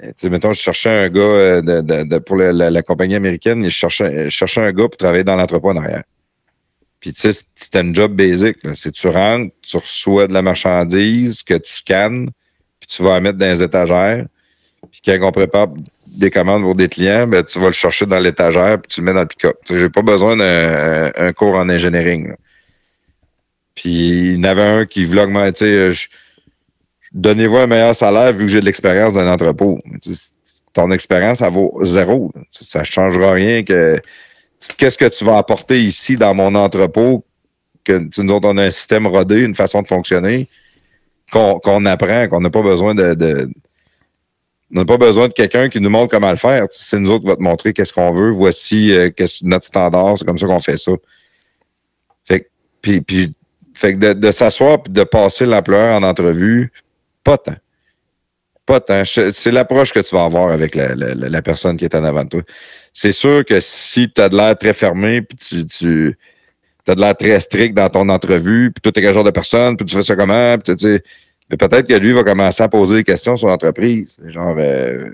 tu 0.00 0.12
sais, 0.16 0.30
mettons, 0.30 0.52
je 0.52 0.60
cherchais 0.60 1.04
un 1.04 1.08
gars 1.08 1.20
euh, 1.20 1.62
de, 1.62 2.18
pour 2.18 2.36
la, 2.36 2.82
compagnie 2.82 3.14
américaine, 3.14 3.64
je 3.64 3.68
cherchais, 3.68 4.24
je 4.24 4.28
cherchais 4.28 4.60
un 4.60 4.72
gars 4.72 4.88
pour 4.88 4.96
travailler 4.96 5.24
dans 5.24 5.36
l'entrepôt 5.36 5.70
en. 5.70 5.82
Puis, 7.00 7.12
tu 7.12 7.32
sais, 7.32 7.44
c'était 7.54 7.78
un 7.78 7.92
job 7.92 8.14
basic. 8.14 8.56
C'est 8.74 8.90
tu 8.90 9.08
rentres, 9.08 9.54
tu 9.62 9.76
reçois 9.76 10.26
de 10.26 10.32
la 10.32 10.42
marchandise 10.42 11.42
que 11.42 11.54
tu 11.54 11.72
scannes, 11.72 12.30
tu 12.86 13.02
vas 13.02 13.14
la 13.14 13.20
mettre 13.20 13.38
dans 13.38 13.46
les 13.46 13.62
étagères. 13.62 14.26
Puis, 14.90 15.00
quand 15.04 15.18
on 15.22 15.32
prépare 15.32 15.68
des 16.06 16.30
commandes 16.30 16.62
pour 16.62 16.74
des 16.74 16.88
clients, 16.88 17.26
ben, 17.26 17.42
tu 17.42 17.58
vas 17.58 17.66
le 17.66 17.72
chercher 17.72 18.06
dans 18.06 18.18
l'étagère, 18.18 18.80
puis 18.80 18.88
tu 18.88 19.00
le 19.00 19.06
mets 19.06 19.14
dans 19.14 19.22
le 19.22 19.26
pick-up. 19.26 19.56
J'ai 19.68 19.88
pas 19.88 20.02
besoin 20.02 20.36
d'un 20.36 21.10
un 21.16 21.32
cours 21.32 21.56
en 21.56 21.68
engineering. 21.68 22.34
Puis, 23.74 24.34
il 24.34 24.36
y 24.36 24.38
en 24.40 24.44
avait 24.44 24.62
un 24.62 24.86
qui 24.86 25.04
voulait 25.04 25.22
augmenter. 25.22 25.90
Donnez-vous 27.12 27.56
un 27.56 27.66
meilleur 27.66 27.94
salaire 27.94 28.32
vu 28.32 28.46
que 28.46 28.52
j'ai 28.52 28.60
de 28.60 28.64
l'expérience 28.64 29.14
dans 29.14 29.20
un 29.20 29.32
entrepôt. 29.32 29.80
Ton 30.72 30.90
expérience, 30.90 31.38
ça 31.38 31.48
vaut 31.48 31.78
zéro. 31.82 32.32
Ça 32.50 32.80
ne 32.80 32.84
changera 32.84 33.32
rien 33.32 33.62
que 33.62 34.00
qu'est-ce 34.76 34.98
que 34.98 35.08
tu 35.08 35.24
vas 35.24 35.38
apporter 35.38 35.82
ici 35.82 36.16
dans 36.16 36.34
mon 36.34 36.54
entrepôt, 36.54 37.24
que 37.84 38.08
nous 38.16 38.32
autres, 38.32 38.48
on 38.48 38.56
a 38.56 38.64
un 38.64 38.70
système 38.70 39.06
rodé, 39.06 39.36
une 39.36 39.54
façon 39.54 39.82
de 39.82 39.86
fonctionner, 39.88 40.48
qu'on 41.32 41.84
apprend, 41.86 42.28
qu'on 42.28 42.40
n'a 42.40 42.50
pas 42.50 42.62
besoin 42.62 42.94
de. 42.94 43.48
on 44.74 44.78
n'a 44.78 44.84
pas 44.84 44.96
besoin 44.96 45.28
de 45.28 45.32
quelqu'un 45.32 45.68
qui 45.68 45.80
nous 45.80 45.90
montre 45.90 46.10
comment 46.10 46.30
le 46.30 46.36
faire. 46.36 46.66
C'est 46.70 46.98
nous 46.98 47.10
autres 47.10 47.24
qui 47.24 47.30
va 47.30 47.36
te 47.36 47.42
montrer 47.42 47.72
qu'est-ce 47.72 47.92
qu'on 47.92 48.12
veut. 48.12 48.30
Voici 48.30 48.92
euh, 48.92 49.10
notre 49.42 49.66
standard, 49.66 50.18
c'est 50.18 50.24
comme 50.24 50.38
ça 50.38 50.46
qu'on 50.46 50.60
fait 50.60 50.76
ça. 50.76 50.92
Fait 52.24 52.40
que, 52.40 52.46
puis, 52.82 53.34
fait 53.74 53.94
que 53.94 53.98
de, 53.98 54.12
de 54.12 54.30
s'asseoir 54.30 54.78
et 54.86 54.88
de 54.90 55.04
passer 55.04 55.46
l'employeur 55.46 55.96
en 55.96 56.02
entrevue, 56.02 56.72
pas 57.22 57.38
tant. 57.38 57.56
Pas 58.66 58.80
tant. 58.80 59.02
C'est 59.04 59.50
l'approche 59.50 59.92
que 59.92 60.00
tu 60.00 60.14
vas 60.14 60.24
avoir 60.24 60.50
avec 60.50 60.74
la, 60.74 60.94
la- 60.94 61.42
personne 61.42 61.76
qui 61.76 61.84
est 61.84 61.94
en 61.94 62.04
avant 62.04 62.24
de 62.24 62.28
toi. 62.30 62.42
C'est 62.92 63.12
sûr 63.12 63.44
que 63.44 63.60
si 63.60 64.10
tu 64.10 64.20
as 64.20 64.28
de 64.28 64.36
l'air 64.36 64.56
très 64.56 64.72
fermé, 64.72 65.20
puis 65.20 65.66
tu 65.66 66.16
as 66.90 66.94
de 66.94 67.00
l'air 67.00 67.16
très 67.16 67.40
strict 67.40 67.74
dans 67.74 67.88
ton 67.88 68.08
entrevue, 68.08 68.70
puis 68.72 68.80
toi, 68.82 68.92
tu 68.92 69.00
es 69.00 69.02
quel 69.02 69.14
genre 69.14 69.24
de 69.24 69.30
personne, 69.30 69.76
puis 69.76 69.86
tu 69.86 69.96
fais 69.96 70.02
ça 70.02 70.16
comment, 70.16 70.58
puis 70.58 70.76
tu 70.76 70.86
sais, 70.86 71.02
mais 71.50 71.56
peut-être 71.56 71.86
que 71.86 71.94
lui 71.94 72.12
va 72.12 72.24
commencer 72.24 72.62
à 72.62 72.68
poser 72.68 72.96
des 72.96 73.04
questions 73.04 73.36
sur 73.36 73.48
l'entreprise. 73.48 74.16
Genre, 74.26 74.56
euh, 74.58 75.08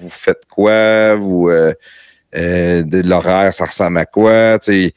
vous 0.00 0.10
faites 0.10 0.42
quoi? 0.48 1.14
Vous, 1.16 1.48
euh, 1.48 1.72
euh, 2.36 2.84
l'horaire, 2.92 3.52
ça 3.54 3.64
ressemble 3.64 3.98
à 3.98 4.04
quoi? 4.04 4.58
Tu 4.58 4.92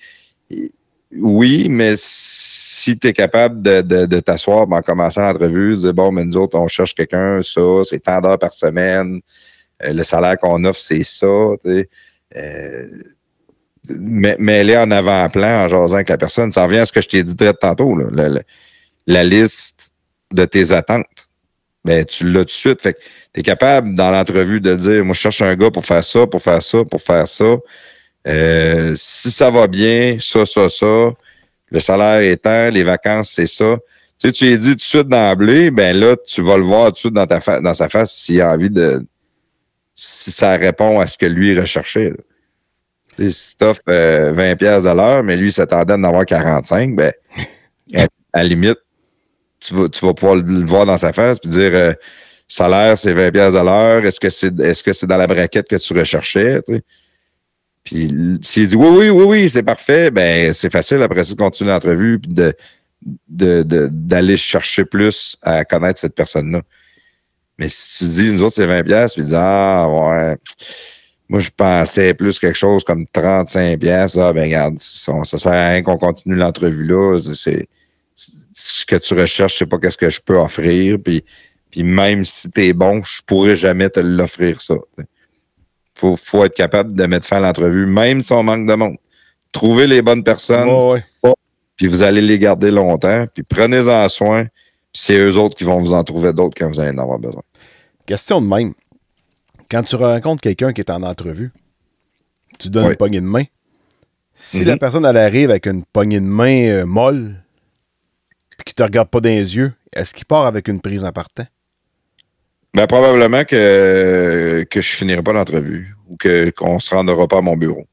sais, 0.49 0.71
oui, 1.17 1.67
mais 1.69 1.93
si 1.97 2.97
tu 2.97 3.07
es 3.07 3.13
capable 3.13 3.61
de, 3.61 3.81
de, 3.81 4.05
de 4.05 4.19
t'asseoir 4.19 4.69
en 4.69 4.81
commençant 4.81 5.21
l'entrevue, 5.21 5.77
dire 5.77 5.93
bon, 5.93 6.11
mais 6.11 6.25
nous 6.25 6.37
autres, 6.37 6.57
on 6.59 6.67
cherche 6.67 6.93
quelqu'un, 6.93 7.41
ça, 7.41 7.61
c'est 7.83 7.99
tant 7.99 8.19
d'heures 8.19 8.39
par 8.39 8.53
semaine, 8.53 9.21
euh, 9.83 9.93
le 9.93 10.03
salaire 10.03 10.37
qu'on 10.37 10.63
offre, 10.65 10.79
c'est 10.79 11.03
ça. 11.03 11.27
tu 11.63 11.87
sais. 12.33 12.89
Est 13.89 14.77
en 14.77 14.91
avant-plan 14.91 15.65
en 15.65 15.67
jasant 15.67 15.95
avec 15.95 16.09
la 16.09 16.17
personne. 16.17 16.51
Ça 16.51 16.65
revient 16.65 16.79
à 16.79 16.85
ce 16.85 16.93
que 16.93 17.01
je 17.01 17.09
t'ai 17.09 17.23
dit 17.23 17.35
très 17.35 17.53
tantôt, 17.53 17.95
le- 17.95 18.41
la 19.07 19.23
liste 19.23 19.91
de 20.31 20.45
tes 20.45 20.71
attentes. 20.71 21.05
Ben, 21.83 22.03
tu 22.03 22.25
l'as 22.25 22.39
tout 22.39 22.45
de 22.45 22.51
suite. 22.51 22.81
Fait 22.81 22.93
que 22.93 22.99
tu 23.33 23.41
es 23.41 23.43
capable 23.43 23.93
dans 23.93 24.09
l'entrevue 24.09 24.59
de 24.59 24.73
dire 24.75 25.05
Moi, 25.05 25.13
je 25.13 25.19
cherche 25.19 25.41
un 25.41 25.55
gars 25.55 25.69
pour 25.69 25.85
faire 25.85 26.03
ça, 26.03 26.25
pour 26.25 26.41
faire 26.41 26.61
ça, 26.61 26.83
pour 26.83 27.01
faire 27.01 27.27
ça. 27.27 27.57
Euh, 28.27 28.93
si 28.97 29.29
ça 29.29 29.51
va 29.51 29.67
bien, 29.67 30.17
ça, 30.19 30.45
ça, 30.47 30.67
ça, 30.69 31.11
le 31.69 31.79
salaire 31.79 32.21
est 32.21 32.37
tant, 32.37 32.69
les 32.69 32.83
vacances, 32.83 33.31
c'est 33.35 33.45
ça. 33.45 33.77
Tu 34.19 34.27
sais, 34.27 34.31
tu 34.31 34.45
lui 34.45 34.57
dit 34.57 34.69
tout 34.69 34.75
de 34.75 34.81
suite 34.81 35.07
d'emblée, 35.09 35.69
ben 35.69 35.95
là, 35.95 36.15
tu 36.25 36.41
vas 36.41 36.57
le 36.57 36.63
voir 36.63 36.87
tout 36.87 36.93
de 36.93 36.97
suite 36.97 37.13
dans, 37.63 37.73
sa 37.73 37.89
face 37.89 38.15
s'il 38.15 38.41
a 38.41 38.51
envie 38.51 38.69
de. 38.71 39.05
Si 39.93 40.31
ça 40.31 40.57
répond 40.57 40.99
à 40.99 41.07
ce 41.07 41.17
que 41.17 41.25
lui 41.25 41.57
recherchait. 41.57 42.13
Sais, 43.17 43.31
Si 43.31 43.57
tu 43.57 43.63
offres 43.65 43.81
20$ 43.87 44.55
piastres 44.57 44.89
à 44.89 44.93
l'heure, 44.93 45.23
mais 45.23 45.35
lui 45.37 45.51
s'attendait 45.51 45.93
à 45.93 45.97
en 45.97 46.03
avoir 46.03 46.25
45, 46.25 46.95
ben, 46.95 47.13
à, 47.95 48.03
à 48.33 48.43
la 48.43 48.43
limite, 48.43 48.77
tu 49.59 49.73
vas, 49.73 49.89
tu 49.89 50.05
vas 50.05 50.13
pouvoir 50.13 50.35
le 50.35 50.65
voir 50.65 50.85
dans 50.85 50.97
sa 50.97 51.13
face 51.13 51.39
puis 51.39 51.49
dire 51.49 51.71
euh, 51.73 51.93
salaire, 52.47 52.97
c'est 52.97 53.13
20$ 53.13 53.31
piastres 53.31 53.59
à 53.59 53.63
l'heure. 53.63 54.05
Est-ce 54.05 54.19
que 54.19 54.29
c'est 54.29 54.59
est-ce 54.59 54.83
que 54.83 54.93
c'est 54.93 55.07
dans 55.07 55.17
la 55.17 55.27
braquette 55.27 55.67
que 55.67 55.75
tu 55.77 55.93
recherchais? 55.93 56.61
Puis 57.83 58.07
s'il 58.41 58.67
dit 58.67 58.75
oui, 58.75 58.87
oui, 58.89 59.09
oui, 59.09 59.23
oui, 59.25 59.49
c'est 59.49 59.63
parfait, 59.63 60.09
ben 60.11 60.53
c'est 60.53 60.71
facile 60.71 61.01
après 61.03 61.23
ça 61.23 61.33
de 61.33 61.37
continuer 61.37 61.71
l'entrevue 61.71 62.19
de, 62.27 62.53
de, 63.27 63.61
de- 63.63 63.89
d'aller 63.91 64.37
chercher 64.37 64.85
plus 64.85 65.37
à 65.43 65.63
connaître 65.65 65.99
cette 65.99 66.15
personne-là. 66.15 66.61
Mais 67.59 67.69
si 67.69 68.05
tu 68.05 68.11
dis 68.11 68.33
nous 68.33 68.41
autres, 68.43 68.55
c'est 68.55 68.67
20$, 68.67 68.83
piastres, 68.83 69.15
puis 69.15 69.23
tu 69.23 69.29
dis 69.29 69.35
Ah 69.37 69.87
ouais, 69.87 70.35
moi 71.29 71.39
je 71.39 71.49
pensais 71.55 72.13
plus 72.13 72.37
quelque 72.39 72.57
chose 72.57 72.83
comme 72.83 73.05
35$, 73.13 73.77
piastres. 73.77 74.19
ah 74.19 74.33
ben 74.33 74.43
regarde, 74.43 74.75
ça, 74.79 75.13
ça 75.23 75.37
sert 75.39 75.51
à 75.51 75.69
rien 75.69 75.81
qu'on 75.81 75.97
continue 75.97 76.35
l'entrevue 76.35 76.85
là. 76.85 77.17
C'est, 77.33 77.67
c'est- 78.13 78.37
ce 78.53 78.85
que 78.85 78.95
tu 78.95 79.13
recherches, 79.15 79.57
c'est 79.57 79.65
pas 79.65 79.77
qu'est-ce 79.79 79.97
que 79.97 80.09
je 80.09 80.21
peux 80.21 80.37
offrir. 80.37 80.97
Puis, 81.03 81.25
puis 81.71 81.83
même 81.83 82.23
si 82.23 82.49
tu 82.51 82.61
es 82.67 82.73
bon, 82.73 83.03
je 83.03 83.21
pourrais 83.25 83.55
jamais 83.57 83.89
te 83.89 83.99
l'offrir 83.99 84.61
ça 84.61 84.75
faut, 85.97 86.15
faut 86.17 86.43
être 86.43 86.53
capable 86.55 86.93
de 86.93 87.05
mettre 87.05 87.25
fin 87.25 87.37
à 87.37 87.39
l'entrevue, 87.39 87.85
même 87.85 88.21
si 88.21 88.33
on 88.33 88.43
manque 88.43 88.67
de 88.67 88.73
monde. 88.75 88.97
Trouvez 89.51 89.87
les 89.87 90.01
bonnes 90.01 90.23
personnes, 90.23 90.67
Ouais, 90.69 91.01
ouais. 91.23 91.33
puis 91.77 91.87
vous 91.87 92.03
allez 92.03 92.21
les 92.21 92.37
garder 92.37 92.69
longtemps, 92.71 93.25
puis 93.33 93.43
prenez-en 93.43 94.07
soin, 94.09 94.43
puis 94.43 95.01
c'est 95.01 95.17
eux 95.17 95.37
autres 95.37 95.55
qui 95.55 95.63
vont 95.63 95.77
vous 95.77 95.93
en 95.93 96.03
trouver 96.03 96.33
d'autres 96.33 96.55
quand 96.57 96.67
vous 96.67 96.79
allez 96.81 96.91
en 96.91 96.97
avoir 97.01 97.17
besoin. 97.19 97.41
Question 98.05 98.41
de 98.41 98.47
même. 98.47 98.73
Quand 99.69 99.83
tu 99.83 99.95
rencontres 99.95 100.41
quelqu'un 100.41 100.73
qui 100.73 100.81
est 100.81 100.89
en 100.91 101.03
entrevue, 101.03 101.51
tu 102.59 102.69
donnes 102.69 102.85
Oui. 102.85 102.91
une 102.91 102.97
poignée 102.97 103.21
de 103.21 103.25
main. 103.25 103.43
Si 104.33 104.59
Mhm. 104.61 104.65
la 104.65 104.77
personne 104.77 105.05
elle 105.05 105.17
arrive 105.17 105.49
avec 105.49 105.65
une 105.65 105.83
poignée 105.85 106.19
de 106.19 106.25
main 106.25 106.67
euh, 106.69 106.85
molle, 106.85 107.35
puis 108.57 108.65
qui 108.65 108.75
te 108.75 108.83
regarde 108.83 109.09
pas 109.09 109.21
dans 109.21 109.29
les 109.29 109.55
yeux, 109.55 109.73
est-ce 109.95 110.13
qu'il 110.13 110.25
part 110.25 110.45
avec 110.45 110.67
une 110.67 110.81
prise 110.81 111.03
en 111.03 111.11
partant? 111.11 111.45
Ben, 112.73 112.87
probablement 112.87 113.45
que, 113.45 114.65
que 114.69 114.81
je 114.81 114.95
finirai 114.95 115.23
pas 115.23 115.31
l'entrevue 115.31 115.95
ou 116.09 116.17
que, 116.17 116.49
qu'on 116.49 116.79
se 116.79 116.93
rendra 116.93 117.27
pas 117.27 117.37
à 117.37 117.41
mon 117.41 117.55
bureau. 117.55 117.87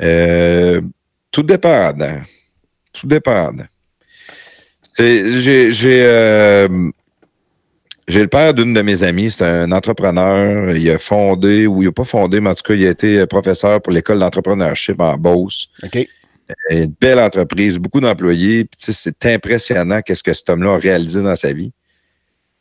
Euh, 0.00 0.80
tout 1.32 1.42
dépendant. 1.42 2.20
Tout 2.92 3.08
j'ai, 4.98 5.72
j'ai, 5.72 6.04
euh, 6.06 6.68
j'ai 8.08 8.20
le 8.20 8.28
père 8.28 8.54
d'une 8.54 8.72
de 8.72 8.82
mes 8.82 9.02
amies, 9.02 9.30
c'est 9.30 9.44
un 9.44 9.72
entrepreneur. 9.72 10.76
Il 10.76 10.88
a 10.90 10.98
fondé, 10.98 11.66
ou 11.66 11.82
il 11.82 11.86
n'a 11.86 11.92
pas 11.92 12.04
fondé, 12.04 12.40
mais 12.40 12.50
en 12.50 12.54
tout 12.54 12.62
cas, 12.62 12.74
il 12.74 12.86
a 12.86 12.90
été 12.90 13.26
professeur 13.26 13.82
pour 13.82 13.92
l'école 13.92 14.20
d'entrepreneurship 14.20 15.00
en 15.00 15.16
Beauce. 15.16 15.68
OK. 15.82 16.06
Une 16.70 16.94
belle 17.00 17.18
entreprise, 17.18 17.78
beaucoup 17.78 18.00
d'employés. 18.00 18.64
Puis, 18.64 18.78
tu 18.78 18.92
sais, 18.92 19.12
c'est 19.20 19.34
impressionnant 19.34 20.00
qu'est-ce 20.02 20.22
que 20.22 20.32
cet 20.32 20.48
homme-là 20.48 20.74
a 20.74 20.78
réalisé 20.78 21.20
dans 21.20 21.34
sa 21.34 21.52
vie. 21.52 21.72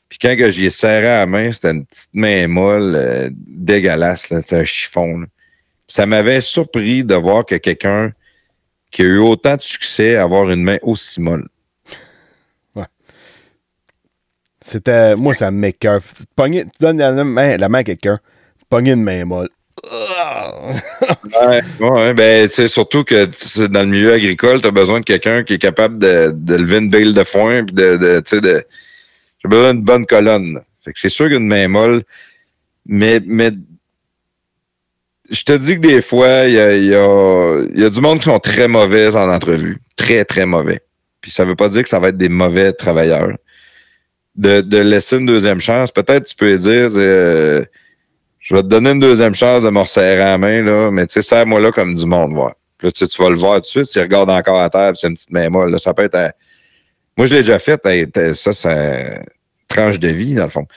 Puis 0.10 0.20
quand 0.20 0.36
que 0.38 0.50
j'y 0.52 0.66
ai 0.66 0.70
serré 0.70 1.08
à 1.08 1.20
la 1.20 1.26
main, 1.26 1.52
c'était 1.52 1.72
une 1.72 1.86
petite 1.86 2.10
main 2.14 2.48
molle, 2.48 2.94
euh, 2.96 3.30
dégueulasse, 3.34 4.28
c'était 4.30 4.56
un 4.56 4.64
chiffon. 4.64 5.20
là. 5.20 5.28
Ça 5.88 6.06
m'avait 6.06 6.42
surpris 6.42 7.04
de 7.04 7.16
voir 7.16 7.46
que 7.46 7.56
quelqu'un 7.56 8.12
qui 8.92 9.02
a 9.02 9.06
eu 9.06 9.18
autant 9.18 9.56
de 9.56 9.62
succès 9.62 10.16
avoir 10.16 10.50
une 10.50 10.64
main 10.64 10.78
aussi 10.82 11.22
molle. 11.22 11.48
C'était. 14.66 15.16
Moi, 15.16 15.36
ça 15.36 15.52
m'écoeure. 15.52 16.02
Tu 16.02 16.24
pognes- 16.36 16.64
tu 16.64 16.78
donnes 16.82 16.98
la 16.98 17.12
main, 17.24 17.56
la 17.56 17.70
main 17.70 17.80
à 17.80 17.84
quelqu'un, 17.84 18.20
pogner 18.68 18.94
une 18.94 19.04
main 19.04 19.24
molle. 19.26 19.50
Ouais, 21.48 21.62
ouais, 21.80 22.14
ben, 22.14 22.48
tu 22.48 22.56
sais, 22.56 22.68
surtout 22.68 23.04
que 23.04 23.26
dans 23.68 23.82
le 23.82 23.88
milieu 23.88 24.14
agricole, 24.14 24.62
tu 24.62 24.68
as 24.68 24.72
besoin 24.72 25.02
de 25.02 25.06
quelqu'un 25.06 25.44
qui 25.44 25.54
est 25.54 25.58
capable 25.60 26.00
de, 26.00 26.32
de 26.34 26.56
lever 26.56 26.78
une 26.78 26.90
bille 26.90 27.14
de 27.14 27.24
foin, 27.24 27.64
puis 27.64 27.76
de, 27.76 27.98
de, 27.98 28.20
tu 28.22 28.36
sais, 28.38 28.42
de, 28.42 28.66
j'ai 29.44 29.50
besoin 29.50 29.74
d'une 29.74 29.84
bonne 29.84 30.06
colonne. 30.06 30.62
Fait 30.84 30.94
que 30.94 31.00
c'est 31.00 31.10
sûr 31.10 31.28
qu'une 31.28 31.46
main 31.46 31.68
molle, 31.68 32.04
mais, 32.86 33.20
mais, 33.26 33.52
je 35.30 35.44
te 35.44 35.54
dis 35.54 35.76
que 35.76 35.82
des 35.88 36.02
fois, 36.02 36.46
il 36.46 36.54
y 36.56 36.60
a, 36.60 36.76
y 36.78 37.84
a 37.86 37.90
du 37.90 38.02
monde 38.02 38.20
qui 38.20 38.26
sont 38.26 38.40
très 38.40 38.68
mauvais 38.68 39.16
en 39.16 39.30
entrevue. 39.30 39.78
Très, 39.96 40.26
très 40.26 40.46
mauvais. 40.46 40.82
Puis 41.22 41.32
ça 41.32 41.46
veut 41.46 41.56
pas 41.56 41.70
dire 41.70 41.84
que 41.84 41.90
ça 41.90 42.00
va 42.00 42.10
être 42.10 42.18
des 42.18 42.30
mauvais 42.30 42.74
travailleurs. 42.74 43.36
De, 44.36 44.60
de 44.60 44.78
laisser 44.80 45.18
une 45.18 45.26
deuxième 45.26 45.62
chance, 45.62 45.92
peut-être 45.92 46.26
tu 46.26 46.36
peux 46.36 46.58
dire, 46.58 46.90
euh, 46.96 47.64
je 48.40 48.54
vais 48.54 48.64
te 48.64 48.68
donner 48.68 48.92
une 48.92 49.00
deuxième 49.00 49.34
chance 49.34 49.64
de 49.64 49.70
me 49.70 49.80
resserrer 49.80 50.18
la 50.18 50.38
main, 50.38 50.62
là, 50.62 50.92
mais 50.92 51.08
tu 51.08 51.14
sais, 51.14 51.22
serre-moi 51.22 51.62
là 51.62 51.72
comme 51.72 51.96
du 51.96 52.06
monde, 52.06 52.34
voir. 52.34 52.54
Puis 52.78 52.88
là, 52.88 52.92
tu 52.92 53.00
sais, 53.00 53.08
tu 53.08 53.22
vas 53.22 53.30
le 53.30 53.38
voir 53.38 53.56
tout 53.56 53.62
de 53.62 53.66
suite, 53.66 53.86
s'il 53.86 54.02
regarde 54.02 54.30
encore 54.30 54.60
à 54.60 54.70
terre, 54.70 54.92
c'est 54.96 55.08
une 55.08 55.14
petite 55.14 55.32
main 55.32 55.50
molle, 55.50 55.72
là, 55.72 55.78
ça 55.78 55.94
peut 55.94 56.04
être 56.04 56.34
Moi, 57.16 57.28
je 57.28 57.34
l'ai 57.34 57.40
déjà 57.42 57.60
fait, 57.60 57.82
ça, 58.34 58.52
c'est 58.52 59.26
tranche 59.70 60.00
de 60.00 60.10
vie, 60.10 60.36
dans 60.36 60.44
le 60.44 60.50
fond. 60.50 60.68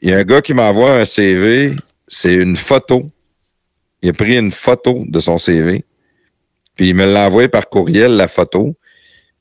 Il 0.00 0.10
y 0.10 0.14
a 0.14 0.16
un 0.16 0.24
gars 0.24 0.40
qui 0.40 0.54
m'envoie 0.54 0.92
un 0.92 1.04
CV, 1.04 1.76
c'est 2.08 2.34
une 2.34 2.56
photo. 2.56 3.10
Il 4.02 4.08
a 4.08 4.12
pris 4.14 4.38
une 4.38 4.50
photo 4.50 5.04
de 5.06 5.20
son 5.20 5.36
CV, 5.36 5.84
puis 6.74 6.88
il 6.88 6.94
me 6.94 7.04
l'a 7.04 7.26
envoyé 7.26 7.48
par 7.48 7.68
courriel, 7.68 8.16
la 8.16 8.28
photo. 8.28 8.74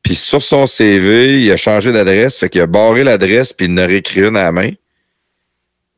Puis 0.03 0.15
sur 0.15 0.41
son 0.41 0.65
CV, 0.65 1.41
il 1.43 1.51
a 1.51 1.57
changé 1.57 1.91
d'adresse, 1.91 2.39
fait 2.39 2.49
qu'il 2.49 2.61
a 2.61 2.67
barré 2.67 3.03
l'adresse, 3.03 3.53
puis 3.53 3.67
il 3.67 3.71
en 3.73 3.77
a 3.77 3.85
réécrit 3.85 4.21
une 4.21 4.37
à 4.37 4.43
la 4.43 4.51
main. 4.51 4.71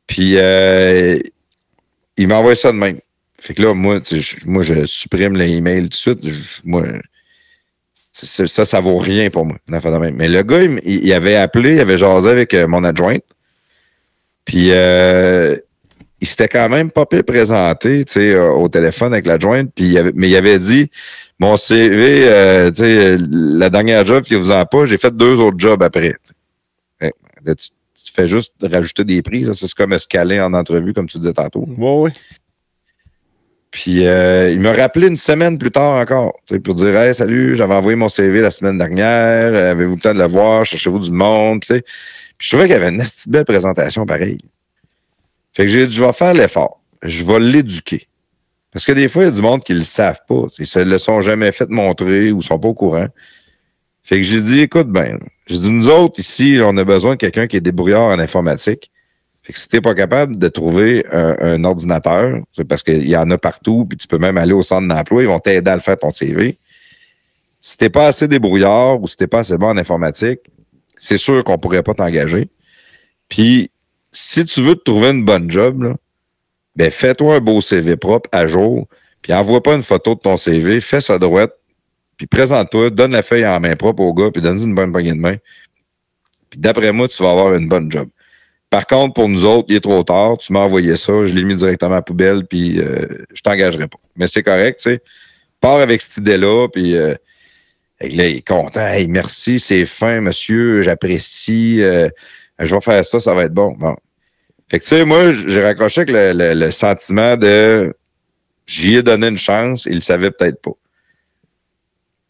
Puis 0.06 0.32
euh, 0.36 1.18
il 2.16 2.28
m'a 2.28 2.36
envoyé 2.36 2.56
ça 2.56 2.72
de 2.72 2.76
même. 2.76 2.98
Fait 3.38 3.54
que 3.54 3.62
là, 3.62 3.74
moi, 3.74 4.00
moi, 4.46 4.62
je 4.62 4.86
supprime 4.86 5.36
l'email 5.36 5.82
tout 5.82 5.88
de 5.88 5.94
suite. 5.94 6.24
Moi, 6.64 6.84
ça, 8.12 8.64
ça 8.64 8.80
vaut 8.80 8.98
rien 8.98 9.30
pour 9.30 9.46
moi. 9.46 9.56
Mais 9.66 10.28
le 10.28 10.42
gars, 10.42 10.62
il, 10.62 10.80
il- 10.84 11.04
il 11.06 11.12
avait 11.12 11.36
appelé, 11.36 11.74
il 11.74 11.80
avait 11.80 11.98
jasé 11.98 12.28
avec 12.28 12.54
euh, 12.54 12.66
mon 12.68 12.84
adjointe. 12.84 13.24
Puis 14.44 14.68
euh, 14.72 15.56
il 16.22 16.28
s'était 16.28 16.46
quand 16.46 16.68
même 16.68 16.92
pas 16.92 17.04
pire 17.04 17.24
présenté, 17.24 18.04
euh, 18.16 18.48
au 18.52 18.68
téléphone 18.68 19.12
avec 19.12 19.26
l'adjointe. 19.26 19.72
Puis 19.74 19.98
mais 20.14 20.28
il 20.30 20.36
avait 20.36 20.60
dit 20.60 20.88
mon 21.40 21.56
CV, 21.56 22.28
euh, 22.28 22.70
la 23.28 23.68
dernière 23.68 24.06
job, 24.06 24.22
il 24.30 24.36
vous 24.36 24.52
en 24.52 24.64
pas, 24.64 24.84
j'ai 24.84 24.98
fait 24.98 25.14
deux 25.14 25.40
autres 25.40 25.58
jobs 25.58 25.82
après. 25.82 26.14
là, 27.00 27.54
tu, 27.56 27.70
tu 27.94 28.12
fais 28.14 28.28
juste 28.28 28.52
rajouter 28.62 29.02
des 29.02 29.20
prix, 29.20 29.46
ça, 29.46 29.54
c'est 29.54 29.74
comme 29.74 29.92
escaler 29.92 30.40
en 30.40 30.54
entrevue, 30.54 30.92
comme 30.92 31.06
tu 31.06 31.18
disais 31.18 31.32
tantôt. 31.32 31.66
Ouais, 31.76 32.02
ouais. 32.02 32.12
Puis 33.72 34.06
euh, 34.06 34.50
il 34.52 34.60
m'a 34.60 34.74
rappelé 34.74 35.08
une 35.08 35.16
semaine 35.16 35.58
plus 35.58 35.72
tard 35.72 35.94
encore, 35.94 36.34
pour 36.62 36.74
dire 36.74 36.96
Hey, 36.96 37.12
salut, 37.16 37.56
j'avais 37.56 37.74
envoyé 37.74 37.96
mon 37.96 38.08
CV 38.08 38.40
la 38.40 38.52
semaine 38.52 38.78
dernière, 38.78 39.54
avez-vous 39.72 39.96
le 39.96 40.00
temps 40.00 40.14
de 40.14 40.20
le 40.20 40.28
voir, 40.28 40.64
cherchez-vous 40.64 41.00
du 41.00 41.10
monde, 41.10 41.62
tu 41.62 41.74
sais. 41.74 41.82
Puis 42.38 42.46
je 42.46 42.48
trouvais 42.50 42.68
qu'il 42.68 42.74
y 42.74 42.80
avait 42.80 42.94
une 42.94 43.02
belle 43.26 43.44
présentation 43.44 44.06
pareille. 44.06 44.38
Fait 45.52 45.64
que 45.64 45.68
j'ai 45.68 45.86
dit, 45.86 45.94
je 45.94 46.04
vais 46.04 46.12
faire 46.12 46.34
l'effort. 46.34 46.80
Je 47.02 47.24
vais 47.24 47.40
l'éduquer. 47.40 48.08
Parce 48.72 48.86
que 48.86 48.92
des 48.92 49.08
fois, 49.08 49.24
il 49.24 49.26
y 49.26 49.28
a 49.28 49.32
du 49.32 49.42
monde 49.42 49.62
qui 49.62 49.72
ne 49.72 49.78
le 49.78 49.84
savent 49.84 50.20
pas. 50.26 50.46
Ils 50.58 50.66
se 50.66 50.78
le 50.78 50.98
sont 50.98 51.20
jamais 51.20 51.52
fait 51.52 51.68
montrer 51.68 52.32
ou 52.32 52.40
sont 52.40 52.58
pas 52.58 52.68
au 52.68 52.74
courant. 52.74 53.08
Fait 54.02 54.16
que 54.16 54.22
j'ai 54.22 54.40
dit, 54.40 54.60
écoute 54.60 54.88
bien, 54.88 55.18
j'ai 55.46 55.58
dit, 55.58 55.70
nous 55.70 55.88
autres, 55.88 56.18
ici, 56.18 56.58
on 56.62 56.76
a 56.76 56.84
besoin 56.84 57.12
de 57.12 57.16
quelqu'un 57.16 57.46
qui 57.46 57.56
est 57.56 57.60
débrouillard 57.60 58.04
en 58.04 58.18
informatique. 58.18 58.90
Fait 59.42 59.52
que 59.52 59.58
si 59.58 59.68
t'es 59.68 59.80
pas 59.80 59.94
capable 59.94 60.38
de 60.38 60.48
trouver 60.48 61.04
un, 61.12 61.36
un 61.40 61.64
ordinateur, 61.64 62.38
c'est 62.52 62.64
parce 62.64 62.82
qu'il 62.82 63.08
y 63.08 63.16
en 63.16 63.30
a 63.30 63.38
partout, 63.38 63.86
puis 63.88 63.98
tu 63.98 64.06
peux 64.06 64.18
même 64.18 64.38
aller 64.38 64.52
au 64.52 64.62
centre 64.62 64.86
d'emploi, 64.88 65.22
ils 65.22 65.28
vont 65.28 65.40
t'aider 65.40 65.70
à 65.70 65.74
le 65.74 65.80
faire 65.80 65.98
ton 65.98 66.10
CV. 66.10 66.58
Si 67.58 67.76
t'es 67.76 67.90
pas 67.90 68.06
assez 68.06 68.28
débrouillard 68.28 69.00
ou 69.02 69.08
si 69.08 69.16
t'es 69.16 69.26
pas 69.26 69.40
assez 69.40 69.56
bon 69.56 69.68
en 69.68 69.78
informatique, 69.78 70.40
c'est 70.96 71.18
sûr 71.18 71.42
qu'on 71.44 71.58
pourrait 71.58 71.82
pas 71.82 71.94
t'engager. 71.94 72.48
Puis, 73.28 73.71
si 74.12 74.44
tu 74.44 74.62
veux 74.62 74.76
te 74.76 74.82
trouver 74.82 75.08
une 75.10 75.24
bonne 75.24 75.50
job, 75.50 75.82
là, 75.82 75.96
ben 76.76 76.90
fais-toi 76.90 77.36
un 77.36 77.40
beau 77.40 77.60
CV 77.60 77.96
propre, 77.96 78.28
à 78.32 78.46
jour, 78.46 78.86
puis 79.22 79.32
envoie 79.32 79.62
pas 79.62 79.74
une 79.74 79.82
photo 79.82 80.14
de 80.14 80.20
ton 80.20 80.36
CV, 80.36 80.80
fais 80.80 81.00
ça 81.00 81.18
droite, 81.18 81.52
puis 82.16 82.26
présente-toi, 82.26 82.90
donne 82.90 83.12
la 83.12 83.22
feuille 83.22 83.46
en 83.46 83.58
main 83.60 83.74
propre 83.74 84.02
au 84.02 84.12
gars, 84.14 84.30
puis 84.30 84.42
donne-lui 84.42 84.64
une 84.64 84.74
bonne 84.74 84.92
poignée 84.92 85.12
de 85.12 85.18
main. 85.18 85.36
Puis 86.50 86.60
d'après 86.60 86.92
moi, 86.92 87.08
tu 87.08 87.22
vas 87.22 87.30
avoir 87.30 87.54
une 87.54 87.68
bonne 87.68 87.90
job. 87.90 88.08
Par 88.68 88.86
contre, 88.86 89.14
pour 89.14 89.28
nous 89.28 89.44
autres, 89.44 89.66
il 89.68 89.76
est 89.76 89.80
trop 89.80 90.02
tard. 90.02 90.38
Tu 90.38 90.52
m'as 90.52 90.60
envoyé 90.60 90.96
ça, 90.96 91.26
je 91.26 91.34
l'ai 91.34 91.44
mis 91.44 91.54
directement 91.54 91.92
à 91.92 91.96
la 91.96 92.02
poubelle, 92.02 92.46
puis 92.46 92.78
euh, 92.78 93.06
je 93.34 93.42
t'engagerai 93.42 93.86
pas. 93.86 93.98
Mais 94.16 94.26
c'est 94.26 94.42
correct, 94.42 94.80
tu 94.80 94.90
sais. 94.90 95.02
Pars 95.60 95.80
avec 95.80 96.00
cette 96.00 96.18
idée-là, 96.18 96.68
puis 96.68 96.96
euh, 96.96 97.14
là, 98.00 98.26
il 98.26 98.36
est 98.36 98.46
content. 98.46 98.90
Merci, 99.08 99.60
c'est 99.60 99.84
fin, 99.86 100.20
monsieur, 100.20 100.82
j'apprécie. 100.82 101.82
euh, 101.82 102.08
je 102.58 102.74
vais 102.74 102.80
faire 102.80 103.04
ça, 103.04 103.20
ça 103.20 103.34
va 103.34 103.44
être 103.44 103.54
bon. 103.54 103.72
Bon. 103.78 103.96
Fait 104.70 104.78
que, 104.78 104.84
tu 104.84 104.90
sais, 104.90 105.04
moi, 105.04 105.30
j'ai 105.32 105.62
raccroché 105.62 106.02
avec 106.02 106.14
le, 106.14 106.32
le- 106.32 106.54
le 106.54 106.70
sentiment 106.70 107.36
de 107.36 107.94
j'y 108.66 108.96
ai 108.96 109.02
donné 109.02 109.26
une 109.28 109.36
chance, 109.38 109.86
il 109.86 109.96
le 109.96 110.00
savait 110.00 110.30
peut-être 110.30 110.60
pas. 110.62 110.72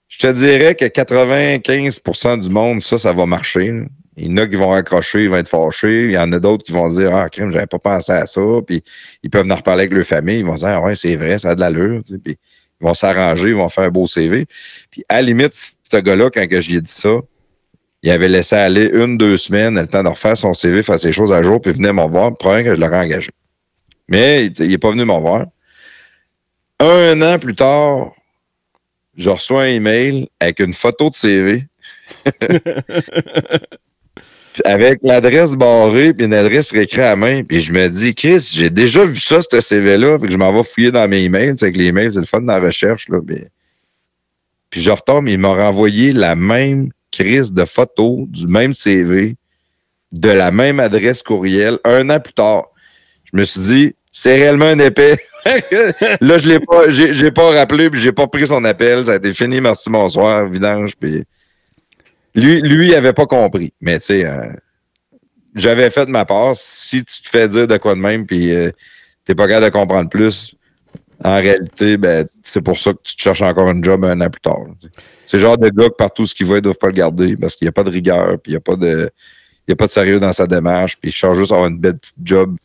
Je 0.09 0.19
te 0.19 0.27
dirais 0.33 0.75
que 0.75 0.85
95% 0.85 2.41
du 2.41 2.51
monde, 2.51 2.83
ça, 2.83 2.99
ça 2.99 3.13
va 3.13 3.27
marcher. 3.27 3.73
là. 3.73 3.85
Il 4.19 4.31
y 4.31 4.35
en 4.35 4.37
a 4.43 4.47
qui 4.47 4.57
vont 4.57 4.69
raccrocher, 4.69 5.25
ils 5.25 5.31
vont 5.31 5.39
être 5.39 5.49
fâchés. 5.49 6.05
Il 6.07 6.11
y 6.13 6.19
en 6.19 6.31
a 6.33 6.39
d'autres 6.39 6.65
qui 6.65 6.73
vont 6.73 6.89
dire 6.89 7.15
Ah, 7.17 7.31
crime, 7.31 7.51
j'avais 7.51 7.67
pas 7.67 7.79
pensé 7.79 8.13
à 8.13 8.27
ça. 8.27 8.41
Puis 8.67 8.83
ils 9.23 9.31
peuvent 9.31 9.51
en 9.51 9.57
reparler 9.57 9.83
avec 9.85 9.93
leur 9.95 10.05
famille. 10.05 10.41
Ils 10.41 10.45
vont 10.45 10.55
dire 10.55 10.69
Ah, 10.69 10.81
ouais, 10.83 10.95
c'est 10.95 11.17
vrai, 11.17 11.39
ça 11.39 11.51
a 11.51 11.55
de 11.55 11.61
l'allure. 11.61 12.03
Puis 12.05 12.21
ils 12.27 12.85
vont 12.85 12.93
s'arranger, 12.93 13.49
ils 13.51 13.55
vont 13.55 13.71
faire 13.71 13.85
un 13.85 13.91
beau 13.91 14.07
CV. 14.07 14.47
Puis 14.91 15.03
à 15.09 15.15
la 15.17 15.23
limite, 15.23 15.55
ce 15.55 15.97
gars-là, 15.97 16.29
quand 16.31 16.47
j'y 16.61 16.77
ai 16.77 16.81
dit 16.83 16.93
ça, 16.93 17.21
il 18.03 18.11
avait 18.11 18.29
laissé 18.29 18.57
aller 18.57 18.91
une, 18.93 19.17
deux 19.17 19.37
semaines, 19.37 19.79
le 19.79 19.87
temps 19.87 20.03
de 20.03 20.09
refaire 20.09 20.37
son 20.37 20.55
CV, 20.55 20.83
faire 20.83 20.99
ses 20.99 21.13
choses 21.13 21.33
à 21.33 21.43
jour, 21.43 21.61
puis 21.61 21.73
venait 21.73 21.93
m'en 21.93 22.09
voir. 22.09 22.31
Le 22.31 22.37
problème 22.37 22.65
que 22.65 22.75
je 22.75 22.81
l'aurais 22.81 22.99
engagé. 22.99 23.31
Mais 24.09 24.47
il 24.47 24.69
n'est 24.69 24.79
pas 24.79 24.91
venu 24.91 25.05
m'en 25.05 25.21
voir. 25.21 25.47
Un 26.81 27.23
an 27.23 27.39
plus 27.39 27.55
tard, 27.55 28.13
je 29.17 29.31
reçois 29.31 29.63
un 29.63 29.67
email 29.67 30.29
avec 30.41 30.59
une 30.59 30.73
photo 30.73 31.11
de 31.11 31.15
CV. 31.15 31.67
Avec 34.67 34.99
l'adresse 35.03 35.53
barrée 35.53 36.13
puis 36.13 36.27
une 36.27 36.35
adresse 36.35 36.73
réécrite 36.73 37.01
à 37.01 37.17
main. 37.17 37.43
Puis 37.43 37.61
je 37.61 37.73
me 37.73 37.89
dis, 37.89 38.15
Chris, 38.15 38.51
j'ai 38.53 38.69
déjà 38.69 39.03
vu 39.03 39.17
ça, 39.17 39.41
ce 39.41 39.61
CV-là. 39.63 40.19
Puis 40.19 40.27
que 40.27 40.33
je 40.33 40.37
m'en 40.37 40.53
vais 40.53 40.63
fouiller 40.63 40.91
dans 40.91 41.09
mes 41.09 41.23
emails. 41.23 41.53
Tu 41.53 41.59
sais, 41.59 41.65
avec 41.67 41.79
les 41.79 41.87
emails, 41.87 42.13
c'est 42.13 42.19
le 42.19 42.27
fun 42.27 42.43
dans 42.43 42.53
la 42.53 42.61
recherche. 42.61 43.09
Là, 43.09 43.21
mais... 43.27 43.49
Puis 44.69 44.83
je 44.83 44.91
retombe, 44.91 45.27
il 45.27 45.39
m'a 45.39 45.55
renvoyé 45.55 46.13
la 46.13 46.35
même 46.35 46.91
crise 47.13 47.53
de 47.53 47.65
photo 47.65 48.27
du 48.29 48.47
même 48.49 48.75
CV, 48.75 49.37
de 50.13 50.29
la 50.29 50.51
même 50.51 50.81
adresse 50.81 51.23
courriel, 51.23 51.79
un 51.85 52.11
an 52.11 52.19
plus 52.19 52.33
tard. 52.33 52.67
Je 53.33 53.39
me 53.39 53.45
suis 53.45 53.61
dit, 53.61 53.95
c'est 54.11 54.35
réellement 54.35 54.67
un 54.67 54.79
épais. 54.79 55.19
là, 56.21 56.39
je 56.39 56.49
l'ai 56.49 56.61
pas, 56.61 56.91
j'ai 56.91 57.31
pas 57.31 57.51
rappelé, 57.53 57.91
puis 57.91 58.01
j'ai 58.01 58.13
pas 58.13 58.27
pris 58.27 58.47
son 58.47 58.65
appel. 58.65 59.07
Ça 59.07 59.13
a 59.13 59.17
été 59.17 59.33
fini, 59.33 59.61
merci, 59.61 59.89
bonsoir, 59.91 60.49
vidange. 60.49 60.95
Puis 60.97 61.25
lui, 62.35 62.61
lui, 62.61 62.89
il 62.89 62.95
avait 62.95 63.13
pas 63.13 63.27
compris. 63.27 63.73
Mais 63.81 63.99
tu 63.99 64.07
sais, 64.07 64.25
euh, 64.25 64.53
j'avais 65.55 65.91
fait 65.91 66.07
de 66.07 66.11
ma 66.11 66.25
part. 66.25 66.55
Si 66.57 67.05
tu 67.05 67.23
te 67.23 67.29
fais 67.29 67.49
dire 67.49 67.67
de 67.67 67.77
quoi 67.79 67.95
de 67.95 68.01
même, 68.01 68.27
puis 68.27 68.55
euh, 68.55 68.71
t'es 69.25 69.35
pas 69.35 69.49
capable 69.49 69.67
de 69.67 69.71
comprendre 69.71 70.11
plus, 70.11 70.55
en 71.25 71.37
réalité, 71.37 71.97
ben, 71.97 72.27
c'est 72.43 72.63
pour 72.63 72.79
ça 72.79 72.93
que 72.93 72.99
tu 73.05 73.17
te 73.17 73.23
cherches 73.23 73.43
encore 73.43 73.69
un 73.69 73.81
job 73.83 74.05
un 74.05 74.21
an 74.21 74.31
plus 74.31 74.41
tard. 74.41 74.61
C'est 75.27 75.37
le 75.37 75.43
genre 75.43 75.59
de 75.59 75.69
gars 75.69 75.89
que 75.89 75.95
partout 75.95 76.27
ce 76.27 76.35
qu'il 76.35 76.47
va, 76.47 76.57
ils 76.57 76.63
doivent 76.63 76.79
pas 76.79 76.89
le 76.89 76.95
garder 76.95 77.37
parce 77.37 77.57
qu'il 77.57 77.67
n'y 77.67 77.71
a 77.71 77.73
pas 77.73 77.85
de 77.85 77.91
rigueur, 77.91 78.39
puis 78.43 78.51
il 78.51 78.55
n'y 78.55 78.57
a 78.57 78.61
pas 78.61 78.77
de. 78.77 79.11
Il 79.69 79.71
y 79.71 79.73
a 79.73 79.77
pas 79.77 79.87
de 79.87 79.93
sérieux 79.93 80.19
dans 80.19 80.33
sa 80.33 80.49
démarche, 80.49 80.97
puis 81.01 81.11
il 81.11 81.13
cherche 81.13 81.39
juste 81.39 81.53
à 81.53 81.55
avoir 81.55 81.71
une 81.71 81.79
belle 81.79 81.97
petite 81.97 82.17
job. 82.23 82.57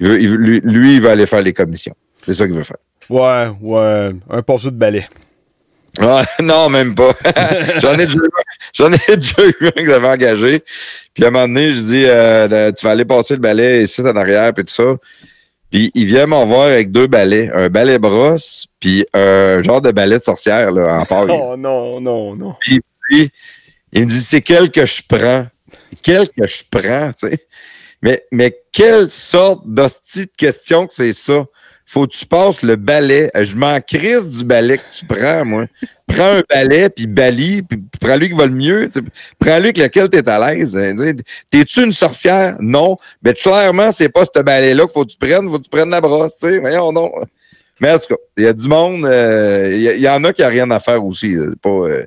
Il 0.00 0.08
veut, 0.08 0.20
il 0.20 0.28
veut- 0.28 0.36
lui, 0.36 0.60
lui, 0.64 0.94
il 0.94 1.00
va 1.02 1.10
aller 1.10 1.26
faire 1.26 1.42
les 1.42 1.52
commissions. 1.52 1.94
C'est 2.24 2.34
ça 2.34 2.46
qu'il 2.46 2.54
veut 2.54 2.62
faire. 2.62 2.78
Ouais, 3.10 3.48
ouais. 3.60 4.10
Un 4.30 4.42
passeau 4.42 4.70
de 4.70 4.76
balai. 4.76 5.06
Ah, 6.00 6.24
non, 6.42 6.70
même 6.70 6.94
pas. 6.94 7.12
j'en 7.80 7.94
ai 7.98 8.06
déjà 8.06 8.18
eu, 8.18 8.30
j'en 8.74 8.92
ai 8.92 9.16
déjà 9.16 9.46
eu 9.46 9.66
un 9.66 9.70
que 9.70 9.86
j'avais 9.86 10.08
engagé. 10.08 10.64
Puis 11.14 11.24
à 11.24 11.28
un 11.28 11.30
moment 11.30 11.48
donné, 11.48 11.70
je 11.72 11.80
dis 11.80 12.04
euh, 12.06 12.72
tu 12.72 12.86
vas 12.86 12.92
aller 12.92 13.04
passer 13.04 13.34
le 13.34 13.40
balai 13.40 13.82
ici 13.82 14.00
en 14.02 14.16
arrière 14.16 14.52
puis 14.54 14.64
tout 14.64 14.72
ça. 14.72 14.96
Puis 15.70 15.90
il 15.94 16.06
vient 16.06 16.26
m'en 16.26 16.46
voir 16.46 16.68
avec 16.68 16.90
deux 16.90 17.06
balais, 17.06 17.50
un 17.52 17.68
balai 17.68 17.98
brosse 17.98 18.66
puis 18.80 19.04
un 19.12 19.62
genre 19.62 19.82
de 19.82 19.90
balai 19.90 20.18
de 20.18 20.22
sorcière 20.22 20.70
là 20.72 21.00
en 21.00 21.04
part. 21.04 21.26
Oh 21.28 21.56
non, 21.56 22.00
non, 22.00 22.34
non. 22.34 22.54
Puis 22.60 22.80
il 23.12 23.16
me 23.16 23.24
dit, 23.24 23.30
il 23.92 24.04
me 24.04 24.06
dit 24.06 24.20
c'est 24.20 24.40
quel 24.40 24.70
que 24.70 24.86
je 24.86 25.02
prends, 25.06 25.46
quel 26.02 26.28
que 26.30 26.46
je 26.46 26.62
prends, 26.70 27.12
tu 27.12 27.28
sais? 27.28 27.46
Mais 28.00 28.24
mais 28.32 28.56
quelle 28.72 29.10
sorte 29.10 29.62
d'hostie 29.66 30.26
de 30.26 30.32
question 30.36 30.86
que 30.86 30.94
c'est 30.94 31.12
ça? 31.12 31.44
Faut 31.90 32.06
que 32.06 32.12
tu 32.12 32.26
passes 32.26 32.62
le 32.62 32.76
balai. 32.76 33.30
Je 33.34 33.56
m'en 33.56 33.80
crisse 33.80 34.28
du 34.28 34.44
balai 34.44 34.78
que 34.78 34.82
tu 34.98 35.04
prends, 35.06 35.44
moi. 35.44 35.64
Prends 36.06 36.36
un 36.36 36.42
balai, 36.48 36.88
puis 36.90 37.06
balie, 37.06 37.62
puis 37.62 37.82
prends 38.00 38.16
lui 38.16 38.28
qui 38.28 38.34
va 38.36 38.46
le 38.46 38.52
mieux. 38.52 38.88
Prends 39.38 39.58
lui 39.58 39.68
avec 39.68 39.78
lequel 39.78 40.08
tu 40.10 40.18
es 40.18 40.28
à 40.28 40.54
l'aise. 40.54 40.76
hein. 40.76 40.94
T'es-tu 41.50 41.84
une 41.84 41.92
sorcière? 41.92 42.56
Non. 42.60 42.96
Mais 43.22 43.34
clairement, 43.34 43.90
c'est 43.92 44.08
pas 44.08 44.24
ce 44.24 44.40
balai-là 44.42 44.84
qu'il 44.84 44.92
faut 44.92 45.04
que 45.04 45.10
tu 45.12 45.18
prennes. 45.18 45.48
Faut 45.48 45.58
que 45.58 45.64
tu 45.64 45.70
prennes 45.70 45.90
la 45.90 46.00
brosse. 46.00 46.36
tu 46.40 46.48
sais. 46.50 46.58
Voyons, 46.58 46.92
non. 46.92 47.10
Mais 47.80 47.90
en 47.92 47.98
tout 47.98 48.06
cas, 48.08 48.16
il 48.36 48.44
y 48.44 48.46
a 48.48 48.52
du 48.52 48.68
monde. 48.68 49.04
euh, 49.04 49.70
Il 49.74 49.80
y, 49.82 49.88
a- 49.88 49.94
il 49.94 50.00
y 50.00 50.08
en 50.08 50.22
a 50.24 50.32
qui 50.32 50.42
n'ont 50.42 50.48
rien 50.48 50.70
à 50.70 50.80
faire 50.80 51.04
aussi. 51.04 51.34
là. 51.34 51.46
Pas, 51.62 51.68
euh, 51.70 52.06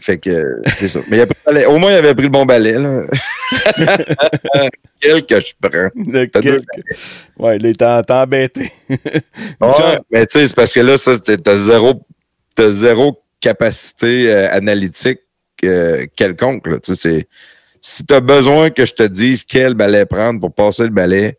Fait 0.00 0.18
que 0.18 0.60
c'est 0.78 0.88
ça. 0.88 1.00
Mais 1.10 1.16
il 1.16 1.20
a 1.22 1.26
pris 1.26 1.36
le 1.46 1.52
balai. 1.52 1.66
au 1.66 1.78
moins, 1.78 1.90
il 1.90 1.96
avait 1.96 2.14
pris 2.14 2.24
le 2.24 2.28
bon 2.30 2.44
balai. 2.46 2.72
Là. 2.74 3.02
Quel 5.00 5.26
que 5.26 5.40
je 5.40 5.52
prends. 5.60 5.88
Quel- 6.42 6.62
Ouais, 7.38 7.58
là, 7.58 7.68
il 7.68 7.76
t'a 7.76 8.02
embêté. 8.22 8.70
Ouais, 8.88 9.98
mais 10.10 10.26
tu 10.26 10.38
sais, 10.38 10.46
c'est 10.48 10.54
parce 10.54 10.72
que 10.72 10.80
là, 10.80 10.98
ça, 10.98 11.18
t'as 11.18 11.56
zéro, 11.56 12.02
t'as 12.54 12.70
zéro 12.70 13.22
capacité 13.40 14.30
euh, 14.30 14.48
analytique 14.52 15.20
euh, 15.64 16.06
quelconque. 16.14 16.66
Là. 16.66 16.76
C'est- 16.82 17.26
si 17.80 18.04
tu 18.04 18.12
as 18.14 18.20
besoin 18.20 18.68
que 18.70 18.84
je 18.84 18.92
te 18.94 19.02
dise 19.04 19.42
quel 19.44 19.74
balai 19.74 20.04
prendre 20.04 20.38
pour 20.38 20.52
passer 20.54 20.82
le 20.82 20.90
balai, 20.90 21.38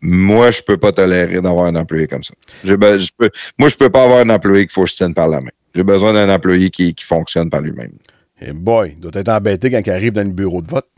moi, 0.00 0.50
je 0.50 0.62
peux 0.62 0.76
pas 0.78 0.90
tolérer 0.92 1.40
d'avoir 1.40 1.66
un 1.66 1.76
employé 1.76 2.06
comme 2.06 2.22
ça. 2.22 2.34
Be- 2.64 2.96
je 2.98 3.10
peux, 3.16 3.30
moi, 3.58 3.68
je 3.68 3.76
peux 3.76 3.90
pas 3.90 4.04
avoir 4.04 4.20
un 4.20 4.30
employé 4.30 4.66
qu'il 4.66 4.72
faut 4.72 4.84
que 4.84 4.90
je 4.90 4.96
tienne 4.96 5.14
par 5.14 5.28
la 5.28 5.40
main. 5.40 5.50
J'ai 5.74 5.82
besoin 5.82 6.12
d'un 6.12 6.32
employé 6.32 6.70
qui, 6.70 6.94
qui 6.94 7.04
fonctionne 7.04 7.50
par 7.50 7.60
lui-même. 7.60 7.92
Et 8.40 8.52
boy, 8.52 8.92
il 8.94 9.00
doit 9.00 9.10
être 9.14 9.28
embêté 9.28 9.70
quand 9.70 9.82
il 9.84 9.90
arrive 9.90 10.12
dans 10.12 10.26
le 10.26 10.32
bureau 10.32 10.62
de 10.62 10.68
vote. 10.68 10.88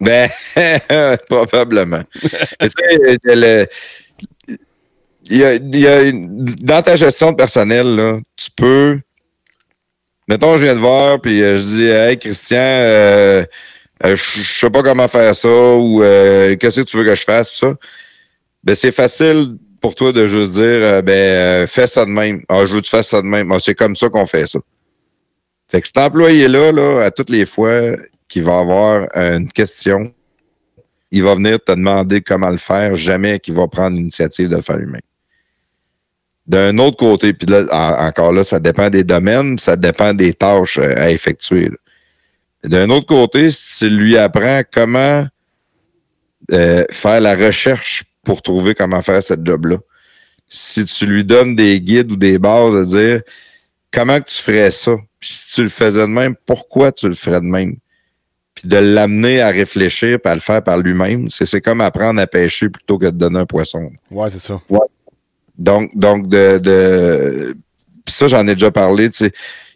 Ben, 0.00 0.28
probablement. 1.28 2.02
Mais 2.60 2.68
tu 2.68 3.18
sais, 3.24 3.34
le- 3.36 3.66
il 5.30 5.36
y 5.36 5.44
a, 5.44 5.54
il 5.54 5.76
y 5.78 5.86
a 5.86 6.10
dans 6.12 6.82
ta 6.82 6.96
gestion 6.96 7.32
de 7.32 7.36
personnel, 7.36 7.96
là, 7.96 8.18
tu 8.36 8.50
peux. 8.56 9.00
Mettons, 10.28 10.58
je 10.58 10.64
viens 10.64 10.74
de 10.74 10.80
voir, 10.80 11.20
puis 11.20 11.42
euh, 11.42 11.56
je 11.56 11.64
dis 11.64 11.84
Hey, 11.86 12.18
Christian, 12.18 12.58
euh, 12.58 13.44
euh, 14.04 14.16
je 14.16 14.42
je 14.42 14.58
sais 14.60 14.70
pas 14.70 14.82
comment 14.82 15.08
faire 15.08 15.34
ça 15.34 15.48
ou 15.48 16.02
euh, 16.02 16.54
qu'est-ce 16.56 16.80
que 16.82 16.86
tu 16.86 16.96
veux 16.96 17.04
que 17.04 17.14
je 17.14 17.24
fasse, 17.24 17.50
tout 17.50 17.66
ça. 17.66 17.74
Ben, 18.64 18.74
c'est 18.74 18.92
facile 18.92 19.56
pour 19.80 19.94
toi 19.94 20.12
de 20.12 20.26
juste 20.26 20.52
dire, 20.52 20.62
euh, 20.62 21.02
ben, 21.02 21.12
euh, 21.12 21.66
fais 21.66 21.86
ça 21.86 22.04
de 22.04 22.10
même. 22.10 22.42
Ah, 22.48 22.64
je 22.66 22.74
veux 22.74 22.80
que 22.80 22.86
tu 22.86 23.02
ça 23.02 23.22
de 23.22 23.26
même. 23.26 23.52
Ah, 23.52 23.58
c'est 23.60 23.74
comme 23.74 23.94
ça 23.94 24.08
qu'on 24.08 24.26
fait 24.26 24.46
ça. 24.46 24.58
Fait 25.68 25.80
que 25.80 25.86
cet 25.86 25.98
employé-là, 25.98 26.72
là, 26.72 27.04
à 27.04 27.10
toutes 27.10 27.30
les 27.30 27.46
fois 27.46 27.92
qu'il 28.28 28.42
va 28.42 28.58
avoir 28.58 29.06
une 29.14 29.50
question, 29.50 30.12
il 31.10 31.22
va 31.22 31.34
venir 31.34 31.62
te 31.62 31.72
demander 31.72 32.20
comment 32.20 32.50
le 32.50 32.56
faire, 32.56 32.96
jamais 32.96 33.38
qu'il 33.38 33.54
va 33.54 33.66
prendre 33.66 33.96
l'initiative 33.96 34.48
de 34.48 34.56
le 34.56 34.62
faire 34.62 34.76
lui-même. 34.78 35.00
D'un 36.46 36.78
autre 36.78 36.96
côté, 36.96 37.34
puis 37.34 37.46
là, 37.46 37.64
en- 37.70 38.06
encore 38.06 38.32
là, 38.32 38.42
ça 38.42 38.58
dépend 38.58 38.88
des 38.88 39.04
domaines, 39.04 39.58
ça 39.58 39.76
dépend 39.76 40.14
des 40.14 40.32
tâches 40.32 40.78
euh, 40.78 40.94
à 40.96 41.10
effectuer. 41.10 41.70
D'un 42.64 42.88
autre 42.90 43.06
côté, 43.06 43.50
si 43.50 43.88
lui 43.88 44.16
apprends 44.16 44.62
comment 44.72 45.26
faire 46.50 47.20
la 47.20 47.36
recherche 47.36 48.04
pour 48.28 48.42
trouver 48.42 48.74
comment 48.74 49.00
faire 49.00 49.22
cette 49.22 49.46
job-là, 49.46 49.78
si 50.50 50.84
tu 50.84 51.06
lui 51.06 51.24
donnes 51.24 51.56
des 51.56 51.80
guides 51.80 52.12
ou 52.12 52.16
des 52.16 52.38
bases 52.38 52.74
de 52.74 52.84
dire 52.84 53.22
comment 53.90 54.20
que 54.20 54.26
tu 54.26 54.36
ferais 54.36 54.70
ça, 54.70 54.96
puis 55.18 55.30
si 55.30 55.54
tu 55.54 55.62
le 55.62 55.70
faisais 55.70 56.02
de 56.02 56.12
même, 56.12 56.34
pourquoi 56.44 56.92
tu 56.92 57.08
le 57.08 57.14
ferais 57.14 57.40
de 57.40 57.46
même, 57.46 57.76
puis 58.54 58.68
de 58.68 58.76
l'amener 58.76 59.40
à 59.40 59.48
réfléchir 59.48 60.20
puis 60.20 60.30
à 60.30 60.34
le 60.34 60.42
faire 60.42 60.62
par 60.62 60.76
lui-même, 60.76 61.30
c'est 61.30 61.62
comme 61.62 61.80
apprendre 61.80 62.20
à 62.20 62.26
pêcher 62.26 62.68
plutôt 62.68 62.98
que 62.98 63.06
de 63.06 63.12
donner 63.12 63.38
un 63.38 63.46
poisson. 63.46 63.90
Ouais, 64.10 64.28
c'est 64.28 64.42
ça. 64.42 64.60
Donc, 65.56 65.96
donc 65.96 66.28
de, 66.28 66.58
de 66.58 67.56
puis 68.04 68.14
ça, 68.14 68.26
j'en 68.26 68.46
ai 68.46 68.54
déjà 68.54 68.70
parlé. 68.70 69.08
tu 69.08 69.24
sais. 69.24 69.32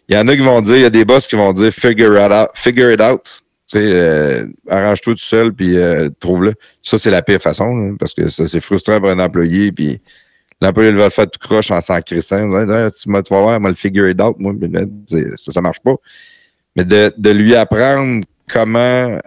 Il 0.09 0.15
y 0.15 0.17
en 0.19 0.27
a 0.27 0.35
qui 0.35 0.43
vont 0.43 0.61
dire, 0.61 0.75
il 0.75 0.81
y 0.83 0.85
a 0.85 0.91
des 0.91 1.05
boss 1.05 1.25
qui 1.25 1.35
vont 1.35 1.53
dire 1.53 1.71
figure 1.71 2.23
it 2.23 2.31
out. 2.31 2.49
Figure 2.53 2.91
it 2.91 3.01
out. 3.01 3.41
Tu 3.73 3.79
sais, 3.79 3.91
euh, 3.91 4.45
arrange-toi 4.69 5.13
tout 5.13 5.19
seul, 5.19 5.51
puis 5.51 5.77
euh, 5.77 6.07
trouve-le. 6.19 6.53
Ça, 6.83 6.99
c'est 6.99 7.09
la 7.09 7.23
pire 7.23 7.41
façon, 7.41 7.95
parce 7.99 8.13
que 8.13 8.29
ça, 8.29 8.47
c'est 8.47 8.59
frustrant 8.59 8.99
pour 8.99 9.09
un 9.09 9.17
employé, 9.17 9.71
puis 9.71 9.99
l'employé 10.61 10.91
va 10.91 11.05
le 11.05 11.09
faire 11.09 11.27
tout 11.27 11.39
croche 11.39 11.71
en 11.71 11.81
s'en 11.81 11.99
crissant. 12.01 12.47
Ouais, 12.49 12.91
Tu, 12.91 13.11
vas 13.11 13.21
voir, 13.23 13.59
moi, 13.59 13.71
le 13.71 13.75
figure 13.75 14.07
it 14.07 14.21
out, 14.21 14.35
moi, 14.37 14.53
ça, 15.37 15.51
ça 15.51 15.61
marche 15.61 15.79
pas. 15.79 15.95
Mais 16.75 16.85
de, 16.85 17.29
lui 17.31 17.55
apprendre 17.55 18.23
comment, 18.47 19.17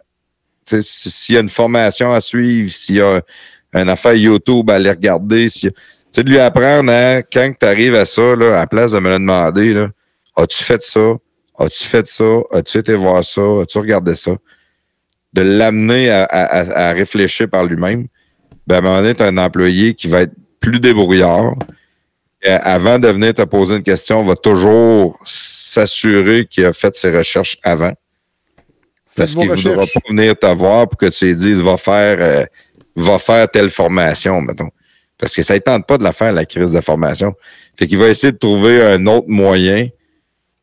si- 0.64 1.10
s'il 1.10 1.34
y 1.34 1.38
a 1.38 1.40
une 1.40 1.48
formation 1.48 2.12
à 2.12 2.20
suivre, 2.20 2.70
s'il 2.70 2.96
y 2.96 3.00
a 3.00 3.20
une 3.74 3.88
affaire 3.88 4.14
YouTube 4.14 4.70
à 4.70 4.74
aller 4.74 4.90
regarder, 4.90 5.48
sais, 6.12 6.22
de 6.22 6.30
lui 6.30 6.38
apprendre 6.38 6.92
à, 6.92 7.22
quand 7.22 7.52
tu 7.58 7.66
arrives 7.66 7.96
à 7.96 8.04
ça, 8.04 8.36
là, 8.36 8.58
à 8.58 8.60
la 8.60 8.66
place 8.68 8.92
de 8.92 9.00
me 9.00 9.08
le 9.08 9.18
demander, 9.18 9.74
là, 9.74 9.88
as-tu 10.36 10.62
fait 10.62 10.84
ça? 10.84 11.16
As-tu 11.58 11.84
fait 11.84 12.06
ça? 12.08 12.40
As-tu 12.52 12.78
été 12.78 12.94
voir 12.94 13.24
ça? 13.24 13.40
As-tu 13.62 13.78
regardé 13.78 14.14
ça? 14.14 14.32
De 15.32 15.42
l'amener 15.42 16.10
à, 16.10 16.24
à- 16.24 16.88
à- 16.88 16.92
réfléchir 16.92 17.48
par 17.48 17.64
lui-même. 17.64 18.06
Ben, 18.66 18.76
à 18.76 18.78
un 18.78 18.80
moment 18.82 18.96
donné, 18.98 19.14
tu 19.14 19.22
un 19.22 19.38
employé 19.38 19.94
qui 19.94 20.08
va 20.08 20.22
être 20.22 20.32
plus 20.60 20.80
débrouillard. 20.80 21.54
Et 22.42 22.50
avant 22.50 22.98
de 22.98 23.08
venir 23.08 23.34
te 23.34 23.42
poser 23.42 23.76
une 23.76 23.82
question, 23.82 24.22
va 24.22 24.36
toujours 24.36 25.18
s'assurer 25.24 26.46
qu'il 26.46 26.64
a 26.64 26.72
fait 26.72 26.94
ses 26.96 27.10
recherches 27.10 27.56
avant. 27.62 27.92
Faites 29.08 29.16
Parce 29.16 29.34
qu'il 29.34 29.48
ne 29.48 29.54
voudra 29.54 29.84
pas 29.86 30.00
venir 30.08 30.38
te 30.38 30.46
voir 30.46 30.88
pour 30.88 30.98
que 30.98 31.06
tu 31.06 31.26
lui 31.26 31.34
dises 31.34 31.60
va 31.60 31.76
faire, 31.76 32.18
euh, 32.20 32.44
va 32.96 33.18
faire 33.18 33.50
telle 33.50 33.70
formation, 33.70 34.40
mettons. 34.42 34.68
Parce 35.18 35.34
que 35.34 35.42
ça 35.42 35.54
ne 35.54 35.58
tente 35.60 35.86
pas 35.86 35.96
de 35.96 36.04
la 36.04 36.12
faire, 36.12 36.32
la 36.32 36.44
crise 36.44 36.72
de 36.72 36.80
formation. 36.80 37.34
Fait 37.78 37.86
qu'il 37.86 37.98
va 37.98 38.08
essayer 38.08 38.32
de 38.32 38.38
trouver 38.38 38.82
un 38.82 39.06
autre 39.06 39.28
moyen. 39.28 39.88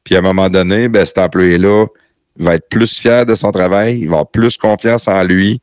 Puis 0.03 0.15
à 0.15 0.19
un 0.19 0.21
moment 0.21 0.49
donné, 0.49 0.87
ben, 0.89 1.05
cet 1.05 1.17
employé-là 1.17 1.85
va 2.37 2.55
être 2.55 2.67
plus 2.69 2.97
fier 2.99 3.25
de 3.25 3.35
son 3.35 3.51
travail, 3.51 3.99
il 3.99 4.07
va 4.07 4.15
avoir 4.17 4.31
plus 4.31 4.57
confiance 4.57 5.07
en 5.07 5.23
lui. 5.23 5.61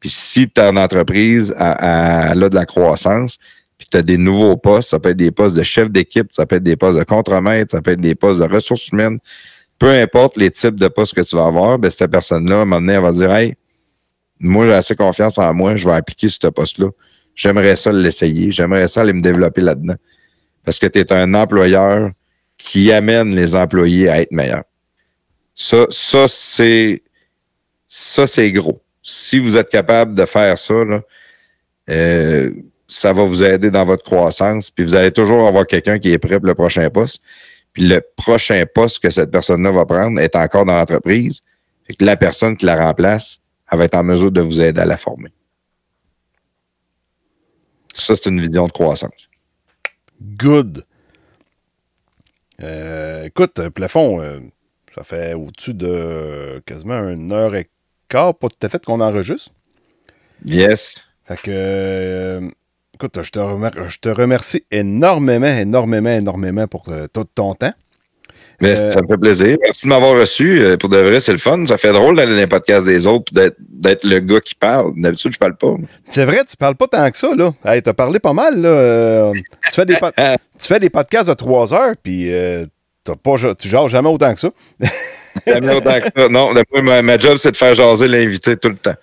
Puis 0.00 0.10
si 0.10 0.48
ton 0.48 0.76
entreprise 0.76 1.54
a, 1.56 1.72
a- 1.72 2.30
a 2.30 2.34
de 2.48 2.54
la 2.54 2.64
croissance, 2.66 3.38
puis 3.76 3.86
tu 3.90 3.96
as 3.96 4.02
des 4.02 4.16
nouveaux 4.18 4.56
postes, 4.56 4.90
ça 4.90 4.98
peut 4.98 5.10
être 5.10 5.16
des 5.16 5.30
postes 5.30 5.56
de 5.56 5.62
chef 5.62 5.90
d'équipe, 5.90 6.28
ça 6.32 6.46
peut 6.46 6.56
être 6.56 6.62
des 6.62 6.76
postes 6.76 6.98
de 6.98 7.04
contremaître, 7.04 7.72
ça 7.72 7.80
peut 7.82 7.92
être 7.92 8.00
des 8.00 8.14
postes 8.14 8.40
de 8.40 8.52
ressources 8.52 8.88
humaines, 8.88 9.18
peu 9.78 9.90
importe 9.90 10.36
les 10.36 10.50
types 10.50 10.74
de 10.74 10.88
postes 10.88 11.14
que 11.14 11.20
tu 11.20 11.36
vas 11.36 11.46
avoir, 11.46 11.78
ben, 11.78 11.90
cette 11.90 12.10
personne-là, 12.10 12.58
à 12.58 12.62
un 12.62 12.64
moment 12.64 12.80
donné, 12.80 12.94
elle 12.94 13.02
va 13.02 13.12
dire 13.12 13.32
Hey, 13.32 13.54
moi, 14.40 14.66
j'ai 14.66 14.74
assez 14.74 14.94
confiance 14.96 15.38
en 15.38 15.52
moi, 15.54 15.76
je 15.76 15.86
vais 15.86 15.94
appliquer 15.94 16.28
ce 16.28 16.46
poste-là. 16.48 16.88
J'aimerais 17.34 17.76
ça 17.76 17.92
l'essayer, 17.92 18.50
j'aimerais 18.50 18.88
ça 18.88 19.02
aller 19.02 19.12
me 19.12 19.20
développer 19.20 19.60
là-dedans. 19.60 19.94
Parce 20.64 20.78
que 20.78 20.86
tu 20.86 20.98
es 20.98 21.12
un 21.12 21.34
employeur 21.34 22.10
qui 22.58 22.92
amène 22.92 23.34
les 23.34 23.54
employés 23.54 24.08
à 24.08 24.20
être 24.20 24.32
meilleurs. 24.32 24.64
Ça, 25.54 25.86
ça 25.90 26.26
c'est 26.28 27.02
ça, 27.86 28.26
c'est 28.26 28.52
gros. 28.52 28.82
Si 29.02 29.38
vous 29.38 29.56
êtes 29.56 29.70
capable 29.70 30.14
de 30.14 30.26
faire 30.26 30.58
ça, 30.58 30.74
euh, 31.88 32.50
ça 32.86 33.12
va 33.12 33.24
vous 33.24 33.42
aider 33.42 33.70
dans 33.70 33.84
votre 33.84 34.04
croissance. 34.04 34.70
Puis 34.70 34.84
vous 34.84 34.94
allez 34.94 35.10
toujours 35.10 35.48
avoir 35.48 35.66
quelqu'un 35.66 35.98
qui 35.98 36.12
est 36.12 36.18
prêt 36.18 36.38
pour 36.38 36.46
le 36.46 36.54
prochain 36.54 36.88
poste. 36.90 37.22
Puis 37.72 37.88
le 37.88 38.02
prochain 38.16 38.64
poste 38.74 39.02
que 39.02 39.08
cette 39.08 39.30
personne-là 39.30 39.70
va 39.70 39.86
prendre 39.86 40.20
est 40.20 40.36
encore 40.36 40.66
dans 40.66 40.76
l'entreprise. 40.76 41.40
La 42.00 42.16
personne 42.16 42.56
qui 42.56 42.66
la 42.66 42.76
remplace, 42.76 43.40
elle 43.72 43.78
va 43.78 43.84
être 43.84 43.94
en 43.94 44.04
mesure 44.04 44.30
de 44.30 44.42
vous 44.42 44.60
aider 44.60 44.80
à 44.80 44.84
la 44.84 44.98
former. 44.98 45.30
Ça, 47.94 48.14
c'est 48.14 48.26
une 48.26 48.40
vision 48.40 48.66
de 48.66 48.72
croissance. 48.72 49.28
Good. 50.20 50.84
Euh, 52.62 53.24
écoute, 53.24 53.58
euh, 53.60 53.70
plafond, 53.70 54.20
euh, 54.20 54.40
ça 54.94 55.04
fait 55.04 55.34
au-dessus 55.34 55.74
de 55.74 55.86
euh, 55.88 56.60
quasiment 56.66 57.08
une 57.08 57.32
heure 57.32 57.54
et 57.54 57.68
quart, 58.08 58.34
pas 58.34 58.48
tout 58.48 58.66
à 58.66 58.68
fait 58.68 58.84
qu'on 58.84 59.00
enregistre. 59.00 59.50
Yes. 60.44 61.04
Fait 61.24 61.36
que, 61.36 62.40
écoute, 62.94 63.22
je 63.22 63.30
te, 63.30 63.38
remer- 63.38 63.88
je 63.88 63.98
te 63.98 64.08
remercie 64.08 64.64
énormément, 64.70 65.46
énormément, 65.46 66.10
énormément 66.10 66.66
pour 66.66 66.84
tout 67.12 67.24
ton 67.34 67.54
temps. 67.54 67.74
Mais 68.60 68.76
Euh, 68.76 68.90
ça 68.90 69.00
me 69.02 69.06
fait 69.06 69.16
plaisir. 69.16 69.56
Merci 69.62 69.86
de 69.86 69.88
m'avoir 69.88 70.18
reçu. 70.18 70.60
Euh, 70.60 70.76
Pour 70.76 70.88
de 70.88 70.96
vrai, 70.98 71.20
c'est 71.20 71.30
le 71.32 71.38
fun. 71.38 71.64
Ça 71.66 71.78
fait 71.78 71.92
drôle 71.92 72.16
d'aller 72.16 72.32
dans 72.32 72.38
les 72.38 72.46
podcasts 72.48 72.86
des 72.86 73.06
autres 73.06 73.32
d'être- 73.32 74.04
le 74.04 74.18
gars 74.18 74.40
qui 74.40 74.54
parle. 74.56 74.92
D'habitude, 74.96 75.32
je 75.32 75.38
parle 75.38 75.56
pas. 75.56 75.74
C'est 76.08 76.24
vrai, 76.24 76.40
tu 76.48 76.56
parles 76.56 76.74
pas 76.74 76.88
tant 76.88 77.10
que 77.10 77.16
ça, 77.18 77.30
là. 77.36 77.52
Hey, 77.64 77.82
t'as 77.82 77.92
parlé 77.94 78.18
pas 78.18 78.32
mal, 78.32 78.60
là. 78.60 78.68
Euh, 78.68 79.32
tu, 79.32 79.72
fais 79.72 79.86
des 79.86 79.94
pod- 79.96 80.12
tu 80.58 80.66
fais 80.66 80.80
des 80.80 80.90
podcasts 80.90 81.28
de 81.28 81.34
trois 81.34 81.72
heures, 81.72 81.94
puis 82.02 82.32
euh, 82.32 82.66
t'as 83.04 83.14
pas, 83.16 83.36
tu 83.58 83.68
jases 83.68 83.90
jamais 83.90 84.08
autant 84.08 84.34
que 84.34 84.40
ça. 84.40 84.50
Jamais 85.46 85.74
autant 85.74 86.00
que 86.00 86.20
ça. 86.20 86.28
Non, 86.28 86.52
ma, 86.82 87.02
ma 87.02 87.18
job, 87.18 87.36
c'est 87.36 87.50
de 87.52 87.56
faire 87.56 87.74
jaser 87.74 88.08
l'invité 88.08 88.56
tout 88.56 88.68
le 88.68 88.76
temps. 88.76 88.94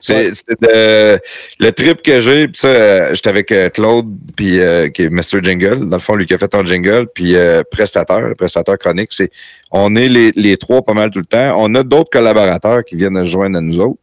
C'est 0.00 0.30
de- 0.60 1.18
le 1.60 1.70
trip 1.72 2.02
que 2.02 2.20
j'ai. 2.20 2.48
Puis 2.48 2.58
ça, 2.60 2.68
euh, 2.68 3.14
j'étais 3.14 3.30
avec 3.30 3.50
euh, 3.52 3.68
Claude, 3.70 4.06
puis 4.36 4.60
euh, 4.60 4.88
qui 4.88 5.02
est 5.02 5.08
Mr. 5.10 5.42
Jingle. 5.42 5.88
Dans 5.88 5.96
le 5.96 6.02
fond, 6.02 6.14
lui 6.14 6.26
qui 6.26 6.34
a 6.34 6.38
fait 6.38 6.48
ton 6.48 6.64
jingle, 6.64 7.06
puis 7.14 7.36
euh, 7.36 7.62
prestateur, 7.70 8.34
prestateur 8.36 8.76
chronique. 8.78 9.12
C'est, 9.12 9.30
on 9.70 9.94
est 9.94 10.08
les, 10.08 10.30
les 10.36 10.56
trois 10.56 10.82
pas 10.82 10.92
mal 10.94 11.10
tout 11.10 11.20
le 11.20 11.24
temps. 11.24 11.56
On 11.58 11.74
a 11.74 11.82
d'autres 11.82 12.10
collaborateurs 12.10 12.84
qui 12.84 12.96
viennent 12.96 13.18
se 13.24 13.30
joindre 13.30 13.58
à 13.58 13.60
nous 13.60 13.80
autres. 13.80 13.98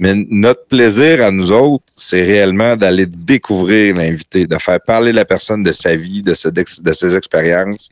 Mais 0.00 0.14
notre 0.30 0.64
plaisir 0.66 1.24
à 1.24 1.32
nous 1.32 1.50
autres, 1.50 1.82
c'est 1.96 2.22
réellement 2.22 2.76
d'aller 2.76 3.06
découvrir 3.06 3.96
l'invité, 3.96 4.46
de 4.46 4.56
faire 4.58 4.78
parler 4.80 5.12
la 5.12 5.24
personne 5.24 5.62
de 5.64 5.72
sa 5.72 5.96
vie, 5.96 6.22
de 6.22 6.34
ses 6.34 7.16
expériences. 7.16 7.90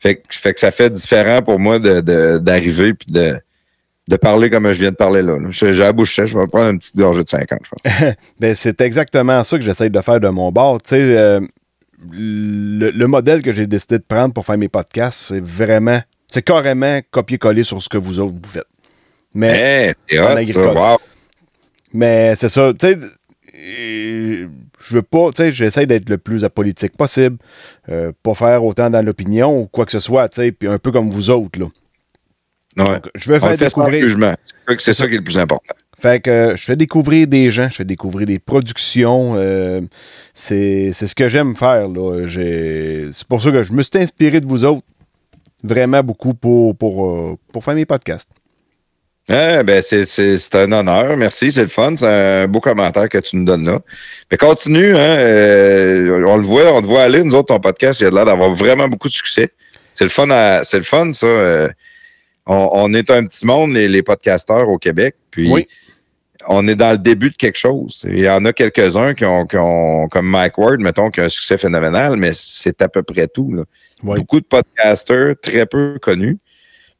Fait, 0.00 0.16
que- 0.16 0.34
fait 0.34 0.54
que 0.54 0.58
ça 0.60 0.70
fait 0.72 0.90
différent 0.90 1.42
pour 1.42 1.58
moi 1.60 1.78
de- 1.78 2.00
de- 2.00 2.38
d'arriver 2.38 2.94
puis 2.94 3.12
de, 3.12 3.38
de 4.08 4.16
parler 4.16 4.50
comme 4.50 4.72
je 4.72 4.80
viens 4.80 4.90
de 4.90 4.96
parler 4.96 5.22
là. 5.22 5.36
J'ai 5.50 5.72
la 5.74 5.92
bouche 5.92 6.16
sèche, 6.16 6.30
je 6.30 6.38
vais 6.38 6.46
prendre 6.46 6.70
une 6.70 6.78
petite 6.78 6.96
gorgée 6.96 7.22
de 7.22 7.28
50, 7.28 7.58
je 7.62 7.70
pense. 7.70 8.14
Ben, 8.40 8.54
c'est 8.54 8.80
exactement 8.80 9.44
ça 9.44 9.58
que 9.58 9.64
j'essaye 9.64 9.90
de 9.90 10.00
faire 10.00 10.18
de 10.18 10.28
mon 10.28 10.50
bord. 10.50 10.80
Tu 10.82 10.88
sais, 10.90 11.18
euh, 11.18 11.40
le, 12.10 12.90
le 12.90 13.06
modèle 13.06 13.42
que 13.42 13.52
j'ai 13.52 13.66
décidé 13.66 13.98
de 13.98 14.04
prendre 14.04 14.32
pour 14.34 14.44
faire 14.46 14.56
mes 14.58 14.68
podcasts, 14.68 15.26
c'est 15.28 15.44
vraiment, 15.44 16.00
c'est 16.26 16.42
carrément 16.42 16.98
copier-coller 17.10 17.62
sur 17.64 17.82
ce 17.82 17.88
que 17.90 17.98
vous 17.98 18.18
autres 18.20 18.34
vous 18.42 18.48
faites. 18.50 18.64
Mais, 19.34 19.88
Hey, 20.08 20.46
c'est. 20.46 20.56
Wow. 20.78 20.96
mais 21.92 22.34
c'est 22.36 22.48
ça, 22.48 22.72
tu 22.72 22.86
sais, 22.88 22.98
euh, 23.54 24.46
je 24.82 24.94
veux 24.94 25.02
pas, 25.02 25.30
tu 25.30 25.36
sais, 25.42 25.52
j'essaie 25.52 25.86
d'être 25.86 26.08
le 26.08 26.18
plus 26.18 26.42
apolitique 26.44 26.96
possible, 26.96 27.36
euh, 27.88 28.12
pas 28.22 28.34
faire 28.34 28.64
autant 28.64 28.90
dans 28.90 29.04
l'opinion 29.04 29.60
ou 29.60 29.66
quoi 29.66 29.84
que 29.86 29.92
ce 29.92 30.00
soit, 30.00 30.28
tu 30.28 30.40
sais, 30.42 30.52
puis 30.52 30.68
un 30.68 30.78
peu 30.78 30.90
comme 30.92 31.10
vous 31.10 31.30
autres, 31.30 31.58
là. 31.60 31.66
Ouais. 32.76 32.84
Donc, 32.84 33.10
je 33.14 33.28
veux 33.28 33.38
faire 33.40 33.50
découvrir. 33.90 34.04
C'est 34.42 34.54
ça, 34.66 34.74
que- 34.76 34.82
c'est 34.82 34.94
ça 34.94 35.06
qui 35.08 35.14
est 35.14 35.18
le 35.18 35.24
plus 35.24 35.38
important. 35.38 35.74
Fait 35.98 36.20
que 36.20 36.30
euh, 36.30 36.56
je 36.56 36.64
fais 36.64 36.76
découvrir 36.76 37.26
des 37.26 37.50
gens, 37.50 37.68
je 37.70 37.76
fais 37.76 37.84
découvrir 37.84 38.26
des 38.26 38.38
productions. 38.38 39.32
euh, 39.36 39.80
c'est 40.32 40.92
ce 40.92 41.14
que 41.14 41.28
j'aime 41.28 41.56
faire. 41.56 41.88
là. 41.88 42.26
C'est 43.12 43.26
pour 43.28 43.42
ça 43.42 43.50
que 43.50 43.62
je 43.64 43.72
me 43.72 43.82
suis 43.82 43.98
inspiré 43.98 44.40
de 44.40 44.46
vous 44.46 44.64
autres 44.64 44.86
vraiment 45.62 46.02
beaucoup 46.02 46.32
pour, 46.32 46.74
pour, 46.74 47.36
pour 47.52 47.62
faire 47.64 47.74
mes 47.74 47.84
podcasts. 47.84 48.30
Ah, 49.28 49.62
ben 49.62 49.80
c'est, 49.80 50.06
c'est, 50.06 50.38
c'est 50.38 50.54
un 50.56 50.72
honneur. 50.72 51.16
Merci, 51.16 51.52
c'est 51.52 51.62
le 51.62 51.68
fun. 51.68 51.94
C'est 51.96 52.06
un 52.06 52.48
beau 52.48 52.60
commentaire 52.60 53.08
que 53.08 53.18
tu 53.18 53.36
nous 53.36 53.44
donnes 53.44 53.64
là. 53.64 53.80
Mais 54.30 54.36
continue, 54.36 54.92
hein, 54.96 55.18
euh, 55.20 56.24
on 56.26 56.36
le 56.36 56.42
voit, 56.42 56.72
on 56.72 56.82
te 56.82 56.86
voit 56.86 57.02
aller. 57.02 57.22
Nous 57.22 57.34
autres, 57.36 57.54
ton 57.54 57.60
podcast, 57.60 58.00
il 58.00 58.06
a 58.06 58.10
l'air 58.10 58.24
d'avoir 58.24 58.52
vraiment 58.54 58.88
beaucoup 58.88 59.08
de 59.08 59.12
succès. 59.12 59.50
C'est 59.94 60.04
le 60.04 60.10
fun, 60.10 60.26
c'est 60.64 60.78
le 60.78 60.82
fun, 60.82 61.12
ça. 61.12 61.26
euh, 61.26 61.68
on, 62.46 62.70
on 62.72 62.92
est 62.94 63.10
un 63.10 63.24
petit 63.26 63.46
monde, 63.46 63.72
les, 63.74 63.86
les 63.86 64.02
podcasteurs 64.02 64.68
au 64.68 64.78
Québec. 64.78 65.14
Puis 65.30 65.48
Oui. 65.52 65.68
on 66.48 66.66
est 66.66 66.74
dans 66.74 66.90
le 66.92 66.98
début 66.98 67.30
de 67.30 67.36
quelque 67.36 67.58
chose. 67.58 68.04
Il 68.08 68.18
y 68.20 68.28
en 68.28 68.44
a 68.46 68.52
quelques-uns 68.52 69.14
qui 69.14 69.24
ont, 69.26 69.46
qui 69.46 69.58
ont, 69.58 70.08
comme 70.08 70.28
Mike 70.28 70.58
Ward, 70.58 70.80
mettons, 70.80 71.10
qui 71.10 71.20
a 71.20 71.24
un 71.24 71.28
succès 71.28 71.56
phénoménal, 71.56 72.16
mais 72.16 72.30
c'est 72.34 72.82
à 72.82 72.88
peu 72.88 73.02
près 73.04 73.28
tout. 73.28 73.52
là. 73.52 73.62
Oui. 74.02 74.16
Beaucoup 74.16 74.40
de 74.40 74.46
podcasters 74.46 75.34
très 75.40 75.66
peu 75.66 75.98
connus. 76.02 76.38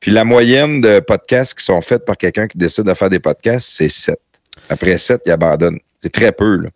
Puis 0.00 0.10
la 0.10 0.24
moyenne 0.24 0.80
de 0.80 1.00
podcasts 1.00 1.58
qui 1.58 1.64
sont 1.64 1.80
faits 1.80 2.04
par 2.04 2.16
quelqu'un 2.16 2.48
qui 2.48 2.58
décide 2.58 2.84
de 2.84 2.94
faire 2.94 3.10
des 3.10 3.20
podcasts, 3.20 3.68
c'est 3.70 3.88
7. 3.88 4.18
Après 4.68 4.98
7, 4.98 5.22
il 5.26 5.32
abandonne. 5.32 5.78
C'est 6.02 6.12
très 6.12 6.32
peu. 6.32 6.56
Là. 6.56 6.70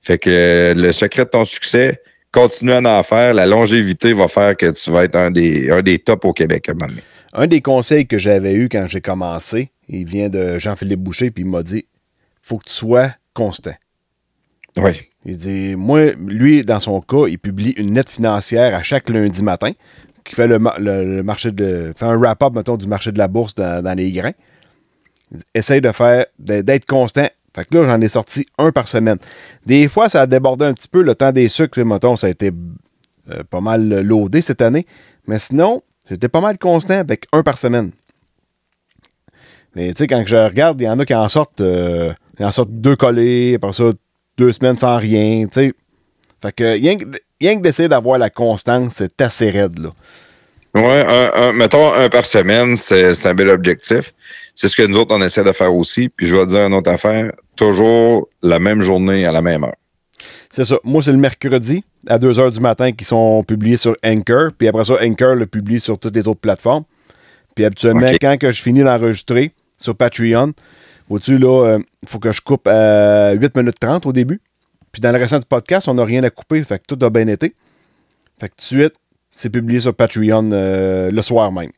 Fait 0.00 0.18
que 0.18 0.72
le 0.74 0.92
secret 0.92 1.24
de 1.24 1.30
ton 1.30 1.44
succès, 1.44 2.00
continue 2.36 2.72
à 2.72 2.98
en 2.98 3.02
faire. 3.02 3.32
La 3.32 3.46
longévité 3.46 4.12
va 4.12 4.28
faire 4.28 4.56
que 4.56 4.70
tu 4.70 4.90
vas 4.90 5.04
être 5.04 5.16
un 5.16 5.30
des, 5.30 5.70
un 5.70 5.82
des 5.82 5.98
tops 5.98 6.24
au 6.24 6.32
Québec 6.32 6.68
à 6.68 6.72
un 6.72 6.74
moment 6.74 6.88
donné. 6.88 7.02
Un 7.32 7.46
des 7.46 7.60
conseils 7.62 8.06
que 8.06 8.18
j'avais 8.18 8.54
eu 8.54 8.68
quand 8.68 8.86
j'ai 8.86 9.00
commencé, 9.00 9.70
il 9.88 10.04
vient 10.06 10.28
de 10.28 10.58
Jean-Philippe 10.58 11.00
Boucher, 11.00 11.30
puis 11.30 11.44
il 11.44 11.50
m'a 11.50 11.62
dit 11.62 11.86
faut 12.42 12.58
que 12.58 12.68
tu 12.68 12.74
sois 12.74 13.10
constant. 13.34 13.74
Oui. 14.76 15.08
Il 15.24 15.36
dit 15.36 15.74
Moi, 15.76 16.12
lui, 16.12 16.62
dans 16.62 16.78
son 16.78 17.00
cas, 17.00 17.26
il 17.26 17.38
publie 17.38 17.72
une 17.78 17.92
nette 17.92 18.10
financière 18.10 18.74
à 18.74 18.82
chaque 18.82 19.08
lundi 19.10 19.42
matin, 19.42 19.72
qui 20.26 20.34
fait 20.34 20.46
le, 20.46 20.58
ma- 20.58 20.76
le- 20.78 21.04
le 21.16 21.22
marché 21.22 21.50
de. 21.52 21.92
fait 21.96 22.04
un 22.04 22.16
wrap-up, 22.18 22.52
mettons, 22.54 22.76
du 22.76 22.86
marché 22.86 23.12
de 23.12 23.18
la 23.18 23.28
bourse 23.28 23.54
dans, 23.54 23.96
les 23.96 24.10
grains. 24.12 24.32
Essaye 25.54 25.80
de 25.80 25.90
faire 25.92 26.26
d'être 26.38 26.84
constant. 26.86 27.26
Fait 27.54 27.64
que 27.64 27.74
là, 27.74 27.84
j'en 27.86 28.00
ai 28.00 28.08
sorti 28.08 28.46
un 28.58 28.70
par 28.70 28.86
semaine. 28.86 29.18
Des 29.64 29.88
fois, 29.88 30.08
ça 30.08 30.20
a 30.22 30.26
débordé 30.26 30.66
un 30.66 30.74
petit 30.74 30.88
peu. 30.88 31.02
Le 31.02 31.14
temps 31.14 31.32
des 31.32 31.48
sucres, 31.48 31.84
mettons, 31.84 32.14
ça 32.16 32.26
a 32.26 32.30
été 32.30 32.50
euh, 33.30 33.42
pas 33.48 33.60
mal 33.60 34.02
loadé 34.02 34.42
cette 34.42 34.60
année. 34.62 34.86
Mais 35.26 35.38
sinon, 35.38 35.82
j'étais 36.08 36.28
pas 36.28 36.40
mal 36.40 36.58
constant 36.58 36.98
avec 36.98 37.26
un 37.32 37.42
par 37.42 37.56
semaine. 37.58 37.92
Mais 39.74 39.88
tu 39.92 39.98
sais, 39.98 40.06
quand 40.06 40.22
je 40.26 40.36
regarde, 40.36 40.80
il 40.80 40.84
y 40.84 40.88
en 40.88 40.98
a 40.98 41.04
qui 41.04 41.14
en 41.14 41.28
sortent, 41.28 41.60
euh, 41.60 42.12
en 42.40 42.50
sortent 42.52 42.70
deux 42.70 42.96
collés, 42.96 43.54
après 43.56 43.72
ça, 43.72 43.84
deux 44.38 44.52
semaines 44.52 44.78
sans 44.78 44.96
rien, 44.96 45.46
tu 45.46 45.60
sais. 45.60 45.72
Fait 46.42 46.52
que, 46.52 46.76
rien 47.40 47.56
que 47.56 47.62
d'essayer 47.62 47.88
d'avoir 47.88 48.18
la 48.18 48.30
constance, 48.30 48.94
c'est 48.96 49.20
assez 49.20 49.50
raide, 49.50 49.78
là. 49.78 49.90
Ouais, 50.74 51.04
un, 51.08 51.42
un- 51.48 51.52
mettons 51.52 51.94
un 51.94 52.10
par 52.10 52.26
semaine, 52.26 52.76
c'est 52.76 53.24
un 53.26 53.32
bel 53.34 53.48
objectif. 53.48 54.12
C'est 54.54 54.68
ce 54.68 54.76
que 54.76 54.82
nous 54.82 54.98
autres, 54.98 55.14
on 55.14 55.22
essaie 55.22 55.42
de 55.42 55.52
faire 55.52 55.74
aussi. 55.74 56.10
Puis 56.10 56.26
je 56.26 56.36
vais 56.36 56.44
te 56.44 56.50
dire 56.50 56.66
une 56.66 56.74
autre 56.74 56.90
affaire, 56.90 57.32
toujours 57.56 58.28
la 58.42 58.58
même 58.58 58.82
journée 58.82 59.24
à 59.24 59.32
la 59.32 59.40
même 59.40 59.64
heure. 59.64 59.76
C'est 60.50 60.64
ça. 60.64 60.76
Moi, 60.84 61.02
c'est 61.02 61.12
le 61.12 61.18
mercredi 61.18 61.82
à 62.06 62.18
2 62.18 62.30
h 62.30 62.52
du 62.52 62.60
matin 62.60 62.92
qui 62.92 63.04
sont 63.06 63.42
publiés 63.42 63.78
sur 63.78 63.96
Anchor. 64.04 64.50
Puis 64.56 64.68
après 64.68 64.84
ça, 64.84 64.94
Anchor 65.02 65.34
le 65.34 65.46
publie 65.46 65.80
sur 65.80 65.98
toutes 65.98 66.14
les 66.14 66.28
autres 66.28 66.40
plateformes. 66.40 66.84
Puis 67.54 67.64
habituellement, 67.64 68.00
quand 68.20 68.36
que 68.38 68.50
je 68.50 68.60
finis 68.62 68.82
d'enregistrer 68.82 69.52
sur 69.78 69.96
Patreon, 69.96 70.52
au-dessus, 71.08 71.38
là, 71.38 71.78
il 72.02 72.08
faut 72.08 72.18
que 72.18 72.32
je 72.32 72.40
coupe 72.42 72.66
à 72.68 73.32
8 73.32 73.56
minutes 73.56 73.80
30 73.80 74.04
au 74.04 74.12
début. 74.12 74.40
Puis 74.96 75.02
dans 75.02 75.12
le 75.12 75.18
restant 75.18 75.38
du 75.38 75.44
podcast, 75.44 75.88
on 75.88 75.94
n'a 75.94 76.06
rien 76.06 76.24
à 76.24 76.30
couper. 76.30 76.64
Fait 76.64 76.78
que 76.78 76.84
tout 76.88 77.04
a 77.04 77.10
bien 77.10 77.28
été. 77.28 77.54
Fait 78.40 78.48
que 78.48 78.54
tout 78.54 78.74
de 78.74 78.80
suite, 78.80 78.94
c'est 79.30 79.50
publié 79.50 79.78
sur 79.78 79.92
Patreon 79.94 80.48
euh, 80.54 81.10
le 81.10 81.20
soir 81.20 81.52
même. 81.52 81.70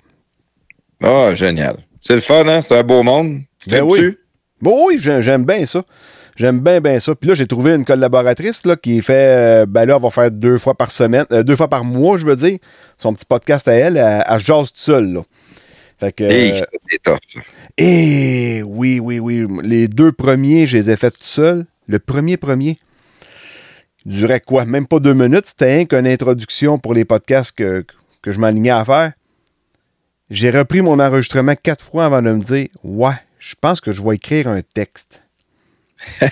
Ah, 1.02 1.34
génial. 1.34 1.78
C'est 2.00 2.14
le 2.14 2.20
fun, 2.20 2.46
hein? 2.46 2.60
C'est 2.62 2.78
un 2.78 2.84
beau 2.84 3.02
monde. 3.02 3.40
Ben 3.68 3.82
oui. 3.82 4.16
Bon, 4.62 4.86
oui, 4.86 4.98
j'ai- 5.00 5.20
j'aime 5.20 5.44
bien 5.44 5.66
ça. 5.66 5.82
J'aime 6.36 6.60
bien, 6.60 6.80
bien 6.80 7.00
ça. 7.00 7.12
Puis 7.16 7.26
là, 7.28 7.34
j'ai 7.34 7.48
trouvé 7.48 7.74
une 7.74 7.84
collaboratrice 7.84 8.64
là, 8.64 8.76
qui 8.76 9.02
fait. 9.02 9.14
euh, 9.62 9.66
ben 9.66 9.84
là, 9.84 9.96
elle 9.96 10.02
va 10.02 10.10
faire 10.10 10.30
deux 10.30 10.58
fois 10.58 10.74
par 10.76 10.92
semaine, 10.92 11.26
euh, 11.32 11.42
deux 11.42 11.56
fois 11.56 11.66
par 11.66 11.82
mois, 11.84 12.18
je 12.18 12.24
veux 12.24 12.36
dire. 12.36 12.58
Son 12.98 13.12
petit 13.14 13.24
podcast 13.24 13.66
à 13.66 13.72
elle, 13.72 13.96
elle, 13.96 14.22
elle 14.28 14.38
jase 14.38 14.68
toute 14.68 14.76
seule. 14.78 15.12
Là. 15.12 15.22
Fait 15.98 16.12
que. 16.12 16.22
Hey, 16.22 16.54
et 17.76 18.62
oui, 18.64 19.00
oui, 19.00 19.18
oui. 19.18 19.44
Les 19.64 19.88
deux 19.88 20.12
premiers, 20.12 20.68
je 20.68 20.76
les 20.76 20.88
ai 20.90 20.96
faits 20.96 21.14
tout 21.14 21.24
seul. 21.24 21.66
Le 21.88 21.98
premier, 21.98 22.36
premier, 22.36 22.76
durait 24.04 24.40
quoi? 24.40 24.64
Même 24.64 24.86
pas 24.86 25.00
deux 25.00 25.14
minutes. 25.14 25.46
C'était 25.46 25.76
rien 25.76 25.84
qu'une 25.84 26.06
introduction 26.06 26.78
pour 26.78 26.94
les 26.94 27.04
podcasts 27.04 27.52
que, 27.52 27.84
que 28.22 28.32
je 28.32 28.38
m'alignais 28.38 28.70
à 28.70 28.84
faire. 28.84 29.12
J'ai 30.30 30.50
repris 30.50 30.82
mon 30.82 31.00
enregistrement 31.00 31.54
quatre 31.60 31.84
fois 31.84 32.06
avant 32.06 32.22
de 32.22 32.32
me 32.32 32.42
dire 32.42 32.68
Ouais, 32.84 33.14
je 33.38 33.54
pense 33.60 33.80
que 33.80 33.92
je 33.92 34.02
vais 34.02 34.16
écrire 34.16 34.48
un 34.48 34.60
texte. 34.62 35.22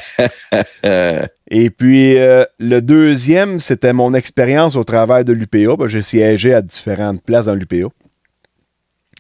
Et 1.50 1.70
puis, 1.70 2.18
euh, 2.18 2.44
le 2.58 2.80
deuxième, 2.80 3.58
c'était 3.60 3.92
mon 3.92 4.14
expérience 4.14 4.76
au 4.76 4.84
travers 4.84 5.24
de 5.24 5.32
l'UPA. 5.32 5.76
Ben, 5.76 5.88
j'ai 5.88 6.02
siégé 6.02 6.54
à 6.54 6.62
différentes 6.62 7.22
places 7.22 7.46
dans 7.46 7.54
l'UPA. 7.54 7.88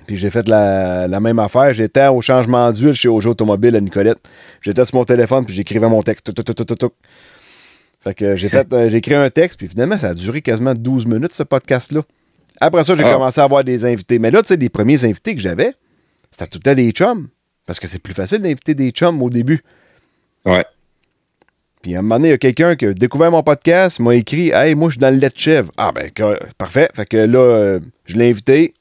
Puis 0.06 0.16
j'ai 0.16 0.30
fait 0.30 0.48
la, 0.48 1.08
la 1.08 1.20
même 1.20 1.38
affaire. 1.38 1.72
J'étais 1.74 2.06
au 2.06 2.20
changement 2.20 2.70
d'huile 2.70 2.94
chez 2.94 3.08
Aujo 3.08 3.30
Automobile 3.30 3.74
à 3.74 3.80
Nicolette. 3.80 4.18
J'étais 4.60 4.84
sur 4.84 4.96
mon 4.96 5.04
téléphone, 5.04 5.44
puis 5.44 5.54
j'écrivais 5.54 5.88
mon 5.88 6.02
texte. 6.02 6.26
Tuc, 6.26 6.44
tuc, 6.44 6.56
tuc, 6.56 6.66
tuc, 6.66 6.78
tuc. 6.78 6.92
Fait 8.06 8.14
que 8.14 8.36
j'ai 8.36 8.48
fait, 8.48 8.72
euh, 8.72 8.88
j'ai 8.88 8.98
écrit 8.98 9.14
un 9.16 9.28
texte, 9.30 9.58
puis 9.58 9.66
finalement, 9.66 9.98
ça 9.98 10.10
a 10.10 10.14
duré 10.14 10.40
quasiment 10.40 10.74
12 10.74 11.06
minutes, 11.06 11.34
ce 11.34 11.42
podcast-là. 11.42 12.02
Après 12.60 12.84
ça, 12.84 12.94
j'ai 12.94 13.02
Ah. 13.02 13.12
commencé 13.14 13.40
à 13.40 13.44
avoir 13.44 13.64
des 13.64 13.84
invités. 13.84 14.20
Mais 14.20 14.30
là, 14.30 14.42
tu 14.42 14.48
sais, 14.48 14.56
les 14.56 14.68
premiers 14.68 15.04
invités 15.04 15.34
que 15.34 15.40
j'avais, 15.40 15.72
c'était 16.30 16.46
tout 16.46 16.58
le 16.58 16.62
temps 16.62 16.74
des 16.76 16.90
chums. 16.92 17.26
Parce 17.66 17.80
que 17.80 17.88
c'est 17.88 17.98
plus 17.98 18.14
facile 18.14 18.38
d'inviter 18.38 18.74
des 18.74 18.90
chums 18.90 19.20
au 19.22 19.28
début. 19.30 19.60
ouais. 20.44 20.64
Puis 21.82 21.94
à 21.94 21.98
un 22.00 22.02
moment 22.02 22.16
donné, 22.16 22.28
il 22.28 22.30
y 22.32 22.34
a 22.34 22.38
quelqu'un 22.38 22.74
qui 22.74 22.86
a 22.86 22.92
découvert 22.94 23.30
mon 23.30 23.42
podcast, 23.44 24.00
m'a 24.00 24.14
écrit 24.14 24.50
Hey, 24.50 24.74
moi, 24.74 24.88
je 24.88 24.92
suis 24.94 25.00
dans 25.00 25.10
le 25.10 25.18
lait 25.20 25.28
de 25.28 25.36
chèvre. 25.38 25.70
Ah, 25.76 25.92
ben, 25.92 26.10
parfait. 26.58 26.88
Fait 26.94 27.06
que 27.06 27.16
là, 27.16 27.38
euh, 27.38 27.80
je 28.06 28.16
l'ai 28.16 28.30
invité. 28.30 28.74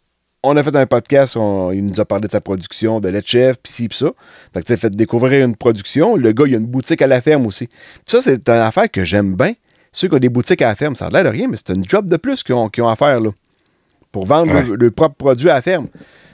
On 0.47 0.55
a 0.57 0.63
fait 0.63 0.75
un 0.75 0.85
podcast. 0.85 1.35
on- 1.37 1.71
il 1.71 1.85
nous 1.85 1.99
a 1.99 2.05
parlé 2.05 2.27
de 2.27 2.31
sa 2.31 2.41
production 2.41 2.99
de 2.99 3.21
chèvre, 3.25 3.57
puis 3.61 3.71
ci, 3.73 3.87
puis 3.87 3.97
ça. 3.97 4.11
Fait 4.53 4.61
que, 4.61 4.65
tu 4.67 4.73
sais, 4.73 4.77
fait 4.77 4.95
découvrir 4.95 5.43
une 5.45 5.55
production. 5.55 6.15
Le 6.15 6.31
gars, 6.33 6.45
il 6.47 6.55
a 6.55 6.57
une 6.57 6.65
boutique 6.67 7.01
à 7.01 7.07
la 7.07 7.21
ferme 7.21 7.45
aussi. 7.47 7.67
Puis 7.67 7.77
ça, 8.05 8.21
c'est 8.21 8.47
une 8.47 8.55
affaire 8.55 8.89
que 8.91 9.03
j'aime 9.05 9.35
bien. 9.35 9.53
Ceux 9.91 10.07
qui 10.09 10.15
ont 10.15 10.19
des 10.19 10.29
boutiques 10.29 10.61
à 10.61 10.67
la 10.67 10.75
ferme, 10.75 10.93
ça 10.95 11.05
a 11.07 11.09
l'air 11.09 11.23
de 11.23 11.29
rien, 11.29 11.47
mais 11.49 11.57
c'est 11.57 11.73
une 11.73 11.87
job 11.87 12.07
de 12.07 12.17
plus 12.17 12.43
qu'ils 12.43 12.53
ont, 12.55 12.69
à 12.69 12.95
faire, 12.95 13.19
là. 13.19 13.31
Pour 14.11 14.25
vendre 14.25 14.53
Ouais. 14.53 14.63
le, 14.63 14.75
le 14.75 14.91
propre 14.91 15.15
produit 15.15 15.49
à 15.49 15.55
la 15.55 15.61
ferme. 15.61 15.87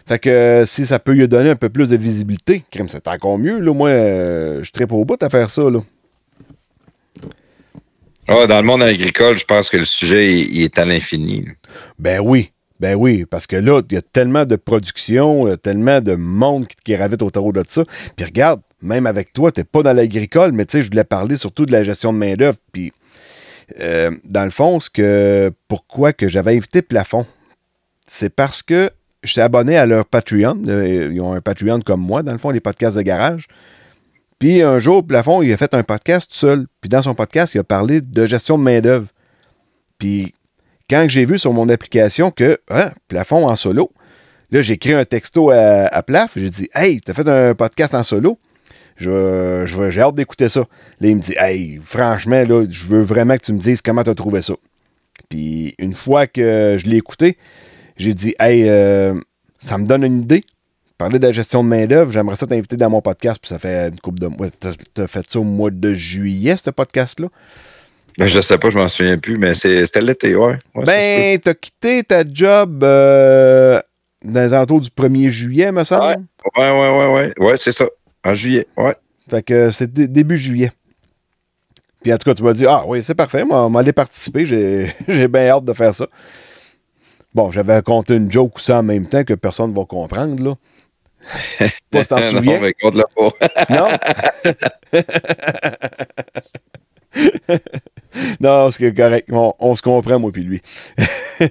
Fait 0.07 0.19
que 0.19 0.29
euh, 0.29 0.65
si 0.65 0.85
ça 0.85 0.99
peut 0.99 1.13
lui 1.13 1.27
donner 1.27 1.51
un 1.51 1.55
peu 1.55 1.69
plus 1.69 1.89
de 1.89 1.95
visibilité, 1.97 2.63
crème, 2.71 2.89
c'est 2.89 3.07
encore 3.07 3.37
mieux. 3.37 3.59
Là, 3.59 3.73
moi, 3.73 3.89
euh, 3.89 4.63
je 4.63 4.71
tripe 4.71 4.91
au 4.91 5.05
bout 5.05 5.21
à 5.23 5.29
faire 5.29 5.49
ça. 5.49 5.69
Là. 5.69 5.79
Ah, 8.27 8.47
dans 8.47 8.57
le 8.61 8.65
monde 8.67 8.83
agricole, 8.83 9.37
je 9.37 9.45
pense 9.45 9.69
que 9.69 9.77
le 9.77 9.85
sujet 9.85 10.31
il, 10.39 10.55
il 10.55 10.61
est 10.63 10.77
à 10.79 10.85
l'infini. 10.85 11.45
Ben 11.99 12.19
oui, 12.19 12.51
ben 12.81 12.95
oui, 12.95 13.25
parce 13.25 13.45
que 13.45 13.55
là, 13.55 13.83
il 13.87 13.93
y 13.93 13.97
a 13.97 14.01
tellement 14.01 14.43
de 14.43 14.55
production, 14.55 15.47
y 15.47 15.51
a 15.51 15.57
tellement 15.57 16.01
de 16.01 16.15
monde 16.15 16.65
qui, 16.65 16.75
qui 16.83 16.93
gravite 16.93 17.21
autour 17.21 17.53
de 17.53 17.63
ça. 17.67 17.83
Puis 18.15 18.25
regarde, 18.25 18.59
même 18.81 19.05
avec 19.05 19.33
toi, 19.33 19.51
t'es 19.51 19.63
pas 19.63 19.83
dans 19.83 19.93
l'agricole, 19.93 20.51
mais 20.51 20.65
tu 20.65 20.77
sais, 20.77 20.81
je 20.81 20.89
voulais 20.89 21.03
parler 21.03 21.37
surtout 21.37 21.67
de 21.67 21.71
la 21.71 21.83
gestion 21.83 22.11
de 22.11 22.17
main-d'œuvre. 22.17 22.57
Puis, 22.71 22.91
euh, 23.79 24.09
dans 24.25 24.45
le 24.45 24.49
fond, 24.49 24.79
que, 24.91 25.51
pourquoi 25.67 26.11
que 26.11 26.27
j'avais 26.27 26.57
invité 26.57 26.81
Plafond, 26.81 27.27
c'est 28.07 28.33
parce 28.33 28.63
que 28.63 28.89
je 29.21 29.31
suis 29.33 29.41
abonné 29.41 29.77
à 29.77 29.85
leur 29.85 30.05
Patreon. 30.07 30.59
Euh, 30.65 31.11
Ils 31.13 31.21
ont 31.21 31.33
un 31.33 31.41
Patreon 31.41 31.81
comme 31.81 32.01
moi, 32.01 32.23
dans 32.23 32.31
le 32.31 32.39
fond, 32.39 32.49
les 32.49 32.61
podcasts 32.61 32.97
de 32.97 33.03
garage. 33.03 33.45
Puis 34.39 34.63
un 34.63 34.79
jour, 34.79 35.05
Plafond, 35.05 35.43
il 35.43 35.53
a 35.53 35.57
fait 35.57 35.75
un 35.75 35.83
podcast 35.83 36.31
tout 36.31 36.37
seul. 36.37 36.65
Puis 36.81 36.89
dans 36.89 37.03
son 37.03 37.13
podcast, 37.13 37.53
il 37.53 37.59
a 37.59 37.63
parlé 37.63 38.01
de 38.01 38.25
gestion 38.25 38.57
de 38.57 38.63
main-d'œuvre. 38.63 39.05
Puis 39.99 40.33
quand 40.91 41.05
j'ai 41.07 41.23
vu 41.23 41.39
sur 41.39 41.53
mon 41.53 41.69
application 41.69 42.31
que, 42.31 42.59
hein, 42.69 42.91
plafond 43.07 43.47
en 43.47 43.55
solo, 43.55 43.91
là, 44.51 44.61
j'ai 44.61 44.73
écrit 44.73 44.91
un 44.91 45.05
texto 45.05 45.49
à, 45.49 46.03
Plaf. 46.03 46.33
J'ai 46.35 46.49
dit, 46.49 46.69
hey, 46.75 46.99
t'as 46.99 47.13
fait 47.13 47.27
un 47.29 47.55
podcast 47.55 47.95
en 47.95 48.03
solo? 48.03 48.37
Je, 48.97 49.63
je 49.65 49.89
j'ai 49.89 50.01
hâte 50.01 50.15
d'écouter 50.15 50.49
ça. 50.49 50.59
Là, 50.99 51.07
il 51.07 51.15
me 51.15 51.21
dit, 51.21 51.33
hey, 51.37 51.79
franchement, 51.81 52.43
là, 52.43 52.65
je 52.69 52.85
veux 52.85 53.01
vraiment 53.01 53.37
que 53.37 53.45
tu 53.45 53.53
me 53.53 53.57
dises 53.57 53.81
comment 53.81 54.03
t'as 54.03 54.13
trouvé 54.13 54.41
ça. 54.41 54.53
Puis 55.29 55.73
une 55.79 55.93
fois 55.93 56.27
que 56.27 56.75
je 56.77 56.85
l'ai 56.85 56.97
écouté, 56.97 57.37
j'ai 57.95 58.13
dit, 58.13 58.35
hey, 58.37 58.67
euh, 58.67 59.13
ça 59.59 59.77
me 59.77 59.85
donne 59.85 60.03
une 60.03 60.23
idée. 60.23 60.43
Parler 60.97 61.19
de 61.19 61.25
la 61.25 61.31
gestion 61.31 61.63
de 61.63 61.69
main-d'œuvre, 61.69 62.11
j'aimerais 62.11 62.35
ça 62.35 62.45
t'inviter 62.45 62.75
dans 62.75 62.89
mon 62.89 63.01
podcast, 63.01 63.39
puis 63.41 63.47
ça 63.47 63.57
fait 63.59 63.87
une 63.87 63.99
couple 64.01 64.19
de 64.19 64.27
mois. 64.27 64.47
T'as 64.93 65.07
fait 65.07 65.25
ça 65.27 65.39
au 65.39 65.43
mois 65.43 65.71
de 65.71 65.93
juillet, 65.93 66.57
ce 66.57 66.69
podcast-là? 66.69 67.29
Ben, 68.17 68.27
je 68.27 68.41
sais 68.41 68.57
pas, 68.57 68.69
je 68.69 68.77
m'en 68.77 68.87
souviens 68.87 69.17
plus, 69.17 69.37
mais 69.37 69.53
c'était 69.53 70.01
l'été, 70.01 70.35
ouais. 70.35 70.57
Ouais, 70.75 70.85
ça 70.85 70.91
Ben, 70.91 71.39
t'as 71.39 71.53
quitté 71.53 72.03
ta 72.03 72.23
job 72.27 72.83
euh, 72.83 73.81
dans 74.23 74.41
les 74.41 74.53
alentours 74.53 74.81
du 74.81 74.89
1er 74.89 75.29
juillet, 75.29 75.71
me 75.71 75.83
semble. 75.83 76.03
ouais, 76.57 76.69
ouais, 76.71 76.89
ouais, 76.89 77.07
ouais. 77.07 77.33
Ouais, 77.39 77.57
c'est 77.57 77.71
ça. 77.71 77.85
En 78.23 78.33
juillet, 78.33 78.67
ouais. 78.77 78.95
Fait 79.29 79.41
que 79.43 79.71
c'est 79.71 79.91
dé- 79.91 80.07
début 80.07 80.37
juillet. 80.37 80.71
Puis 82.03 82.11
en 82.13 82.17
tout 82.17 82.29
cas, 82.29 82.33
tu 82.33 82.43
m'as 82.43 82.53
dit, 82.53 82.65
ah 82.67 82.83
oui, 82.85 83.01
c'est 83.03 83.15
parfait, 83.15 83.43
moi, 83.45 83.65
on 83.65 83.75
aller 83.75 83.93
participer, 83.93 84.45
j'ai 85.07 85.27
bien 85.27 85.47
hâte 85.49 85.65
de 85.65 85.73
faire 85.73 85.95
ça. 85.95 86.07
Bon, 87.33 87.49
j'avais 87.51 87.75
raconté 87.75 88.15
une 88.15 88.29
joke 88.31 88.57
aussi 88.57 88.73
en 88.73 88.83
même 88.83 89.07
temps 89.07 89.23
que 89.23 89.33
personne 89.35 89.71
ne 89.71 89.75
va 89.75 89.85
comprendre, 89.85 90.43
là. 90.43 90.55
Pas 91.91 92.03
si 92.03 92.09
t'en 92.09 92.19
non, 92.19 92.57
mais. 92.59 92.73
Non? 98.39 98.69
c'est 98.71 98.93
correct. 98.93 99.27
On, 99.31 99.53
on 99.59 99.75
se 99.75 99.81
comprend, 99.81 100.19
moi 100.19 100.31
puis 100.31 100.43
lui. 100.43 100.61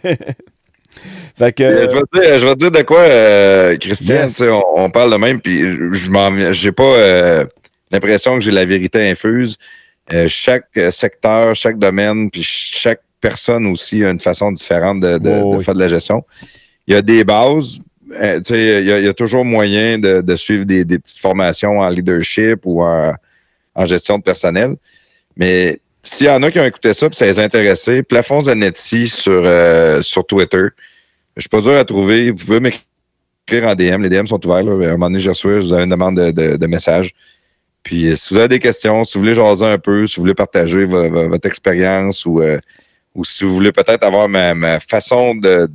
Fait 1.39 1.53
que, 1.53 1.63
Euh, 1.63 1.89
Je 1.91 1.97
vais 1.97 2.03
te 2.03 2.21
dire, 2.21 2.39
je 2.39 2.47
vais 2.47 2.55
te 2.55 2.59
dire 2.59 2.71
de 2.71 2.83
quoi, 2.83 3.01
euh, 3.01 3.77
Christian, 3.79 4.25
Yes. 4.27 4.41
on, 4.43 4.63
on 4.85 4.91
parle 4.91 5.13
de 5.13 5.17
même, 5.17 5.41
puis 5.41 5.61
je 5.93 6.11
m'en 6.11 6.53
j'ai 6.53 6.73
pas 6.73 6.83
euh, 6.83 7.45
l'impression 7.91 8.35
que 8.35 8.41
j'ai 8.43 8.51
la 8.51 8.65
vérité 8.65 9.09
infuse. 9.09 9.57
Euh, 10.13 10.27
chaque 10.29 10.69
secteur, 10.91 11.55
chaque 11.55 11.79
domaine, 11.79 12.31
puis 12.31 12.43
chaque 12.43 13.01
personne 13.21 13.67
aussi 13.67 14.05
a 14.05 14.11
une 14.11 14.21
façon 14.21 14.51
différente 14.53 15.01
de, 15.01 15.19
de- 15.19 15.41
Oh, 15.43 15.53
de 15.53 15.57
oui. 15.59 15.65
faire 15.65 15.75
de 15.75 15.81
la 15.81 15.89
gestion. 15.89 16.25
Il 16.87 16.95
y 16.95 16.97
a 16.97 17.03
des 17.03 17.23
bases. 17.25 17.79
il 18.11 18.57
y, 18.57 18.93
a, 18.93 18.99
il 18.99 19.05
y 19.07 19.09
a 19.09 19.15
toujours 19.15 19.45
moyen 19.45 19.99
de, 19.99 20.21
de 20.21 20.37
suivre 20.37 20.65
des, 20.65 20.85
des 20.85 20.99
petites 20.99 21.19
formations 21.21 21.79
en 21.79 21.89
leadership 21.89 22.61
ou 22.65 22.83
en, 22.83 23.15
en 23.75 23.87
gestion 23.87 24.19
de 24.19 24.23
personnel. 24.25 24.75
Mais 25.37 25.81
s'il 26.03 26.27
y 26.27 26.31
en 26.31 26.43
a 26.43 26.51
qui 26.51 26.59
ont 26.59 26.65
écouté 26.65 26.95
ça, 26.95 27.09
puis 27.09 27.17
ça 27.17 27.27
les 27.27 27.39
a 27.39 27.43
intéressés, 27.43 28.03
Plafond 28.03 28.41
Zanetti 28.43 29.09
sur, 29.09 29.43
euh, 29.45 30.03
sur 30.03 30.27
Twitter. 30.27 30.67
Je 31.37 31.43
suis 31.43 31.49
pas 31.49 31.61
dur 31.61 31.73
à 31.77 31.85
trouver. 31.85 32.31
Vous 32.31 32.45
pouvez 32.45 32.61
m'écrire 32.61 33.69
en 33.69 33.75
DM. 33.75 34.03
Les 34.03 34.09
DM 34.09 34.27
sont 34.27 34.45
ouverts. 34.47 34.63
Là. 34.65 34.73
À 34.73 34.89
un 34.89 34.93
moment 34.93 35.07
donné, 35.07 35.19
j'ai 35.19 35.31
reçu, 35.31 35.49
je 35.49 35.59
vous 35.67 35.73
avez 35.73 35.85
une 35.85 35.91
demande 35.91 36.17
de, 36.17 36.31
de, 36.31 36.57
de 36.57 36.67
message. 36.67 37.13
Puis 37.83 38.09
euh, 38.09 38.17
si 38.17 38.35
vous 38.35 38.41
avez 38.41 38.49
des 38.49 38.59
questions, 38.59 39.05
si 39.05 39.15
vous 39.17 39.23
voulez 39.23 39.35
jaser 39.35 39.65
un 39.65 39.79
peu, 39.79 40.07
si 40.07 40.17
vous 40.17 40.23
voulez 40.23 40.35
partager 40.35 40.85
vo- 40.85 41.09
vo- 41.09 41.29
votre 41.29 41.47
expérience 41.47 42.27
ou, 42.27 42.43
euh, 42.43 42.59
ou 43.15 43.25
si 43.25 43.45
vous 43.45 43.55
voulez 43.55 43.73
peut-être 43.73 44.03
avoir 44.05 44.29
ma, 44.29 44.55
ma 44.55 44.81
façon 44.81 45.35
de, 45.35 45.69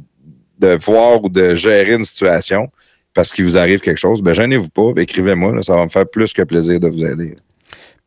de 0.59 0.77
voir 0.85 1.23
ou 1.23 1.29
de 1.29 1.55
gérer 1.55 1.93
une 1.93 2.03
situation 2.03 2.67
parce 3.15 3.31
qu'il 3.31 3.45
vous 3.45 3.57
arrive 3.57 3.79
quelque 3.79 3.97
chose, 3.97 4.21
ben 4.21 4.33
gênez-vous 4.33 4.69
pas, 4.69 4.91
écrivez-moi. 4.97 5.63
Ça 5.63 5.75
va 5.75 5.85
me 5.85 5.89
faire 5.89 6.07
plus 6.07 6.31
que 6.33 6.41
plaisir 6.43 6.79
de 6.79 6.89
vous 6.89 7.03
aider. 7.03 7.35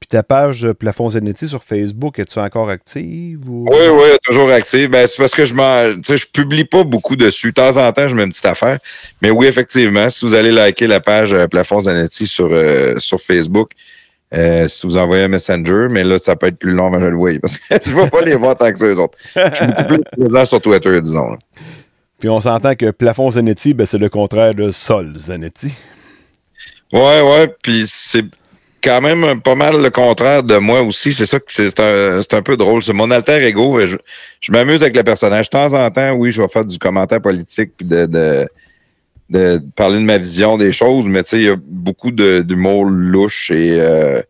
Puis 0.01 0.09
ta 0.09 0.23
page 0.23 0.65
euh, 0.65 0.75
Plafond 0.75 1.11
Zanetti 1.11 1.49
sur 1.49 1.63
Facebook, 1.63 2.19
es-tu 2.19 2.39
encore 2.39 2.71
active? 2.71 3.49
Ou... 3.49 3.67
Oui, 3.69 3.89
oui, 3.93 4.17
toujours 4.23 4.51
active. 4.51 4.91
Ben, 4.91 5.07
c'est 5.07 5.17
parce 5.17 5.35
que 5.35 5.45
je 5.45 5.55
sais, 6.05 6.17
je 6.17 6.27
publie 6.27 6.65
pas 6.65 6.85
beaucoup 6.85 7.17
dessus. 7.17 7.49
De 7.49 7.55
temps 7.55 7.77
en 7.77 7.93
temps, 7.93 8.07
je 8.07 8.15
mets 8.15 8.23
une 8.23 8.31
petite 8.31 8.47
affaire. 8.47 8.79
Mais 9.23 9.31
oui, 9.31 9.47
effectivement, 9.47 10.09
si 10.11 10.25
vous 10.25 10.35
allez 10.35 10.53
liker 10.53 10.87
la 10.87 11.01
page 11.01 11.35
euh, 11.35 11.47
Plafond 11.47 11.81
Zanetti 11.81 12.27
sur, 12.27 12.49
euh, 12.53 12.95
sur 12.99 13.21
Facebook, 13.21 13.73
euh, 14.35 14.69
si 14.69 14.87
vous 14.87 14.99
envoyez 14.99 15.25
un 15.25 15.29
messenger, 15.29 15.87
mais 15.91 16.05
là, 16.05 16.19
ça 16.19 16.37
peut 16.37 16.47
être 16.47 16.59
plus 16.59 16.73
long, 16.73 16.91
mais 16.91 17.01
je 17.01 17.07
le 17.07 17.17
vois. 17.17 17.33
Parce 17.41 17.57
que 17.57 17.63
je 17.85 17.91
ne 17.91 18.03
vais 18.03 18.11
pas 18.11 18.21
les 18.21 18.37
voir 18.37 18.57
tant 18.57 18.71
que 18.71 18.79
ça, 18.79 18.87
les 18.87 18.99
autres. 18.99 19.19
Je 19.35 19.55
suis 19.55 19.67
beaucoup 19.67 19.85
plus 19.85 20.27
présent 20.27 20.45
sur 20.45 20.61
Twitter, 20.61 21.01
disons. 21.01 21.31
là. 21.33 21.39
Puis 22.19 22.29
on 22.29 22.41
s'entend 22.41 22.75
que 22.75 22.91
Plafond 22.91 23.31
Zanetti, 23.31 23.75
ben, 23.75 23.87
c'est 23.87 23.99
le 23.99 24.09
contraire 24.09 24.55
de 24.55 24.71
Sol 24.71 25.17
Zanetti. 25.17 25.73
Ouais, 26.93 27.21
ouais. 27.21 27.55
Puis 27.63 27.85
c'est 27.87 28.25
quand 28.83 29.01
même 29.01 29.41
pas 29.41 29.55
mal 29.55 29.83
le 29.83 29.91
contraire 29.91 30.43
de 30.43 30.57
moi 30.57 30.83
aussi. 30.83 31.13
C'est 31.13 31.27
ça 31.27 31.41
que 31.41 31.47
c'est 31.49 31.81
un, 31.81 32.21
un 32.21 32.43
peu 32.43 32.57
drôle. 32.57 32.83
C'est 32.83 32.93
mon 32.93 33.11
alter 33.11 33.45
ego. 33.45 33.85
Je, 33.87 33.97
je 34.41 34.53
m'amuse 34.53 34.83
avec 34.83 34.97
le 34.97 35.03
personnage. 35.03 35.47
De 35.47 35.51
temps 35.51 35.75
en 35.75 35.91
temps, 35.91 36.13
oui, 36.13 36.33
je 36.33 36.43
vais 36.43 36.49
faire 36.49 36.65
du 36.65 36.79
commentaire 36.79 37.21
politique 37.21 37.73
puis 37.77 37.87
de, 37.87 38.07
de, 38.07 38.49
de 39.31 39.61
parler 39.77 39.99
de 39.99 40.05
ma 40.05 40.19
vision 40.19 40.57
des 40.57 40.73
choses, 40.73 41.07
mais 41.07 41.23
tu 41.23 41.31
sais, 41.31 41.37
il 41.39 41.45
y 41.45 41.49
a 41.51 41.57
beaucoup 41.61 42.11
d'humour 42.11 42.87
louche 42.87 43.51
et 43.51 43.79
euh, 43.79 44.23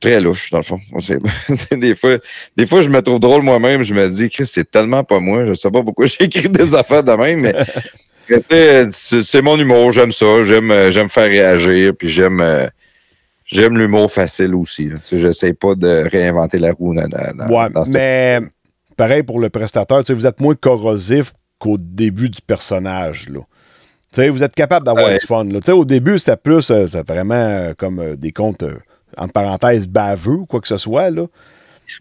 très 0.00 0.20
louche, 0.20 0.50
dans 0.50 0.58
le 0.58 0.64
fond. 0.64 0.80
Des, 1.72 1.94
fois, 1.94 2.18
des 2.56 2.66
fois, 2.66 2.82
je 2.82 2.88
me 2.88 3.02
trouve 3.02 3.18
drôle 3.18 3.42
moi-même. 3.42 3.82
Je 3.82 3.94
me 3.94 4.08
dis, 4.08 4.28
Chris, 4.30 4.46
c'est 4.46 4.70
tellement 4.70 5.02
pas 5.02 5.18
moi. 5.18 5.44
Je 5.44 5.54
sais 5.54 5.70
pas 5.70 5.82
pourquoi 5.82 6.06
j'ai 6.06 6.24
écrit 6.24 6.48
des 6.48 6.74
affaires 6.74 7.02
de 7.02 7.12
même, 7.12 7.40
mais 7.40 7.54
c'est 8.90 9.42
mon 9.42 9.58
humour, 9.58 9.92
j'aime 9.92 10.12
ça, 10.12 10.44
j'aime 10.44 10.90
j'aime 10.90 11.08
faire 11.08 11.28
réagir, 11.28 11.92
puis 11.98 12.08
j'aime 12.08 12.40
euh, 12.40 12.66
j'aime 13.54 13.78
l'humour 13.78 14.10
facile 14.10 14.54
aussi. 14.54 14.86
Tu 14.88 14.96
sais, 15.02 15.18
j'essaie 15.18 15.52
pas 15.52 15.74
de 15.74 16.08
réinventer 16.10 16.58
la 16.58 16.72
roue 16.72 16.94
dans, 16.94 17.02
Ouais, 17.48 17.70
dans 17.70 17.84
mais 17.92 18.40
pareil 18.96 19.22
pour 19.22 19.40
le 19.40 19.48
prestateur, 19.50 20.00
tu 20.00 20.06
sais, 20.06 20.14
vous 20.14 20.26
êtes 20.26 20.40
moins 20.40 20.54
corrosif 20.54 21.32
qu'au 21.58 21.76
début 21.78 22.28
du 22.28 22.40
personnage. 22.42 23.28
Là. 23.28 23.40
Tu 24.12 24.20
sais, 24.20 24.28
vous 24.28 24.42
êtes 24.42 24.54
capable 24.54 24.86
d'avoir 24.86 25.06
Ouais. 25.06 25.18
du 25.18 25.26
fun. 25.26 25.44
Là. 25.44 25.60
Tu 25.60 25.66
sais, 25.66 25.72
Au 25.72 25.84
début, 25.84 26.18
c'était 26.18 26.36
plus 26.36 26.70
euh, 26.70 26.86
vraiment 27.06 27.34
euh, 27.34 27.72
comme 27.76 27.98
euh, 28.00 28.16
des 28.16 28.32
comptes, 28.32 28.64
entre 29.16 29.32
parenthèses, 29.32 29.86
baveux 29.88 30.32
ou 30.40 30.46
quoi 30.46 30.60
que 30.60 30.68
ce 30.68 30.76
soit. 30.76 31.10
Là. 31.10 31.26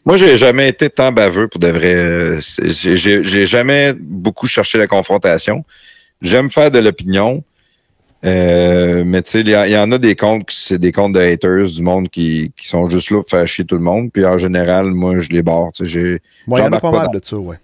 Moi, 0.05 0.17
j'ai 0.17 0.37
jamais 0.37 0.69
été 0.69 0.89
tant 0.89 1.11
baveux 1.11 1.47
pour 1.47 1.59
de 1.59 1.67
vrai. 1.67 2.39
j'ai 2.41 3.45
jamais 3.45 3.93
beaucoup 3.93 4.47
cherché 4.47 4.77
la 4.77 4.87
confrontation. 4.87 5.63
J'aime 6.21 6.49
faire 6.49 6.71
de 6.71 6.79
l'opinion. 6.79 7.43
Euh, 8.25 9.03
mais 9.05 9.21
tu 9.21 9.31
sais, 9.31 9.41
il 9.41 9.49
y, 9.49 9.77
en 9.77 9.91
a 9.91 9.97
des 9.97 10.15
comptes 10.15 10.45
qui 10.47 10.55
c'est 10.57 10.77
des 10.77 10.91
comptes 10.93 11.13
de 11.13 11.19
haters, 11.19 11.65
du 11.65 11.81
monde 11.83 12.09
qui, 12.09 12.53
qui 12.55 12.67
sont 12.67 12.89
juste 12.89 13.09
là 13.11 13.17
pour 13.21 13.29
faire 13.29 13.45
chier 13.45 13.65
tout 13.65 13.75
le 13.75 13.81
monde. 13.83 14.11
Puis 14.13 14.25
en 14.25 14.37
général, 14.37 14.93
moi, 14.93 15.17
je 15.19 15.29
les 15.29 15.41
barre. 15.41 15.71
j'ai- 15.81 16.19
Moi, 16.47 16.59
il 16.59 16.63
y 16.63 16.65
en 16.65 16.71
a 16.71 16.79
pas 16.79 16.91
pas 16.91 16.97
mal 16.99 17.07
dans- 17.07 17.19
de 17.19 17.23
ça, 17.23 17.37
ouais. 17.37 17.57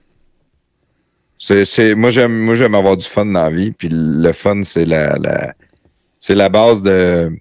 C'est, 1.38 1.64
c'est, 1.64 1.96
moi, 1.96 2.10
j'aime, 2.10 2.34
moi, 2.38 2.56
j'aime 2.56 2.76
avoir 2.76 2.98
du 2.98 3.08
fun 3.08 3.26
dans 3.26 3.44
la 3.44 3.50
vie. 3.50 3.72
Puis 3.72 3.88
le 3.92 4.32
fun, 4.34 4.62
c'est 4.64 4.84
la, 4.84 5.16
la, 5.18 5.54
c'est 6.20 6.36
la 6.36 6.50
base 6.50 6.82
de, 6.82 7.32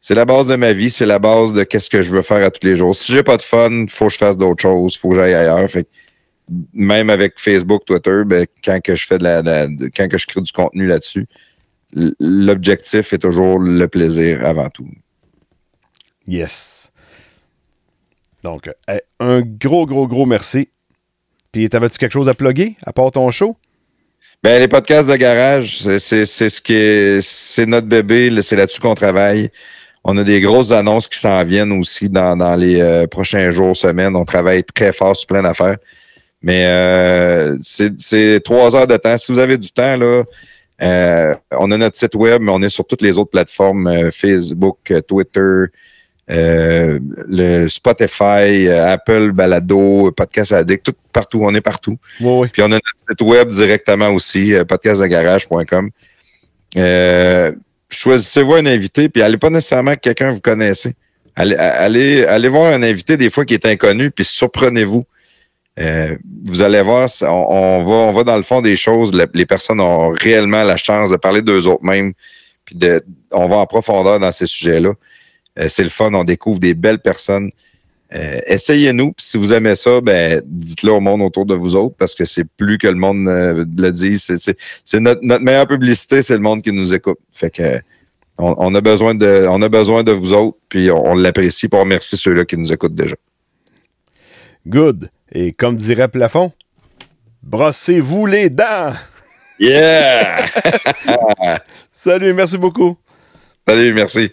c'est 0.00 0.14
la 0.14 0.24
base 0.24 0.46
de 0.46 0.56
ma 0.56 0.72
vie. 0.72 0.88
C'est 0.90 1.04
la 1.04 1.18
base 1.18 1.52
de 1.52 1.62
qu'est-ce 1.64 1.90
que 1.90 2.00
je 2.00 2.10
veux 2.10 2.22
faire 2.22 2.42
à 2.46 2.50
tous 2.50 2.66
les 2.66 2.76
jours. 2.76 2.96
Si 2.96 3.12
j'ai 3.12 3.22
pas 3.22 3.36
de 3.36 3.42
fun, 3.42 3.84
faut 3.90 4.06
que 4.06 4.12
je 4.12 4.16
fasse 4.18 4.38
d'autres 4.38 4.62
choses. 4.62 4.96
Faut 4.96 5.10
que 5.10 5.16
j'aille 5.16 5.34
ailleurs. 5.34 5.68
Fait 5.68 5.84
que 5.84 5.88
même 6.72 7.10
avec 7.10 7.34
Facebook, 7.36 7.84
Twitter, 7.84 8.22
ben, 8.24 8.46
quand 8.64 8.80
que 8.82 8.94
je 8.94 9.06
fais 9.06 9.18
de 9.18 9.24
la, 9.24 9.42
la- 9.42 9.68
quand 9.94 10.08
que 10.08 10.16
je 10.16 10.26
crée 10.26 10.40
du 10.40 10.52
contenu 10.52 10.86
là-dessus, 10.86 11.26
l'objectif 11.92 13.12
est 13.12 13.18
toujours 13.18 13.58
le 13.58 13.86
plaisir 13.88 14.44
avant 14.44 14.68
tout. 14.70 14.88
Yes. 16.26 16.90
Donc, 18.42 18.68
euh, 18.88 18.98
un 19.20 19.40
gros, 19.42 19.86
gros, 19.86 20.06
gros 20.06 20.26
merci. 20.26 20.68
Puis, 21.52 21.68
t'avais-tu 21.68 21.98
quelque 21.98 22.12
chose 22.12 22.28
à 22.28 22.34
plugger 22.34 22.76
à 22.84 22.92
part 22.92 23.10
ton 23.10 23.30
show? 23.30 23.56
Ben, 24.42 24.58
les 24.60 24.68
podcasts 24.68 25.08
de 25.08 25.16
garage, 25.16 25.78
c'est- 25.98 26.26
ce 26.26 26.60
qui 26.60 26.74
est, 26.74 27.20
c'est 27.22 27.66
notre 27.66 27.86
bébé, 27.86 28.30
c'est 28.42 28.56
là-dessus 28.56 28.80
qu'on 28.80 28.94
travaille. 28.94 29.50
On 30.04 30.16
a 30.16 30.24
des 30.24 30.40
grosses 30.40 30.72
annonces 30.72 31.06
qui 31.06 31.18
s'en 31.18 31.44
viennent 31.44 31.72
aussi 31.72 32.08
dans, 32.08 32.36
dans 32.36 32.56
les 32.56 32.80
euh, 32.80 33.06
prochains 33.06 33.52
jours, 33.52 33.76
semaines. 33.76 34.16
On 34.16 34.24
travaille 34.24 34.64
très 34.64 34.92
fort 34.92 35.14
sur 35.14 35.28
plein 35.28 35.42
d'affaires. 35.42 35.76
Mais 36.42 36.66
euh, 36.66 37.56
c'est 37.62 38.00
c'est 38.00 38.40
trois 38.44 38.74
heures 38.74 38.88
de 38.88 38.96
temps. 38.96 39.16
Si 39.16 39.30
vous 39.30 39.38
avez 39.38 39.56
du 39.58 39.70
temps, 39.70 39.96
là, 39.96 40.24
euh, 40.82 41.34
on 41.52 41.70
a 41.70 41.76
notre 41.76 41.96
site 41.96 42.14
web, 42.14 42.42
mais 42.42 42.52
on 42.52 42.62
est 42.62 42.68
sur 42.68 42.86
toutes 42.86 43.02
les 43.02 43.16
autres 43.18 43.30
plateformes, 43.30 43.86
euh, 43.86 44.10
Facebook, 44.10 44.78
euh, 44.90 45.00
Twitter, 45.00 45.64
euh, 46.30 46.98
le 47.28 47.68
Spotify, 47.68 48.68
Apple, 48.68 49.32
Balado, 49.32 50.10
Podcast 50.12 50.52
Addict, 50.52 50.84
tout 50.84 50.92
partout. 51.12 51.40
On 51.42 51.54
est 51.54 51.60
partout. 51.60 51.98
Oui, 52.20 52.40
oui. 52.42 52.48
Puis 52.52 52.62
on 52.62 52.66
a 52.66 52.70
notre 52.70 52.92
site 52.96 53.20
web 53.20 53.48
directement 53.48 54.10
aussi, 54.10 54.54
podcastdegarage.com. 54.66 55.90
Euh, 56.76 57.52
choisissez-vous 57.90 58.54
un 58.54 58.66
invité, 58.66 59.08
puis 59.08 59.22
allez 59.22 59.36
pas 59.36 59.50
nécessairement 59.50 59.94
que 59.94 60.00
quelqu'un 60.00 60.30
que 60.30 60.34
vous 60.34 60.40
connaissez. 60.40 60.94
Allez, 61.36 61.56
allez, 61.56 62.24
allez 62.24 62.48
voir 62.48 62.72
un 62.72 62.82
invité 62.82 63.16
des 63.16 63.30
fois 63.30 63.44
qui 63.44 63.54
est 63.54 63.66
inconnu, 63.66 64.10
puis 64.10 64.24
surprenez-vous. 64.24 65.04
Euh, 65.80 66.16
vous 66.44 66.60
allez 66.62 66.82
voir, 66.82 67.08
on, 67.22 67.84
va, 67.84 67.92
on 67.92 68.12
va 68.12 68.24
dans 68.24 68.36
le 68.36 68.42
fond 68.42 68.60
des 68.60 68.76
choses. 68.76 69.12
Le- 69.14 69.26
les 69.34 69.46
personnes 69.46 69.80
ont 69.80 70.10
réellement 70.10 70.64
la 70.64 70.76
chance 70.76 71.10
de 71.10 71.16
parler 71.16 71.40
d'eux 71.42 71.66
autres 71.66 71.84
mêmes, 71.84 72.12
puis 72.64 72.76
de, 72.76 73.02
on 73.30 73.48
va 73.48 73.56
en 73.56 73.66
profondeur 73.66 74.20
dans 74.20 74.32
ces 74.32 74.46
sujets-là. 74.46 74.92
Euh, 75.58 75.68
c'est 75.68 75.82
le 75.82 75.88
fun, 75.88 76.12
on 76.14 76.24
découvre 76.24 76.58
des 76.58 76.74
belles 76.74 77.00
personnes. 77.00 77.50
Euh, 78.14 78.38
Essayez-nous, 78.46 79.12
puis 79.12 79.24
si 79.24 79.38
vous 79.38 79.54
aimez 79.54 79.74
ça, 79.74 80.02
ben, 80.02 80.42
dites-le 80.44 80.92
au 80.92 81.00
monde 81.00 81.22
autour 81.22 81.46
de 81.46 81.54
vous 81.54 81.74
autres, 81.74 81.96
parce 81.96 82.14
que 82.14 82.26
c'est 82.26 82.44
plus 82.44 82.76
que 82.76 82.88
le 82.88 82.96
monde 82.96 83.24
le 83.26 83.90
dise. 83.90 84.30
C'est- 84.36 85.00
notre, 85.00 85.22
meilleure 85.42 85.66
publicité, 85.66 86.22
c'est 86.22 86.34
le 86.34 86.40
monde 86.40 86.60
qui 86.62 86.72
nous 86.72 86.92
écoute. 86.92 87.18
Fait 87.32 87.50
que 87.50 87.80
on, 88.38 88.74
a 88.74 88.80
besoin 88.80 89.14
de, 89.14 89.46
on 89.48 89.62
a 89.62 89.68
besoin 89.68 90.02
de 90.02 90.12
vous 90.12 90.32
autres, 90.34 90.58
puis 90.68 90.90
on, 90.90 91.06
on 91.12 91.14
l'apprécie, 91.14 91.68
puis 91.68 91.78
on 91.78 91.82
remercie 91.84 92.16
ceux-là 92.16 92.44
qui 92.44 92.56
nous 92.58 92.72
écoutent 92.72 92.94
déjà. 92.94 93.14
Good. 94.66 95.08
Et 95.34 95.52
comme 95.52 95.76
dirait 95.76 96.08
Plafond, 96.08 96.52
brossez-vous 97.42 98.26
les 98.26 98.50
dents. 98.50 98.92
Yeah! 99.58 100.46
Salut, 101.92 102.34
merci 102.34 102.58
beaucoup. 102.58 102.98
Salut, 103.66 103.94
merci. 103.94 104.32